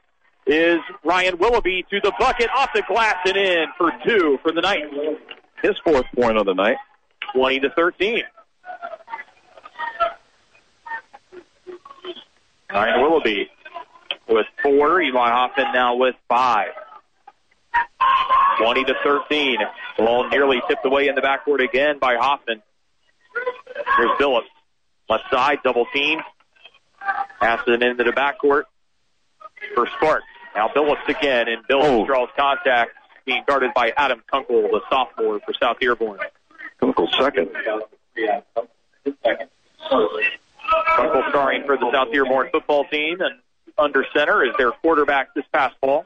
is 0.46 0.80
Ryan 1.04 1.38
Willoughby 1.38 1.86
to 1.90 2.00
the 2.02 2.14
bucket, 2.20 2.50
off 2.56 2.70
the 2.74 2.84
glass 2.88 3.18
and 3.26 3.38
in 3.38 3.66
for 3.78 3.92
two 4.06 4.40
for 4.42 4.52
the 4.52 4.62
night. 4.62 4.84
His 5.62 5.74
fourth 5.84 6.06
point 6.16 6.38
of 6.38 6.46
the 6.46 6.54
night. 6.54 6.78
20 7.34 7.62
to 7.62 7.70
13. 7.72 8.24
Ryan 12.74 13.02
Willoughby 13.02 13.50
with 14.28 14.48
four. 14.62 15.02
Eli 15.02 15.30
Hoffman 15.30 15.68
now 15.74 15.96
with 15.96 16.16
five. 16.28 16.72
20 18.58 18.84
to 18.86 18.94
13. 19.04 19.58
Ball 19.98 20.30
nearly 20.30 20.62
tipped 20.68 20.86
away 20.86 21.08
in 21.08 21.16
the 21.16 21.22
backcourt 21.22 21.64
again 21.64 22.00
by 22.00 22.16
Hoffman. 22.16 22.62
Here's 23.98 24.12
Billups. 24.20 24.42
Left 25.10 25.24
side, 25.32 25.60
double 25.64 25.86
team. 25.94 26.20
Passes 27.40 27.68
it 27.68 27.84
into 27.84 28.04
the 28.04 28.12
backcourt 28.12 28.64
for 29.76 29.88
Sparks. 29.98 30.26
Now 30.56 30.70
Billups 30.70 31.08
again, 31.08 31.48
and 31.48 31.68
Billups 31.68 32.04
oh. 32.04 32.06
draws 32.06 32.30
contact, 32.38 32.92
being 33.26 33.44
guarded 33.48 33.72
by 33.74 33.92
Adam 33.98 34.22
Kunkel, 34.32 34.62
the 34.64 34.82
sophomore 34.90 35.40
for 35.40 35.54
South 35.60 35.80
Dearborn. 35.80 36.20
Kunkel 36.80 37.10
second. 37.20 37.50
Kunkel 40.96 41.24
starring 41.30 41.66
for 41.66 41.78
the 41.78 41.90
South 41.92 42.12
Dearborn 42.12 42.50
football 42.52 42.86
team, 42.86 43.22
and 43.22 43.40
under 43.78 44.06
center 44.16 44.44
is 44.44 44.52
their 44.58 44.72
quarterback 44.72 45.34
this 45.34 45.46
past 45.52 45.76
fall. 45.82 46.06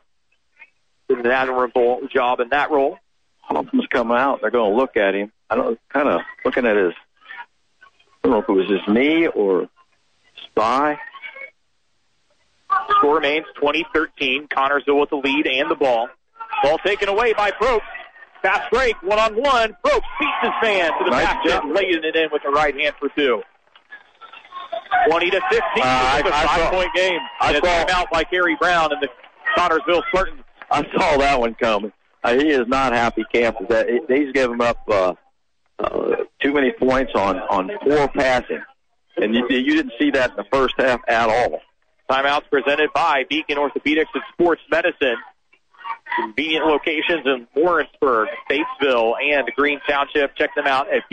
Did 1.09 1.19
an 1.19 1.27
admirable 1.27 2.01
job 2.11 2.39
in 2.39 2.49
that 2.49 2.71
role. 2.71 2.97
Hoffman's 3.41 3.87
come 3.87 4.11
out. 4.11 4.41
They're 4.41 4.51
going 4.51 4.71
to 4.71 4.77
look 4.77 4.97
at 4.97 5.15
him. 5.15 5.31
I 5.49 5.55
don't 5.55 5.79
kind 5.89 6.09
of 6.09 6.21
looking 6.43 6.65
at 6.65 6.75
his. 6.75 6.93
I 8.23 8.27
don't 8.27 8.31
know 8.31 8.39
if 8.39 8.49
it 8.49 8.51
was 8.51 8.69
his 8.69 8.93
knee 8.93 9.27
or 9.27 9.69
spy. 10.45 10.97
Score 12.97 13.15
remains 13.15 13.45
2013. 13.55 14.47
Connersville 14.47 14.99
with 14.99 15.09
the 15.09 15.15
lead 15.15 15.47
and 15.47 15.71
the 15.71 15.75
ball. 15.75 16.09
Ball 16.63 16.77
taken 16.79 17.07
away 17.07 17.33
by 17.33 17.51
Probst. 17.51 17.81
Fast 18.41 18.69
break, 18.69 19.01
one 19.01 19.19
on 19.19 19.35
one. 19.35 19.75
Probst 19.83 20.01
beats 20.19 20.37
his 20.41 20.51
man 20.61 20.91
to 20.97 21.03
the 21.05 21.11
Nice 21.11 21.25
back 21.25 21.63
laying 21.65 22.03
it 22.03 22.15
in 22.15 22.29
with 22.31 22.43
the 22.43 22.49
right 22.49 22.75
hand 22.77 22.95
for 22.99 23.09
two. 23.09 23.41
20 25.09 25.29
to 25.31 25.41
15. 25.49 25.59
Uh, 25.59 25.85
I- 25.85 26.21
is 26.25 26.33
saw- 26.33 26.47
five 26.47 26.73
point 26.73 26.93
game. 26.95 27.19
I 27.41 27.59
saw- 27.59 27.85
out 27.95 28.09
by 28.11 28.23
Kerry 28.23 28.55
Brown 28.55 28.91
and 28.91 29.01
the 29.01 29.09
Connersville 29.57 30.03
Spartans. 30.09 30.41
I 30.69 30.83
saw 30.97 31.17
that 31.17 31.39
one 31.39 31.55
coming. 31.55 31.91
Uh, 32.23 32.33
he 32.33 32.49
is 32.49 32.67
not 32.67 32.93
happy 32.93 33.23
camp 33.33 33.59
with 33.59 33.69
that. 33.69 33.87
He's 34.09 34.31
given 34.33 34.59
up 34.61 34.77
uh, 34.89 35.13
uh, 35.79 36.15
too 36.41 36.53
many 36.53 36.71
points 36.73 37.13
on 37.15 37.39
on 37.39 37.69
four 37.83 38.07
passing, 38.09 38.61
and 39.17 39.33
you, 39.33 39.47
you 39.49 39.75
didn't 39.75 39.93
see 39.99 40.11
that 40.11 40.31
in 40.31 40.35
the 40.35 40.45
first 40.51 40.73
half 40.77 40.99
at 41.07 41.29
all. 41.29 41.61
Timeouts 42.09 42.49
presented 42.49 42.89
by 42.93 43.23
Beacon 43.29 43.57
Orthopedics 43.57 44.07
and 44.13 44.23
Sports 44.33 44.61
Medicine. 44.71 45.17
Convenient 46.15 46.65
locations 46.65 47.25
in 47.25 47.47
Lawrenceburg, 47.55 48.29
Batesville, 48.49 49.13
and 49.21 49.49
Green 49.55 49.79
Township. 49.87 50.35
Check 50.35 50.55
them 50.55 50.65
out 50.65 50.87
at 50.91 51.03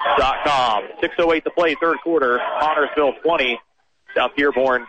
beaconortho.com. 0.00 0.84
6.08 1.02 1.44
to 1.44 1.50
play, 1.50 1.76
third 1.80 1.98
quarter. 2.02 2.40
Connersville 2.60 3.20
20, 3.22 3.60
South 4.14 4.32
Dearborn 4.36 4.86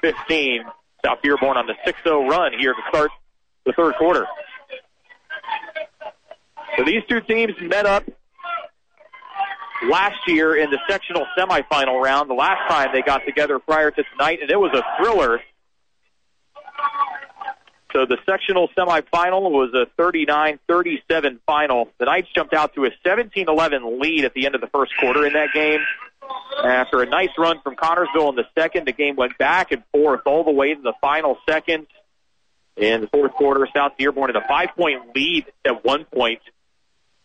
15. 0.00 0.64
South 1.04 1.18
Dearborn 1.22 1.56
on 1.56 1.66
the 1.66 1.74
6-0 1.86 2.30
run 2.30 2.52
here 2.58 2.74
to 2.74 2.80
start 2.88 3.10
the 3.64 3.72
third 3.72 3.94
quarter. 3.96 4.26
So 6.76 6.84
these 6.84 7.02
two 7.08 7.20
teams 7.20 7.52
met 7.60 7.86
up 7.86 8.04
last 9.90 10.16
year 10.26 10.56
in 10.56 10.70
the 10.70 10.78
sectional 10.88 11.26
semifinal 11.36 12.00
round. 12.00 12.30
The 12.30 12.34
last 12.34 12.68
time 12.70 12.90
they 12.92 13.02
got 13.02 13.22
together 13.26 13.58
prior 13.58 13.90
to 13.90 14.02
tonight, 14.12 14.38
and 14.40 14.50
it 14.50 14.58
was 14.58 14.72
a 14.74 14.82
thriller. 15.02 15.40
So 17.92 18.06
the 18.06 18.18
sectional 18.24 18.68
semifinal 18.76 19.50
was 19.50 19.74
a 19.74 19.86
39-37 20.00 21.40
final. 21.46 21.88
The 21.98 22.06
Knights 22.06 22.28
jumped 22.34 22.54
out 22.54 22.74
to 22.74 22.86
a 22.86 22.90
17-11 23.04 24.00
lead 24.00 24.24
at 24.24 24.32
the 24.32 24.46
end 24.46 24.54
of 24.54 24.60
the 24.60 24.68
first 24.68 24.92
quarter 24.98 25.26
in 25.26 25.34
that 25.34 25.48
game. 25.52 25.80
After 26.64 27.02
a 27.02 27.06
nice 27.06 27.30
run 27.36 27.60
from 27.62 27.76
Connersville 27.76 28.30
in 28.30 28.36
the 28.36 28.46
second, 28.56 28.86
the 28.86 28.92
game 28.92 29.16
went 29.16 29.36
back 29.36 29.72
and 29.72 29.82
forth 29.92 30.22
all 30.26 30.44
the 30.44 30.52
way 30.52 30.74
to 30.74 30.80
the 30.80 30.94
final 31.00 31.36
seconds. 31.48 31.88
In 32.76 33.02
the 33.02 33.06
fourth 33.08 33.32
quarter, 33.32 33.68
South 33.74 33.92
Dearborn 33.98 34.32
had 34.32 34.42
a 34.42 34.48
five-point 34.48 35.14
lead 35.14 35.46
at 35.64 35.84
one 35.84 36.06
point. 36.06 36.40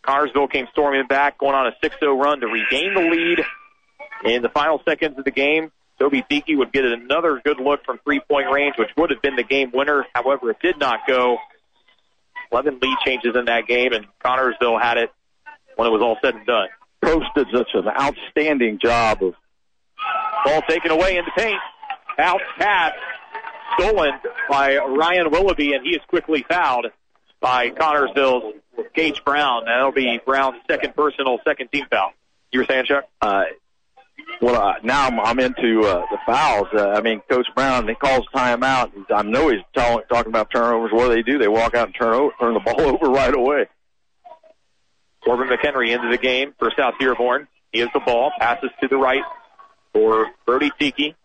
Connersville 0.04 0.52
came 0.52 0.68
storming 0.72 1.08
back, 1.08 1.38
going 1.38 1.56
on 1.56 1.68
a 1.68 1.86
6-0 1.86 2.22
run 2.22 2.42
to 2.42 2.48
regain 2.48 2.94
the 2.94 3.02
lead. 3.02 3.40
In 4.26 4.42
the 4.42 4.50
final 4.50 4.82
seconds 4.84 5.18
of 5.18 5.26
the 5.26 5.32
game, 5.32 5.72
Toby 6.00 6.24
Tiki 6.30 6.56
would 6.56 6.72
get 6.72 6.86
another 6.86 7.42
good 7.44 7.60
look 7.60 7.84
from 7.84 8.00
three-point 8.04 8.52
range, 8.52 8.76
which 8.78 8.90
would 8.98 9.10
have 9.10 9.22
been 9.22 9.36
the 9.36 9.44
game 9.44 9.72
winner. 9.74 10.06
However, 10.14 10.52
it 10.52 10.60
did 10.62 10.78
not 10.78 11.02
go. 11.08 11.38
11 12.52 12.80
lead 12.82 12.98
changes 13.06 13.36
in 13.36 13.46
that 13.46 13.68
game, 13.68 13.94
and 13.94 14.06
Connersville 14.24 14.80
had 14.82 14.98
it 14.98 15.12
when 15.76 15.88
it 15.88 15.92
was 15.92 16.02
all 16.02 16.18
said 16.22 16.36
and 16.36 16.46
done. 16.46 16.70
Post 17.02 17.26
did 17.36 17.48
such 17.54 17.70
an 17.74 17.88
outstanding 17.88 18.80
job 18.80 19.22
of 19.24 19.34
Ball 20.46 20.62
taken 20.70 20.92
away 20.92 21.18
in 21.18 21.26
the 21.26 21.32
paint. 21.36 21.60
Out 22.18 22.42
pass 22.58 22.94
stolen 23.78 24.14
by 24.50 24.78
Ryan 24.78 25.30
Willoughby, 25.30 25.74
and 25.74 25.86
he 25.86 25.92
is 25.92 26.02
quickly 26.08 26.46
fouled 26.48 26.88
by 27.40 27.70
Connersville's 27.70 28.56
Gage 28.94 29.24
Brown. 29.24 29.66
That'll 29.66 29.92
be 29.92 30.20
Brown's 30.26 30.58
second 30.70 30.96
personal, 30.96 31.40
second 31.44 31.72
team 31.72 31.86
foul. 31.90 32.14
You 32.52 32.62
were 32.62 32.66
saying, 32.66 32.86
Chuck? 32.86 33.06
uh, 33.22 33.44
well, 34.42 34.62
uh, 34.62 34.74
now 34.84 35.08
I'm, 35.08 35.20
I'm 35.20 35.40
into 35.40 35.82
uh, 35.82 36.06
the 36.12 36.18
fouls. 36.26 36.68
Uh, 36.74 36.90
I 36.90 37.02
mean, 37.02 37.22
Coach 37.30 37.48
Brown, 37.56 37.88
he 37.88 37.96
calls 37.96 38.26
timeout. 38.34 38.92
I 39.14 39.24
know 39.24 39.50
he's 39.50 39.62
tell, 39.76 40.02
talking 40.10 40.32
about 40.32 40.52
turnovers. 40.52 40.92
What 40.92 41.08
do 41.08 41.16
they 41.16 41.24
do? 41.24 41.38
They 41.38 41.48
walk 41.48 41.76
out 41.76 41.88
and 41.88 41.96
turn 41.96 42.14
over, 42.14 42.34
turn 42.40 42.54
the 42.54 42.60
ball 42.66 42.82
over 42.82 43.08
right 43.10 43.34
away. 43.34 43.66
Corbin 45.24 45.48
McHenry 45.48 45.94
into 45.94 46.10
the 46.10 46.18
game 46.18 46.54
for 46.60 46.72
South 46.78 46.94
Dearborn. 47.00 47.48
He 47.72 47.80
has 47.80 47.90
the 47.94 48.00
ball, 48.00 48.32
passes 48.40 48.70
to 48.82 48.88
the 48.88 48.98
right 48.98 49.24
for 49.92 50.28
Brody 50.46 50.72
Tiki. 50.80 51.16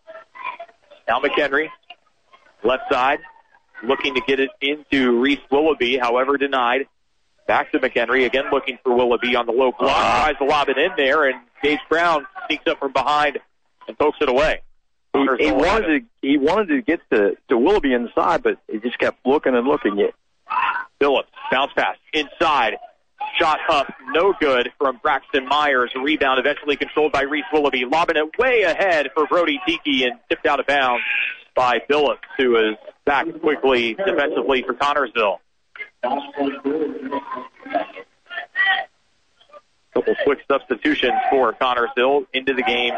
Now 1.07 1.19
McHenry, 1.19 1.67
left 2.63 2.91
side, 2.91 3.19
looking 3.83 4.15
to 4.15 4.21
get 4.21 4.39
it 4.39 4.49
into 4.61 5.19
Reese 5.19 5.39
Willoughby, 5.51 5.97
however 5.97 6.37
denied. 6.37 6.87
Back 7.47 7.71
to 7.73 7.79
McHenry, 7.79 8.25
again 8.25 8.45
looking 8.51 8.79
for 8.83 8.95
Willoughby 8.95 9.35
on 9.35 9.45
the 9.45 9.51
low 9.51 9.71
block, 9.77 9.95
tries 9.95 10.37
to 10.37 10.45
lob 10.45 10.69
it 10.69 10.77
in 10.77 10.91
there, 10.95 11.25
and 11.25 11.39
Gage 11.63 11.79
Brown 11.89 12.27
sneaks 12.47 12.67
up 12.67 12.79
from 12.79 12.91
behind 12.91 13.39
and 13.87 13.97
pokes 13.97 14.17
it 14.21 14.29
away. 14.29 14.61
He, 15.13 15.27
he 15.39 15.51
wanted 15.51 15.87
to 15.87 16.27
he 16.27 16.37
wanted 16.37 16.67
to 16.69 16.81
get 16.81 16.99
to 17.11 17.37
to 17.49 17.57
Willoughby 17.57 17.93
inside, 17.93 18.43
but 18.43 18.57
he 18.69 18.79
just 18.79 18.97
kept 18.97 19.25
looking 19.25 19.55
and 19.55 19.67
looking. 19.67 19.97
Yet 19.97 20.13
Phillips, 20.99 21.29
bounce 21.51 21.71
pass, 21.73 21.97
inside, 22.13 22.77
shot 23.39 23.59
up, 23.69 23.93
no 24.11 24.33
good 24.39 24.71
from 24.79 24.99
Braxton 25.01 25.47
Myers. 25.47 25.91
Rebound 25.95 26.39
eventually 26.39 26.75
controlled 26.77 27.11
by 27.11 27.21
Reese 27.21 27.45
Willoughby, 27.51 27.85
lobbing 27.85 28.17
it 28.17 28.37
way 28.37 28.63
ahead 28.63 29.09
for 29.13 29.27
Brody 29.27 29.59
Tiki 29.65 30.03
and 30.03 30.19
tipped 30.29 30.45
out 30.45 30.59
of 30.59 30.65
bounds 30.65 31.03
by 31.55 31.79
Phillips, 31.87 32.27
who 32.37 32.55
is 32.57 32.75
back 33.05 33.27
quickly 33.41 33.93
defensively 33.93 34.63
for 34.63 34.73
Connersville. 34.73 35.39
Couple 39.93 40.15
quick 40.23 40.39
substitutions 40.47 41.13
for 41.29 41.53
Connersville 41.53 42.25
into 42.33 42.53
the 42.53 42.63
game. 42.63 42.93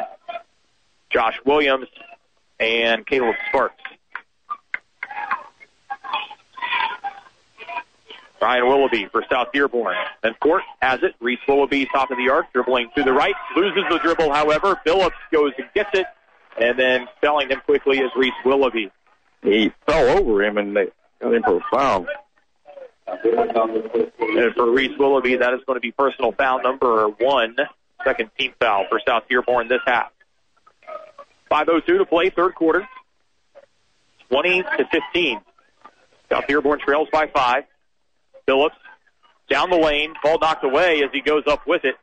Josh 1.10 1.36
Williams 1.46 1.88
and 2.60 3.06
Caleb 3.06 3.36
Sparks. 3.50 3.82
Ryan 8.42 8.68
Willoughby 8.68 9.08
for 9.12 9.24
South 9.32 9.48
Dearborn. 9.54 9.96
Then 10.22 10.36
Court 10.36 10.62
has 10.80 11.02
it. 11.02 11.16
Reese 11.20 11.40
Willoughby 11.48 11.88
top 11.92 12.12
of 12.12 12.18
the 12.18 12.32
arc, 12.32 12.54
dribbling 12.54 12.90
to 12.96 13.04
the 13.04 13.12
right, 13.12 13.34
loses 13.56 13.84
the 13.90 13.98
dribble. 13.98 14.32
However, 14.32 14.80
Phillips 14.84 15.16
goes 15.32 15.54
and 15.58 15.68
gets 15.74 15.90
it, 15.94 16.06
and 16.62 16.78
then 16.78 17.08
felling 17.22 17.50
him 17.50 17.62
quickly 17.66 17.98
is 17.98 18.12
Reese 18.16 18.34
Willoughby. 18.46 18.92
he 19.42 19.72
fell 19.88 20.20
over 20.20 20.44
him 20.44 20.60
and 20.60 20.76
they 20.76 20.88
got 21.20 21.34
him 21.34 21.44
for 21.44 21.58
a 21.58 21.62
foul. 21.72 22.06
And 23.08 24.54
for 24.56 24.72
Reese 24.72 24.98
Willoughby, 24.98 25.38
that 25.38 25.54
is 25.54 25.62
going 25.66 25.78
to 25.78 25.82
be 25.82 25.92
personal 25.92 26.32
foul 26.32 26.62
number 26.62 27.08
one, 27.08 27.56
second 28.04 28.32
team 28.38 28.54
foul 28.60 28.86
for 28.90 29.00
South 29.06 29.24
Dearborn 29.30 29.68
this 29.68 29.82
half. 29.86 30.12
5.02 31.52 31.86
to 31.86 32.06
play, 32.06 32.30
third 32.30 32.56
quarter. 32.56 32.88
20 34.30 34.64
to 34.64 34.88
15. 34.92 35.40
South 36.32 36.48
Dearborn 36.48 36.80
trails 36.80 37.08
by 37.12 37.28
five. 37.28 37.66
Phillips 38.46 38.76
down 39.50 39.70
the 39.70 39.78
lane, 39.78 40.14
ball 40.24 40.40
knocked 40.40 40.64
away 40.64 41.04
as 41.04 41.12
he 41.12 41.22
goes 41.22 41.44
up 41.48 41.68
with 41.68 41.86
it, 41.86 41.96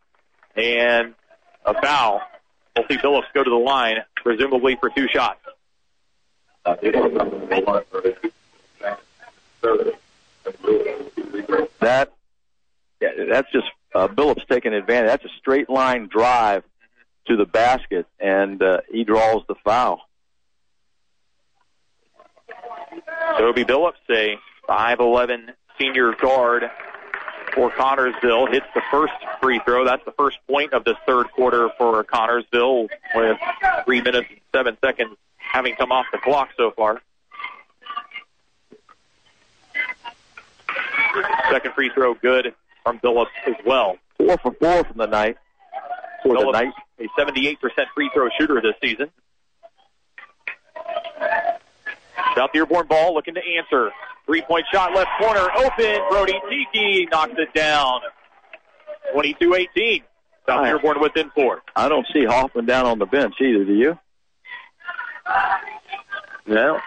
and 0.56 1.14
a 1.64 1.74
foul. 1.80 2.20
We'll 2.76 2.86
see 2.88 2.96
Phillips 2.98 3.28
go 3.34 3.42
to 3.42 3.50
the 3.50 3.56
line, 3.56 3.96
presumably 4.16 4.76
for 4.76 4.90
two 4.90 5.08
shots. 5.08 5.40
That 11.80 12.12
that's 13.28 13.50
just 13.52 13.66
uh, 13.94 14.08
Billups 14.08 14.46
taking 14.48 14.72
advantage. 14.72 15.10
That's 15.10 15.24
a 15.24 15.36
straight 15.38 15.68
line 15.68 16.08
drive 16.08 16.64
to 17.26 17.36
the 17.36 17.44
basket, 17.44 18.06
and 18.18 18.62
uh, 18.62 18.80
he 18.90 19.04
draws 19.04 19.42
the 19.48 19.54
foul. 19.64 20.00
Toby 23.38 23.64
Billups, 23.64 23.92
a 24.10 24.38
5'11 24.68 25.54
senior 25.78 26.14
guard 26.14 26.70
for 27.54 27.70
Connersville, 27.70 28.50
hits 28.50 28.66
the 28.74 28.82
first 28.90 29.12
free 29.40 29.60
throw. 29.64 29.84
That's 29.84 30.04
the 30.04 30.12
first 30.12 30.38
point 30.48 30.72
of 30.72 30.84
this 30.84 30.96
third 31.06 31.30
quarter 31.32 31.70
for 31.78 32.04
Connersville 32.04 32.88
with 33.14 33.38
three 33.84 34.00
minutes 34.00 34.28
and 34.30 34.40
seven 34.54 34.76
seconds 34.84 35.16
having 35.36 35.74
come 35.76 35.92
off 35.92 36.06
the 36.12 36.18
clock 36.18 36.50
so 36.56 36.70
far. 36.70 37.00
Second 41.50 41.74
free 41.74 41.90
throw 41.94 42.14
good 42.14 42.54
from 42.82 42.98
Billups 43.00 43.26
as 43.46 43.54
well. 43.64 43.98
Four 44.18 44.38
for 44.38 44.52
four 44.52 44.84
from 44.84 44.98
the 44.98 45.06
night. 45.06 45.36
for 46.22 46.36
the 46.36 46.50
night. 46.50 46.72
a 46.98 47.08
78% 47.20 47.56
free 47.94 48.10
throw 48.14 48.28
shooter 48.38 48.60
this 48.60 48.74
season. 48.82 49.10
South 52.36 52.50
Dearborn 52.52 52.86
ball 52.86 53.14
looking 53.14 53.34
to 53.34 53.40
answer. 53.58 53.90
Three 54.26 54.42
point 54.42 54.64
shot 54.72 54.94
left 54.94 55.10
corner 55.18 55.48
open. 55.56 56.00
Brody 56.08 56.40
Tiki 56.48 57.06
knocks 57.10 57.34
it 57.36 57.52
down. 57.52 58.00
22 59.12 59.54
18. 59.54 60.02
South 60.46 60.64
Dearborn 60.64 61.00
within 61.00 61.30
four. 61.34 61.62
I 61.76 61.88
don't 61.88 62.06
see 62.12 62.24
Hoffman 62.24 62.66
down 62.66 62.86
on 62.86 62.98
the 62.98 63.06
bench 63.06 63.34
either. 63.40 63.64
Do 63.64 63.74
you? 63.74 63.98
No. 66.46 66.80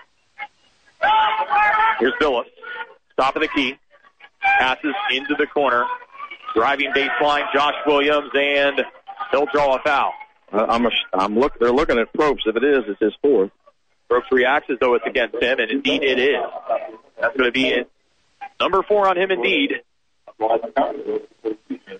Here's 1.99 2.13
Phillips. 2.19 2.49
Top 3.17 3.35
of 3.35 3.41
the 3.41 3.47
key. 3.49 3.77
Passes 4.59 4.93
into 5.11 5.35
the 5.37 5.47
corner. 5.47 5.85
Driving 6.53 6.91
baseline, 6.91 7.45
Josh 7.53 7.75
Williams, 7.85 8.31
and 8.33 8.81
he'll 9.31 9.47
draw 9.47 9.75
a 9.75 9.79
foul. 9.79 10.13
Uh, 10.53 10.65
I'm 10.69 10.85
a, 10.85 10.91
I'm 11.13 11.37
look. 11.37 11.59
They're 11.59 11.71
looking 11.71 11.97
at 11.97 12.13
Probst. 12.13 12.45
If 12.45 12.55
it 12.55 12.63
is, 12.63 12.83
it's 12.87 12.99
his 12.99 13.13
fourth. 13.21 13.51
Brooks 14.07 14.27
reacts 14.31 14.69
as 14.69 14.77
though 14.79 14.93
it's 14.93 15.05
against 15.05 15.35
him, 15.35 15.59
and 15.59 15.69
indeed 15.71 16.03
it 16.03 16.19
is. 16.19 16.43
That's 17.19 17.35
going 17.35 17.47
to 17.47 17.51
be 17.51 17.67
it. 17.69 17.89
Number 18.59 18.83
four 18.83 19.07
on 19.07 19.17
him, 19.17 19.31
indeed. 19.31 19.81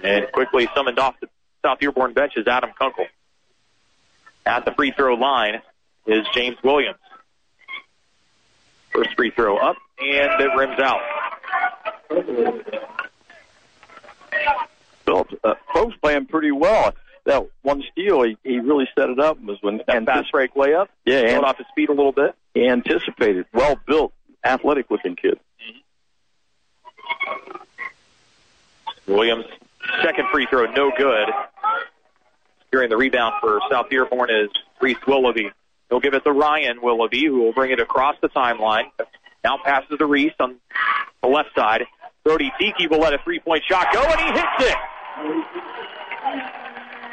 And 0.04 0.32
quickly 0.32 0.70
summoned 0.76 1.00
off 1.00 1.16
the 1.20 1.28
South 1.64 1.80
Dearborn 1.80 2.14
bench 2.14 2.34
is 2.38 2.48
Adam 2.48 2.72
Kunkel. 2.78 3.08
At 4.46 4.66
the 4.66 4.72
free 4.72 4.92
throw 4.96 5.16
line 5.16 5.62
is 6.06 6.26
James 6.34 6.58
Williams. 6.64 7.00
First 8.94 9.16
free 9.16 9.32
throw 9.32 9.58
up, 9.58 9.76
and 10.00 10.42
it 10.42 10.56
rims 10.56 10.80
out. 10.80 11.02
Phillips, 15.06 15.34
uh, 15.44 15.56
Probst 15.73 16.02
playing 16.02 16.26
pretty 16.27 16.52
well. 16.52 16.94
That 17.26 17.48
one 17.64 17.84
steal, 17.91 18.23
he, 18.23 18.38
he 18.44 18.60
really 18.60 18.88
set 18.95 19.10
it 19.10 19.19
up. 19.19 19.41
Was 19.41 19.57
when 19.61 19.82
That 19.88 20.06
fast 20.06 20.32
break 20.32 20.53
layup. 20.53 20.88
Yeah, 21.06 21.19
and 21.22 21.44
off 21.44 21.57
his 21.57 21.68
feet 21.76 21.90
a 21.90 21.94
little 21.94 22.11
bit. 22.11 22.36
he 22.53 22.68
anticipated. 22.68 23.45
Well 23.53 23.80
built, 23.88 24.14
athletic 24.44 24.91
looking 24.91 25.15
kid. 25.15 25.40
Williams, 29.07 29.45
second 30.03 30.27
free 30.32 30.48
throw, 30.48 30.65
no 30.72 30.91
good. 30.95 31.30
Securing 32.64 32.90
the 32.90 32.98
rebound 32.98 33.36
for 33.40 33.60
South 33.72 33.90
Dearborn 33.90 34.30
is 34.30 34.49
Reese 34.82 34.98
Willoughby. 35.07 35.52
He'll 35.90 35.99
give 35.99 36.14
it 36.15 36.23
to 36.23 36.32
Ryan 36.32 36.82
Willoughby, 36.82 37.26
who 37.26 37.40
will 37.41 37.53
bring 37.53 37.72
it 37.72 37.80
across 37.80 38.15
the 38.22 38.30
timeline. 38.30 38.86
Now 39.46 39.60
passes 39.64 39.96
to 40.00 40.06
Reese 40.08 40.34
on 40.40 40.56
the 41.22 41.30
left 41.30 41.50
side. 41.56 41.84
Brody 42.24 42.52
Tiki 42.60 42.88
will 42.88 42.98
let 42.98 43.14
a 43.14 43.20
three-point 43.24 43.64
shot 43.70 43.94
go, 43.94 44.02
and 44.02 44.20
he 44.20 44.26
hits 44.32 44.72
it. 44.72 44.76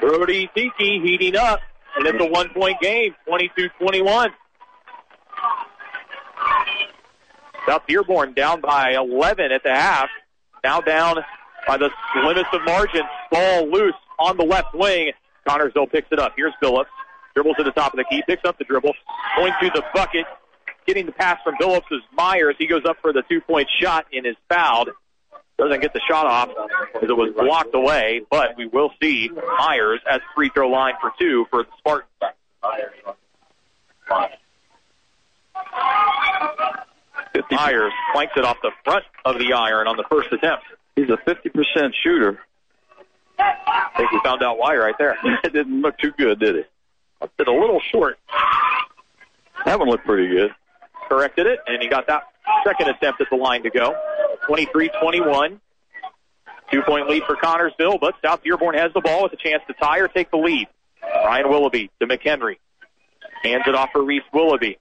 Brody 0.01 0.49
Tiki 0.55 0.99
heating 1.01 1.37
up, 1.37 1.61
and 1.95 2.07
it's 2.07 2.19
a 2.19 2.27
one-point 2.27 2.81
game, 2.81 3.15
22-21. 3.29 4.31
South 7.67 7.83
Dearborn 7.87 8.33
down 8.33 8.63
by 8.63 8.93
11 8.93 9.53
at 9.53 9.63
the 9.63 9.75
half. 9.75 10.09
Now 10.65 10.81
down 10.81 11.17
by 11.67 11.77
the 11.77 11.91
slimmest 12.15 12.47
of 12.55 12.63
margins. 12.65 13.05
Ball 13.31 13.71
loose 13.71 13.93
on 14.19 14.39
the 14.39 14.45
left 14.45 14.75
wing. 14.75 15.13
Connersville 15.47 15.93
picks 15.93 16.09
it 16.11 16.19
up. 16.19 16.33
Here's 16.35 16.55
Phillips. 16.61 16.89
Dribbles 17.35 17.57
to 17.59 17.65
the 17.65 17.73
top 17.73 17.93
of 17.93 17.99
the 17.99 18.05
key. 18.05 18.23
Picks 18.27 18.47
up 18.47 18.57
the 18.57 18.65
dribble. 18.65 18.95
Going 19.37 19.53
to 19.61 19.71
the 19.75 19.85
bucket. 19.93 20.25
Getting 20.87 21.07
the 21.07 21.13
pass 21.13 21.39
from 21.45 21.57
Phillips 21.59 21.87
is 21.91 22.01
Myers. 22.13 22.57
He 22.59 22.67
goes 22.67 22.83
up 22.85 22.97
for 23.01 23.13
the 23.13 23.23
two-point 23.29 23.69
shot 23.81 24.07
and 24.13 24.27
is 24.27 24.37
fouled. 24.49 24.91
Doesn't 25.59 25.81
get 25.81 25.93
the 25.93 26.01
shot 26.09 26.27
off 26.27 26.49
because 26.93 27.09
it 27.09 27.17
was 27.17 27.33
blocked 27.37 27.75
away, 27.75 28.23
but 28.29 28.57
we 28.57 28.67
will 28.67 28.91
see 29.01 29.31
Myers 29.59 30.01
at 30.11 30.19
the 30.19 30.27
free 30.35 30.51
throw 30.53 30.69
line 30.69 30.95
for 31.01 31.13
two 31.21 31.47
for 31.51 31.63
the 31.63 31.69
Spartans. 31.79 32.09
Myers 37.51 37.93
flanks 38.13 38.33
it 38.37 38.45
off 38.45 38.57
the 38.63 38.73
front 38.85 39.05
of 39.25 39.39
the 39.39 39.53
iron 39.53 39.87
on 39.87 39.97
the 39.97 40.05
first 40.11 40.33
attempt. 40.33 40.65
He's 40.97 41.09
a 41.09 41.17
50% 41.17 41.93
shooter. 42.03 42.41
I 43.39 43.91
think 43.97 44.11
we 44.11 44.21
found 44.25 44.43
out 44.43 44.59
why 44.59 44.77
right 44.77 44.95
there. 44.99 45.17
it 45.45 45.53
didn't 45.53 45.81
look 45.81 45.99
too 45.99 46.13
good, 46.13 46.41
did 46.41 46.57
it? 46.57 46.71
Did 47.39 47.49
a 47.49 47.53
little 47.53 47.81
short. 47.93 48.19
That 49.65 49.79
one 49.79 49.89
looked 49.89 50.05
pretty 50.05 50.29
good. 50.29 50.55
Corrected 51.13 51.47
it, 51.47 51.59
and 51.67 51.83
he 51.83 51.89
got 51.89 52.07
that 52.07 52.23
second 52.65 52.89
attempt 52.89 53.21
at 53.21 53.27
the 53.31 53.37
line 53.37 53.65
to 53.65 53.71
go. 53.71 53.95
23-21. 54.49 55.61
Two-point 56.71 57.07
lead 57.07 57.25
for 57.25 57.37
Connersville, 57.37 58.01
but 58.01 58.15
South 58.25 58.43
Dearborn 58.43 58.77
has 58.77 58.95
the 58.95 59.03
ball 59.03 59.25
with 59.25 59.35
a 59.35 59.37
chance 59.37 59.63
to 59.67 59.75
tie 59.75 59.99
or 59.99 60.09
take 60.09 60.31
the 60.31 60.39
lead. 60.39 60.69
Ryan 61.03 61.51
Willoughby 61.51 61.91
to 62.01 62.07
McHenry. 62.07 62.57
Hands 63.43 63.63
it 63.67 63.75
off 63.75 63.91
for 63.93 64.03
Reese 64.03 64.23
Willoughby. 64.33 64.79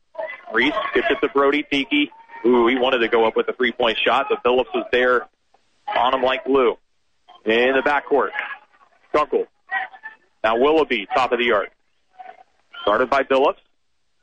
Reese 0.53 0.73
gets 0.95 1.07
it 1.09 1.17
to 1.19 1.27
Brody 1.33 1.65
Tiki. 1.69 2.09
Ooh, 2.45 2.67
he 2.67 2.77
wanted 2.77 2.99
to 2.99 3.09
go 3.09 3.25
up 3.25 3.35
with 3.35 3.49
a 3.49 3.53
three-point 3.53 3.97
shot, 3.97 4.27
but 4.29 4.41
Phillips 4.41 4.69
was 4.73 4.85
there 4.93 5.27
on 5.93 6.13
him 6.13 6.21
like 6.21 6.45
glue. 6.45 6.77
In 7.43 7.73
the 7.73 7.81
backcourt, 7.85 8.29
Kunkel. 9.13 9.47
Now 10.45 10.57
Willoughby, 10.57 11.07
top 11.13 11.33
of 11.33 11.39
the 11.39 11.51
arc. 11.51 11.71
Started 12.83 13.09
by 13.09 13.23
Phillips. 13.23 13.59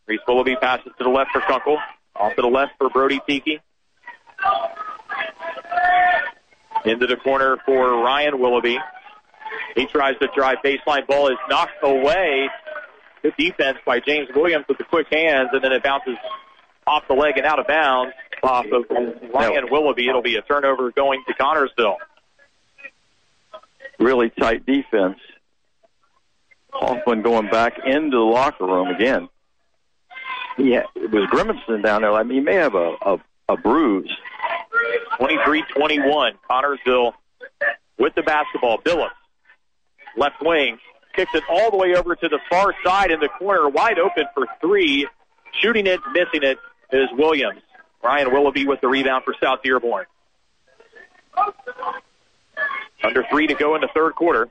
Reese 0.06 0.20
Willoughby 0.26 0.56
passes 0.58 0.90
to 0.96 1.04
the 1.04 1.10
left 1.10 1.32
for 1.32 1.42
Kunkel. 1.42 1.76
Off 2.18 2.34
to 2.34 2.42
the 2.42 2.48
left 2.48 2.72
for 2.78 2.90
Brody 2.90 3.20
Tiki. 3.28 3.60
Into 6.84 7.06
the 7.06 7.16
corner 7.16 7.58
for 7.64 8.02
Ryan 8.02 8.38
Willoughby. 8.38 8.78
He 9.74 9.86
tries 9.86 10.18
to 10.18 10.28
drive 10.34 10.58
baseline. 10.64 11.06
Ball 11.06 11.28
is 11.28 11.38
knocked 11.48 11.82
away. 11.82 12.48
Good 13.22 13.34
defense 13.38 13.78
by 13.84 14.00
James 14.00 14.28
Williams 14.34 14.64
with 14.68 14.78
the 14.78 14.84
quick 14.84 15.06
hands, 15.10 15.50
and 15.52 15.62
then 15.62 15.72
it 15.72 15.82
bounces 15.82 16.16
off 16.86 17.04
the 17.08 17.14
leg 17.14 17.36
and 17.36 17.46
out 17.46 17.58
of 17.58 17.66
bounds 17.66 18.14
off 18.42 18.66
of 18.66 18.84
Ryan 18.90 19.66
Willoughby. 19.70 20.08
It'll 20.08 20.22
be 20.22 20.36
a 20.36 20.42
turnover 20.42 20.90
going 20.92 21.22
to 21.26 21.34
Connersville. 21.34 21.96
Really 23.98 24.30
tight 24.30 24.64
defense. 24.64 25.18
Hoffman 26.72 27.22
going 27.22 27.50
back 27.50 27.78
into 27.84 28.16
the 28.16 28.22
locker 28.22 28.64
room 28.64 28.88
again. 28.88 29.28
Yeah, 30.58 30.82
it 30.96 31.10
was 31.10 31.28
Grimmonson 31.30 31.84
down 31.84 32.02
there. 32.02 32.12
I 32.12 32.24
mean, 32.24 32.38
he 32.38 32.40
may 32.44 32.54
have 32.54 32.74
a, 32.74 32.96
a, 33.00 33.18
a 33.48 33.56
bruise. 33.56 34.12
23-21. 35.20 36.32
Connersville 36.50 37.12
with 37.98 38.14
the 38.14 38.22
basketball. 38.22 38.78
Billups, 38.78 39.10
left 40.16 40.42
wing, 40.42 40.78
kicks 41.14 41.34
it 41.34 41.44
all 41.48 41.70
the 41.70 41.76
way 41.76 41.94
over 41.94 42.14
to 42.16 42.28
the 42.28 42.40
far 42.50 42.74
side 42.84 43.10
in 43.10 43.20
the 43.20 43.28
corner, 43.28 43.68
wide 43.68 43.98
open 43.98 44.24
for 44.34 44.46
three. 44.60 45.06
Shooting 45.52 45.86
it, 45.86 46.00
missing 46.12 46.42
it 46.42 46.58
is 46.92 47.08
Williams. 47.12 47.60
Ryan 48.02 48.32
Willoughby 48.32 48.66
with 48.66 48.80
the 48.80 48.88
rebound 48.88 49.24
for 49.24 49.34
South 49.42 49.62
Dearborn. 49.62 50.06
Under 53.02 53.24
three 53.30 53.46
to 53.46 53.54
go 53.54 53.74
in 53.74 53.80
the 53.80 53.88
third 53.94 54.14
quarter. 54.14 54.48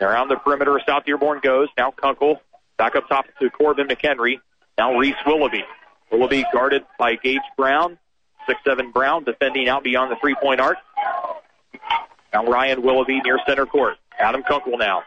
Around 0.00 0.28
the 0.28 0.36
perimeter, 0.36 0.80
South 0.86 1.04
Dearborn 1.04 1.40
goes. 1.42 1.68
Now 1.76 1.90
Kunkel 1.90 2.40
back 2.78 2.96
up 2.96 3.08
top 3.08 3.26
to 3.40 3.50
Corbin 3.50 3.86
McHenry. 3.86 4.40
Now 4.78 4.96
Reese 4.96 5.16
Willoughby. 5.26 5.64
Willoughby 6.10 6.44
guarded 6.52 6.84
by 6.98 7.16
Gage 7.16 7.40
Brown. 7.56 7.98
Six 8.46 8.60
seven 8.64 8.90
Brown 8.90 9.24
defending 9.24 9.68
out 9.68 9.84
beyond 9.84 10.10
the 10.10 10.16
three 10.16 10.34
point 10.34 10.60
arc. 10.60 10.78
Now 12.32 12.46
Ryan 12.46 12.82
Willoughby 12.82 13.20
near 13.20 13.38
center 13.46 13.66
court. 13.66 13.96
Adam 14.18 14.42
Kunkel 14.42 14.78
now. 14.78 15.02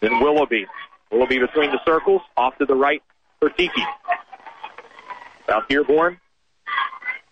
Then 0.00 0.20
Willoughby. 0.20 0.66
Willoughby 1.10 1.38
between 1.38 1.70
the 1.70 1.80
circles. 1.84 2.22
Off 2.36 2.56
to 2.58 2.66
the 2.66 2.74
right 2.74 3.02
for 3.40 3.50
Tiki. 3.50 3.82
South 5.48 5.64
Dearborn 5.68 6.18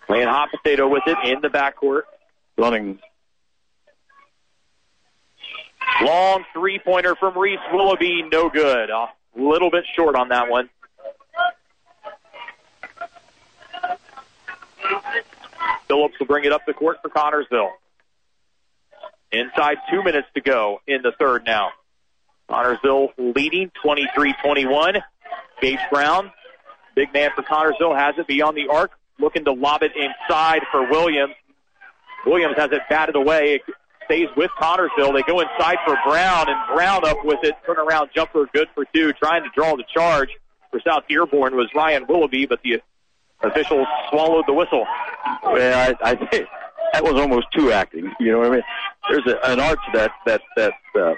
playing 0.06 0.28
hot 0.28 0.50
potato 0.50 0.88
with 0.88 1.02
it 1.06 1.18
in 1.24 1.40
the 1.40 1.48
backcourt. 1.48 2.02
Running 2.56 2.98
Long 6.02 6.44
three 6.52 6.78
pointer 6.78 7.14
from 7.16 7.38
Reese 7.38 7.58
Willoughby, 7.72 8.22
no 8.30 8.50
good. 8.50 8.90
A 8.90 9.08
little 9.36 9.70
bit 9.70 9.84
short 9.94 10.16
on 10.16 10.28
that 10.30 10.48
one. 10.48 10.68
Phillips 15.88 16.18
will 16.18 16.26
bring 16.26 16.44
it 16.44 16.52
up 16.52 16.62
the 16.66 16.72
court 16.72 16.98
for 17.02 17.08
Connersville. 17.08 17.70
Inside 19.32 19.78
two 19.90 20.02
minutes 20.02 20.28
to 20.34 20.40
go 20.40 20.80
in 20.86 21.02
the 21.02 21.12
third 21.18 21.44
now. 21.44 21.70
Connersville 22.48 23.08
leading 23.18 23.70
23-21. 23.84 25.02
Gage 25.60 25.78
Brown, 25.90 26.30
big 26.94 27.12
man 27.12 27.30
for 27.34 27.42
Connersville, 27.42 27.96
has 27.96 28.14
it 28.18 28.26
beyond 28.26 28.56
the 28.56 28.68
arc, 28.68 28.92
looking 29.18 29.44
to 29.44 29.52
lob 29.52 29.82
it 29.82 29.92
inside 29.96 30.62
for 30.70 30.88
Williams. 30.90 31.34
Williams 32.24 32.56
has 32.56 32.70
it 32.72 32.82
batted 32.88 33.16
away. 33.16 33.62
Stays 34.06 34.28
with 34.36 34.50
Connersville. 34.58 35.14
They 35.14 35.22
go 35.22 35.40
inside 35.40 35.76
for 35.84 35.96
Brown, 36.06 36.48
and 36.48 36.58
Brown 36.74 37.06
up 37.06 37.24
with 37.24 37.40
it. 37.42 37.54
Turnaround 37.66 38.12
jumper, 38.14 38.48
good 38.52 38.68
for 38.74 38.84
two. 38.94 39.12
Trying 39.12 39.42
to 39.42 39.50
draw 39.54 39.76
the 39.76 39.84
charge 39.92 40.30
for 40.70 40.80
South 40.80 41.04
Dearborn 41.08 41.56
was 41.56 41.68
Ryan 41.74 42.06
Willoughby, 42.08 42.46
but 42.46 42.60
the 42.62 42.80
officials 43.42 43.86
swallowed 44.10 44.44
the 44.46 44.52
whistle. 44.52 44.86
Well, 45.42 45.96
I, 46.02 46.10
I 46.10 46.14
think 46.14 46.46
that 46.92 47.02
was 47.02 47.14
almost 47.14 47.46
too 47.56 47.72
acting. 47.72 48.12
You 48.20 48.32
know 48.32 48.38
what 48.38 48.46
I 48.48 48.50
mean? 48.50 48.62
There's 49.10 49.26
a, 49.26 49.52
an 49.52 49.60
art 49.60 49.78
to 49.86 49.98
that 49.98 50.12
that 50.24 50.42
that 50.56 50.72
uh, 50.98 51.14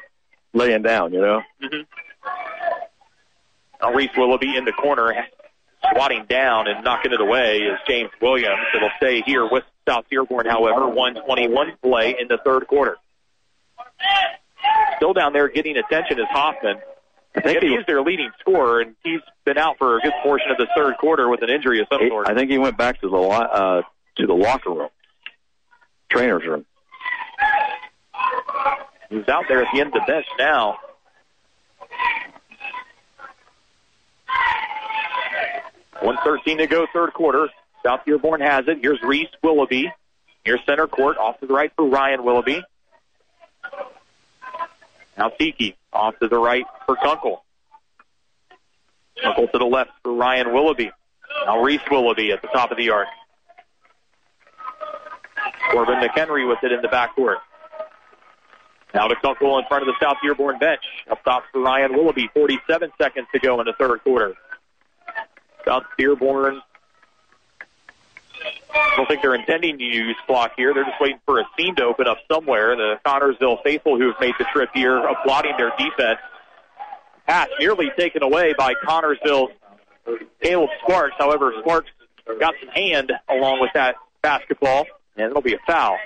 laying 0.53 0.83
down, 0.83 1.13
you 1.13 1.21
know. 1.21 1.43
Mm-hmm. 1.63 1.83
Now 3.83 3.93
Reese 3.95 4.11
Willoughby 4.17 4.57
in 4.57 4.65
the 4.65 4.73
corner, 4.73 5.15
swatting 5.93 6.27
down 6.29 6.67
and 6.69 6.85
knocking 6.85 7.13
it 7.13 7.21
away 7.21 7.59
is 7.59 7.79
James 7.87 8.11
Williams. 8.21 8.59
It'll 8.75 8.91
stay 8.97 9.23
here 9.23 9.49
with 9.49 9.65
South 9.89 10.05
Dearborn, 10.11 10.47
however, 10.47 10.87
121 10.89 11.73
play 11.83 12.15
in 12.21 12.29
the 12.29 12.39
third 12.45 12.67
quarter. 12.67 12.97
Still 14.97 15.15
down 15.15 15.33
there 15.33 15.49
getting 15.49 15.77
attention 15.79 16.19
is 16.19 16.27
Hoffman. 16.31 16.77
I 17.37 17.41
think 17.41 17.63
he 17.63 17.69
is 17.69 17.87
their 17.87 18.03
leading 18.03 18.31
scorer, 18.41 18.81
and 18.81 18.97
he's 19.05 19.21
been 19.45 19.59
out 19.59 19.79
for 19.79 19.97
a 19.97 20.01
good 20.01 20.13
portion 20.23 20.51
of 20.51 20.59
the 20.59 20.67
third 20.77 20.97
quarter 20.99 21.29
with 21.29 21.43
an 21.43 21.51
injury 21.51 21.81
of 21.81 21.87
some 21.91 22.01
He- 22.03 22.09
sort. 22.09 22.29
I 22.29 22.35
think 22.35 22.51
he 22.51 22.59
went 22.59 22.77
back 22.77 23.01
to 23.01 23.09
the 23.09 23.17
uh, 23.17 23.83
to 24.17 24.27
the 24.27 24.35
locker 24.35 24.71
room, 24.71 24.89
trainer's 26.11 26.45
room. 26.45 26.67
He's 29.09 29.29
out 29.29 29.45
there 29.49 29.63
at 29.63 29.69
the 29.73 29.81
end 29.81 29.89
of 29.89 29.95
the 29.95 30.05
bench 30.07 30.27
now. 30.39 30.79
One 36.03 36.17
thirteen 36.25 36.59
to 36.59 36.67
go, 36.67 36.87
third 36.93 37.13
quarter. 37.13 37.49
South 37.85 38.01
Dearborn 38.07 38.41
has 38.41 38.65
it. 38.69 38.79
Here's 38.83 39.01
Reese 39.03 39.29
Willoughby. 39.43 39.93
Here's 40.45 40.61
center 40.67 40.87
court, 40.87 41.19
off 41.19 41.39
to 41.41 41.47
the 41.47 41.55
right 41.55 41.73
for 41.77 41.87
Ryan 41.87 42.25
Willoughby. 42.25 42.63
Now 45.17 45.31
Tiki 45.31 45.77
off 45.93 46.15
to 46.21 46.29
the 46.29 46.39
right 46.39 46.65
for 46.87 46.97
Kunkel. 46.97 47.45
Kunkel 49.23 49.49
to 49.49 49.59
the 49.59 49.65
left 49.65 49.91
for 50.03 50.15
Ryan 50.15 50.53
Willoughby. 50.53 50.91
Now 51.45 51.63
Reese 51.63 51.81
Willoughby 51.91 52.33
at 52.33 52.41
the 52.41 52.49
top 52.49 52.71
of 52.71 52.77
the 52.77 52.91
arc. 52.91 53.09
Corbin 55.73 56.01
McHenry 56.01 56.49
with 56.49 56.59
it 56.63 56.73
in 56.73 56.81
the 56.83 56.89
backcourt. 56.89 57.37
Now 58.95 59.09
to 59.09 59.17
Kunkel 59.17 59.59
in 59.59 59.65
front 59.67 59.87
of 59.87 59.95
the 59.95 60.05
South 60.05 60.17
Dearborn 60.23 60.59
bench. 60.59 60.83
Up 61.11 61.23
top 61.25 61.45
for 61.53 61.61
Ryan 61.61 61.95
Willoughby. 61.95 62.31
47 62.33 62.91
seconds 63.01 63.27
to 63.35 63.41
go 63.41 63.61
in 63.61 63.67
the 63.67 63.75
third 63.79 64.03
quarter. 64.03 64.35
South 65.67 65.85
Dearborn. 65.99 66.63
I 68.79 68.95
don't 68.97 69.07
think 69.07 69.23
they're 69.23 69.35
intending 69.35 69.79
to 69.79 69.85
use 69.85 70.17
clock 70.27 70.53
here. 70.57 70.75
They're 70.75 70.85
just 70.85 71.01
waiting 71.01 71.21
for 71.25 71.41
a 71.41 71.45
seam 71.57 71.75
to 71.77 71.85
open 71.85 72.07
up 72.07 72.19
somewhere. 72.31 72.77
The 72.77 72.99
Connersville 73.05 73.63
faithful 73.63 73.99
who 73.99 74.09
have 74.09 74.21
made 74.21 74.35
the 74.39 74.47
trip 74.53 74.71
here 74.75 74.99
applauding 74.99 75.53
their 75.57 75.73
defense. 75.79 76.19
Pass 77.27 77.49
nearly 77.61 77.91
taken 77.99 78.23
away 78.23 78.55
by 78.57 78.75
Connersville's 78.75 79.51
Caleb 80.43 80.71
Sparks. 80.83 81.15
However, 81.19 81.53
Sparks 81.61 81.91
got 82.41 82.55
some 82.61 82.71
hand 82.71 83.13
along 83.29 83.61
with 83.61 83.71
that 83.75 83.97
basketball, 84.23 84.87
and 85.17 85.31
it'll 85.31 85.43
be 85.43 85.55
a 85.55 85.59
foul. 85.67 85.99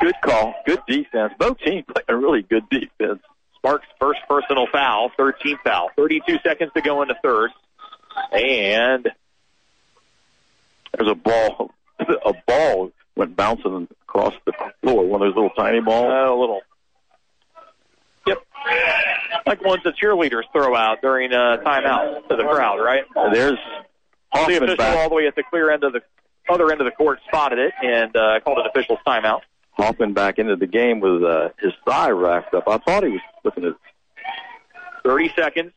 Good 0.00 0.14
call, 0.22 0.54
good 0.66 0.80
defense. 0.88 1.34
Both 1.38 1.58
teams 1.58 1.84
play 1.92 2.02
a 2.08 2.16
really 2.16 2.42
good 2.42 2.68
defense. 2.70 3.20
Sparks' 3.56 3.86
first 4.00 4.20
personal 4.28 4.66
foul, 4.72 5.10
13th 5.18 5.62
foul. 5.62 5.90
32 5.94 6.38
seconds 6.42 6.72
to 6.74 6.80
go 6.80 7.02
in 7.02 7.08
the 7.08 7.16
third. 7.22 7.50
And 8.32 9.08
There's 10.96 11.10
a 11.10 11.14
ball, 11.14 11.70
a 12.00 12.32
ball 12.46 12.92
went 13.16 13.36
bouncing 13.36 13.88
across 14.02 14.34
the 14.46 14.52
floor. 14.82 15.06
One 15.06 15.22
of 15.22 15.28
those 15.28 15.34
little 15.34 15.50
tiny 15.50 15.80
balls. 15.80 16.06
uh, 16.10 16.32
a 16.32 16.38
little. 16.38 16.60
Yep. 18.26 18.38
Like 19.46 19.64
ones 19.64 19.82
the 19.82 19.92
cheerleaders 19.92 20.42
throw 20.52 20.76
out 20.76 21.00
during 21.00 21.32
uh, 21.32 21.58
timeout 21.64 22.28
to 22.28 22.36
the 22.36 22.44
crowd, 22.44 22.78
right? 22.78 23.04
There's 23.32 23.58
the 24.32 24.56
official 24.56 24.76
back. 24.76 24.96
all 24.96 25.08
the 25.08 25.14
way 25.14 25.26
at 25.26 25.34
the 25.34 25.42
clear 25.42 25.70
end 25.70 25.84
of 25.84 25.92
the 25.92 26.02
other 26.48 26.70
end 26.70 26.80
of 26.80 26.84
the 26.84 26.90
court 26.90 27.20
spotted 27.26 27.58
it 27.58 27.72
and 27.82 28.14
uh, 28.16 28.40
called 28.40 28.58
an 28.58 28.66
official's 28.66 28.98
timeout. 29.06 29.40
Hoffman 29.72 30.12
back 30.12 30.38
into 30.38 30.56
the 30.56 30.66
game 30.66 31.00
with 31.00 31.22
uh, 31.22 31.50
his 31.60 31.72
thigh 31.86 32.10
racked 32.10 32.52
up. 32.54 32.64
I 32.68 32.78
thought 32.78 33.04
he 33.04 33.10
was 33.10 33.20
looking 33.44 33.64
at 33.64 33.74
30 35.04 35.32
seconds. 35.34 35.72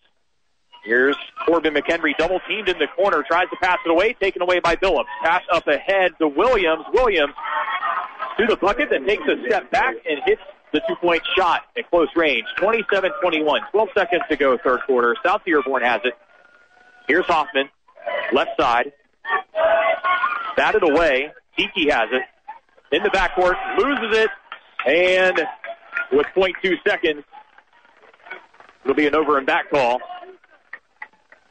Here's 0.83 1.15
Corbin 1.45 1.73
McHenry, 1.73 2.11
double 2.17 2.41
teamed 2.47 2.67
in 2.67 2.77
the 2.77 2.87
corner, 2.95 3.23
tries 3.23 3.49
to 3.49 3.55
pass 3.61 3.77
it 3.85 3.89
away, 3.89 4.13
taken 4.13 4.41
away 4.41 4.59
by 4.59 4.75
Billups. 4.75 5.05
Pass 5.23 5.41
up 5.51 5.67
ahead 5.67 6.11
to 6.19 6.27
Williams. 6.27 6.83
Williams 6.93 7.33
to 8.37 8.45
the 8.47 8.57
bucket, 8.57 8.89
then 8.89 9.05
takes 9.05 9.23
a 9.27 9.35
step 9.47 9.71
back 9.71 9.95
and 10.09 10.19
hits 10.25 10.41
the 10.73 10.81
two 10.87 10.95
point 10.95 11.21
shot 11.37 11.61
at 11.77 11.89
close 11.89 12.09
range. 12.15 12.45
27 12.57 13.11
21. 13.21 13.61
12 13.71 13.89
seconds 13.95 14.23
to 14.29 14.35
go, 14.35 14.57
third 14.57 14.81
quarter. 14.85 15.15
South 15.25 15.41
Dearborn 15.45 15.83
has 15.83 16.01
it. 16.03 16.13
Here's 17.07 17.25
Hoffman, 17.25 17.69
left 18.33 18.51
side. 18.59 18.91
Batted 20.57 20.83
away. 20.83 21.31
Tiki 21.57 21.89
has 21.89 22.09
it. 22.11 22.23
In 22.95 23.03
the 23.03 23.09
backcourt, 23.09 23.55
loses 23.77 24.17
it, 24.17 24.29
and 24.85 25.41
with 26.11 26.27
0.2 26.35 26.75
seconds, 26.87 27.23
it'll 28.83 28.95
be 28.95 29.07
an 29.07 29.15
over 29.15 29.37
and 29.37 29.47
back 29.47 29.69
call. 29.71 29.99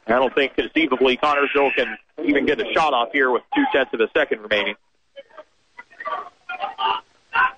I 0.07 0.11
don't 0.13 0.33
think 0.35 0.55
conceivably 0.55 1.17
Connersville 1.17 1.73
can 1.75 1.97
even 2.25 2.45
get 2.45 2.59
a 2.59 2.65
shot 2.73 2.93
off 2.93 3.09
here 3.13 3.31
with 3.31 3.43
two 3.55 3.63
tenths 3.73 3.93
of 3.93 3.99
a 4.01 4.07
second 4.17 4.41
remaining. 4.41 4.75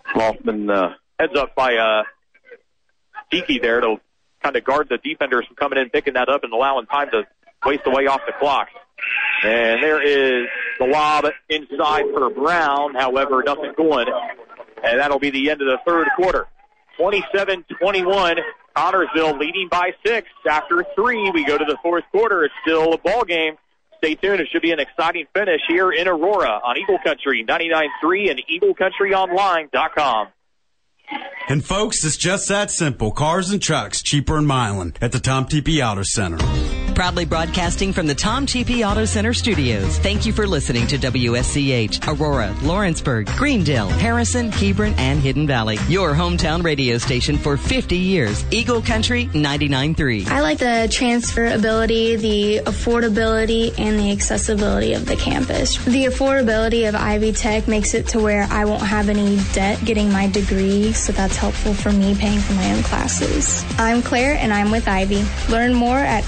Hoffman. 0.03 0.69
Uh, 0.69 0.93
Heads 1.19 1.33
up 1.37 1.55
by 1.55 1.75
uh, 1.75 2.03
Tiki 3.31 3.59
there 3.59 3.79
to 3.79 3.95
kind 4.43 4.55
of 4.55 4.65
guard 4.65 4.89
the 4.89 4.97
defenders 4.97 5.45
from 5.47 5.55
coming 5.55 5.79
in, 5.79 5.89
picking 5.89 6.15
that 6.15 6.27
up, 6.27 6.43
and 6.43 6.51
allowing 6.51 6.85
time 6.87 7.09
to 7.11 7.23
waste 7.65 7.83
away 7.85 8.07
off 8.07 8.19
the 8.27 8.33
clock. 8.37 8.67
And 9.43 9.81
there 9.81 10.01
is 10.01 10.47
the 10.77 10.87
lob 10.87 11.25
inside 11.49 12.03
for 12.13 12.29
Brown. 12.29 12.95
However, 12.95 13.43
nothing 13.45 13.73
going. 13.77 14.07
And 14.83 14.99
that'll 14.99 15.19
be 15.19 15.29
the 15.29 15.49
end 15.49 15.61
of 15.61 15.67
the 15.67 15.79
third 15.85 16.07
quarter. 16.17 16.47
27-21. 16.99 18.39
Connersville 18.75 19.39
leading 19.39 19.67
by 19.69 19.91
six. 20.05 20.27
After 20.49 20.85
three, 20.95 21.31
we 21.31 21.45
go 21.45 21.57
to 21.57 21.65
the 21.65 21.77
fourth 21.81 22.03
quarter. 22.11 22.43
It's 22.43 22.53
still 22.61 22.93
a 22.93 22.97
ball 22.97 23.23
game. 23.23 23.55
Stay 23.97 24.15
tuned. 24.15 24.41
It 24.41 24.47
should 24.51 24.61
be 24.61 24.71
an 24.71 24.79
exciting 24.79 25.25
finish 25.33 25.61
here 25.67 25.91
in 25.91 26.07
Aurora 26.07 26.59
on 26.63 26.77
Eagle 26.77 26.99
Country 27.03 27.45
99.3 27.47 28.31
and 28.31 28.41
EagleCountryOnline.com. 28.51 30.27
And 31.47 31.63
folks, 31.63 32.03
it's 32.03 32.17
just 32.17 32.49
that 32.49 32.71
simple. 32.71 33.11
Cars 33.11 33.51
and 33.51 33.61
trucks 33.61 34.01
cheaper 34.01 34.37
in 34.37 34.45
Milan 34.45 34.93
at 35.01 35.11
the 35.11 35.19
Tom 35.19 35.45
Tepe 35.45 35.81
Auto 35.81 36.03
Center. 36.03 36.84
Proudly 36.95 37.25
broadcasting 37.25 37.91
from 37.91 38.07
the 38.07 38.15
Tom 38.15 38.45
Tepe 38.45 38.81
Auto 38.85 39.03
Center 39.03 39.33
studios. 39.33 39.99
Thank 39.99 40.25
you 40.25 40.31
for 40.31 40.47
listening 40.47 40.87
to 40.87 40.97
WSCH, 40.97 42.07
Aurora, 42.07 42.55
Lawrenceburg, 42.63 43.27
Greendale, 43.35 43.89
Harrison, 43.89 44.49
Hebron, 44.49 44.93
and 44.93 45.19
Hidden 45.19 45.45
Valley. 45.45 45.77
Your 45.89 46.13
hometown 46.13 46.63
radio 46.63 46.97
station 46.97 47.37
for 47.37 47.57
50 47.57 47.97
years. 47.97 48.45
Eagle 48.49 48.81
Country 48.81 49.25
99.3. 49.25 50.27
I 50.27 50.39
like 50.39 50.59
the 50.59 50.87
transferability, 50.89 52.17
the 52.17 52.61
affordability, 52.63 53.77
and 53.77 53.99
the 53.99 54.13
accessibility 54.13 54.93
of 54.93 55.05
the 55.05 55.17
campus. 55.17 55.75
The 55.83 56.05
affordability 56.05 56.87
of 56.87 56.95
Ivy 56.95 57.33
Tech 57.33 57.67
makes 57.67 57.93
it 57.93 58.07
to 58.09 58.21
where 58.21 58.47
I 58.49 58.63
won't 58.63 58.83
have 58.83 59.09
any 59.09 59.37
debt 59.51 59.83
getting 59.83 60.13
my 60.13 60.29
degree, 60.29 60.93
so 60.93 61.11
that's 61.11 61.35
helpful 61.35 61.73
for 61.73 61.91
me 61.91 62.15
paying 62.15 62.39
for 62.39 62.53
my 62.53 62.71
own 62.71 62.83
classes. 62.83 63.65
I'm 63.77 64.01
Claire, 64.01 64.37
and 64.37 64.53
I'm 64.53 64.71
with 64.71 64.87
Ivy. 64.87 65.25
Learn 65.51 65.73
more 65.73 65.97
at 65.97 66.23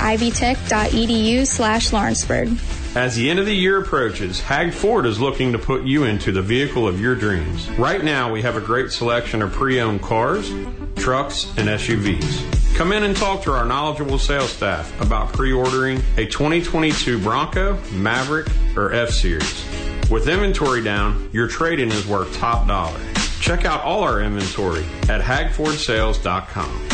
ivytech.edu 0.65 1.45
slash 1.45 1.91
Lawrenceburg. 1.91 2.57
As 2.95 3.15
the 3.15 3.29
end 3.29 3.39
of 3.39 3.45
the 3.45 3.55
year 3.55 3.81
approaches, 3.81 4.41
Hag 4.41 4.73
Ford 4.73 5.05
is 5.05 5.19
looking 5.19 5.51
to 5.51 5.59
put 5.59 5.84
you 5.84 6.05
into 6.05 6.31
the 6.31 6.41
vehicle 6.41 6.88
of 6.88 6.99
your 6.99 7.15
dreams. 7.15 7.69
Right 7.71 8.03
now, 8.03 8.31
we 8.31 8.41
have 8.41 8.55
a 8.55 8.61
great 8.61 8.91
selection 8.91 9.41
of 9.41 9.51
pre 9.51 9.79
owned 9.79 10.01
cars, 10.01 10.49
trucks, 10.95 11.45
and 11.57 11.67
SUVs. 11.67 12.75
Come 12.75 12.91
in 12.91 13.03
and 13.03 13.15
talk 13.15 13.43
to 13.43 13.51
our 13.51 13.65
knowledgeable 13.65 14.17
sales 14.19 14.51
staff 14.51 14.99
about 15.01 15.34
pre 15.34 15.51
ordering 15.51 15.97
a 16.17 16.25
2022 16.25 17.19
Bronco, 17.19 17.77
Maverick, 17.91 18.47
or 18.75 18.93
F 18.93 19.09
Series. 19.09 19.65
With 20.09 20.27
inventory 20.27 20.81
down, 20.84 21.29
your 21.34 21.47
trade 21.47 21.79
in 21.79 21.91
is 21.91 22.07
worth 22.07 22.35
top 22.38 22.67
dollar. 22.67 22.99
Check 23.41 23.65
out 23.65 23.84
all 23.84 24.03
our 24.03 24.21
inventory 24.21 24.85
at 25.09 25.21
hagfordsales.com. 25.21 26.89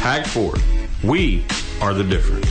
Hag 0.00 0.26
Ford, 0.26 0.60
we 1.02 1.44
are 1.80 1.94
the 1.94 2.04
difference. 2.04 2.48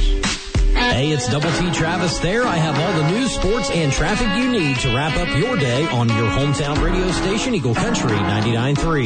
Hey, 0.75 1.11
it's 1.11 1.27
Double 1.27 1.51
T 1.51 1.71
Travis 1.71 2.19
there. 2.19 2.45
I 2.45 2.57
have 2.57 2.77
all 2.77 3.01
the 3.01 3.09
news, 3.11 3.31
sports, 3.33 3.69
and 3.71 3.91
traffic 3.91 4.27
you 4.37 4.51
need 4.51 4.77
to 4.79 4.89
wrap 4.95 5.17
up 5.17 5.27
your 5.37 5.57
day 5.57 5.85
on 5.87 6.07
your 6.09 6.29
hometown 6.29 6.81
radio 6.83 7.09
station, 7.11 7.55
Eagle 7.55 7.75
Country 7.75 8.11
99.3. 8.11 9.05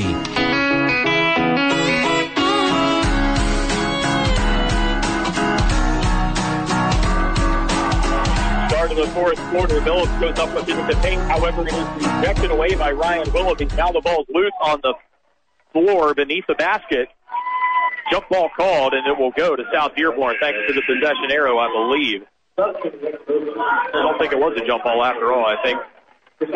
Start 8.70 8.92
of 8.92 8.98
the 8.98 9.08
fourth 9.14 9.40
quarter, 9.52 9.82
Phillips 9.82 10.12
goes 10.20 10.40
up 10.40 10.54
with 10.54 10.70
it 10.70 10.78
in 10.78 10.88
the 10.88 10.96
paint. 11.02 11.22
However, 11.22 11.68
it 11.68 11.74
is 11.74 11.88
rejected 11.96 12.52
away 12.52 12.76
by 12.76 12.92
Ryan 12.92 13.32
Willoughby. 13.32 13.66
Now 13.76 13.92
the 13.92 14.02
ball's 14.02 14.28
loose 14.30 14.52
on 14.62 14.82
the 14.82 14.94
floor 15.72 16.14
beneath 16.14 16.46
the 16.48 16.56
basket. 16.56 17.10
Jump 18.12 18.28
ball 18.30 18.50
called, 18.56 18.94
and 18.94 19.06
it 19.08 19.18
will 19.18 19.32
go 19.32 19.56
to 19.56 19.64
South 19.74 19.96
Dearborn 19.96 20.36
thanks 20.40 20.60
to 20.68 20.74
the 20.74 20.82
possession 20.82 21.32
arrow, 21.32 21.58
I 21.60 21.68
believe. 21.72 22.24
I 22.58 22.62
don't 23.94 24.18
think 24.20 24.32
it 24.32 24.40
was 24.40 24.58
a 24.62 24.66
jump 24.66 24.84
ball 24.84 25.04
after 25.04 25.32
all. 25.32 25.46
I 25.46 25.62
think 25.64 25.80
it 26.42 26.50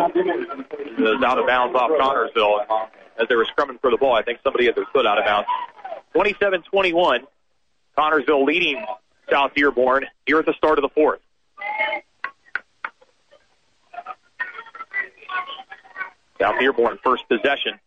was 0.99 1.23
out 1.23 1.39
of 1.39 1.47
bounds 1.47 1.75
off 1.75 1.91
Connersville. 1.91 2.89
as 3.19 3.27
they 3.27 3.35
were 3.35 3.45
scrumming 3.45 3.79
for 3.79 3.91
the 3.91 3.97
ball. 3.97 4.13
I 4.13 4.23
think 4.23 4.39
somebody 4.43 4.65
had 4.65 4.75
their 4.75 4.85
foot 4.91 5.05
out 5.05 5.17
of 5.17 5.25
bounds. 5.25 5.47
27-21. 6.15 7.19
Connersville 7.97 8.45
leading 8.45 8.83
South 9.29 9.51
Dearborn 9.55 10.05
here 10.25 10.39
at 10.39 10.45
the 10.45 10.53
start 10.53 10.77
of 10.77 10.81
the 10.83 10.89
fourth. 10.89 11.19
South 16.39 16.59
Dearborn 16.59 16.99
first 17.03 17.27
possession 17.29 17.79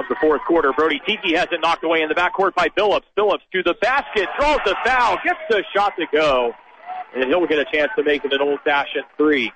of 0.00 0.04
the 0.08 0.16
fourth 0.20 0.42
quarter. 0.46 0.72
Brody 0.72 1.00
Tiki 1.06 1.34
has 1.34 1.48
it 1.52 1.60
knocked 1.60 1.84
away 1.84 2.02
in 2.02 2.08
the 2.08 2.14
backcourt 2.14 2.54
by 2.54 2.68
Phillips. 2.74 3.06
Phillips 3.14 3.44
to 3.52 3.62
the 3.62 3.74
basket, 3.80 4.28
draws 4.38 4.58
the 4.64 4.76
foul, 4.84 5.18
gets 5.24 5.38
the 5.48 5.64
shot 5.74 5.92
to 5.98 6.06
go, 6.12 6.52
and 7.14 7.24
he'll 7.24 7.46
get 7.46 7.58
a 7.58 7.64
chance 7.64 7.90
to 7.96 8.02
make 8.02 8.24
it 8.24 8.32
an 8.32 8.40
old-fashioned 8.40 9.04
three. 9.16 9.52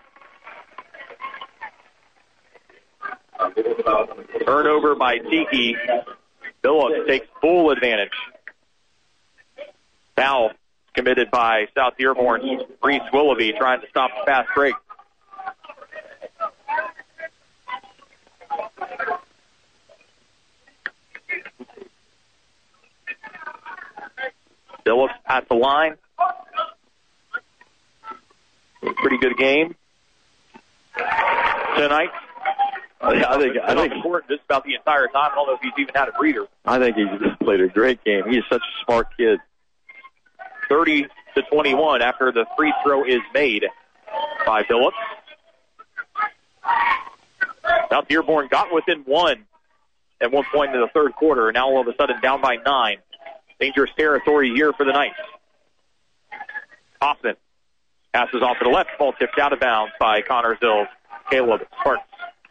Turnover 4.44 4.94
by 4.94 5.18
Tiki. 5.18 5.76
Phillips 6.62 7.08
takes 7.08 7.26
full 7.40 7.70
advantage. 7.70 8.12
Foul 10.16 10.50
committed 10.94 11.30
by 11.30 11.66
South 11.76 11.94
Dearborn's 11.98 12.62
Reese 12.82 13.02
Willoughby 13.12 13.52
trying 13.56 13.80
to 13.80 13.88
stop 13.88 14.10
the 14.18 14.26
fast 14.26 14.48
break. 14.54 14.74
Phillips 24.88 25.12
at 25.26 25.46
the 25.50 25.54
line. 25.54 25.96
Pretty 28.80 29.18
good 29.18 29.36
game 29.36 29.74
tonight. 31.76 32.08
I 33.02 33.38
think 33.38 33.56
I 33.62 33.74
think 33.74 34.02
court 34.02 34.26
just 34.28 34.44
about 34.46 34.64
the 34.64 34.76
entire 34.76 35.06
time. 35.08 35.30
I 35.32 35.34
don't 35.34 35.46
know 35.46 35.54
if 35.56 35.60
he's 35.60 35.72
even 35.76 35.94
had 35.94 36.08
a 36.08 36.12
breather. 36.12 36.46
I 36.64 36.78
think 36.78 36.96
he's 36.96 37.06
just 37.20 37.38
played 37.40 37.60
a 37.60 37.68
great 37.68 38.02
game. 38.02 38.22
He's 38.30 38.44
such 38.48 38.62
a 38.62 38.84
smart 38.86 39.08
kid. 39.18 39.40
30 40.70 41.06
to 41.34 41.42
21 41.42 42.00
after 42.00 42.32
the 42.32 42.46
free 42.56 42.72
throw 42.82 43.04
is 43.04 43.20
made 43.34 43.66
by 44.46 44.62
Phillips. 44.62 44.96
South 47.90 48.08
Dearborn 48.08 48.48
got 48.50 48.72
within 48.72 49.00
one 49.00 49.44
at 50.22 50.32
one 50.32 50.44
point 50.50 50.74
in 50.74 50.80
the 50.80 50.88
third 50.94 51.14
quarter, 51.14 51.48
and 51.48 51.56
now 51.56 51.68
all 51.68 51.82
of 51.82 51.88
a 51.88 51.94
sudden 51.96 52.18
down 52.22 52.40
by 52.40 52.56
nine. 52.56 52.96
Dangerous 53.60 53.90
territory 53.96 54.52
here 54.54 54.72
for 54.72 54.84
the 54.84 54.92
Knights. 54.92 55.16
Hoffman 57.00 57.36
passes 58.12 58.42
off 58.42 58.58
to 58.58 58.64
the 58.64 58.70
left, 58.70 58.90
ball 58.98 59.12
tipped 59.12 59.38
out 59.38 59.52
of 59.52 59.60
bounds 59.60 59.92
by 60.00 60.22
Connersville's 60.22 60.88
Caleb 61.30 61.62
Sparks. 61.80 62.02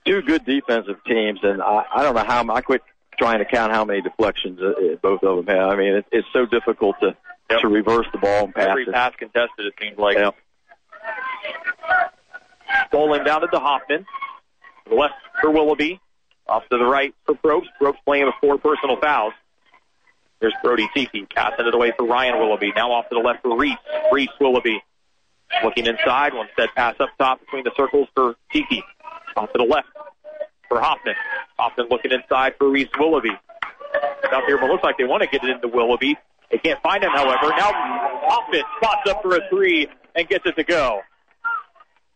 Two 0.05 0.21
good 0.21 0.45
defensive 0.45 1.03
teams, 1.05 1.39
and 1.43 1.61
I, 1.61 1.83
I 1.93 2.03
don't 2.03 2.15
know 2.15 2.23
how 2.23 2.45
I 2.49 2.61
quit 2.61 2.81
trying 3.17 3.39
to 3.39 3.45
count 3.45 3.73
how 3.73 3.83
many 3.83 4.01
deflections 4.01 4.59
uh, 4.61 4.67
uh, 4.67 4.95
both 5.01 5.23
of 5.23 5.45
them 5.45 5.55
have. 5.55 5.69
I 5.69 5.75
mean, 5.75 5.95
it, 5.95 6.05
it's 6.11 6.27
so 6.31 6.45
difficult 6.45 6.95
to 7.01 7.15
to 7.61 7.67
reverse 7.67 8.05
the 8.11 8.17
ball 8.17 8.45
and 8.45 8.53
pass 8.53 8.67
Every 8.69 8.83
it. 8.83 8.93
pass 8.93 9.13
contested, 9.17 9.65
it 9.65 9.73
seems 9.81 9.97
like. 9.97 10.17
Yep. 10.17 10.35
Ball 12.91 13.17
inbounded 13.17 13.51
to 13.51 13.59
Hoffman. 13.59 14.05
To 14.83 14.89
the 14.89 14.95
left 14.95 15.15
for 15.41 15.51
Willoughby. 15.51 15.99
Off 16.47 16.63
to 16.69 16.77
the 16.77 16.85
right 16.85 17.13
for 17.25 17.35
Probst. 17.35 17.67
Probst 17.81 17.97
playing 18.05 18.25
with 18.25 18.35
four 18.41 18.57
personal 18.57 18.97
fouls. 18.99 19.33
There's 20.39 20.53
Brody 20.63 20.87
Tiki. 20.93 21.27
Passing 21.33 21.65
it 21.65 21.73
away 21.73 21.93
for 21.97 22.05
Ryan 22.05 22.39
Willoughby. 22.39 22.71
Now 22.75 22.91
off 22.91 23.09
to 23.09 23.15
the 23.15 23.21
left 23.21 23.41
for 23.41 23.57
Reese. 23.57 23.77
Reese 24.11 24.29
Willoughby. 24.39 24.83
Looking 25.63 25.87
inside. 25.87 26.33
One 26.33 26.47
set 26.57 26.69
pass 26.75 26.95
up 26.99 27.09
top 27.17 27.39
between 27.39 27.63
the 27.63 27.71
circles 27.75 28.07
for 28.15 28.35
Tiki. 28.51 28.83
Off 29.35 29.51
to 29.53 29.57
the 29.57 29.63
left 29.63 29.87
for 30.67 30.79
Hoffman. 30.79 31.15
Hoffman 31.57 31.87
looking 31.89 32.11
inside 32.11 32.53
for 32.57 32.69
Reese 32.69 32.89
Willoughby. 32.99 33.31
South 34.29 34.43
Dearborn 34.47 34.71
looks 34.71 34.83
like 34.83 34.97
they 34.97 35.05
want 35.05 35.23
to 35.23 35.27
get 35.27 35.43
it 35.43 35.49
into 35.49 35.67
Willoughby. 35.67 36.17
They 36.51 36.57
can't 36.57 36.81
find 36.81 37.03
him, 37.03 37.11
however. 37.11 37.49
Now 37.49 37.71
Hoffman 38.27 38.63
spots 38.77 39.09
up 39.09 39.21
for 39.21 39.35
a 39.35 39.49
three 39.49 39.87
and 40.15 40.27
gets 40.27 40.45
it 40.45 40.55
to 40.55 40.63
go. 40.63 41.01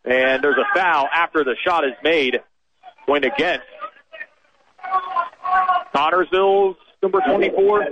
And 0.03 0.43
there's 0.43 0.57
a 0.57 0.77
foul 0.77 1.07
after 1.13 1.43
the 1.43 1.55
shot 1.63 1.85
is 1.85 1.93
made. 2.03 2.39
Going 3.07 3.25
against 3.25 3.65
Connersville's 5.93 6.77
number 7.01 7.19
24. 7.21 7.87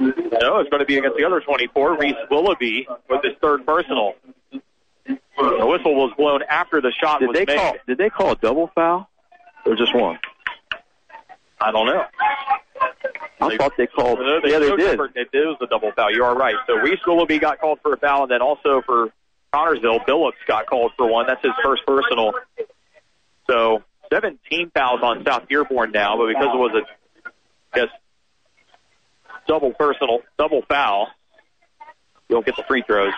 No, 0.00 0.58
it's 0.58 0.70
going 0.70 0.80
to 0.80 0.84
be 0.86 0.98
against 0.98 1.16
the 1.16 1.24
other 1.24 1.40
24, 1.40 1.98
Reese 1.98 2.14
Willoughby, 2.30 2.86
with 3.08 3.22
his 3.22 3.32
third 3.40 3.64
personal. 3.66 4.14
The 5.06 5.66
whistle 5.66 5.94
was 5.94 6.12
blown 6.16 6.42
after 6.48 6.80
the 6.80 6.92
shot 6.92 7.20
Did 7.20 7.28
was 7.28 7.34
they 7.38 7.44
made. 7.44 7.56
call? 7.58 7.74
Did 7.86 7.98
they 7.98 8.10
call 8.10 8.32
a 8.32 8.36
double 8.36 8.70
foul 8.74 9.08
or 9.66 9.74
just 9.76 9.94
one? 9.94 10.18
I 11.60 11.72
don't 11.72 11.86
know. 11.86 12.04
I 13.40 13.56
thought 13.56 13.72
they 13.76 13.86
called. 13.86 14.18
No, 14.20 14.40
yeah, 14.44 14.58
they 14.58 14.70
did. 14.70 14.78
different- 14.78 15.16
It 15.16 15.28
was 15.32 15.56
a 15.60 15.66
double 15.66 15.90
foul. 15.92 16.12
You 16.12 16.24
are 16.24 16.36
right. 16.36 16.54
So 16.66 16.74
Reese 16.76 17.00
Willoughby 17.06 17.38
got 17.38 17.60
called 17.60 17.80
for 17.82 17.92
a 17.92 17.96
foul, 17.96 18.22
and 18.22 18.30
then 18.30 18.40
also 18.42 18.82
for 18.82 19.08
Connersville, 19.52 20.04
Billups 20.06 20.32
got 20.46 20.66
called 20.66 20.92
for 20.96 21.06
one. 21.08 21.26
That's 21.26 21.42
his 21.42 21.52
first 21.64 21.84
personal. 21.86 22.32
So 23.50 23.82
17 24.12 24.70
fouls 24.74 25.00
on 25.02 25.24
South 25.24 25.48
Dearborn 25.48 25.90
now, 25.92 26.16
but 26.18 26.26
because 26.26 26.48
it 26.52 26.58
was 26.58 26.82
a, 26.82 27.74
guess, 27.74 27.88
double 29.48 29.72
personal, 29.72 30.20
double 30.38 30.62
foul, 30.68 31.08
you 32.28 32.36
don't 32.36 32.44
get 32.44 32.56
the 32.56 32.64
free 32.64 32.82
throws. 32.86 33.14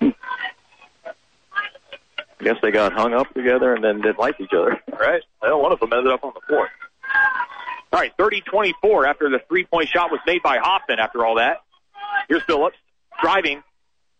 I 0.00 0.14
guess 2.44 2.56
they 2.62 2.70
got 2.70 2.92
hung 2.92 3.12
up 3.12 3.32
together 3.34 3.74
and 3.74 3.82
then 3.84 4.00
didn't 4.00 4.18
like 4.18 4.40
each 4.40 4.52
other. 4.56 4.80
Right? 5.00 5.22
Well, 5.40 5.62
one 5.62 5.72
of 5.72 5.80
them 5.80 5.92
ended 5.94 6.12
up 6.12 6.22
on 6.24 6.32
the 6.34 6.42
floor. 6.46 6.68
All 7.90 7.98
right, 7.98 8.14
30-24 8.18 9.08
after 9.08 9.30
the 9.30 9.40
three-point 9.48 9.88
shot 9.88 10.10
was 10.10 10.20
made 10.26 10.42
by 10.42 10.58
Hoffman 10.58 10.98
after 10.98 11.24
all 11.24 11.36
that. 11.36 11.62
Here's 12.28 12.42
Phillips 12.42 12.76
driving 13.22 13.62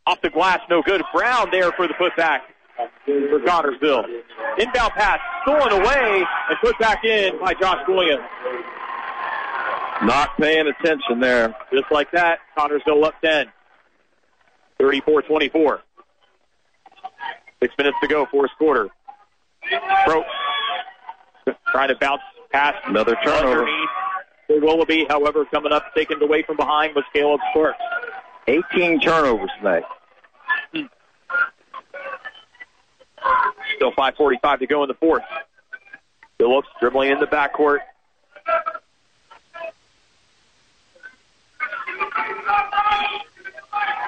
off 0.07 0.23
the 0.23 0.31
glass, 0.31 0.61
no 0.71 0.81
good. 0.81 1.03
Brown 1.13 1.51
there 1.53 1.71
for 1.73 1.87
the 1.87 1.93
putback 1.93 2.41
for 3.05 3.39
Connersville. 3.41 4.05
Inbound 4.59 4.93
pass 4.93 5.19
stolen 5.43 5.73
away 5.73 6.25
and 6.49 6.59
put 6.63 6.79
back 6.79 7.05
in 7.05 7.39
by 7.41 7.55
Josh 7.55 7.81
Williams. 7.89 8.23
Not 10.03 10.37
paying 10.39 10.67
attention 10.67 11.21
there. 11.21 11.55
Just 11.73 11.91
like 11.91 12.11
that, 12.13 12.39
Connersville 12.57 13.05
up 13.05 13.15
10. 13.23 13.47
34-24. 14.81 15.81
Six 17.63 17.75
minutes 17.77 17.97
to 18.03 18.09
go, 18.09 18.27
fourth 18.31 18.51
quarter. 18.59 18.89
Broke. 20.07 20.25
Trying 21.73 21.89
to 21.89 21.97
bounce 21.97 22.23
past 22.51 22.79
Another 22.87 23.15
turnover. 23.23 23.61
underneath 23.61 23.89
for 24.47 24.61
Willoughby. 24.61 25.07
However, 25.09 25.45
coming 25.45 25.73
up, 25.73 25.85
taken 25.95 26.23
away 26.23 26.43
from 26.43 26.57
behind 26.57 26.95
was 26.95 27.05
Caleb 27.13 27.41
Sparks. 27.51 27.79
18 28.49 29.01
turnovers 29.01 29.51
tonight. 29.59 29.85
Still 33.81 33.93
5.45 33.93 34.59
to 34.59 34.67
go 34.67 34.83
in 34.83 34.89
the 34.89 34.95
fourth. 34.95 35.23
Phillips 36.37 36.69
dribbling 36.81 37.13
in 37.13 37.19
the 37.19 37.27
backcourt. 37.27 37.79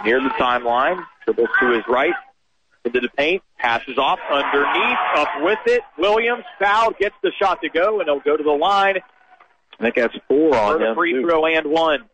Near 0.05 0.21
the 0.21 0.29
timeline. 0.39 1.03
Dribbles 1.25 1.49
to 1.61 1.71
his 1.71 1.85
right. 1.89 2.13
Into 2.85 3.01
the 3.01 3.09
paint. 3.17 3.43
Passes 3.59 3.97
off 3.97 4.19
underneath. 4.31 4.99
Up 5.17 5.29
with 5.41 5.61
it. 5.65 5.81
Williams 5.97 6.45
foul. 6.59 6.91
Gets 7.01 7.15
the 7.23 7.33
shot 7.41 7.63
to 7.63 7.71
go, 7.71 8.01
and 8.01 8.07
he'll 8.07 8.21
go 8.21 8.37
to 8.37 8.43
the 8.43 8.51
line 8.51 8.97
I 9.81 9.85
think 9.85 9.95
that's 9.95 10.15
four 10.29 10.55
on 10.55 10.83
him. 10.83 10.95
free 10.95 11.13
too. 11.13 11.23
throw 11.23 11.47
and 11.47 11.67
one. 11.69 12.05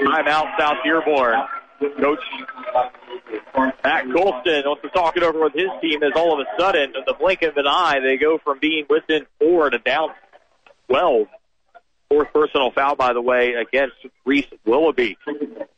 Timeout, 0.00 0.56
South 0.56 0.78
Dearborn. 0.84 1.42
Coach 2.00 2.20
Matt 3.84 4.04
Colston 4.12 4.62
wants 4.64 4.82
to 4.82 4.88
talk 4.90 5.16
it 5.16 5.22
over 5.22 5.40
with 5.40 5.54
his 5.54 5.68
team 5.80 6.02
as 6.02 6.12
all 6.14 6.32
of 6.32 6.46
a 6.46 6.60
sudden, 6.60 6.94
in 6.94 7.02
the 7.06 7.14
blink 7.14 7.42
of 7.42 7.56
an 7.56 7.66
eye, 7.66 7.98
they 8.00 8.16
go 8.16 8.38
from 8.38 8.58
being 8.60 8.86
within 8.88 9.26
four 9.38 9.70
to 9.70 9.78
down 9.78 10.10
12. 10.88 11.26
Fourth 12.08 12.32
personal 12.32 12.70
foul, 12.70 12.94
by 12.94 13.14
the 13.14 13.22
way, 13.22 13.54
against 13.54 13.96
Reese 14.26 14.46
Willoughby. 14.66 15.16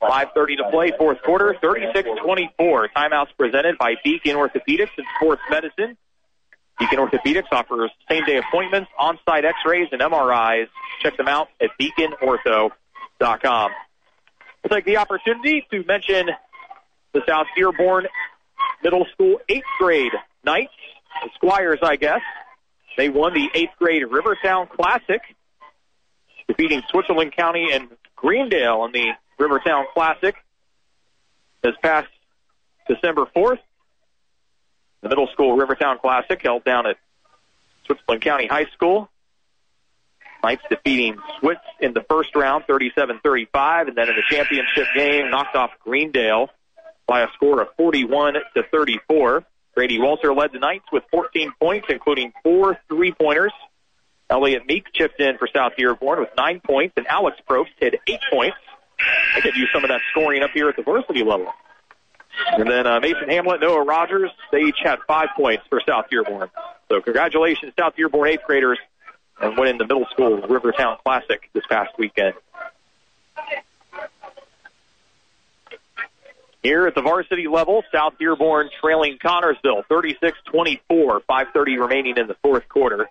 5.30 0.02 0.56
to 0.56 0.70
play, 0.70 0.90
fourth 0.98 1.22
quarter, 1.22 1.56
36-24. 1.62 2.88
Timeouts 2.96 3.28
presented 3.38 3.78
by 3.78 3.94
Beacon 4.02 4.36
Orthopedics 4.36 4.90
and 4.96 5.06
Sports 5.16 5.42
Medicine. 5.48 5.96
Beacon 6.78 6.98
Orthopedics 6.98 7.52
offers 7.52 7.90
same-day 8.10 8.38
appointments, 8.38 8.90
on-site 8.98 9.44
x-rays, 9.44 9.88
and 9.92 10.00
MRIs. 10.00 10.66
Check 11.02 11.16
them 11.16 11.28
out 11.28 11.48
at 11.60 11.70
beaconortho.com. 11.80 13.70
I'll 14.64 14.70
take 14.70 14.86
the 14.86 14.96
opportunity 14.96 15.66
to 15.70 15.84
mention 15.84 16.30
the 17.12 17.22
South 17.28 17.46
Dearborn 17.56 18.06
Middle 18.82 19.06
School 19.12 19.38
eighth 19.48 19.66
grade 19.78 20.12
Knights, 20.42 20.72
the 21.22 21.30
Squires, 21.34 21.80
I 21.82 21.96
guess. 21.96 22.20
They 22.96 23.08
won 23.10 23.34
the 23.34 23.48
eighth 23.54 23.72
grade 23.78 24.04
Rivertown 24.08 24.68
Classic, 24.68 25.20
defeating 26.48 26.82
Switzerland 26.90 27.32
County 27.36 27.72
and 27.72 27.88
Greendale 28.16 28.86
in 28.86 28.92
the 28.92 29.10
Rivertown 29.38 29.84
Classic 29.92 30.34
this 31.62 31.74
past 31.82 32.08
December 32.88 33.26
4th. 33.36 33.58
The 35.02 35.08
middle 35.10 35.26
school 35.32 35.56
Rivertown 35.56 35.98
Classic 35.98 36.40
held 36.40 36.64
down 36.64 36.86
at 36.86 36.96
Switzerland 37.84 38.22
County 38.22 38.46
High 38.46 38.66
School. 38.72 39.10
Knights 40.44 40.62
defeating 40.68 41.16
Switz 41.40 41.56
in 41.80 41.94
the 41.94 42.02
first 42.02 42.36
round, 42.36 42.64
37-35, 42.68 43.88
and 43.88 43.96
then 43.96 44.10
in 44.10 44.14
the 44.14 44.22
championship 44.28 44.86
game, 44.94 45.30
knocked 45.30 45.56
off 45.56 45.70
Greendale 45.82 46.50
by 47.06 47.22
a 47.22 47.28
score 47.34 47.62
of 47.62 47.68
41 47.78 48.34
to 48.34 48.62
34. 48.70 49.44
Grady 49.74 49.98
Walter 49.98 50.34
led 50.34 50.52
the 50.52 50.58
Knights 50.58 50.84
with 50.92 51.02
14 51.10 51.52
points, 51.58 51.86
including 51.88 52.32
four 52.42 52.78
three-pointers. 52.88 53.52
Elliot 54.28 54.66
Meek 54.66 54.84
chipped 54.92 55.18
in 55.18 55.38
for 55.38 55.48
South 55.54 55.72
Dearborn 55.78 56.20
with 56.20 56.30
nine 56.36 56.60
points, 56.60 56.92
and 56.96 57.06
Alex 57.06 57.38
Probst 57.48 57.68
had 57.80 57.98
eight 58.06 58.20
points. 58.30 58.56
I 59.36 59.40
could 59.40 59.56
use 59.56 59.70
some 59.72 59.82
of 59.82 59.88
that 59.88 60.00
scoring 60.10 60.42
up 60.42 60.50
here 60.52 60.68
at 60.68 60.76
the 60.76 60.82
varsity 60.82 61.24
level. 61.24 61.48
And 62.52 62.70
then 62.70 62.86
uh, 62.86 63.00
Mason 63.00 63.28
Hamlet, 63.28 63.60
Noah 63.60 63.84
Rogers, 63.84 64.30
they 64.52 64.60
each 64.60 64.78
had 64.82 64.98
five 65.06 65.28
points 65.36 65.64
for 65.68 65.80
South 65.86 66.06
Dearborn. 66.10 66.50
So 66.90 67.00
congratulations, 67.00 67.72
South 67.78 67.96
Dearborn 67.96 68.28
eighth 68.28 68.44
graders, 68.46 68.78
and 69.40 69.56
winning 69.56 69.78
the 69.78 69.84
middle 69.84 70.06
school 70.10 70.40
Rivertown 70.40 70.98
Classic 71.04 71.48
this 71.52 71.64
past 71.66 71.90
weekend. 71.98 72.34
Here 76.62 76.86
at 76.86 76.94
the 76.94 77.02
varsity 77.02 77.46
level, 77.46 77.84
South 77.92 78.14
Dearborn 78.18 78.70
trailing 78.80 79.18
Connersville 79.18 79.84
36-24, 79.90 80.80
5.30 80.88 81.78
remaining 81.78 82.16
in 82.16 82.26
the 82.26 82.36
fourth 82.42 82.66
quarter. 82.70 83.06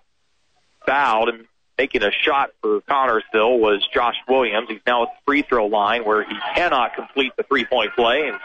Fouled 0.86 1.28
and 1.28 1.46
making 1.78 2.02
a 2.02 2.10
shot 2.10 2.50
for 2.60 2.80
Connersville 2.80 3.60
was 3.60 3.86
Josh 3.94 4.16
Williams. 4.28 4.68
He's 4.68 4.80
now 4.86 5.04
at 5.04 5.08
the 5.10 5.18
free 5.24 5.42
throw 5.42 5.66
line 5.66 6.04
where 6.04 6.24
he 6.24 6.36
cannot 6.54 6.94
complete 6.94 7.32
the 7.36 7.44
three 7.44 7.64
point 7.64 7.94
play 7.94 8.28
and 8.28 8.38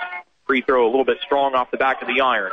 free 0.46 0.62
throw 0.62 0.86
a 0.86 0.90
little 0.90 1.06
bit 1.06 1.18
strong 1.22 1.56
off 1.56 1.72
the 1.72 1.78
back 1.78 2.04
of 2.04 2.08
the 2.08 2.22
iron. 2.22 2.52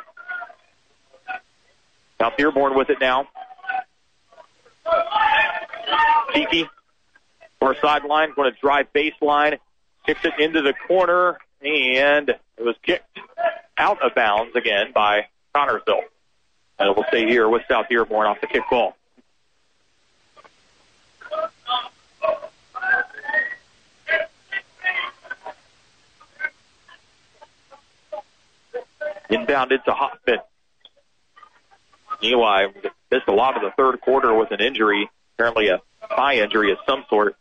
South 2.18 2.38
Dearborn 2.38 2.74
with 2.74 2.88
it 2.88 3.00
now. 3.00 3.28
Tiki, 6.34 6.68
far 7.60 7.76
sideline, 7.80 8.32
going 8.34 8.52
to 8.52 8.60
drive 8.60 8.92
baseline, 8.92 9.58
kicks 10.04 10.24
it 10.24 10.38
into 10.38 10.62
the 10.62 10.74
corner, 10.86 11.38
and 11.62 12.28
it 12.28 12.62
was 12.62 12.76
kicked 12.82 13.18
out 13.78 14.02
of 14.02 14.14
bounds 14.14 14.54
again 14.56 14.92
by 14.94 15.26
Connersville. 15.54 16.02
And 16.78 16.90
it 16.90 16.96
will 16.96 17.04
stay 17.08 17.26
here 17.26 17.48
with 17.48 17.62
South 17.68 17.86
Dearborn 17.88 18.26
off 18.26 18.40
the 18.40 18.46
kick 18.46 18.62
ball. 18.70 18.96
Inbounded 29.30 29.82
to 29.84 29.92
Hoffman. 29.92 30.38
Eli 32.22 32.66
missed 33.10 33.28
a 33.28 33.32
lot 33.32 33.56
of 33.56 33.62
the 33.62 33.70
third 33.76 34.00
quarter 34.00 34.34
with 34.34 34.50
an 34.50 34.60
injury, 34.60 35.08
apparently 35.34 35.68
a 35.68 35.80
thigh 36.08 36.36
injury 36.36 36.72
of 36.72 36.78
some 36.86 37.04
sort. 37.08 37.36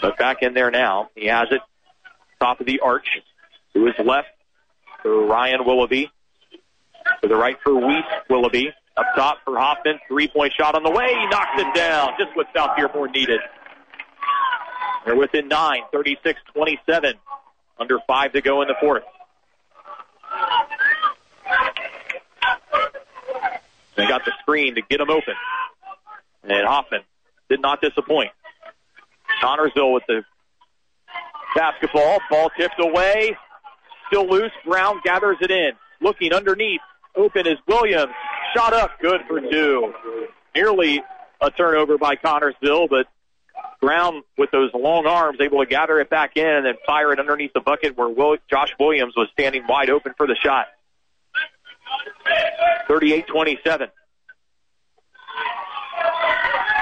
But 0.00 0.16
back 0.16 0.42
in 0.42 0.54
there 0.54 0.70
now. 0.70 1.10
He 1.14 1.26
has 1.26 1.48
it. 1.50 1.60
Top 2.40 2.60
of 2.60 2.66
the 2.66 2.80
arch. 2.80 3.08
To 3.74 3.84
his 3.84 3.94
left 4.04 4.28
for 5.02 5.26
Ryan 5.26 5.64
Willoughby. 5.64 6.10
To 7.22 7.28
the 7.28 7.36
right 7.36 7.56
for 7.62 7.74
Reese 7.74 8.04
Willoughby. 8.30 8.72
Up 8.96 9.06
top 9.16 9.38
for 9.44 9.58
Hoffman. 9.58 9.98
Three 10.08 10.28
point 10.28 10.52
shot 10.58 10.74
on 10.74 10.82
the 10.82 10.90
way. 10.90 11.08
He 11.08 11.26
knocks 11.26 11.60
it 11.60 11.74
down. 11.74 12.10
Just 12.18 12.36
what 12.36 12.46
South 12.54 12.76
Dearborn 12.76 13.12
needed. 13.12 13.40
They're 15.04 15.16
within 15.16 15.48
nine. 15.48 15.82
36-27. 15.92 17.14
Under 17.78 17.98
five 18.06 18.32
to 18.32 18.40
go 18.40 18.62
in 18.62 18.68
the 18.68 18.74
fourth. 18.80 19.04
They 23.98 24.06
got 24.06 24.24
the 24.24 24.32
screen 24.40 24.76
to 24.76 24.82
get 24.82 25.00
him 25.00 25.10
open. 25.10 25.34
And 26.44 26.66
Hoffman 26.66 27.02
did 27.50 27.60
not 27.60 27.80
disappoint. 27.80 28.30
Connersville 29.42 29.92
with 29.92 30.04
the 30.06 30.22
basketball. 31.56 32.20
Ball 32.30 32.50
tipped 32.56 32.78
away. 32.78 33.36
Still 34.06 34.28
loose. 34.28 34.52
Brown 34.64 35.00
gathers 35.04 35.36
it 35.40 35.50
in. 35.50 35.72
Looking 36.00 36.32
underneath. 36.32 36.80
Open 37.16 37.46
is 37.48 37.58
Williams. 37.66 38.12
Shot 38.56 38.72
up. 38.72 38.92
Good 39.02 39.22
for 39.26 39.40
two. 39.40 39.92
Nearly 40.54 41.02
a 41.40 41.50
turnover 41.50 41.98
by 41.98 42.14
Connersville, 42.14 42.88
but 42.88 43.06
Brown 43.80 44.22
with 44.36 44.52
those 44.52 44.70
long 44.74 45.06
arms 45.06 45.38
able 45.40 45.58
to 45.58 45.66
gather 45.66 45.98
it 45.98 46.08
back 46.08 46.36
in 46.36 46.46
and 46.46 46.64
then 46.64 46.74
fire 46.86 47.12
it 47.12 47.18
underneath 47.18 47.52
the 47.52 47.60
bucket 47.60 47.96
where 47.96 48.08
Will, 48.08 48.36
Josh 48.48 48.70
Williams 48.78 49.14
was 49.16 49.28
standing 49.32 49.64
wide 49.68 49.90
open 49.90 50.14
for 50.16 50.26
the 50.26 50.36
shot. 50.36 50.66
38-27. 52.88 53.88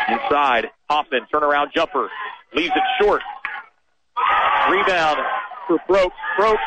Inside, 0.08 0.70
Hoffman, 0.88 1.26
turnaround 1.32 1.72
jumper, 1.74 2.08
leaves 2.54 2.72
it 2.74 2.82
short. 3.00 3.22
Rebound 4.70 5.18
for 5.66 5.78
Broke. 5.88 6.12
Broke 6.36 6.58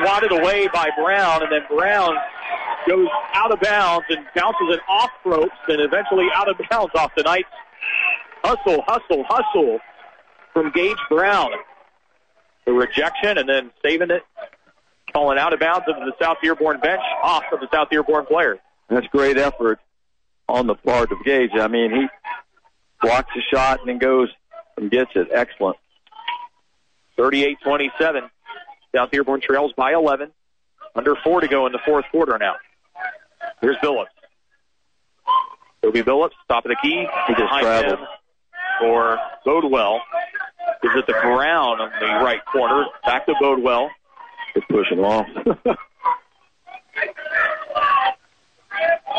swatted 0.00 0.32
away 0.32 0.68
by 0.72 0.88
Brown, 0.96 1.42
and 1.42 1.52
then 1.52 1.62
Brown 1.68 2.14
goes 2.86 3.08
out 3.34 3.52
of 3.52 3.60
bounds 3.60 4.06
and 4.08 4.24
bounces 4.34 4.68
it 4.70 4.80
off 4.88 5.10
Brooks 5.22 5.56
and 5.68 5.80
eventually 5.80 6.26
out 6.34 6.48
of 6.48 6.56
bounds 6.70 6.92
off 6.96 7.12
the 7.16 7.22
Knights. 7.22 7.48
Hustle, 8.42 8.82
hustle, 8.86 9.24
hustle 9.28 9.78
from 10.52 10.70
Gage 10.70 10.98
Brown. 11.08 11.50
The 12.66 12.72
rejection 12.72 13.38
and 13.38 13.48
then 13.48 13.70
saving 13.84 14.10
it, 14.10 14.22
calling 15.12 15.38
out 15.38 15.52
of 15.52 15.60
bounds 15.60 15.84
of 15.88 15.96
the 15.96 16.12
South 16.20 16.38
Dearborn 16.42 16.80
bench 16.80 17.02
off 17.22 17.44
of 17.52 17.60
the 17.60 17.68
South 17.72 17.88
Dearborn 17.90 18.26
player. 18.26 18.58
That's 18.88 19.06
great 19.08 19.36
effort 19.38 19.80
on 20.48 20.66
the 20.66 20.74
part 20.74 21.12
of 21.12 21.18
Gage. 21.24 21.50
I 21.54 21.68
mean, 21.68 21.90
he 21.92 22.06
blocks 23.00 23.30
the 23.34 23.42
shot 23.52 23.80
and 23.80 23.88
then 23.88 23.98
goes 23.98 24.28
and 24.76 24.90
gets 24.90 25.10
it. 25.14 25.28
Excellent. 25.32 25.76
38-27. 27.18 28.30
South 28.94 29.10
Dearborn 29.10 29.40
trails 29.40 29.72
by 29.76 29.92
11. 29.92 30.30
Under 30.94 31.14
four 31.16 31.40
to 31.40 31.48
go 31.48 31.66
in 31.66 31.72
the 31.72 31.80
fourth 31.84 32.06
quarter 32.10 32.38
now. 32.38 32.56
Here's 33.60 33.76
Billups. 33.76 34.06
Toby 35.82 36.02
Billups, 36.02 36.30
top 36.48 36.64
of 36.64 36.70
the 36.70 36.76
key. 36.82 37.06
He 37.28 37.34
just 37.34 37.52
traveled. 37.60 38.06
for 38.80 39.18
Bodewell. 39.46 40.00
Is 40.82 40.90
at 40.96 41.06
the 41.06 41.12
ground 41.12 41.80
on 41.80 41.90
the 41.98 42.06
right 42.24 42.44
corner. 42.44 42.86
Back 43.04 43.26
to 43.26 43.32
Bodewell. 43.34 43.88
Just 44.58 44.68
pushing 44.68 44.98
off. 44.98 45.26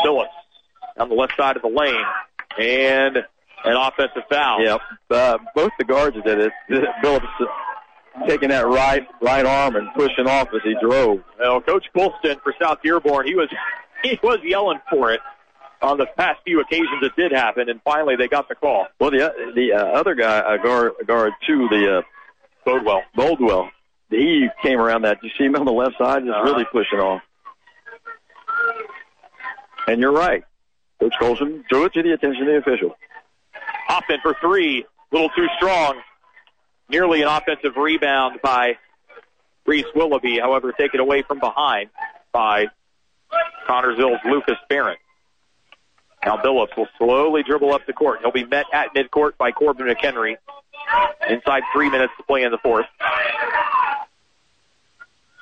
Billups 0.04 0.26
on 0.98 1.08
the 1.08 1.14
left 1.14 1.34
side 1.36 1.56
of 1.56 1.62
the 1.62 1.68
lane. 1.68 2.04
And 2.58 3.16
an 3.64 3.76
offensive 3.76 4.22
foul. 4.28 4.62
Yep. 4.62 4.80
Uh, 5.08 5.38
both 5.54 5.70
the 5.78 5.84
guards 5.84 6.16
did 6.24 6.38
it. 6.38 6.52
Phillips 7.00 7.26
taking 8.26 8.50
that 8.50 8.66
right 8.66 9.06
right 9.22 9.46
arm 9.46 9.76
and 9.76 9.88
pushing 9.94 10.26
off 10.26 10.48
as 10.52 10.60
he 10.62 10.74
drove. 10.80 11.22
Well, 11.38 11.60
Coach 11.62 11.86
Colston 11.96 12.38
for 12.42 12.54
South 12.60 12.78
Dearborn, 12.82 13.26
he 13.26 13.34
was 13.34 13.48
he 14.02 14.18
was 14.22 14.40
yelling 14.42 14.80
for 14.90 15.12
it 15.12 15.20
on 15.80 15.96
the 15.96 16.06
past 16.18 16.40
few 16.44 16.60
occasions 16.60 17.02
it 17.02 17.12
did 17.16 17.32
happen, 17.32 17.70
and 17.70 17.80
finally 17.82 18.16
they 18.16 18.28
got 18.28 18.48
the 18.48 18.54
call. 18.54 18.88
Well, 18.98 19.10
the 19.10 19.32
the 19.54 19.72
uh, 19.72 19.84
other 19.98 20.14
guy, 20.14 20.40
uh, 20.40 20.56
guard 20.58 20.92
guard 21.06 21.32
two, 21.46 21.68
the 21.70 21.98
uh. 21.98 22.02
Boldwell, 22.62 23.70
he 24.10 24.48
came 24.62 24.78
around 24.80 25.02
that. 25.02 25.18
You 25.22 25.30
see 25.38 25.44
him 25.44 25.56
on 25.56 25.64
the 25.64 25.72
left 25.72 25.96
side, 25.98 26.24
just 26.24 26.34
Uh-huh. 26.34 26.44
really 26.44 26.64
pushing 26.66 26.98
off. 27.00 27.22
And 29.86 30.00
you're 30.00 30.12
right. 30.12 30.44
Coach 31.00 31.14
Colston 31.18 31.64
drew 31.70 31.84
it 31.86 31.94
to 31.94 32.02
the 32.02 32.12
attention 32.12 32.42
of 32.42 32.48
the 32.48 32.56
official. 32.58 32.96
Hoffman 33.86 34.20
for 34.22 34.34
three, 34.40 34.84
a 34.84 35.14
little 35.14 35.30
too 35.30 35.46
strong. 35.56 36.00
Nearly 36.88 37.22
an 37.22 37.28
offensive 37.28 37.76
rebound 37.76 38.40
by 38.42 38.76
Reese 39.66 39.86
Willoughby, 39.94 40.38
however, 40.38 40.72
taken 40.72 41.00
away 41.00 41.22
from 41.22 41.38
behind 41.38 41.88
by 42.32 42.66
Connersville's 43.66 44.18
Lucas 44.24 44.56
Barron. 44.68 44.96
Now 46.24 46.36
Billups 46.36 46.76
will 46.76 46.88
slowly 46.98 47.42
dribble 47.42 47.72
up 47.72 47.86
the 47.86 47.92
court. 47.92 48.20
He'll 48.20 48.32
be 48.32 48.44
met 48.44 48.66
at 48.72 48.92
midcourt 48.94 49.36
by 49.38 49.52
Corbin 49.52 49.86
McHenry. 49.86 50.36
Inside 51.28 51.62
three 51.72 51.88
minutes 51.88 52.12
to 52.18 52.22
play 52.24 52.42
in 52.42 52.50
the 52.50 52.58
fourth. 52.58 52.86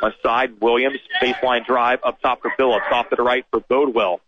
Left 0.01 0.17
side, 0.23 0.61
Williams, 0.61 0.99
baseline 1.21 1.67
drive 1.67 2.01
up 2.05 2.21
top 2.21 2.43
for 2.43 2.53
Billups, 2.59 2.91
off 2.93 3.11
to 3.11 3.17
the 3.17 3.23
right 3.23 3.45
for 3.51 3.61
Bodewell. 3.61 4.21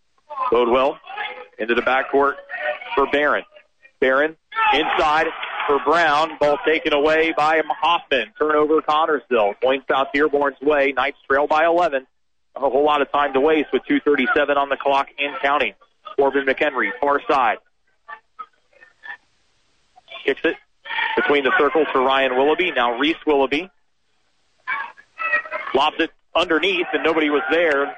Bodewell 0.51 0.97
into 1.57 1.75
the 1.75 1.81
backcourt 1.81 2.33
for 2.95 3.07
Barron. 3.11 3.43
Barron 3.99 4.35
inside 4.73 5.27
for 5.67 5.79
Brown. 5.85 6.37
Ball 6.39 6.57
taken 6.65 6.93
away 6.93 7.33
by 7.37 7.61
Hoffman. 7.81 8.33
Turnover 8.37 8.81
Connersville. 8.81 9.59
Going 9.61 9.81
South 9.89 10.07
Dearborn's 10.13 10.59
way. 10.61 10.91
Knights 10.91 11.17
trail 11.29 11.47
by 11.47 11.65
11. 11.65 12.05
A 12.55 12.59
whole 12.59 12.83
lot 12.83 13.01
of 13.01 13.11
time 13.11 13.33
to 13.33 13.39
waste 13.39 13.69
with 13.71 13.83
2.37 13.89 14.57
on 14.57 14.69
the 14.69 14.75
clock 14.75 15.07
in 15.17 15.33
counting. 15.41 15.73
Corbin 16.17 16.45
McHenry, 16.45 16.89
far 16.99 17.21
side. 17.29 17.59
Kicks 20.25 20.41
it 20.43 20.55
between 21.15 21.43
the 21.43 21.53
circles 21.57 21.87
for 21.91 22.01
Ryan 22.01 22.35
Willoughby. 22.35 22.71
Now 22.71 22.97
Reese 22.99 23.15
Willoughby. 23.25 23.69
Lobs 25.73 25.97
it 25.99 26.11
underneath 26.35 26.87
and 26.93 27.03
nobody 27.03 27.29
was 27.29 27.43
there. 27.51 27.87
I 27.87 27.95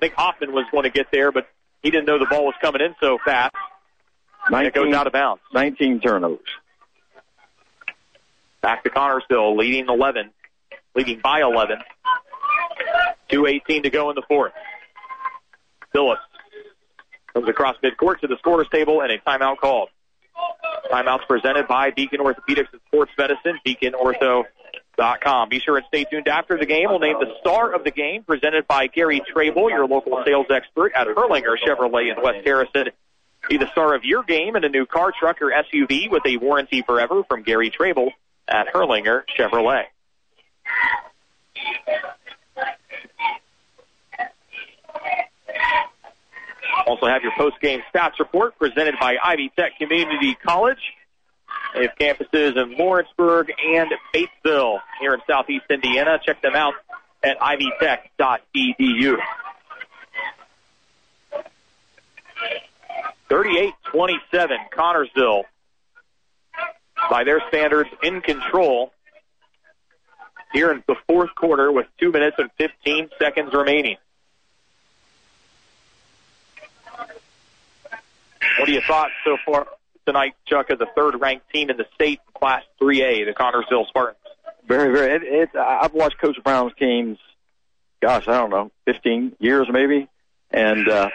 think 0.00 0.14
Hoffman 0.14 0.52
was 0.52 0.64
going 0.72 0.84
to 0.84 0.90
get 0.90 1.06
there, 1.12 1.32
but 1.32 1.46
he 1.82 1.90
didn't 1.90 2.06
know 2.06 2.18
the 2.18 2.26
ball 2.26 2.46
was 2.46 2.54
coming 2.60 2.80
in 2.80 2.94
so 3.00 3.18
fast. 3.24 3.54
And 4.46 4.66
it 4.66 4.74
goes 4.74 4.92
out 4.92 5.06
of 5.06 5.12
bounds. 5.12 5.42
19 5.54 6.00
turnovers. 6.00 6.40
Back 8.60 8.84
to 8.84 8.90
Connersville, 8.90 9.56
leading 9.56 9.88
11, 9.88 10.30
leading 10.94 11.20
by 11.20 11.42
11. 11.42 11.78
2.18 13.30 13.84
to 13.84 13.90
go 13.90 14.10
in 14.10 14.16
the 14.16 14.22
fourth. 14.28 14.52
Phillips 15.92 16.20
comes 17.32 17.48
across 17.48 17.76
midcourt 17.82 18.20
to 18.20 18.26
the 18.26 18.36
scorer's 18.38 18.68
table 18.72 19.00
and 19.00 19.10
a 19.10 19.18
timeout 19.18 19.58
called. 19.58 19.88
Timeouts 20.90 21.26
presented 21.26 21.66
by 21.66 21.90
Beacon 21.90 22.20
Orthopedics 22.20 22.72
and 22.72 22.80
Sports 22.88 23.12
Medicine, 23.16 23.58
beaconortho.com. 25.02 25.48
Be 25.48 25.60
sure 25.60 25.76
and 25.76 25.86
stay 25.86 26.04
tuned 26.04 26.28
after 26.28 26.58
the 26.58 26.66
game. 26.66 26.88
We'll 26.88 26.98
name 26.98 27.16
the 27.18 27.34
star 27.40 27.74
of 27.74 27.84
the 27.84 27.90
game 27.90 28.22
presented 28.24 28.66
by 28.66 28.86
Gary 28.86 29.22
Trable, 29.34 29.70
your 29.70 29.86
local 29.86 30.22
sales 30.24 30.46
expert 30.50 30.92
at 30.94 31.06
Hurlinger 31.06 31.56
Chevrolet 31.66 32.14
in 32.14 32.22
West 32.22 32.44
Harrison. 32.44 32.88
Be 33.48 33.56
the 33.58 33.70
star 33.72 33.94
of 33.94 34.04
your 34.04 34.22
game 34.22 34.56
in 34.56 34.64
a 34.64 34.68
new 34.68 34.86
car, 34.86 35.12
truck, 35.18 35.42
or 35.42 35.50
SUV 35.50 36.10
with 36.10 36.24
a 36.26 36.36
warranty 36.36 36.82
forever 36.82 37.22
from 37.24 37.42
Gary 37.42 37.70
Trable 37.70 38.10
at 38.46 38.72
Hurlinger 38.72 39.22
Chevrolet. 39.36 39.84
Also 46.86 47.06
have 47.06 47.22
your 47.22 47.32
post-game 47.36 47.80
stats 47.94 48.18
report 48.18 48.58
presented 48.58 48.94
by 49.00 49.16
Ivy 49.22 49.52
Tech 49.56 49.78
Community 49.78 50.36
College. 50.44 50.78
They 51.74 51.82
have 51.82 51.96
campuses 51.98 52.56
in 52.56 52.76
Lawrenceburg 52.76 53.50
and 53.66 53.90
Batesville 54.14 54.80
here 55.00 55.14
in 55.14 55.20
southeast 55.26 55.64
Indiana. 55.70 56.18
Check 56.24 56.42
them 56.42 56.54
out 56.54 56.74
at 57.22 57.38
ivytech.edu. 57.38 59.16
38-27, 63.30 63.72
Connersville. 64.76 65.44
By 67.10 67.24
their 67.24 67.42
standards, 67.48 67.88
in 68.02 68.20
control 68.20 68.92
here 70.52 70.70
in 70.70 70.84
the 70.86 70.96
fourth 71.08 71.34
quarter 71.34 71.72
with 71.72 71.86
two 71.98 72.12
minutes 72.12 72.36
and 72.38 72.50
15 72.58 73.08
seconds 73.18 73.54
remaining. 73.54 73.96
What 78.58 78.68
are 78.68 78.72
your 78.72 78.82
thoughts 78.82 79.12
so 79.24 79.38
far 79.46 79.66
tonight, 80.06 80.34
Chuck, 80.46 80.70
of 80.70 80.78
the 80.78 80.86
third 80.94 81.20
ranked 81.20 81.50
team 81.50 81.70
in 81.70 81.76
the 81.76 81.86
state, 81.94 82.20
Class 82.34 82.62
3A, 82.80 83.26
the 83.26 83.32
Connersville 83.32 83.86
Spartans? 83.88 84.18
Very, 84.66 84.92
very. 84.92 85.14
It, 85.14 85.22
it, 85.22 85.56
I've 85.56 85.92
watched 85.92 86.18
Coach 86.18 86.36
Brown's 86.44 86.72
teams, 86.78 87.18
gosh, 88.00 88.28
I 88.28 88.32
don't 88.32 88.50
know, 88.50 88.70
15 88.86 89.36
years 89.40 89.66
maybe. 89.70 90.08
And, 90.50 90.88
uh, 90.88 91.08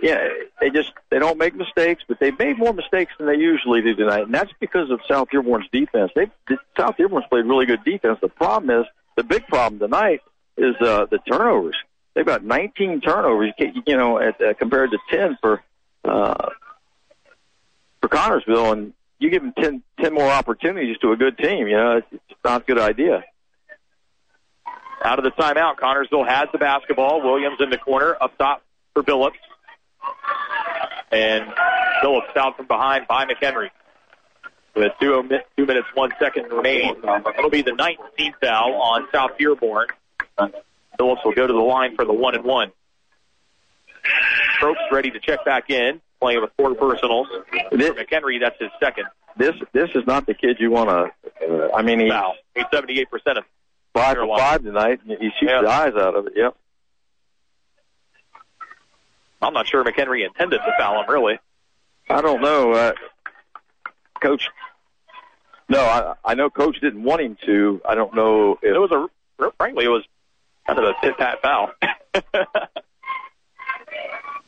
yeah, 0.00 0.28
they 0.60 0.70
just, 0.70 0.92
they 1.10 1.18
don't 1.18 1.38
make 1.38 1.54
mistakes, 1.54 2.02
but 2.06 2.18
they 2.20 2.30
made 2.30 2.58
more 2.58 2.72
mistakes 2.72 3.12
than 3.18 3.26
they 3.26 3.36
usually 3.36 3.82
do 3.82 3.94
tonight. 3.94 4.22
And 4.22 4.34
that's 4.34 4.52
because 4.60 4.90
of 4.90 5.00
South 5.08 5.28
Dearborn's 5.30 5.68
defense. 5.72 6.12
They, 6.14 6.30
South 6.78 6.96
Dearborn's 6.96 7.26
played 7.30 7.46
really 7.46 7.66
good 7.66 7.84
defense. 7.84 8.18
The 8.20 8.28
problem 8.28 8.80
is, 8.80 8.86
the 9.16 9.24
big 9.24 9.46
problem 9.46 9.78
tonight 9.78 10.20
is, 10.56 10.74
uh, 10.80 11.06
the 11.10 11.18
turnovers. 11.26 11.76
They've 12.14 12.26
got 12.26 12.44
19 12.44 13.00
turnovers, 13.00 13.52
you 13.58 13.96
know, 13.96 14.18
at, 14.18 14.40
uh, 14.40 14.54
compared 14.54 14.92
to 14.92 14.98
10 15.10 15.38
for, 15.40 15.62
uh, 16.04 16.50
for 18.04 18.14
Connersville, 18.14 18.72
and 18.72 18.92
you 19.18 19.30
give 19.30 19.42
them 19.42 19.54
10, 19.58 19.82
10 20.00 20.12
more 20.12 20.30
opportunities 20.30 20.98
to 20.98 21.12
a 21.12 21.16
good 21.16 21.38
team. 21.38 21.66
You 21.68 21.76
know, 21.76 21.96
it's, 21.98 22.06
it's 22.12 22.40
not 22.44 22.62
a 22.62 22.64
good 22.64 22.78
idea. 22.78 23.24
Out 25.02 25.18
of 25.18 25.24
the 25.24 25.30
timeout, 25.30 25.76
Connersville 25.76 26.28
has 26.28 26.48
the 26.52 26.58
basketball. 26.58 27.22
Williams 27.22 27.56
in 27.60 27.70
the 27.70 27.78
corner, 27.78 28.14
up 28.20 28.36
top 28.36 28.62
for 28.92 29.02
Billups. 29.02 29.32
And 31.10 31.44
Phillips 32.02 32.26
fouled 32.34 32.56
from 32.56 32.66
behind 32.66 33.06
by 33.08 33.24
McHenry. 33.24 33.70
With 34.76 34.92
two, 35.00 35.26
two 35.56 35.66
minutes, 35.66 35.86
one 35.94 36.10
second 36.18 36.50
remaining. 36.50 36.96
It'll 37.38 37.48
be 37.48 37.62
the 37.62 37.70
19th 37.70 38.34
foul 38.42 38.74
on 38.74 39.06
South 39.12 39.38
Dearborn. 39.38 39.86
Phillips 40.98 41.22
will 41.24 41.32
go 41.32 41.46
to 41.46 41.52
the 41.52 41.58
line 41.58 41.96
for 41.96 42.04
the 42.04 42.12
one 42.12 42.34
and 42.34 42.44
one. 42.44 42.70
Stokes 44.58 44.80
ready 44.90 45.10
to 45.12 45.20
check 45.20 45.44
back 45.44 45.70
in, 45.70 46.00
playing 46.24 46.40
with 46.40 46.50
four 46.56 46.74
personals. 46.74 47.28
For 47.50 47.76
McHenry, 47.76 48.40
that's 48.40 48.56
his 48.58 48.70
second. 48.80 49.04
This 49.36 49.52
this 49.72 49.90
is 49.94 50.06
not 50.06 50.26
the 50.26 50.32
kid 50.32 50.56
you 50.58 50.70
want 50.70 50.88
to. 50.88 51.46
Uh, 51.46 51.68
I 51.76 51.82
mean, 51.82 52.00
he 52.00 52.08
Foul. 52.08 52.34
He's 52.54 52.64
78% 52.72 53.04
of 53.36 53.44
five 53.92 54.16
for 54.16 54.38
five 54.38 54.62
tonight. 54.62 55.00
and 55.06 55.18
He 55.20 55.30
shoots 55.38 55.52
the 55.60 55.68
eyes 55.68 55.92
out 55.94 56.14
of 56.14 56.28
it. 56.28 56.32
Yep. 56.34 56.56
I'm 59.42 59.52
not 59.52 59.66
sure 59.66 59.84
McHenry 59.84 60.24
intended 60.24 60.58
to 60.58 60.72
foul 60.78 61.02
him, 61.02 61.10
really. 61.10 61.38
I 62.08 62.22
don't 62.22 62.40
know, 62.40 62.72
uh, 62.72 62.92
Coach. 64.22 64.48
No, 65.68 65.80
I 65.80 66.14
I 66.24 66.34
know 66.34 66.48
Coach 66.48 66.80
didn't 66.80 67.02
want 67.02 67.20
him 67.20 67.36
to. 67.44 67.82
I 67.86 67.94
don't 67.94 68.14
know 68.14 68.58
if 68.62 68.74
It 68.74 68.78
was 68.78 68.90
a, 68.92 69.50
frankly, 69.58 69.84
it 69.84 69.88
was 69.88 70.04
kind 70.66 70.78
of 70.78 70.84
a 70.86 70.94
pit 71.02 71.18
pat 71.18 71.42
foul. 71.42 71.70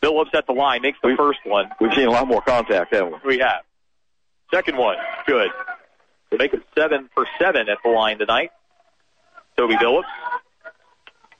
Phillips 0.07 0.31
at 0.35 0.47
the 0.47 0.53
line 0.53 0.83
makes 0.83 0.99
the 1.03 1.17
first 1.17 1.41
one. 1.45 1.69
we've 1.81 1.93
seen 1.93 2.07
a 2.07 2.13
lot 2.13 2.29
more 2.29 2.41
contact, 2.41 2.95
haven't 2.95 3.25
we? 3.25 3.35
We 3.35 3.39
have. 3.41 3.63
Second 4.55 4.79
one, 4.79 4.97
good. 5.27 5.51
They 6.31 6.37
make 6.37 6.55
it 6.55 6.63
seven 6.79 7.11
for 7.13 7.27
seven 7.41 7.69
at 7.69 7.79
the 7.85 7.91
line 7.91 8.19
tonight. 8.19 8.53
Toby 9.57 9.77
Phillips, 9.79 10.07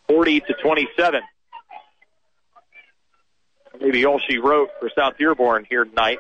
40 0.09 0.41
to 0.41 0.55
27. 0.55 1.21
Maybe 3.81 4.05
all 4.05 4.19
she 4.19 4.39
wrote 4.39 4.71
for 4.81 4.91
South 4.97 5.17
Dearborn 5.17 5.65
here 5.71 5.85
tonight. 5.85 6.19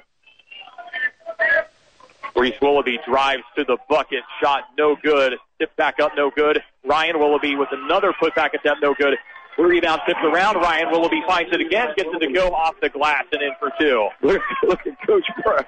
Reese 2.37 2.61
Willoughby 2.63 3.01
drives 3.05 3.43
to 3.57 3.65
the 3.65 3.77
bucket, 3.89 4.23
shot 4.41 4.69
no 4.79 4.95
good, 4.95 5.35
tipped 5.59 5.75
back 5.75 5.99
up 5.99 6.13
no 6.17 6.31
good. 6.31 6.63
Ryan 6.85 7.19
Willoughby 7.19 7.57
with 7.57 7.71
another 7.73 8.13
putback 8.13 8.55
attempt 8.55 8.83
no 8.83 8.95
good. 8.95 9.19
Rebound 9.59 10.03
tipped 10.07 10.23
around. 10.23 10.57
Ryan 10.57 10.91
Willoughby 10.91 11.23
finds 11.27 11.53
it 11.53 11.61
again, 11.61 11.89
gets 11.97 12.11
it 12.13 12.19
to 12.19 12.33
go 12.33 12.49
off 12.51 12.75
the 12.81 12.89
glass 12.89 13.25
and 13.33 13.43
in 13.43 13.51
for 13.59 13.73
two. 13.79 14.09
Look, 14.23 14.43
look 14.65 14.87
at 14.87 15.07
Coach 15.07 15.25
Brown. 15.43 15.65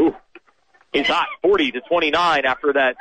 Ooh. 0.00 0.16
He's 0.92 1.06
hot, 1.06 1.26
40 1.42 1.72
to 1.72 1.80
29 1.82 2.44
after 2.46 2.72
that 2.72 2.96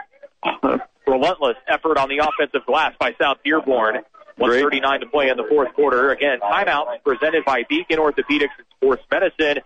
relentless 1.08 1.56
effort 1.68 1.98
on 1.98 2.10
the 2.10 2.20
offensive 2.20 2.66
glass 2.66 2.94
by 3.00 3.14
South 3.20 3.38
Dearborn. 3.46 4.04
139 4.38 5.00
to 5.02 5.06
play 5.06 5.30
in 5.30 5.38
the 5.38 5.46
fourth 5.48 5.74
quarter. 5.76 6.12
Again, 6.12 6.40
timeout 6.40 7.04
presented 7.04 7.46
by 7.46 7.64
Beacon 7.70 8.00
Orthopedics 8.00 8.50
and 8.58 8.66
Sports 8.78 9.04
Medicine, 9.12 9.64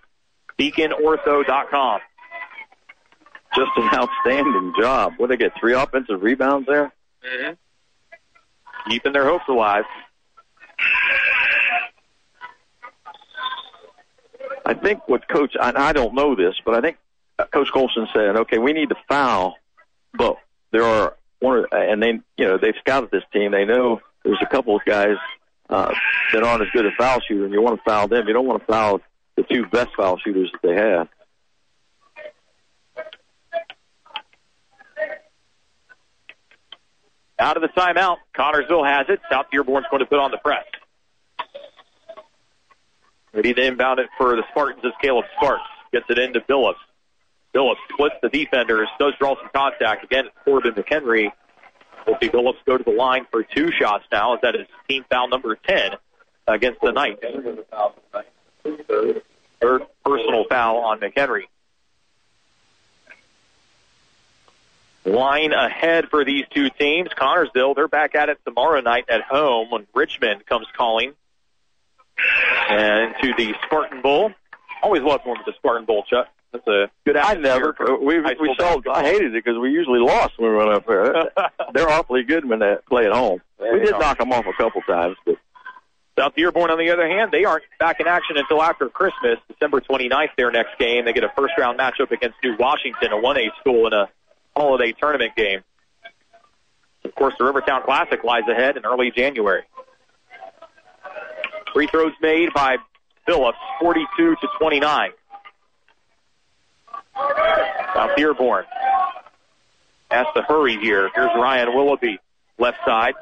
beaconortho.com. 0.60 2.02
Just 3.56 3.72
an 3.78 3.90
outstanding 3.94 4.74
job. 4.78 5.14
What 5.18 5.30
they 5.30 5.38
get? 5.38 5.54
Three 5.58 5.74
offensive 5.74 6.22
rebounds 6.22 6.68
there. 6.68 6.92
Mm-hmm. 7.24 8.92
Keeping 8.92 9.14
their 9.14 9.26
hopes 9.26 9.46
alive. 9.48 9.86
I 14.66 14.74
think 14.74 15.08
what 15.08 15.28
Coach, 15.30 15.56
and 15.60 15.78
I 15.78 15.94
don't 15.94 16.14
know 16.14 16.36
this, 16.36 16.56
but 16.66 16.76
I 16.76 16.82
think 16.82 16.98
Coach 17.52 17.72
Colston 17.72 18.08
said, 18.14 18.36
okay, 18.36 18.58
we 18.58 18.74
need 18.74 18.90
to 18.90 18.96
foul, 19.08 19.56
but 20.14 20.38
there 20.72 20.84
are 20.84 21.16
one, 21.40 21.66
and 21.72 22.02
they, 22.04 22.20
you 22.38 22.46
know, 22.46 22.58
they've 22.58 22.76
scouted 22.80 23.12
this 23.12 23.24
team. 23.32 23.52
They 23.52 23.66
know 23.66 24.02
there's 24.24 24.42
a 24.42 24.48
couple 24.48 24.76
of 24.76 24.84
guys 24.86 25.16
uh, 25.70 25.94
that 26.34 26.44
aren't 26.44 26.64
as 26.64 26.70
good 26.74 26.86
as 26.86 26.92
foul 26.98 27.22
shooter, 27.22 27.46
and 27.46 27.54
you 27.54 27.62
want 27.62 27.78
to 27.78 27.84
foul 27.90 28.08
them. 28.08 28.28
You 28.28 28.34
don't 28.34 28.46
want 28.46 28.60
to 28.62 28.66
foul 28.66 29.02
the 29.36 29.44
two 29.44 29.66
best 29.68 29.90
foul 29.96 30.18
shooters 30.18 30.52
that 30.52 30.68
they 30.68 30.76
have. 30.76 31.08
Out 37.40 37.56
of 37.56 37.62
the 37.62 37.70
timeout, 37.70 38.18
Connersville 38.36 38.88
has 38.88 39.08
it. 39.10 39.20
South 39.30 39.46
Dearborn's 39.52 39.86
going 39.92 40.00
to 40.00 40.06
put 40.06 40.20
on 40.20 40.32
the 40.32 40.38
press. 40.38 40.66
Ready 43.34 43.54
to 43.54 43.66
inbound 43.66 44.00
it 44.00 44.08
for 44.18 44.36
the 44.36 44.44
Spartans 44.50 44.84
is 44.84 44.94
Caleb 45.02 45.26
Sparks. 45.36 45.64
Gets 45.92 46.06
it 46.10 46.18
into 46.18 46.40
Billups. 46.42 46.76
Billups 47.54 47.76
splits 47.94 48.16
the 48.22 48.30
defenders, 48.30 48.88
does 49.00 49.14
draw 49.20 49.36
some 49.36 49.50
contact. 49.54 50.04
Again, 50.04 50.26
it's 50.26 50.36
Corbin 50.44 50.74
McHenry. 50.74 51.32
We'll 52.06 52.18
see 52.20 52.30
Billups 52.30 52.64
go 52.66 52.78
to 52.78 52.84
the 52.84 52.92
line 52.92 53.28
for 53.30 53.44
two 53.44 53.72
shots 53.72 54.06
now, 54.12 54.36
as 54.36 54.42
that 54.42 54.56
is 54.56 54.68
team 54.90 55.06
foul 55.10 55.28
number 55.28 55.56
10 55.56 55.92
against 56.48 56.82
the 56.82 56.92
Knights. 56.92 57.24
Third 59.62 59.84
personal 60.06 60.46
foul 60.50 60.78
on 60.78 61.00
McHenry. 61.00 61.44
Line 65.08 65.54
ahead 65.54 66.10
for 66.10 66.26
these 66.26 66.44
two 66.54 66.70
teams. 66.70 67.10
Connersville, 67.10 67.76
they're 67.76 67.88
back 67.88 68.14
at 68.16 68.30
it 68.30 68.40
tomorrow 68.46 68.82
night 68.82 69.06
at 69.10 69.22
home 69.22 69.72
when 69.72 69.88
Richmond 69.94 70.46
comes 70.46 70.68
calling. 70.76 71.14
And 72.70 73.14
to 73.22 73.34
the 73.38 73.54
Spartan 73.66 74.02
Bowl. 74.02 74.32
Always 74.82 75.04
love 75.04 75.24
going 75.24 75.38
to 75.38 75.44
the 75.46 75.54
Spartan 75.58 75.86
Bowl, 75.86 76.04
Chuck. 76.04 76.28
That's 76.52 76.68
a 76.68 76.90
good 77.06 77.18
I 77.18 77.36
never. 77.36 77.76
We 78.02 78.20
we 78.20 78.56
saw. 78.58 78.82
I 78.92 79.04
hated 79.04 79.36
it 79.36 79.44
because 79.44 79.60
we 79.60 79.72
usually 79.72 80.00
lost 80.00 80.34
when 80.38 80.52
we 80.52 80.58
went 80.58 80.72
up 80.72 80.88
there. 80.88 81.14
They're 81.74 81.90
awfully 81.90 82.24
good 82.24 82.46
when 82.46 82.60
they 82.60 82.76
play 82.88 83.06
at 83.06 83.12
home. 83.12 83.42
we 83.60 83.80
did 83.80 83.92
knock 83.92 84.18
them 84.18 84.32
off 84.32 84.46
a 84.46 84.54
couple 84.54 84.82
times, 84.82 85.18
but 85.26 85.36
South 86.18 86.34
Dearborn, 86.36 86.72
on 86.72 86.80
the 86.80 86.90
other 86.90 87.08
hand, 87.08 87.32
they 87.32 87.46
aren't 87.46 87.64
back 87.80 88.00
in 88.00 88.08
action 88.08 88.38
until 88.38 88.62
after 88.62 88.90
Christmas, 88.90 89.38
December 89.48 89.82
29th, 89.82 90.30
their 90.38 90.52
next 90.52 90.80
game. 90.80 91.06
They 91.06 91.14
get 91.14 91.24
a 91.24 91.32
first 91.36 91.54
round 91.58 91.78
matchup 91.78 92.12
against 92.12 92.38
New 92.44 92.56
Washington, 92.58 93.12
a 93.12 93.18
1A 93.18 93.50
school 93.60 93.86
in 93.88 93.94
a 93.94 94.10
holiday 94.58 94.92
tournament 94.92 95.36
game. 95.36 95.64
Of 97.04 97.16
course, 97.16 97.34
the 97.38 97.46
Rivertown 97.46 97.84
Classic 97.84 98.24
lies 98.24 98.44
ahead 98.50 98.76
in 98.78 98.86
early 98.86 99.12
January. 99.12 99.64
Free 101.74 101.88
throws 101.88 102.14
made 102.22 102.54
by 102.54 102.78
Phillips, 103.26 103.58
42 103.80 104.36
to 104.36 104.48
29. 104.60 105.12
South 107.94 108.16
Dearborn 108.16 108.66
has 110.12 110.28
to 110.36 110.42
hurry 110.42 110.78
here. 110.78 111.10
Here's 111.14 111.32
Ryan 111.36 111.76
Willoughby, 111.76 112.20
left 112.58 112.78
side. 112.86 113.14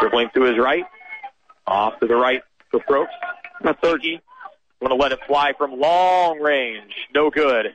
Dribbling 0.00 0.30
to 0.34 0.42
his 0.42 0.58
right. 0.58 0.84
Off 1.66 1.98
to 2.00 2.06
the 2.06 2.16
right 2.16 2.42
for 2.70 2.80
Probst. 2.80 3.08
Thirty. 3.82 4.20
Want 4.80 4.92
to 4.92 4.94
let 4.94 5.12
it 5.12 5.20
fly 5.26 5.52
from 5.58 5.78
long 5.78 6.40
range. 6.40 6.92
No 7.14 7.30
good. 7.30 7.74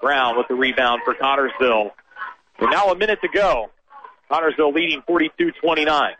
Brown 0.00 0.36
with 0.36 0.48
the 0.48 0.54
rebound 0.54 1.02
for 1.04 1.14
Connersville. 1.14 1.90
And 2.58 2.70
now 2.70 2.90
a 2.90 2.96
minute 2.96 3.20
to 3.22 3.28
go. 3.28 3.70
Connersville 4.30 4.74
leading 4.74 5.02
42-29. 5.02 6.12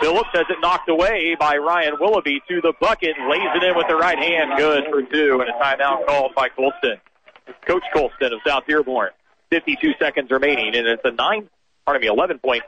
Phillips 0.00 0.28
has 0.32 0.46
it 0.48 0.58
knocked 0.60 0.88
away 0.88 1.36
by 1.38 1.56
Ryan 1.56 1.94
Willoughby 1.98 2.40
to 2.48 2.60
the 2.60 2.72
bucket, 2.80 3.16
lays 3.28 3.48
it 3.54 3.62
in 3.62 3.76
with 3.76 3.86
the 3.88 3.96
right 3.96 4.18
hand, 4.18 4.52
good 4.56 4.84
for 4.90 5.02
two, 5.02 5.40
and 5.40 5.50
a 5.50 5.52
timeout 5.62 6.06
called 6.06 6.34
by 6.34 6.48
Colston. 6.48 7.00
Coach 7.66 7.84
Colston 7.92 8.32
of 8.32 8.40
South 8.46 8.64
Dearborn. 8.66 9.10
52 9.50 9.92
seconds 9.98 10.30
remaining, 10.30 10.74
and 10.74 10.86
it's 10.86 11.02
a 11.04 11.10
nine, 11.10 11.48
pardon 11.84 12.00
me, 12.00 12.08
11 12.08 12.38
point 12.38 12.62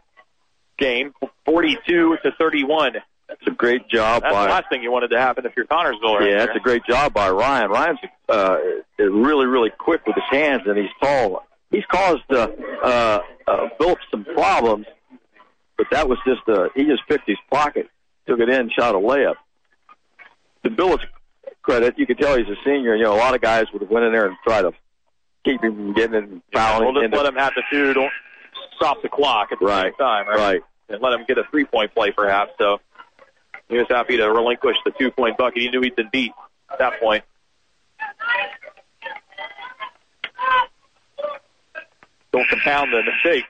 game, 0.79 1.13
42 1.45 2.19
to 2.23 2.33
31. 2.39 2.97
That's 3.41 3.53
a 3.53 3.57
great 3.57 3.89
job 3.89 4.23
That's 4.23 4.33
by 4.35 4.45
the 4.45 4.51
last 4.51 4.69
thing 4.71 4.83
you 4.83 4.91
wanted 4.93 5.09
to 5.09 5.19
happen 5.21 5.45
if 5.47 5.53
you're 5.57 5.67
Connersville. 5.67 6.19
right 6.21 6.29
Yeah, 6.31 6.37
there. 6.39 6.47
that's 6.47 6.57
a 6.57 6.61
great 6.61 6.83
job 6.89 7.13
by 7.13 7.31
Ryan. 7.31 7.71
Ryan's 7.71 7.99
uh, 8.29 8.57
is 8.99 9.11
really, 9.13 9.47
really 9.47 9.71
quick 9.79 10.07
with 10.07 10.15
his 10.17 10.25
hands, 10.31 10.63
and 10.67 10.77
he's 10.79 10.91
tall. 11.03 11.45
He's 11.71 11.85
caused 11.91 12.23
uh, 12.31 12.49
uh, 12.83 13.21
uh, 13.47 13.69
Phillips 13.79 14.03
some 14.11 14.25
problems, 14.25 14.87
but 15.77 15.87
that 15.91 16.09
was 16.09 16.19
just 16.27 16.43
uh, 16.49 16.69
he 16.77 16.85
just 16.85 17.03
picked 17.09 17.29
his 17.29 17.39
pocket, 17.51 17.89
took 18.27 18.39
it 18.39 18.49
in, 18.49 18.71
shot 18.71 18.95
a 18.95 18.99
layup. 18.99 19.35
To 20.65 20.71
Phillips' 20.75 21.05
credit, 21.63 21.99
you 21.99 22.07
could 22.07 22.19
tell 22.19 22.37
he's 22.37 22.47
a 22.49 22.57
senior. 22.65 22.95
You 22.95 23.05
know, 23.05 23.15
a 23.15 23.19
lot 23.19 23.35
of 23.35 23.41
guys 23.41 23.65
would 23.73 23.83
have 23.83 23.91
went 23.91 24.07
in 24.07 24.13
there 24.13 24.27
and 24.27 24.37
tried 24.47 24.63
to 24.63 24.73
keep 25.45 25.63
him 25.63 25.75
from 25.75 25.93
getting 25.95 26.15
in 26.15 26.43
fouling. 26.53 26.85
We'll 26.87 26.95
just 26.95 27.05
into- 27.07 27.17
let 27.19 27.27
him 27.27 27.35
have 27.37 27.53
the 27.57 27.63
two. 27.71 27.93
Don't 27.93 28.13
stop 28.77 29.03
the 29.03 29.09
clock 29.09 29.49
at 29.53 29.59
the 29.59 29.67
Right, 29.67 29.87
same 29.87 29.95
time, 29.95 30.29
right? 30.29 30.37
right. 30.39 30.61
And 30.89 31.01
let 31.03 31.13
him 31.15 31.25
get 31.27 31.39
a 31.39 31.45
three 31.51 31.65
point 31.65 31.95
play, 31.95 32.13
perhaps. 32.13 32.53
So 32.59 32.79
he 33.75 33.79
was 33.79 33.89
happy 33.91 34.17
to 34.17 34.31
relinquish 34.31 34.77
the 34.85 34.93
two 34.93 35.11
point 35.11 35.37
bucket. 35.37 35.61
He 35.61 35.69
knew 35.69 35.81
he'd 35.81 35.97
been 35.97 36.09
beat 36.13 36.31
at 36.71 36.79
that 36.79 37.01
point. 37.01 37.25
Don't 42.33 42.49
compound 42.49 42.93
the 42.93 43.03
mistake. 43.03 43.45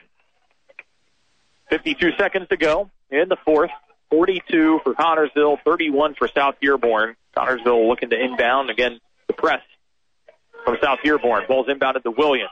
52 1.69 2.13
seconds 2.17 2.47
to 2.49 2.57
go 2.57 2.89
in 3.11 3.29
the 3.29 3.37
fourth. 3.45 3.69
42 4.09 4.79
for 4.83 4.93
Connersville, 4.95 5.57
31 5.63 6.15
for 6.15 6.27
South 6.27 6.55
Dearborn. 6.59 7.15
Connersville 7.37 7.87
looking 7.87 8.09
to 8.09 8.19
inbound 8.19 8.71
again. 8.71 8.99
The 9.27 9.33
press 9.33 9.61
from 10.63 10.77
South 10.81 10.99
Dearborn. 11.03 11.43
Ball's 11.47 11.67
inbounded 11.67 12.01
to 12.03 12.11
Williams. 12.11 12.49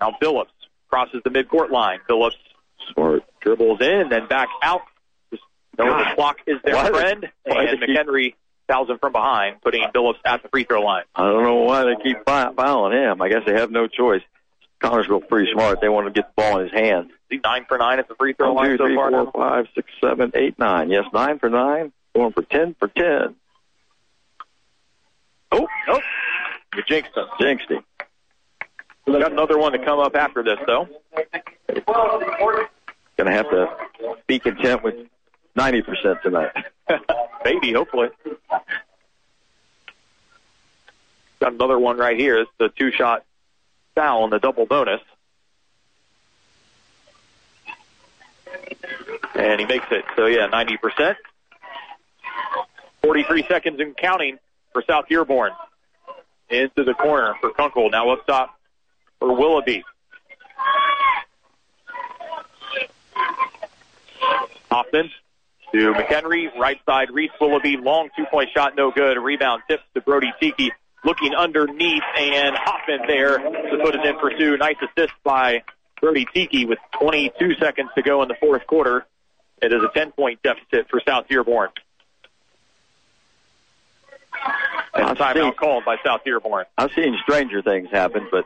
Now 0.00 0.16
Phillips 0.20 0.52
crosses 0.88 1.20
the 1.22 1.30
midcourt 1.30 1.70
line. 1.70 2.00
Phillips 2.08 2.36
Smart. 2.92 3.22
dribbles 3.40 3.80
in, 3.80 4.08
then 4.08 4.26
back 4.26 4.48
out. 4.62 4.82
Just 5.76 5.86
knowing 5.86 6.04
the 6.08 6.14
clock 6.14 6.38
is 6.46 6.58
their 6.64 6.74
Why 6.74 6.88
friend, 6.90 7.30
why 7.44 7.64
and 7.64 7.80
McHenry 7.80 8.34
fouls 8.68 8.88
him 8.88 8.98
from 8.98 9.12
behind, 9.12 9.60
putting 9.62 9.86
Phillips 9.92 10.20
at 10.24 10.42
the 10.42 10.48
free 10.48 10.64
throw 10.64 10.82
line. 10.82 11.04
I 11.14 11.22
don't 11.22 11.42
know 11.42 11.56
why 11.56 11.84
they 11.84 11.96
keep 12.02 12.24
fouling 12.26 12.92
him. 12.96 13.20
I 13.20 13.28
guess 13.28 13.42
they 13.46 13.54
have 13.54 13.70
no 13.70 13.86
choice. 13.86 14.22
Connersville 14.80 15.26
pretty 15.28 15.52
smart. 15.52 15.80
They 15.80 15.88
want 15.88 16.06
to 16.06 16.12
get 16.12 16.28
the 16.34 16.42
ball 16.42 16.58
in 16.60 16.68
his 16.68 16.72
hands. 16.78 17.10
Is 17.10 17.16
he 17.30 17.40
nine 17.42 17.64
for 17.66 17.78
nine 17.78 17.98
at 17.98 18.08
the 18.08 18.14
free 18.16 18.34
throw 18.34 18.52
One, 18.52 18.68
line 18.68 18.76
two, 18.78 18.84
three, 18.84 18.94
so 18.94 19.00
far? 19.00 19.10
four, 19.10 19.24
now? 19.24 19.30
five, 19.32 19.66
six, 19.74 19.90
seven, 20.00 20.32
eight, 20.34 20.58
nine. 20.58 20.90
Yes, 20.90 21.04
nine 21.12 21.38
for 21.38 21.48
nine. 21.48 21.92
Going 22.14 22.32
for 22.32 22.42
ten 22.42 22.74
for 22.78 22.88
ten. 22.88 23.34
Oh, 25.52 25.66
nope. 25.88 26.02
You 26.74 26.82
jinxed 26.86 27.16
him. 27.16 27.26
Jinxed 27.40 27.70
him. 27.70 27.84
We 29.06 29.18
got 29.18 29.32
another 29.32 29.58
one 29.58 29.72
to 29.72 29.78
come 29.84 30.00
up 30.00 30.16
after 30.16 30.42
this, 30.42 30.58
though. 30.66 30.88
Going 33.16 33.26
to 33.26 33.30
have 33.30 33.48
to 33.50 33.68
be 34.26 34.38
content 34.38 34.82
with 34.82 34.94
ninety 35.56 35.82
percent 35.82 36.18
tonight. 36.22 36.52
Maybe, 37.44 37.72
hopefully. 37.72 38.08
Got 41.40 41.52
another 41.52 41.78
one 41.78 41.98
right 41.98 42.18
here. 42.18 42.38
It's 42.38 42.50
the 42.58 42.70
two 42.70 42.90
shot 42.90 43.24
foul 43.94 44.24
in 44.24 44.30
the 44.30 44.38
double 44.38 44.66
bonus. 44.66 45.00
And 49.34 49.60
he 49.60 49.66
makes 49.66 49.86
it. 49.90 50.04
So, 50.16 50.26
yeah, 50.26 50.48
90%. 50.48 51.16
43 53.02 53.46
seconds 53.46 53.80
and 53.80 53.96
counting 53.96 54.38
for 54.72 54.82
South 54.82 55.06
Dearborn. 55.08 55.52
Into 56.48 56.84
the 56.84 56.94
corner 56.94 57.34
for 57.40 57.50
Kunkel. 57.50 57.90
Now 57.90 58.10
up 58.10 58.26
top 58.26 58.58
for 59.18 59.34
Willoughby. 59.34 59.82
Hoffman 64.70 65.10
to 65.74 65.92
McHenry, 65.92 66.56
right 66.56 66.78
side, 66.86 67.10
Reese 67.10 67.32
Willoughby, 67.40 67.76
long 67.76 68.08
two 68.16 68.24
point 68.30 68.50
shot, 68.54 68.76
no 68.76 68.90
good. 68.92 69.18
Rebound 69.18 69.62
tips 69.68 69.82
to 69.94 70.00
Brody 70.00 70.32
Tiki, 70.40 70.72
looking 71.04 71.34
underneath, 71.34 72.02
and 72.18 72.56
Hoffman 72.56 73.00
there 73.08 73.38
to 73.38 73.78
put 73.82 73.94
it 73.94 74.04
in 74.06 74.18
for 74.20 74.30
two. 74.30 74.56
Nice 74.56 74.76
assist 74.80 75.12
by 75.24 75.62
Brody 76.00 76.26
Tiki 76.32 76.64
with 76.64 76.78
22 77.00 77.56
seconds 77.56 77.90
to 77.96 78.02
go 78.02 78.22
in 78.22 78.28
the 78.28 78.36
fourth 78.40 78.66
quarter. 78.66 79.04
It 79.60 79.72
is 79.72 79.82
a 79.82 79.88
10 79.92 80.12
point 80.12 80.40
deficit 80.42 80.88
for 80.90 81.00
South 81.06 81.26
Dearborn. 81.28 81.70
And 84.94 85.10
a 85.10 85.14
timeout 85.14 85.56
called 85.56 85.84
by 85.84 85.96
South 86.04 86.22
Dearborn. 86.24 86.66
I've 86.78 86.92
seen 86.92 87.16
stranger 87.22 87.62
things 87.62 87.88
happen, 87.90 88.28
but 88.30 88.44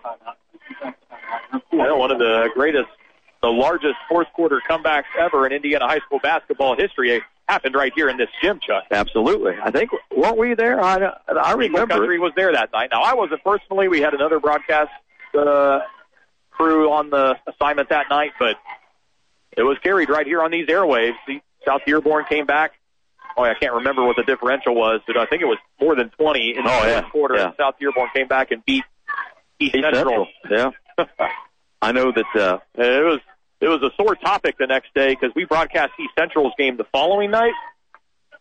You 1.72 1.78
know, 1.78 1.96
one 1.96 2.10
of 2.10 2.18
the 2.18 2.48
greatest, 2.54 2.88
the 3.42 3.48
largest 3.48 3.94
fourth 4.08 4.26
quarter 4.34 4.60
comebacks 4.68 5.04
ever 5.18 5.46
in 5.46 5.52
Indiana 5.52 5.86
high 5.86 6.00
school 6.00 6.18
basketball 6.22 6.76
history 6.76 7.22
happened 7.48 7.74
right 7.74 7.92
here 7.94 8.08
in 8.10 8.16
this 8.18 8.28
gym, 8.42 8.60
Chuck. 8.60 8.84
absolutely. 8.90 9.52
I 9.62 9.70
think 9.70 9.90
weren't 10.14 10.36
we 10.36 10.54
there? 10.54 10.82
I 10.82 11.12
I 11.28 11.52
remember. 11.54 11.94
Country 11.94 12.18
was 12.18 12.32
there 12.36 12.52
that 12.52 12.72
night. 12.72 12.90
Now, 12.92 13.02
I 13.02 13.14
wasn't 13.14 13.42
personally. 13.44 13.88
We 13.88 14.00
had 14.00 14.12
another 14.14 14.38
broadcast 14.40 14.90
uh, 15.38 15.80
crew 16.50 16.90
on 16.90 17.10
the 17.10 17.36
assignment 17.46 17.88
that 17.90 18.06
night, 18.10 18.32
but 18.38 18.56
it 19.56 19.62
was 19.62 19.78
carried 19.82 20.10
right 20.10 20.26
here 20.26 20.42
on 20.42 20.50
these 20.50 20.66
airwaves. 20.66 21.14
The 21.26 21.40
South 21.66 21.82
Dearborn 21.86 22.24
came 22.28 22.44
back. 22.46 22.72
Oh, 23.36 23.44
I 23.44 23.54
can't 23.54 23.74
remember 23.74 24.04
what 24.04 24.16
the 24.16 24.24
differential 24.24 24.74
was, 24.74 25.00
but 25.06 25.16
I 25.16 25.24
think 25.26 25.42
it 25.42 25.46
was 25.46 25.58
more 25.80 25.94
than 25.94 26.10
20 26.10 26.56
in 26.56 26.64
the 26.64 26.70
Oh, 26.70 26.72
fourth 26.80 26.88
yeah, 26.90 27.10
quarter. 27.10 27.34
yeah. 27.36 27.44
And 27.46 27.54
South 27.56 27.74
Dearborn 27.80 28.08
came 28.14 28.26
back 28.26 28.50
and 28.50 28.64
beat 28.64 28.82
East, 29.60 29.74
East 29.76 29.84
Central. 29.84 30.26
Central. 30.48 30.72
Yeah. 30.98 31.26
I 31.80 31.92
know 31.92 32.12
that. 32.12 32.40
uh 32.40 32.58
It 32.74 33.04
was 33.04 33.20
it 33.60 33.68
was 33.68 33.82
a 33.82 33.90
sore 33.96 34.14
topic 34.14 34.56
the 34.58 34.66
next 34.66 34.94
day 34.94 35.10
because 35.10 35.34
we 35.34 35.44
broadcast 35.44 35.92
East 36.00 36.12
Central's 36.18 36.52
game 36.58 36.76
the 36.76 36.86
following 36.92 37.30
night. 37.30 37.54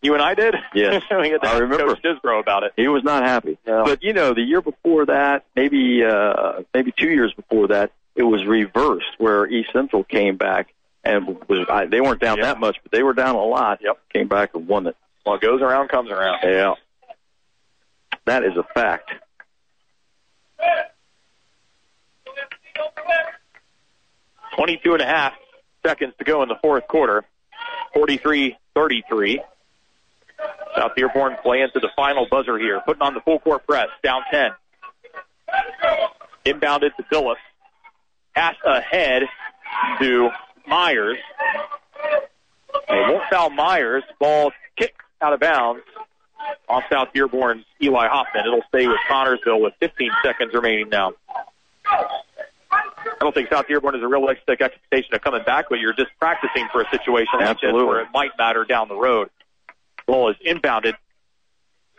You 0.00 0.14
and 0.14 0.22
I 0.22 0.34
did. 0.34 0.54
Yes, 0.74 1.02
we 1.10 1.30
had 1.30 1.42
to 1.42 1.48
I 1.48 1.58
remember. 1.58 1.94
Coach 1.94 2.02
Disbro 2.02 2.40
about 2.40 2.62
it. 2.62 2.72
He 2.76 2.86
was 2.86 3.02
not 3.02 3.24
happy. 3.24 3.58
But 3.64 4.02
you 4.02 4.12
know, 4.12 4.32
the 4.32 4.42
year 4.42 4.60
before 4.62 5.06
that, 5.06 5.44
maybe 5.56 6.04
uh 6.04 6.62
maybe 6.72 6.92
two 6.96 7.10
years 7.10 7.32
before 7.34 7.68
that, 7.68 7.92
it 8.14 8.22
was 8.22 8.44
reversed 8.46 9.06
where 9.18 9.46
East 9.46 9.70
Central 9.72 10.04
came 10.04 10.36
back 10.36 10.72
and 11.04 11.26
was 11.48 11.66
I, 11.68 11.86
they 11.86 12.00
weren't 12.00 12.20
down 12.20 12.40
that 12.40 12.60
much, 12.60 12.76
but 12.82 12.92
they 12.92 13.02
were 13.02 13.14
down 13.14 13.34
a 13.34 13.44
lot. 13.44 13.80
Yep. 13.82 13.98
Came 14.12 14.28
back 14.28 14.54
and 14.54 14.68
won 14.68 14.86
it. 14.86 14.96
What 15.24 15.40
goes 15.40 15.62
around 15.62 15.88
comes 15.88 16.10
around. 16.10 16.38
Yeah. 16.42 16.74
That 18.24 18.44
is 18.44 18.56
a 18.56 18.62
fact. 18.74 19.10
Twenty-two 24.56 24.92
and 24.94 25.02
a 25.02 25.06
half 25.06 25.32
seconds 25.86 26.14
to 26.18 26.24
go 26.24 26.42
in 26.42 26.48
the 26.48 26.56
fourth 26.60 26.86
quarter. 26.88 27.24
43-33. 27.94 29.38
South 30.76 30.92
Dearborn 30.96 31.36
play 31.42 31.60
into 31.62 31.80
the 31.80 31.88
final 31.96 32.26
buzzer 32.30 32.58
here, 32.58 32.80
putting 32.84 33.02
on 33.02 33.14
the 33.14 33.20
full 33.20 33.38
court 33.38 33.66
press, 33.66 33.88
down 34.02 34.22
10. 34.30 34.50
Inbounded 36.46 36.94
to 36.96 37.02
Phillips. 37.10 37.40
Pass 38.34 38.54
ahead 38.64 39.22
to 40.00 40.30
Myers. 40.66 41.18
They 42.88 42.94
won't 42.94 43.24
foul 43.30 43.50
Myers. 43.50 44.04
Ball 44.20 44.52
kicked 44.76 45.00
out 45.20 45.32
of 45.32 45.40
bounds 45.40 45.82
off 46.68 46.84
South 46.90 47.08
Dearborn's 47.12 47.64
Eli 47.82 48.06
Hoffman. 48.08 48.44
It'll 48.46 48.62
stay 48.68 48.86
with 48.86 48.98
Connersville 49.10 49.60
with 49.60 49.74
15 49.80 50.10
seconds 50.22 50.54
remaining 50.54 50.88
now. 50.88 51.12
I 53.04 53.16
don't 53.20 53.34
think 53.34 53.48
South 53.50 53.66
Dearborn 53.66 53.94
has 53.94 54.02
a 54.02 54.08
realistic 54.08 54.60
expectation 54.60 55.14
of 55.14 55.22
coming 55.22 55.42
back, 55.44 55.66
but 55.68 55.78
you're 55.78 55.92
just 55.94 56.10
practicing 56.18 56.68
for 56.72 56.82
a 56.82 56.90
situation 56.90 57.28
like 57.34 57.40
this 57.40 57.50
Absolutely. 57.50 57.84
where 57.84 58.00
it 58.00 58.08
might 58.12 58.30
matter 58.38 58.64
down 58.64 58.88
the 58.88 58.96
road. 58.96 59.30
Ball 60.06 60.30
is 60.30 60.36
inbounded 60.44 60.94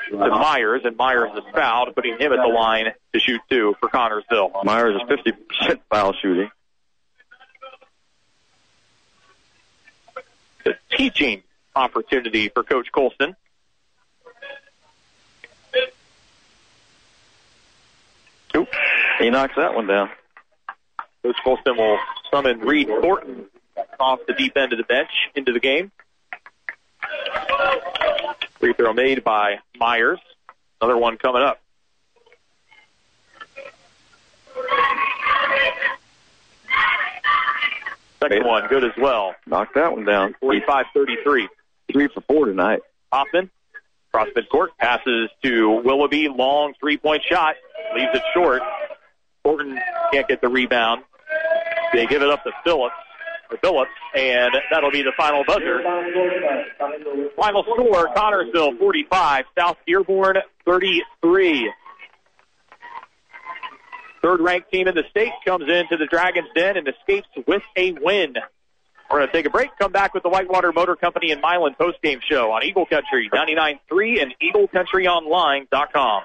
to 0.10 0.18
Myers, 0.18 0.82
and 0.86 0.98
Myers 0.98 1.32
is 1.36 1.44
fouled, 1.54 1.94
putting 1.96 2.18
him 2.18 2.34
at 2.34 2.38
the 2.38 2.48
line 2.48 2.88
to 3.14 3.20
shoot 3.20 3.42
two 3.50 3.76
for 3.80 3.90
Connersville. 3.90 4.64
Myers 4.64 4.96
is 4.96 5.34
50% 5.68 5.80
foul 5.90 6.14
shooting. 6.14 6.50
The 10.66 10.76
teaching 10.92 11.44
opportunity 11.76 12.50
for 12.50 12.64
Coach 12.64 12.92
Colston. 12.92 13.36
Two. 18.52 18.66
He 19.20 19.30
knocks 19.30 19.54
that 19.56 19.76
one 19.76 19.88
down. 19.88 20.10
Coach 21.24 21.38
Colston 21.44 21.78
will 21.78 22.00
summon 22.32 22.60
Reed 22.60 22.88
Thornton 22.88 23.46
off 24.00 24.20
the 24.28 24.34
deep 24.34 24.56
end 24.56 24.72
of 24.72 24.78
the 24.78 24.86
bench 24.86 25.10
into 25.36 25.52
the 25.52 25.60
game. 25.60 25.92
Free 28.60 28.74
throw 28.74 28.94
made 28.94 29.24
by 29.24 29.60
Myers. 29.78 30.20
Another 30.82 30.98
one 30.98 31.18
coming 31.18 31.42
up. 31.42 31.62
Second 38.22 38.46
one, 38.46 38.68
good 38.68 38.84
as 38.84 38.92
well. 38.98 39.34
Knocked 39.48 39.76
that 39.76 39.94
one 39.94 40.06
down. 40.06 40.36
45-33. 40.42 41.48
Three 41.92 42.08
for 42.08 42.22
four 42.22 42.46
tonight. 42.46 42.82
Hoffman, 43.12 43.50
cross 44.12 44.28
midcourt, 44.36 44.68
passes 44.78 45.30
to 45.44 45.70
Willoughby, 45.70 46.28
long 46.28 46.74
three-point 46.80 47.24
shot, 47.24 47.56
leaves 47.96 48.12
it 48.14 48.22
short. 48.34 48.62
Thornton 49.44 49.80
can't 50.12 50.28
get 50.28 50.42
the 50.42 50.50
rebound. 50.50 51.04
They 51.94 52.06
give 52.06 52.22
it 52.22 52.30
up 52.30 52.44
to 52.44 52.52
Phillips, 52.64 52.96
Phillips, 53.62 53.92
and 54.16 54.52
that'll 54.72 54.92
be 54.92 55.02
the 55.02 55.14
final 55.18 55.44
buzzer. 55.46 55.82
Final 57.36 57.64
score, 57.64 58.14
Connersville 58.16 58.78
45, 58.78 59.46
South 59.58 59.78
Dearborn 59.88 60.38
33. 60.66 61.74
Third 64.22 64.42
ranked 64.42 64.72
team 64.72 64.88
in 64.88 64.96
the 64.96 65.04
state 65.10 65.32
comes 65.46 65.64
into 65.64 65.98
the 65.98 66.06
Dragon's 66.06 66.50
Den 66.56 66.78
and 66.78 66.88
escapes 66.88 67.30
with 67.48 67.64
a 67.78 67.94
win. 67.94 68.36
We're 69.10 69.20
going 69.20 69.28
to 69.28 69.34
take 69.34 69.48
a 69.48 69.50
break, 69.50 69.70
come 69.80 69.92
back 69.92 70.14
with 70.14 70.22
the 70.24 70.30
Whitewater 70.30 70.72
Motor 70.72 70.96
Company 70.96 71.32
and 71.32 71.42
Milan 71.42 71.76
postgame 71.80 72.20
show 72.30 72.52
on 72.52 72.64
Eagle 72.64 72.86
Country 72.86 73.30
99.3 73.34 74.22
and 74.22 74.36
EagleCountryOnline.com. 74.40 76.22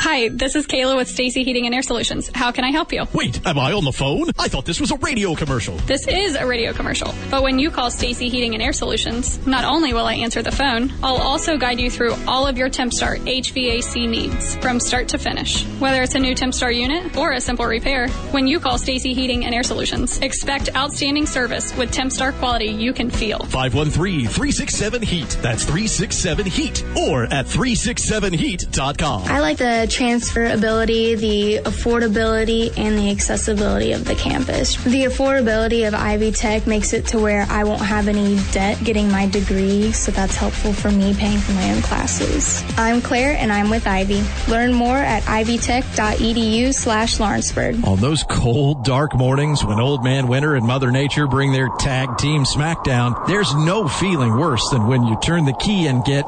Hi, 0.00 0.28
this 0.28 0.54
is 0.54 0.64
Kayla 0.68 0.96
with 0.96 1.08
Stacy 1.08 1.42
Heating 1.42 1.66
and 1.66 1.74
Air 1.74 1.82
Solutions. 1.82 2.30
How 2.32 2.52
can 2.52 2.62
I 2.62 2.70
help 2.70 2.92
you? 2.92 3.04
Wait, 3.12 3.44
am 3.44 3.58
I 3.58 3.72
on 3.72 3.84
the 3.84 3.90
phone? 3.90 4.30
I 4.38 4.46
thought 4.46 4.64
this 4.64 4.80
was 4.80 4.92
a 4.92 4.96
radio 4.98 5.34
commercial. 5.34 5.74
This 5.78 6.06
is 6.06 6.36
a 6.36 6.46
radio 6.46 6.72
commercial, 6.72 7.12
but 7.32 7.42
when 7.42 7.58
you 7.58 7.68
call 7.68 7.90
Stacy 7.90 8.28
Heating 8.28 8.54
and 8.54 8.62
Air 8.62 8.72
Solutions, 8.72 9.44
not 9.44 9.64
only 9.64 9.92
will 9.92 10.06
I 10.06 10.14
answer 10.14 10.40
the 10.40 10.52
phone, 10.52 10.92
I'll 11.02 11.16
also 11.16 11.56
guide 11.56 11.80
you 11.80 11.90
through 11.90 12.14
all 12.28 12.46
of 12.46 12.56
your 12.56 12.70
TempStar 12.70 13.18
HVAC 13.18 14.08
needs 14.08 14.54
from 14.58 14.78
start 14.78 15.08
to 15.08 15.18
finish. 15.18 15.64
Whether 15.80 16.04
it's 16.04 16.14
a 16.14 16.20
new 16.20 16.36
TempStar 16.36 16.72
unit 16.72 17.16
or 17.16 17.32
a 17.32 17.40
simple 17.40 17.66
repair, 17.66 18.06
when 18.30 18.46
you 18.46 18.60
call 18.60 18.78
Stacy 18.78 19.14
Heating 19.14 19.44
and 19.46 19.52
Air 19.52 19.64
Solutions, 19.64 20.18
expect 20.20 20.76
outstanding 20.76 21.26
service 21.26 21.76
with 21.76 21.90
TempStar 21.90 22.32
quality 22.38 22.66
you 22.66 22.92
can 22.92 23.10
feel. 23.10 23.40
513-367-HEAT. 23.40 25.38
That's 25.42 25.64
367-HEAT. 25.64 26.84
Or 26.96 27.24
at 27.24 27.46
367heat.com. 27.46 29.24
I 29.24 29.40
like 29.40 29.58
the 29.58 29.87
transferability, 29.88 31.18
the 31.18 31.58
affordability, 31.64 32.76
and 32.78 32.98
the 32.98 33.10
accessibility 33.10 33.92
of 33.92 34.04
the 34.04 34.14
campus. 34.14 34.76
The 34.84 35.04
affordability 35.04 35.86
of 35.88 35.94
Ivy 35.94 36.32
Tech 36.32 36.66
makes 36.66 36.92
it 36.92 37.06
to 37.08 37.18
where 37.18 37.46
I 37.48 37.64
won't 37.64 37.82
have 37.82 38.08
any 38.08 38.38
debt 38.52 38.78
getting 38.84 39.10
my 39.10 39.26
degree, 39.26 39.92
so 39.92 40.12
that's 40.12 40.36
helpful 40.36 40.72
for 40.72 40.90
me 40.90 41.14
paying 41.14 41.38
for 41.38 41.52
my 41.52 41.72
own 41.72 41.82
classes. 41.82 42.62
I'm 42.76 43.00
Claire, 43.00 43.36
and 43.36 43.52
I'm 43.52 43.70
with 43.70 43.86
Ivy. 43.86 44.22
Learn 44.48 44.72
more 44.72 44.96
at 44.96 45.22
ivytech.edu 45.24 46.74
slash 46.74 47.18
Lawrenceburg. 47.18 47.84
On 47.86 47.98
those 47.98 48.22
cold, 48.22 48.84
dark 48.84 49.14
mornings 49.14 49.64
when 49.64 49.80
Old 49.80 50.04
Man 50.04 50.28
Winter 50.28 50.54
and 50.54 50.66
Mother 50.66 50.90
Nature 50.90 51.26
bring 51.26 51.52
their 51.52 51.68
tag 51.78 52.16
team 52.18 52.44
smackdown, 52.44 53.26
there's 53.26 53.54
no 53.54 53.88
feeling 53.88 54.36
worse 54.36 54.68
than 54.70 54.86
when 54.86 55.04
you 55.04 55.18
turn 55.22 55.44
the 55.44 55.52
key 55.54 55.86
and 55.86 56.04
get 56.04 56.24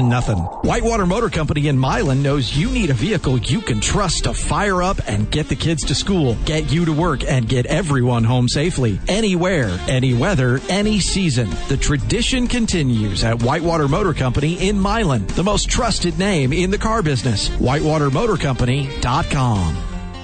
nothing. 0.00 0.38
Whitewater 0.38 1.06
Motor 1.06 1.30
Company 1.30 1.68
in 1.68 1.78
Milan 1.78 2.22
knows 2.22 2.56
you 2.56 2.70
need 2.70 2.90
a 2.90 2.94
vehicle 2.94 3.38
you 3.38 3.60
can 3.60 3.80
trust 3.80 4.24
to 4.24 4.32
fire 4.32 4.82
up 4.82 4.98
and 5.06 5.30
get 5.30 5.48
the 5.48 5.54
kids 5.56 5.84
to 5.86 5.94
school, 5.94 6.36
get 6.44 6.72
you 6.72 6.84
to 6.84 6.92
work, 6.92 7.24
and 7.24 7.48
get 7.48 7.66
everyone 7.66 8.24
home 8.24 8.48
safely. 8.48 8.98
Anywhere, 9.08 9.78
any 9.88 10.14
weather, 10.14 10.60
any 10.68 11.00
season. 11.00 11.50
The 11.68 11.76
tradition 11.76 12.46
continues 12.46 13.24
at 13.24 13.42
Whitewater 13.42 13.88
Motor 13.88 14.14
Company 14.14 14.68
in 14.68 14.78
Milan, 14.78 15.26
the 15.28 15.44
most 15.44 15.68
trusted 15.68 16.18
name 16.18 16.52
in 16.52 16.70
the 16.70 16.78
car 16.78 17.02
business. 17.02 17.48
WhitewaterMotorCompany.com. 17.48 19.76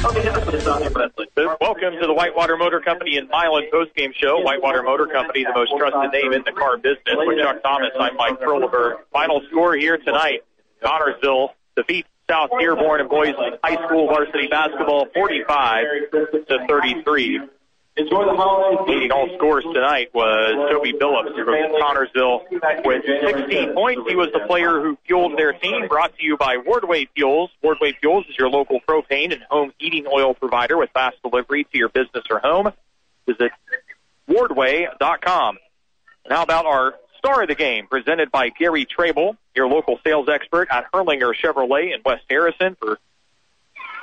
Welcome 0.00 0.22
to 0.22 2.06
the 2.06 2.14
Whitewater 2.14 2.56
Motor 2.56 2.80
Company 2.80 3.16
in 3.16 3.26
Milan 3.28 3.64
postgame 3.72 4.14
show. 4.14 4.40
Whitewater 4.40 4.84
Motor 4.84 5.06
Company, 5.06 5.42
the 5.42 5.52
most 5.52 5.72
trusted 5.76 6.12
name 6.12 6.32
in 6.32 6.42
the 6.44 6.52
car 6.52 6.76
business. 6.76 7.16
With 7.16 7.38
Chuck 7.40 7.62
Thomas, 7.64 7.90
I'm 7.98 8.16
Mike 8.16 8.38
Perleberg. 8.40 8.98
Final 9.12 9.40
score 9.50 9.74
here 9.74 9.98
tonight: 9.98 10.44
Connersville 10.82 11.48
defeats 11.74 12.08
South 12.30 12.50
Dearborn 12.60 13.00
and 13.00 13.10
boys 13.10 13.34
high 13.64 13.84
school 13.86 14.06
varsity 14.06 14.46
basketball 14.46 15.06
45 15.14 15.84
to 16.12 16.66
33. 16.68 17.40
Enjoy 17.98 18.24
the 18.26 18.36
holidays. 18.36 18.78
Leading 18.86 19.10
all 19.10 19.28
scores 19.36 19.64
tonight 19.64 20.14
was 20.14 20.70
Toby 20.70 20.92
Billups 20.92 21.34
from 21.34 21.54
Connersville 21.82 22.44
with 22.84 23.02
16 23.04 23.74
points. 23.74 24.02
He 24.08 24.14
was 24.14 24.28
the 24.32 24.46
player 24.46 24.80
who 24.80 24.96
fueled 25.04 25.36
their 25.36 25.52
team. 25.52 25.88
Brought 25.88 26.16
to 26.16 26.24
you 26.24 26.36
by 26.36 26.58
Wardway 26.58 27.08
Fuels. 27.16 27.50
Wardway 27.62 27.96
Fuels 28.00 28.24
is 28.28 28.36
your 28.38 28.50
local 28.50 28.80
propane 28.88 29.32
and 29.32 29.42
home 29.50 29.72
heating 29.78 30.06
oil 30.06 30.32
provider 30.32 30.78
with 30.78 30.90
fast 30.90 31.16
delivery 31.22 31.64
to 31.64 31.78
your 31.78 31.88
business 31.88 32.22
or 32.30 32.38
home. 32.38 32.72
Visit 33.26 33.50
wardway.com. 34.30 35.58
And 36.24 36.32
how 36.32 36.44
about 36.44 36.66
our 36.66 36.94
star 37.18 37.42
of 37.42 37.48
the 37.48 37.56
game, 37.56 37.88
presented 37.88 38.30
by 38.30 38.50
Gary 38.50 38.86
Trable, 38.86 39.36
your 39.56 39.66
local 39.66 39.98
sales 40.04 40.28
expert 40.28 40.68
at 40.70 40.84
Hurlinger 40.92 41.32
Chevrolet 41.34 41.92
in 41.92 42.02
West 42.04 42.22
Harrison 42.30 42.76
for 42.78 43.00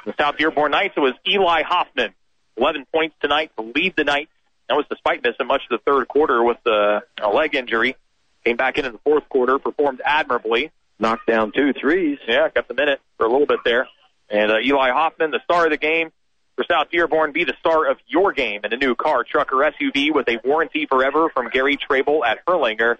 the 0.05 0.13
South 0.19 0.35
Dearborn 0.37 0.71
Knights. 0.71 0.95
It 0.97 0.99
was 0.99 1.13
Eli 1.25 1.63
Hoffman 1.63 2.13
11 2.57 2.85
points 2.93 3.15
tonight 3.21 3.51
to 3.57 3.63
lead 3.63 3.93
the 3.95 4.03
Knights. 4.03 4.31
That 4.67 4.75
was 4.75 4.85
despite 4.89 5.23
missing 5.23 5.47
much 5.47 5.61
of 5.69 5.79
the 5.79 5.91
third 5.91 6.07
quarter 6.07 6.43
with 6.43 6.57
uh, 6.65 7.01
a 7.21 7.29
leg 7.29 7.55
injury. 7.55 7.95
Came 8.43 8.57
back 8.57 8.77
in 8.77 8.85
in 8.85 8.93
the 8.93 8.99
fourth 8.99 9.27
quarter, 9.29 9.59
performed 9.59 10.01
admirably. 10.03 10.71
Knocked 10.97 11.27
down 11.27 11.51
two 11.51 11.73
threes. 11.73 12.19
Yeah, 12.27 12.47
kept 12.49 12.67
the 12.67 12.73
minute 12.73 13.01
for 13.17 13.25
a 13.25 13.29
little 13.29 13.47
bit 13.47 13.59
there. 13.65 13.87
And 14.29 14.51
uh, 14.51 14.59
Eli 14.59 14.91
Hoffman, 14.91 15.31
the 15.31 15.41
star 15.43 15.65
of 15.65 15.71
the 15.71 15.77
game 15.77 16.11
for 16.55 16.65
South 16.69 16.89
Dearborn, 16.89 17.31
be 17.31 17.43
the 17.43 17.55
star 17.59 17.89
of 17.89 17.97
your 18.07 18.31
game 18.33 18.61
in 18.63 18.73
a 18.73 18.77
new 18.77 18.95
car, 18.95 19.23
truck, 19.23 19.51
or 19.51 19.57
SUV 19.57 20.13
with 20.13 20.27
a 20.29 20.39
warranty 20.43 20.85
forever 20.85 21.29
from 21.29 21.49
Gary 21.49 21.77
Trable 21.77 22.23
at 22.23 22.45
Hurlinger 22.45 22.97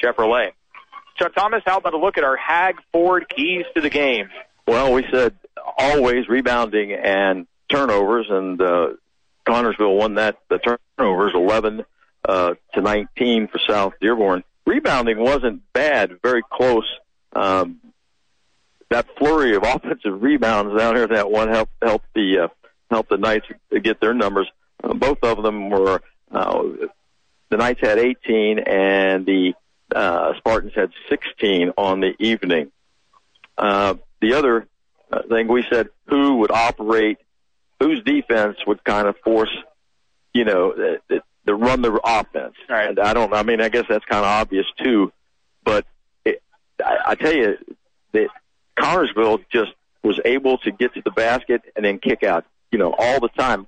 Chevrolet. 0.00 0.52
Chuck 1.16 1.34
Thomas, 1.34 1.62
how 1.66 1.78
about 1.78 1.94
a 1.94 1.98
look 1.98 2.16
at 2.16 2.24
our 2.24 2.36
Hag 2.36 2.76
Ford 2.92 3.26
keys 3.34 3.64
to 3.74 3.80
the 3.80 3.90
game? 3.90 4.28
Well, 4.66 4.92
we 4.92 5.04
said 5.10 5.34
always 5.76 6.28
rebounding 6.28 6.92
and 6.92 7.46
turnovers, 7.68 8.26
and 8.28 8.60
uh, 8.60 8.88
Connersville 9.46 9.96
won 9.96 10.14
that 10.14 10.38
the 10.48 10.58
turnovers 10.98 11.32
11 11.34 11.84
uh, 12.28 12.54
to 12.74 12.80
19 12.80 13.48
for 13.48 13.60
South 13.68 13.94
Dearborn. 14.00 14.44
Rebounding 14.66 15.18
wasn't 15.18 15.62
bad, 15.72 16.18
very 16.22 16.42
close. 16.50 16.86
Um, 17.32 17.80
that 18.90 19.06
flurry 19.16 19.54
of 19.54 19.62
offensive 19.64 20.22
rebounds 20.22 20.78
down 20.78 20.96
here, 20.96 21.06
that 21.08 21.30
one 21.30 21.48
helped 21.48 21.72
helped 21.82 22.06
the 22.14 22.38
uh, 22.44 22.48
helped 22.90 23.10
the 23.10 23.18
Knights 23.18 23.46
get 23.82 24.00
their 24.00 24.14
numbers. 24.14 24.48
Uh, 24.82 24.94
both 24.94 25.22
of 25.22 25.42
them 25.42 25.70
were 25.70 26.00
uh, 26.30 26.62
the 27.50 27.56
Knights 27.56 27.80
had 27.80 27.98
18 27.98 28.58
and 28.58 29.24
the 29.26 29.54
uh, 29.94 30.34
Spartans 30.36 30.74
had 30.74 30.90
16 31.08 31.72
on 31.76 32.00
the 32.00 32.14
evening. 32.18 32.70
Uh, 33.56 33.94
the 34.20 34.34
other 34.34 34.66
uh, 35.10 35.22
thing 35.28 35.48
we 35.48 35.64
said, 35.70 35.88
who 36.06 36.36
would 36.36 36.50
operate, 36.50 37.18
whose 37.80 38.02
defense 38.02 38.56
would 38.66 38.82
kind 38.84 39.06
of 39.06 39.16
force, 39.18 39.54
you 40.34 40.44
know, 40.44 40.74
the, 40.74 41.22
the, 41.44 41.54
run 41.54 41.82
the 41.82 41.92
offense. 42.04 42.54
Right. 42.68 42.90
And 42.90 42.98
I 42.98 43.14
don't. 43.14 43.32
I 43.32 43.42
mean, 43.42 43.60
I 43.60 43.68
guess 43.68 43.84
that's 43.88 44.04
kind 44.04 44.24
of 44.24 44.30
obvious 44.30 44.66
too, 44.82 45.12
but 45.64 45.86
it, 46.24 46.42
I, 46.84 46.98
I 47.06 47.14
tell 47.14 47.32
you 47.32 47.56
that 48.12 48.28
Connersville 48.78 49.44
just 49.50 49.72
was 50.02 50.20
able 50.24 50.58
to 50.58 50.70
get 50.70 50.94
to 50.94 51.02
the 51.02 51.10
basket 51.10 51.62
and 51.74 51.84
then 51.84 51.98
kick 51.98 52.22
out, 52.22 52.44
you 52.70 52.78
know, 52.78 52.94
all 52.96 53.20
the 53.20 53.28
time. 53.28 53.66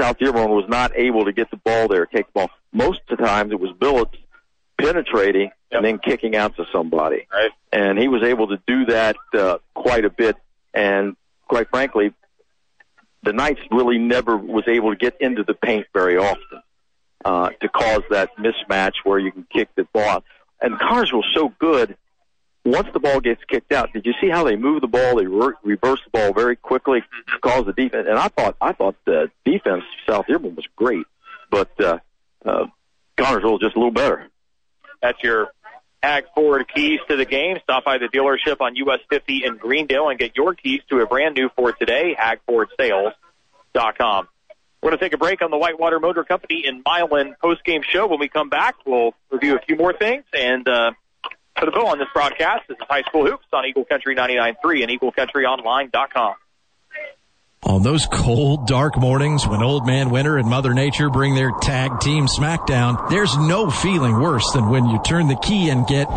South 0.00 0.18
Dearborn 0.18 0.50
was 0.50 0.64
not 0.68 0.96
able 0.96 1.26
to 1.26 1.32
get 1.32 1.50
the 1.50 1.58
ball 1.58 1.88
there, 1.88 2.06
take 2.06 2.26
the 2.26 2.32
ball. 2.32 2.50
Most 2.72 3.00
of 3.08 3.18
the 3.18 3.24
times 3.24 3.52
it 3.52 3.60
was 3.60 3.70
Billups 3.72 4.16
penetrating 4.78 5.50
and 5.70 5.84
then 5.84 5.98
kicking 5.98 6.34
out 6.34 6.56
to 6.56 6.64
somebody. 6.72 7.26
Right. 7.32 7.50
And 7.72 7.98
he 7.98 8.08
was 8.08 8.22
able 8.22 8.48
to 8.48 8.60
do 8.66 8.86
that 8.86 9.16
uh, 9.34 9.58
quite 9.74 10.04
a 10.04 10.10
bit. 10.10 10.36
And 10.74 11.16
quite 11.46 11.68
frankly, 11.68 12.14
the 13.22 13.32
Knights 13.32 13.60
really 13.70 13.98
never 13.98 14.36
was 14.36 14.64
able 14.66 14.90
to 14.90 14.96
get 14.96 15.16
into 15.20 15.44
the 15.44 15.54
paint 15.54 15.86
very 15.92 16.16
often 16.16 16.62
uh, 17.24 17.50
to 17.60 17.68
cause 17.68 18.02
that 18.10 18.30
mismatch 18.36 18.94
where 19.04 19.18
you 19.18 19.32
can 19.32 19.46
kick 19.52 19.68
the 19.76 19.84
ball 19.92 20.08
out. 20.08 20.24
And 20.60 20.78
Cars 20.78 21.12
was 21.12 21.24
so 21.34 21.52
good. 21.58 21.96
Once 22.64 22.88
the 22.92 23.00
ball 23.00 23.20
gets 23.20 23.42
kicked 23.48 23.72
out, 23.72 23.92
did 23.92 24.06
you 24.06 24.14
see 24.20 24.28
how 24.28 24.44
they 24.44 24.54
move 24.54 24.80
the 24.80 24.86
ball? 24.86 25.16
They 25.16 25.26
re- 25.26 25.54
reverse 25.64 26.00
the 26.04 26.10
ball 26.10 26.32
very 26.32 26.54
quickly 26.54 27.00
to 27.00 27.38
cause 27.40 27.66
the 27.66 27.72
defense. 27.72 28.06
And 28.08 28.18
I 28.18 28.28
thought, 28.28 28.56
I 28.60 28.72
thought 28.72 28.94
the 29.04 29.30
defense 29.44 29.82
South 30.08 30.26
Dearborn 30.26 30.54
was 30.54 30.66
great, 30.76 31.06
but 31.50 31.80
uh, 31.80 31.98
uh, 32.44 32.66
Connersville 33.18 33.52
was 33.52 33.60
just 33.60 33.74
a 33.74 33.78
little 33.78 33.92
better. 33.92 34.28
That's 35.00 35.20
your 35.22 35.48
Hag 36.02 36.24
Ford 36.34 36.66
keys 36.74 36.98
to 37.08 37.16
the 37.16 37.24
game. 37.24 37.58
Stop 37.62 37.84
by 37.84 37.98
the 37.98 38.06
dealership 38.06 38.60
on 38.60 38.74
US 38.76 39.00
50 39.08 39.44
in 39.44 39.56
Greendale 39.56 40.08
and 40.08 40.18
get 40.18 40.36
your 40.36 40.54
keys 40.54 40.80
to 40.90 41.00
a 41.00 41.06
brand 41.06 41.36
new 41.36 41.48
Ford 41.50 41.76
today, 41.78 42.16
hagfordsales.com. 42.18 44.28
We're 44.82 44.90
going 44.90 44.98
to 44.98 45.04
take 45.04 45.12
a 45.12 45.18
break 45.18 45.42
on 45.42 45.52
the 45.52 45.58
Whitewater 45.58 46.00
Motor 46.00 46.24
Company 46.24 46.64
in 46.66 46.82
Milan 46.84 47.36
post-game 47.40 47.82
show. 47.88 48.08
When 48.08 48.18
we 48.18 48.28
come 48.28 48.48
back, 48.48 48.74
we'll 48.84 49.14
review 49.30 49.54
a 49.54 49.60
few 49.60 49.76
more 49.76 49.92
things 49.92 50.24
and 50.36 50.66
uh, 50.66 50.90
put 51.54 51.68
a 51.68 51.70
bow 51.70 51.86
on 51.86 51.98
this 51.98 52.08
broadcast. 52.12 52.62
This 52.66 52.78
is 52.78 52.84
High 52.90 53.02
School 53.02 53.24
Hoops 53.24 53.46
on 53.52 53.64
Eagle 53.64 53.84
Country 53.84 54.16
99.3 54.16 54.82
and 54.82 55.00
EagleCountryOnline.com. 55.00 56.34
On 57.64 57.80
those 57.80 58.06
cold, 58.06 58.66
dark 58.66 58.98
mornings 58.98 59.46
when 59.46 59.62
Old 59.62 59.86
Man 59.86 60.10
Winter 60.10 60.36
and 60.36 60.48
Mother 60.48 60.74
Nature 60.74 61.08
bring 61.10 61.36
their 61.36 61.52
tag 61.62 62.00
team 62.00 62.26
smackdown, 62.26 63.08
there's 63.08 63.36
no 63.36 63.70
feeling 63.70 64.18
worse 64.18 64.50
than 64.50 64.68
when 64.68 64.88
you 64.88 65.00
turn 65.06 65.28
the 65.28 65.36
key 65.36 65.70
and 65.70 65.86
get 65.86 66.08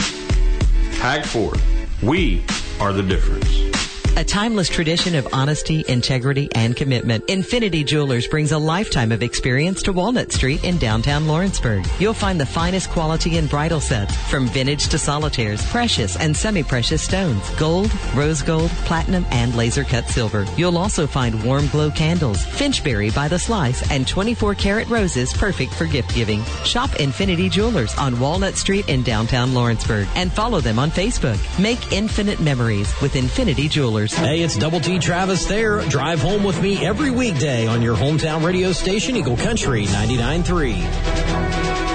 Hag 0.99 1.25
Ford, 1.25 1.59
we 2.03 2.43
are 2.79 2.93
the 2.93 3.03
difference. 3.03 3.70
A 4.17 4.25
timeless 4.25 4.67
tradition 4.67 5.15
of 5.15 5.27
honesty, 5.31 5.85
integrity, 5.87 6.49
and 6.53 6.75
commitment. 6.75 7.23
Infinity 7.29 7.85
Jewelers 7.85 8.27
brings 8.27 8.51
a 8.51 8.57
lifetime 8.57 9.11
of 9.13 9.23
experience 9.23 9.81
to 9.83 9.93
Walnut 9.93 10.33
Street 10.33 10.65
in 10.65 10.77
downtown 10.77 11.27
Lawrenceburg. 11.27 11.87
You'll 11.97 12.13
find 12.13 12.39
the 12.39 12.45
finest 12.45 12.89
quality 12.89 13.37
in 13.37 13.47
bridal 13.47 13.79
sets, 13.79 14.13
from 14.29 14.47
vintage 14.47 14.89
to 14.89 14.99
solitaires, 14.99 15.65
precious 15.67 16.17
and 16.17 16.35
semi-precious 16.35 17.01
stones, 17.01 17.49
gold, 17.51 17.89
rose 18.13 18.41
gold, 18.41 18.69
platinum, 18.85 19.25
and 19.31 19.55
laser 19.55 19.85
cut 19.85 20.07
silver. 20.09 20.45
You'll 20.57 20.77
also 20.77 21.07
find 21.07 21.41
warm 21.45 21.67
glow 21.67 21.89
candles, 21.89 22.45
Finchberry 22.45 23.15
by 23.15 23.29
the 23.29 23.39
slice, 23.39 23.89
and 23.91 24.05
24 24.05 24.55
karat 24.55 24.89
roses 24.89 25.31
perfect 25.31 25.73
for 25.73 25.85
gift 25.85 26.13
giving. 26.13 26.43
Shop 26.65 26.93
Infinity 26.97 27.47
Jewelers 27.47 27.95
on 27.97 28.19
Walnut 28.19 28.55
Street 28.55 28.89
in 28.89 29.03
downtown 29.03 29.53
Lawrenceburg 29.53 30.07
and 30.15 30.31
follow 30.33 30.59
them 30.59 30.79
on 30.79 30.91
Facebook. 30.91 31.39
Make 31.57 31.93
infinite 31.93 32.41
memories 32.41 32.93
with 33.01 33.15
Infinity 33.15 33.69
Jewelers. 33.69 34.00
Hey, 34.09 34.41
it's 34.41 34.57
Double 34.57 34.79
T 34.79 34.97
Travis 34.97 35.45
there. 35.45 35.81
Drive 35.81 36.21
home 36.21 36.43
with 36.43 36.59
me 36.59 36.83
every 36.83 37.11
weekday 37.11 37.67
on 37.67 37.83
your 37.83 37.95
hometown 37.95 38.43
radio 38.43 38.71
station, 38.71 39.15
Eagle 39.15 39.37
Country 39.37 39.85
99.3. 39.85 41.91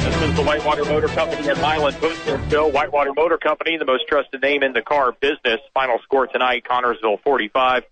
This 0.00 0.30
is 0.30 0.36
the 0.36 0.42
Whitewater 0.42 0.84
Motor 0.86 1.08
Company 1.08 1.48
in 1.48 1.56
Milan 1.58 1.92
Boonville 2.00 2.50
Show. 2.50 2.66
Whitewater 2.68 3.12
Motor 3.14 3.36
Company, 3.38 3.76
the 3.76 3.84
most 3.84 4.06
trusted 4.08 4.40
name 4.40 4.62
in 4.62 4.72
the 4.72 4.80
car 4.82 5.12
business. 5.12 5.60
Final 5.74 5.98
score 6.02 6.26
tonight, 6.26 6.64
Connersville 6.68 7.20
45. 7.22 7.84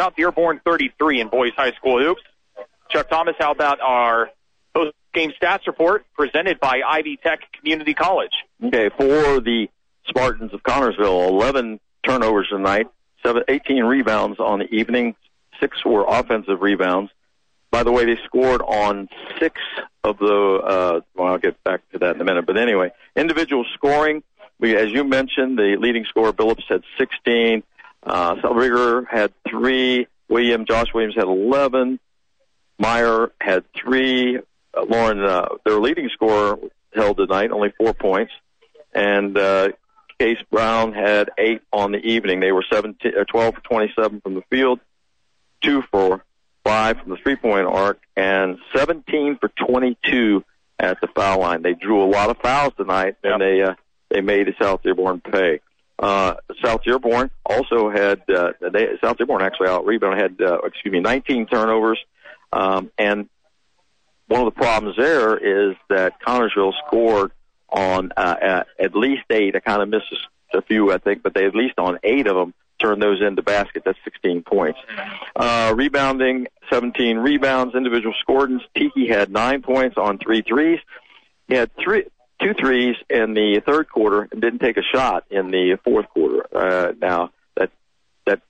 South 0.00 0.16
Dearborn 0.16 0.60
33 0.64 1.20
in 1.20 1.28
boys 1.28 1.52
high 1.54 1.72
school 1.72 2.02
hoops. 2.02 2.22
Chuck 2.88 3.10
Thomas, 3.10 3.34
how 3.38 3.52
about 3.52 3.80
our 3.80 4.30
post-game 4.74 5.32
stats 5.40 5.66
report 5.66 6.06
presented 6.16 6.58
by 6.58 6.80
Ivy 6.86 7.18
Tech 7.22 7.40
Community 7.52 7.92
College? 7.92 8.32
Okay, 8.64 8.88
for 8.88 9.40
the 9.40 9.68
Spartans 10.06 10.54
of 10.54 10.62
Connersville, 10.62 11.28
11 11.28 11.80
turnovers 12.02 12.48
tonight, 12.48 12.86
seven, 13.22 13.42
18 13.46 13.84
rebounds 13.84 14.40
on 14.40 14.60
the 14.60 14.74
evening, 14.74 15.16
six 15.60 15.84
were 15.84 16.06
offensive 16.08 16.62
rebounds. 16.62 17.10
By 17.70 17.82
the 17.82 17.92
way, 17.92 18.06
they 18.06 18.18
scored 18.24 18.62
on 18.62 19.08
six 19.38 19.60
of 20.02 20.18
the, 20.18 20.26
uh, 20.26 21.00
well, 21.14 21.28
I'll 21.28 21.38
get 21.38 21.62
back 21.62 21.82
to 21.92 21.98
that 21.98 22.14
in 22.14 22.22
a 22.22 22.24
minute. 22.24 22.46
But 22.46 22.56
anyway, 22.56 22.90
individual 23.14 23.66
scoring, 23.74 24.22
we, 24.58 24.74
as 24.76 24.90
you 24.90 25.04
mentioned, 25.04 25.58
the 25.58 25.76
leading 25.78 26.06
scorer, 26.06 26.32
Billups, 26.32 26.64
had 26.68 26.84
16. 26.98 27.62
Uh, 28.02 28.36
Selbriger 28.36 29.06
had 29.08 29.32
three. 29.48 30.06
William, 30.28 30.64
Josh 30.64 30.88
Williams 30.94 31.14
had 31.14 31.24
11. 31.24 31.98
Meyer 32.78 33.32
had 33.40 33.64
three. 33.74 34.38
Uh, 34.38 34.84
Lauren, 34.88 35.22
uh, 35.22 35.48
their 35.64 35.80
leading 35.80 36.08
scorer 36.10 36.58
held 36.94 37.16
tonight, 37.16 37.50
only 37.50 37.72
four 37.78 37.92
points. 37.94 38.32
And, 38.94 39.36
uh, 39.36 39.70
Case 40.20 40.38
Brown 40.50 40.92
had 40.92 41.30
eight 41.38 41.62
on 41.72 41.92
the 41.92 41.98
evening. 41.98 42.40
They 42.40 42.52
were 42.52 42.64
17, 42.70 43.12
uh, 43.18 43.24
12 43.24 43.54
for 43.54 43.60
27 43.62 44.20
from 44.20 44.34
the 44.34 44.42
field, 44.50 44.78
two 45.62 45.82
for 45.90 46.22
five 46.62 46.98
from 46.98 47.10
the 47.10 47.16
three 47.16 47.36
point 47.36 47.66
arc, 47.66 47.98
and 48.16 48.58
17 48.76 49.38
for 49.38 49.48
22 49.66 50.44
at 50.78 51.00
the 51.00 51.06
foul 51.14 51.40
line. 51.40 51.62
They 51.62 51.72
drew 51.72 52.02
a 52.02 52.10
lot 52.10 52.28
of 52.28 52.36
fouls 52.36 52.74
tonight, 52.76 53.16
and 53.24 53.40
they, 53.40 53.62
uh, 53.62 53.74
they 54.10 54.20
made 54.20 54.54
South 54.60 54.82
Dearborn 54.82 55.22
pay. 55.22 55.60
Uh, 56.00 56.34
South 56.64 56.82
Dearborn 56.82 57.30
also 57.44 57.90
had, 57.90 58.22
uh, 58.30 58.52
they, 58.72 58.88
South 59.04 59.18
Dearborn 59.18 59.42
actually 59.42 59.68
out 59.68 59.84
rebound 59.84 60.18
had, 60.18 60.40
uh, 60.40 60.58
excuse 60.64 60.92
me, 60.92 61.00
19 61.00 61.46
turnovers. 61.46 61.98
Um, 62.52 62.90
and 62.96 63.28
one 64.26 64.40
of 64.40 64.46
the 64.46 64.58
problems 64.58 64.96
there 64.96 65.36
is 65.36 65.76
that 65.90 66.14
Connersville 66.26 66.72
scored 66.86 67.32
on, 67.68 68.12
uh, 68.16 68.36
at, 68.40 68.66
at 68.78 68.94
least 68.94 69.24
eight. 69.28 69.54
I 69.54 69.60
kind 69.60 69.82
of 69.82 69.90
missed 69.90 70.06
a 70.54 70.62
few, 70.62 70.90
I 70.90 70.98
think, 70.98 71.22
but 71.22 71.34
they 71.34 71.44
at 71.44 71.54
least 71.54 71.78
on 71.78 71.98
eight 72.02 72.26
of 72.26 72.34
them 72.34 72.54
turned 72.80 73.02
those 73.02 73.20
into 73.20 73.42
baskets. 73.42 73.84
That's 73.84 73.98
16 74.04 74.42
points. 74.42 74.78
Uh, 75.36 75.74
rebounding, 75.76 76.46
17 76.70 77.18
rebounds, 77.18 77.74
individual 77.74 78.14
scoredings. 78.26 78.62
Tiki 78.74 79.06
had 79.06 79.30
nine 79.30 79.60
points 79.60 79.98
on 79.98 80.18
three 80.18 80.40
threes. 80.40 80.80
He 81.46 81.56
had 81.56 81.70
three, 81.76 82.04
two 82.40 82.54
threes 82.54 82.96
in 83.08 83.34
the 83.34 83.62
third 83.64 83.88
quarter 83.88 84.28
and 84.30 84.40
didn't 84.40 84.60
take 84.60 84.76
a 84.76 84.82
shot 84.82 85.24
in 85.30 85.50
the 85.50 85.78
fourth 85.84 86.08
quarter. 86.08 86.46
Uh, 86.54 86.92
now 87.00 87.30
that, 87.56 87.70
that 88.26 88.40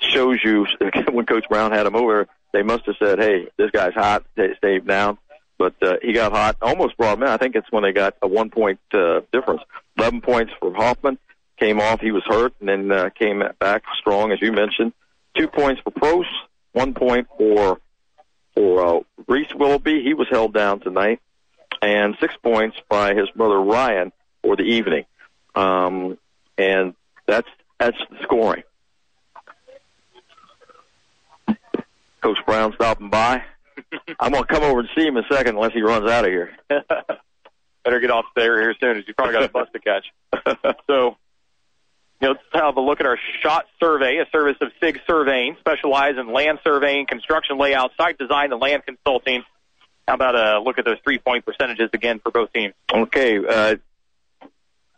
shows 0.00 0.38
you 0.44 0.66
when 1.12 1.26
Coach 1.26 1.48
Brown 1.48 1.72
had 1.72 1.86
him 1.86 1.96
over, 1.96 2.28
they 2.52 2.62
must 2.62 2.86
have 2.86 2.96
said, 2.98 3.18
Hey, 3.18 3.48
this 3.56 3.70
guy's 3.70 3.94
hot. 3.94 4.24
Stay 4.58 4.78
down. 4.80 5.18
But, 5.58 5.74
uh, 5.82 5.96
he 6.00 6.14
got 6.14 6.32
hot, 6.32 6.56
almost 6.62 6.96
brought 6.96 7.18
him 7.18 7.24
in. 7.24 7.28
I 7.28 7.36
think 7.36 7.54
it's 7.54 7.70
when 7.70 7.82
they 7.82 7.92
got 7.92 8.16
a 8.22 8.28
one 8.28 8.48
point, 8.48 8.80
uh, 8.94 9.20
difference. 9.30 9.60
11 9.98 10.22
points 10.22 10.52
for 10.58 10.74
Hoffman 10.74 11.18
came 11.58 11.80
off. 11.80 12.00
He 12.00 12.10
was 12.10 12.22
hurt 12.26 12.54
and 12.60 12.68
then 12.68 12.90
uh, 12.90 13.10
came 13.10 13.42
back 13.58 13.84
strong, 13.98 14.32
as 14.32 14.40
you 14.40 14.52
mentioned. 14.52 14.94
Two 15.36 15.46
points 15.46 15.80
for 15.82 15.90
Probst, 15.90 16.24
one 16.72 16.94
point 16.94 17.28
for 17.36 17.78
for 18.54 18.84
uh, 18.84 19.00
Reese 19.28 19.54
Willoughby. 19.54 20.02
He 20.02 20.14
was 20.14 20.26
held 20.28 20.52
down 20.52 20.80
tonight, 20.80 21.20
and 21.82 22.16
six 22.20 22.34
points 22.42 22.76
by 22.88 23.14
his 23.14 23.30
brother 23.30 23.60
Ryan 23.60 24.12
for 24.42 24.56
the 24.56 24.62
evening. 24.62 25.04
Um, 25.54 26.18
and 26.58 26.94
that's 27.26 27.48
that's 27.78 27.96
the 28.10 28.16
scoring. 28.22 28.62
Coach 32.20 32.38
Brown 32.46 32.72
stopping 32.74 33.08
by. 33.08 33.42
I'm 34.20 34.32
gonna 34.32 34.46
come 34.46 34.62
over 34.62 34.80
and 34.80 34.88
see 34.96 35.06
him 35.06 35.16
in 35.16 35.24
a 35.24 35.34
second, 35.34 35.56
unless 35.56 35.72
he 35.72 35.82
runs 35.82 36.08
out 36.10 36.24
of 36.24 36.30
here. 36.30 36.50
Better 36.68 38.00
get 38.00 38.10
off 38.10 38.26
there 38.36 38.60
here 38.60 38.74
soon, 38.78 38.98
as 38.98 39.08
you 39.08 39.14
probably 39.14 39.32
got 39.32 39.44
a 39.44 39.48
bus 39.48 39.68
to 39.72 39.78
catch. 39.78 40.04
so, 40.86 41.16
you 42.20 42.28
know, 42.28 42.32
let's 42.32 42.42
have 42.52 42.76
a 42.76 42.80
look 42.80 43.00
at 43.00 43.06
our 43.06 43.18
shot 43.42 43.64
survey, 43.82 44.18
a 44.18 44.28
service 44.30 44.58
of 44.60 44.68
Seig 44.82 44.98
Surveying, 45.06 45.56
specialize 45.60 46.18
in 46.18 46.30
land 46.30 46.58
surveying, 46.62 47.06
construction 47.06 47.58
layout, 47.58 47.92
site 47.96 48.18
design, 48.18 48.52
and 48.52 48.60
land 48.60 48.82
consulting. 48.84 49.44
How 50.06 50.14
about 50.14 50.34
a 50.34 50.60
look 50.60 50.78
at 50.78 50.84
those 50.84 50.98
three-point 51.04 51.44
percentages 51.44 51.90
again 51.92 52.18
for 52.18 52.30
both 52.30 52.52
teams? 52.52 52.74
Okay, 52.92 53.38
uh, 53.38 53.76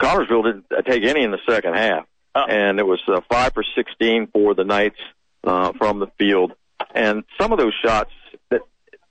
Connersville 0.00 0.44
didn't 0.44 0.64
uh, 0.76 0.82
take 0.82 1.04
any 1.04 1.22
in 1.22 1.30
the 1.30 1.40
second 1.48 1.74
half, 1.74 2.06
and 2.34 2.78
it 2.78 2.86
was 2.86 3.00
uh, 3.06 3.20
five 3.30 3.52
for 3.52 3.62
sixteen 3.76 4.26
for 4.26 4.54
the 4.54 4.64
Knights 4.64 4.98
uh, 5.44 5.72
from 5.72 5.98
the 5.98 6.08
field. 6.18 6.52
And 6.94 7.24
some 7.40 7.52
of 7.52 7.58
those 7.58 7.74
shots 7.84 8.10
that 8.50 8.62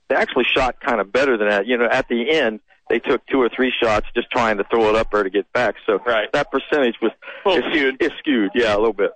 they 0.08 0.16
actually 0.16 0.44
shot 0.44 0.80
kind 0.80 1.00
of 1.00 1.12
better 1.12 1.36
than 1.38 1.48
that. 1.48 1.66
You 1.66 1.78
know, 1.78 1.88
at 1.90 2.08
the 2.08 2.30
end 2.30 2.60
they 2.90 2.98
took 2.98 3.24
two 3.26 3.40
or 3.40 3.48
three 3.48 3.72
shots 3.82 4.06
just 4.14 4.30
trying 4.30 4.58
to 4.58 4.64
throw 4.64 4.90
it 4.90 4.96
up 4.96 5.10
there 5.12 5.22
to 5.22 5.30
get 5.30 5.50
back. 5.52 5.76
So 5.86 5.98
that 6.32 6.50
percentage 6.50 6.96
was 7.00 7.12
is 7.46 7.64
skewed. 7.70 8.02
Is 8.02 8.10
skewed, 8.18 8.50
yeah, 8.54 8.74
a 8.74 8.78
little 8.78 8.92
bit. 8.92 9.12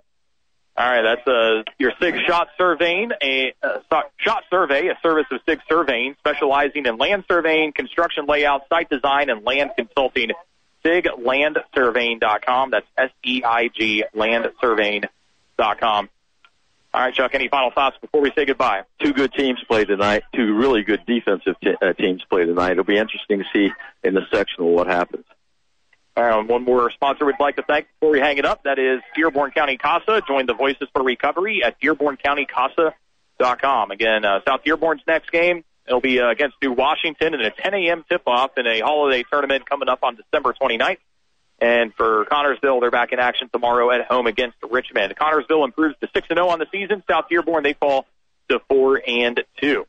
All 0.78 0.86
right, 0.86 1.00
that's 1.02 1.26
uh, 1.26 1.62
your 1.78 1.92
Seig 1.92 2.26
shot 2.26 2.48
surveying, 2.58 3.10
a 3.22 3.54
uh, 3.62 4.02
shot 4.18 4.44
survey, 4.50 4.88
a 4.88 4.98
service 5.02 5.24
of 5.30 5.40
Seig 5.46 5.60
surveying, 5.70 6.16
specializing 6.18 6.84
in 6.84 6.98
land 6.98 7.24
surveying, 7.28 7.72
construction 7.72 8.26
layout, 8.26 8.68
site 8.68 8.90
design, 8.90 9.30
and 9.30 9.42
land 9.42 9.70
consulting. 9.76 10.32
SeigLandSurveying.com. 10.84 12.70
That's 12.70 12.86
S-E-I-G 12.96 14.04
landsurveying.com. 14.14 16.08
All 16.94 17.00
right, 17.02 17.12
Chuck, 17.12 17.34
any 17.34 17.48
final 17.48 17.70
thoughts 17.70 17.96
before 18.00 18.20
we 18.20 18.30
say 18.32 18.44
goodbye? 18.44 18.82
Two 19.02 19.12
good 19.12 19.32
teams 19.32 19.58
play 19.68 19.84
tonight. 19.84 20.22
Two 20.34 20.54
really 20.56 20.82
good 20.82 21.04
defensive 21.06 21.56
uh, 21.82 21.92
teams 21.94 22.22
play 22.30 22.44
tonight. 22.44 22.72
It'll 22.72 22.84
be 22.84 22.96
interesting 22.96 23.40
to 23.40 23.44
see 23.52 23.70
in 24.02 24.14
the 24.14 24.22
sectional 24.32 24.72
what 24.72 24.86
happens. 24.86 25.24
Right, 26.16 26.48
one 26.48 26.64
more 26.64 26.90
sponsor 26.92 27.26
we'd 27.26 27.34
like 27.38 27.56
to 27.56 27.62
thank 27.62 27.88
before 28.00 28.12
we 28.12 28.20
hang 28.20 28.38
it 28.38 28.46
up. 28.46 28.62
That 28.62 28.78
is 28.78 29.02
Dearborn 29.14 29.50
County 29.50 29.76
CASA. 29.76 30.22
Join 30.26 30.46
the 30.46 30.54
Voices 30.54 30.88
for 30.94 31.02
Recovery 31.02 31.62
at 31.62 31.78
DearbornCountyCASA.com. 31.80 33.90
Again, 33.90 34.24
uh, 34.24 34.40
South 34.48 34.64
Dearborn's 34.64 35.02
next 35.06 35.30
game. 35.30 35.62
It'll 35.86 36.00
be 36.00 36.18
uh, 36.18 36.30
against 36.30 36.56
New 36.62 36.72
Washington 36.72 37.34
in 37.34 37.42
a 37.42 37.50
10 37.50 37.74
a.m. 37.74 38.02
tip-off 38.08 38.52
in 38.56 38.66
a 38.66 38.80
holiday 38.80 39.24
tournament 39.30 39.68
coming 39.68 39.90
up 39.90 39.98
on 40.02 40.16
December 40.16 40.54
29th. 40.60 40.96
And 41.58 41.94
for 41.94 42.26
Connersville, 42.26 42.80
they're 42.80 42.90
back 42.90 43.12
in 43.12 43.18
action 43.18 43.48
tomorrow 43.50 43.90
at 43.90 44.06
home 44.06 44.26
against 44.26 44.56
Richmond. 44.68 45.14
Connersville 45.16 45.64
improves 45.64 45.96
to 46.00 46.08
6 46.14 46.26
and 46.30 46.36
0 46.38 46.48
on 46.48 46.58
the 46.58 46.66
season. 46.72 47.02
South 47.08 47.26
Dearborn, 47.30 47.62
they 47.62 47.72
fall 47.74 48.06
to 48.48 48.60
4 48.68 49.02
and 49.06 49.42
2. 49.60 49.86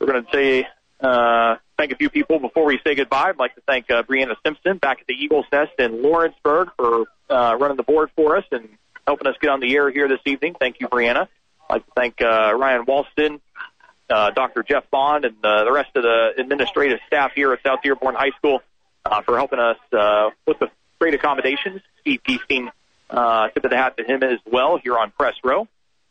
We're 0.00 0.06
going 0.06 0.24
to 0.24 0.30
say, 0.32 0.68
uh, 1.02 1.56
thank 1.78 1.92
a 1.92 1.96
few 1.96 2.10
people 2.10 2.38
before 2.38 2.66
we 2.66 2.78
say 2.84 2.94
goodbye. 2.94 3.30
I'd 3.30 3.38
like 3.38 3.54
to 3.54 3.62
thank 3.66 3.90
uh, 3.90 4.02
Brianna 4.02 4.36
Simpson 4.44 4.78
back 4.78 5.00
at 5.00 5.06
the 5.06 5.14
Eagles 5.14 5.46
Nest 5.52 5.72
in 5.78 6.02
Lawrenceburg 6.02 6.70
for 6.76 7.06
uh, 7.28 7.56
running 7.58 7.76
the 7.76 7.82
board 7.82 8.10
for 8.14 8.36
us 8.36 8.44
and 8.52 8.68
helping 9.06 9.26
us 9.26 9.34
get 9.40 9.50
on 9.50 9.60
the 9.60 9.74
air 9.74 9.90
here 9.90 10.08
this 10.08 10.20
evening. 10.26 10.54
Thank 10.58 10.80
you, 10.80 10.88
Brianna. 10.88 11.28
I'd 11.68 11.74
like 11.74 11.86
to 11.86 11.92
thank 11.96 12.20
uh, 12.20 12.54
Ryan 12.54 12.84
Walston, 12.84 13.40
uh, 14.10 14.30
Dr. 14.30 14.62
Jeff 14.62 14.90
Bond, 14.90 15.24
and 15.24 15.36
uh, 15.44 15.64
the 15.64 15.72
rest 15.72 15.90
of 15.96 16.02
the 16.02 16.32
administrative 16.38 16.98
staff 17.06 17.32
here 17.34 17.52
at 17.52 17.62
South 17.62 17.80
Dearborn 17.82 18.14
High 18.14 18.32
School 18.36 18.62
uh, 19.04 19.22
for 19.22 19.36
helping 19.36 19.58
us 19.58 19.78
uh, 19.92 20.30
with 20.46 20.58
the 20.58 20.68
great 20.98 21.14
accommodations. 21.14 21.80
Steve 22.00 22.20
Geesting, 22.24 22.68
uh, 23.08 23.48
tip 23.48 23.64
of 23.64 23.70
the 23.70 23.76
hat 23.76 23.96
to 23.96 24.04
him 24.04 24.22
as 24.22 24.38
well 24.50 24.78
here 24.82 24.98
on 24.98 25.10
Press 25.12 25.34
Row. 25.44 25.66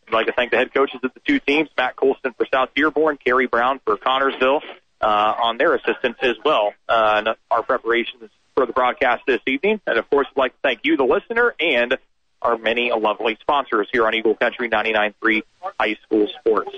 I'd 0.09 0.13
like 0.13 0.25
to 0.25 0.31
thank 0.33 0.49
the 0.49 0.57
head 0.57 0.73
coaches 0.73 0.99
of 1.03 1.13
the 1.13 1.19
two 1.19 1.39
teams, 1.39 1.69
Matt 1.77 1.95
Colston 1.95 2.33
for 2.33 2.47
South 2.51 2.69
Dearborn, 2.75 3.17
Kerry 3.23 3.45
Brown 3.45 3.79
for 3.85 3.95
Connersville, 3.95 4.61
uh, 5.01 5.05
on 5.43 5.57
their 5.57 5.75
assistance 5.75 6.17
as 6.21 6.35
well, 6.43 6.73
uh, 6.87 7.13
and 7.17 7.35
our 7.51 7.61
preparations 7.61 8.31
for 8.55 8.65
the 8.65 8.73
broadcast 8.73 9.23
this 9.27 9.39
evening. 9.45 9.79
And 9.85 9.99
of 9.99 10.09
course, 10.09 10.27
I'd 10.31 10.39
like 10.39 10.53
to 10.53 10.59
thank 10.63 10.79
you, 10.83 10.97
the 10.97 11.03
listener, 11.03 11.53
and 11.59 11.95
our 12.41 12.57
many 12.57 12.91
lovely 12.91 13.37
sponsors 13.41 13.87
here 13.91 14.07
on 14.07 14.15
Eagle 14.15 14.33
Country 14.33 14.67
99.3 14.67 15.43
High 15.79 15.95
School 16.03 16.27
Sports. 16.39 16.75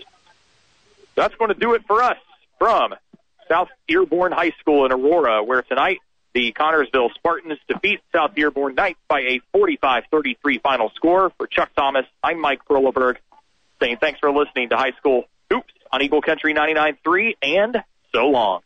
That's 1.15 1.35
going 1.35 1.53
to 1.53 1.59
do 1.59 1.73
it 1.73 1.85
for 1.87 2.03
us 2.03 2.17
from 2.59 2.95
South 3.47 3.69
Dearborn 3.87 4.33
High 4.33 4.51
School 4.59 4.85
in 4.85 4.91
Aurora, 4.91 5.41
where 5.41 5.61
tonight 5.61 5.99
the 6.33 6.53
Connersville 6.53 7.13
Spartans 7.15 7.59
defeat 7.67 7.99
South 8.13 8.35
Dearborn 8.35 8.75
Knights 8.75 8.99
by 9.07 9.21
a 9.21 9.41
45-33 9.55 10.61
final 10.61 10.89
score. 10.95 11.31
For 11.37 11.47
Chuck 11.47 11.71
Thomas, 11.75 12.05
I'm 12.23 12.39
Mike 12.39 12.65
Perleberg, 12.65 13.17
saying 13.81 13.97
thanks 13.99 14.19
for 14.19 14.31
listening 14.31 14.69
to 14.69 14.77
High 14.77 14.91
School 14.97 15.25
Hoops 15.49 15.73
on 15.91 16.01
Eagle 16.01 16.21
Country 16.21 16.53
99.3, 16.53 17.35
and 17.41 17.77
so 18.13 18.27
long. 18.27 18.61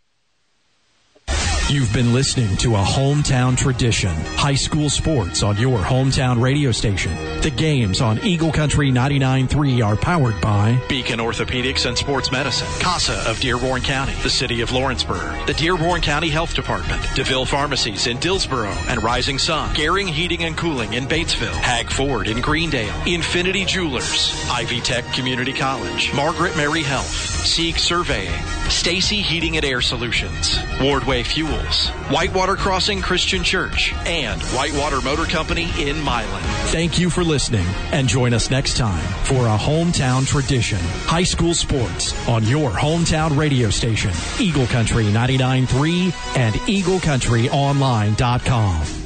You've 1.68 1.92
been 1.92 2.14
listening 2.14 2.56
to 2.58 2.76
a 2.76 2.84
hometown 2.84 3.58
tradition. 3.58 4.12
High 4.38 4.54
school 4.54 4.88
sports 4.88 5.42
on 5.42 5.58
your 5.58 5.80
hometown 5.80 6.40
radio 6.40 6.72
station. 6.72 7.12
The 7.42 7.50
games 7.50 8.02
on 8.02 8.24
Eagle 8.24 8.52
Country 8.52 8.92
99.3 8.92 9.84
are 9.84 9.96
powered 9.96 10.40
by 10.42 10.80
Beacon 10.88 11.20
Orthopedics 11.20 11.88
and 11.88 11.98
Sports 11.98 12.32
Medicine, 12.32 12.68
CASA 12.80 13.28
of 13.28 13.40
Dearborn 13.40 13.82
County, 13.82 14.14
the 14.22 14.30
City 14.30 14.62
of 14.62 14.72
Lawrenceburg, 14.72 15.48
the 15.48 15.56
Dearborn 15.56 16.02
County 16.02 16.30
Health 16.30 16.54
Department, 16.54 17.02
DeVille 17.16 17.48
Pharmacies 17.48 18.06
in 18.06 18.20
Dillsboro 18.20 18.70
and 18.88 19.02
Rising 19.02 19.40
Sun, 19.40 19.74
Gehring 19.74 20.08
Heating 20.08 20.44
and 20.44 20.56
Cooling 20.56 20.94
in 20.94 21.06
Batesville, 21.06 21.50
Hag 21.50 21.90
Ford 21.90 22.28
in 22.28 22.42
Greendale, 22.42 22.94
Infinity 23.08 23.66
Jewelers, 23.66 24.40
Ivy 24.52 24.82
Tech 24.82 25.04
Community 25.14 25.52
College, 25.52 26.14
Margaret 26.14 26.56
Mary 26.56 26.84
Health, 26.84 27.10
Seig 27.44 27.80
Surveying, 27.80 28.44
Stacy 28.70 29.22
Heating 29.22 29.58
and 29.58 29.66
Air 29.66 29.82
Solutions, 29.82 30.58
Wardway 30.80 31.26
Fuels, 31.56 31.90
Whitewater 32.12 32.56
Crossing 32.56 33.02
Christian 33.02 33.44
Church, 33.44 33.94
and 34.06 34.42
Whitewater 34.42 35.02
Motor 35.02 35.26
Company 35.26 35.70
in 35.78 36.00
Milan. 36.02 36.42
Thank 36.68 36.98
you 37.00 37.10
for 37.10 37.24
listening 37.24 37.66
and 37.92 38.08
join 38.08 38.34
us 38.34 38.50
next 38.50 38.78
time 38.78 39.04
for 39.24 39.48
a 39.48 39.58
hometown 39.58 40.26
tradition. 40.28 40.80
High 40.80 41.24
school 41.24 41.54
sports 41.54 42.28
on 42.28 42.44
your 42.44 42.72
hometown 42.72 43.38
radio 43.38 43.70
station, 43.70 44.12
Eagle 44.40 44.68
Country 44.68 45.06
99.3 45.06 46.38
and 46.38 46.56
EagleCountryOnline.com. 46.56 49.05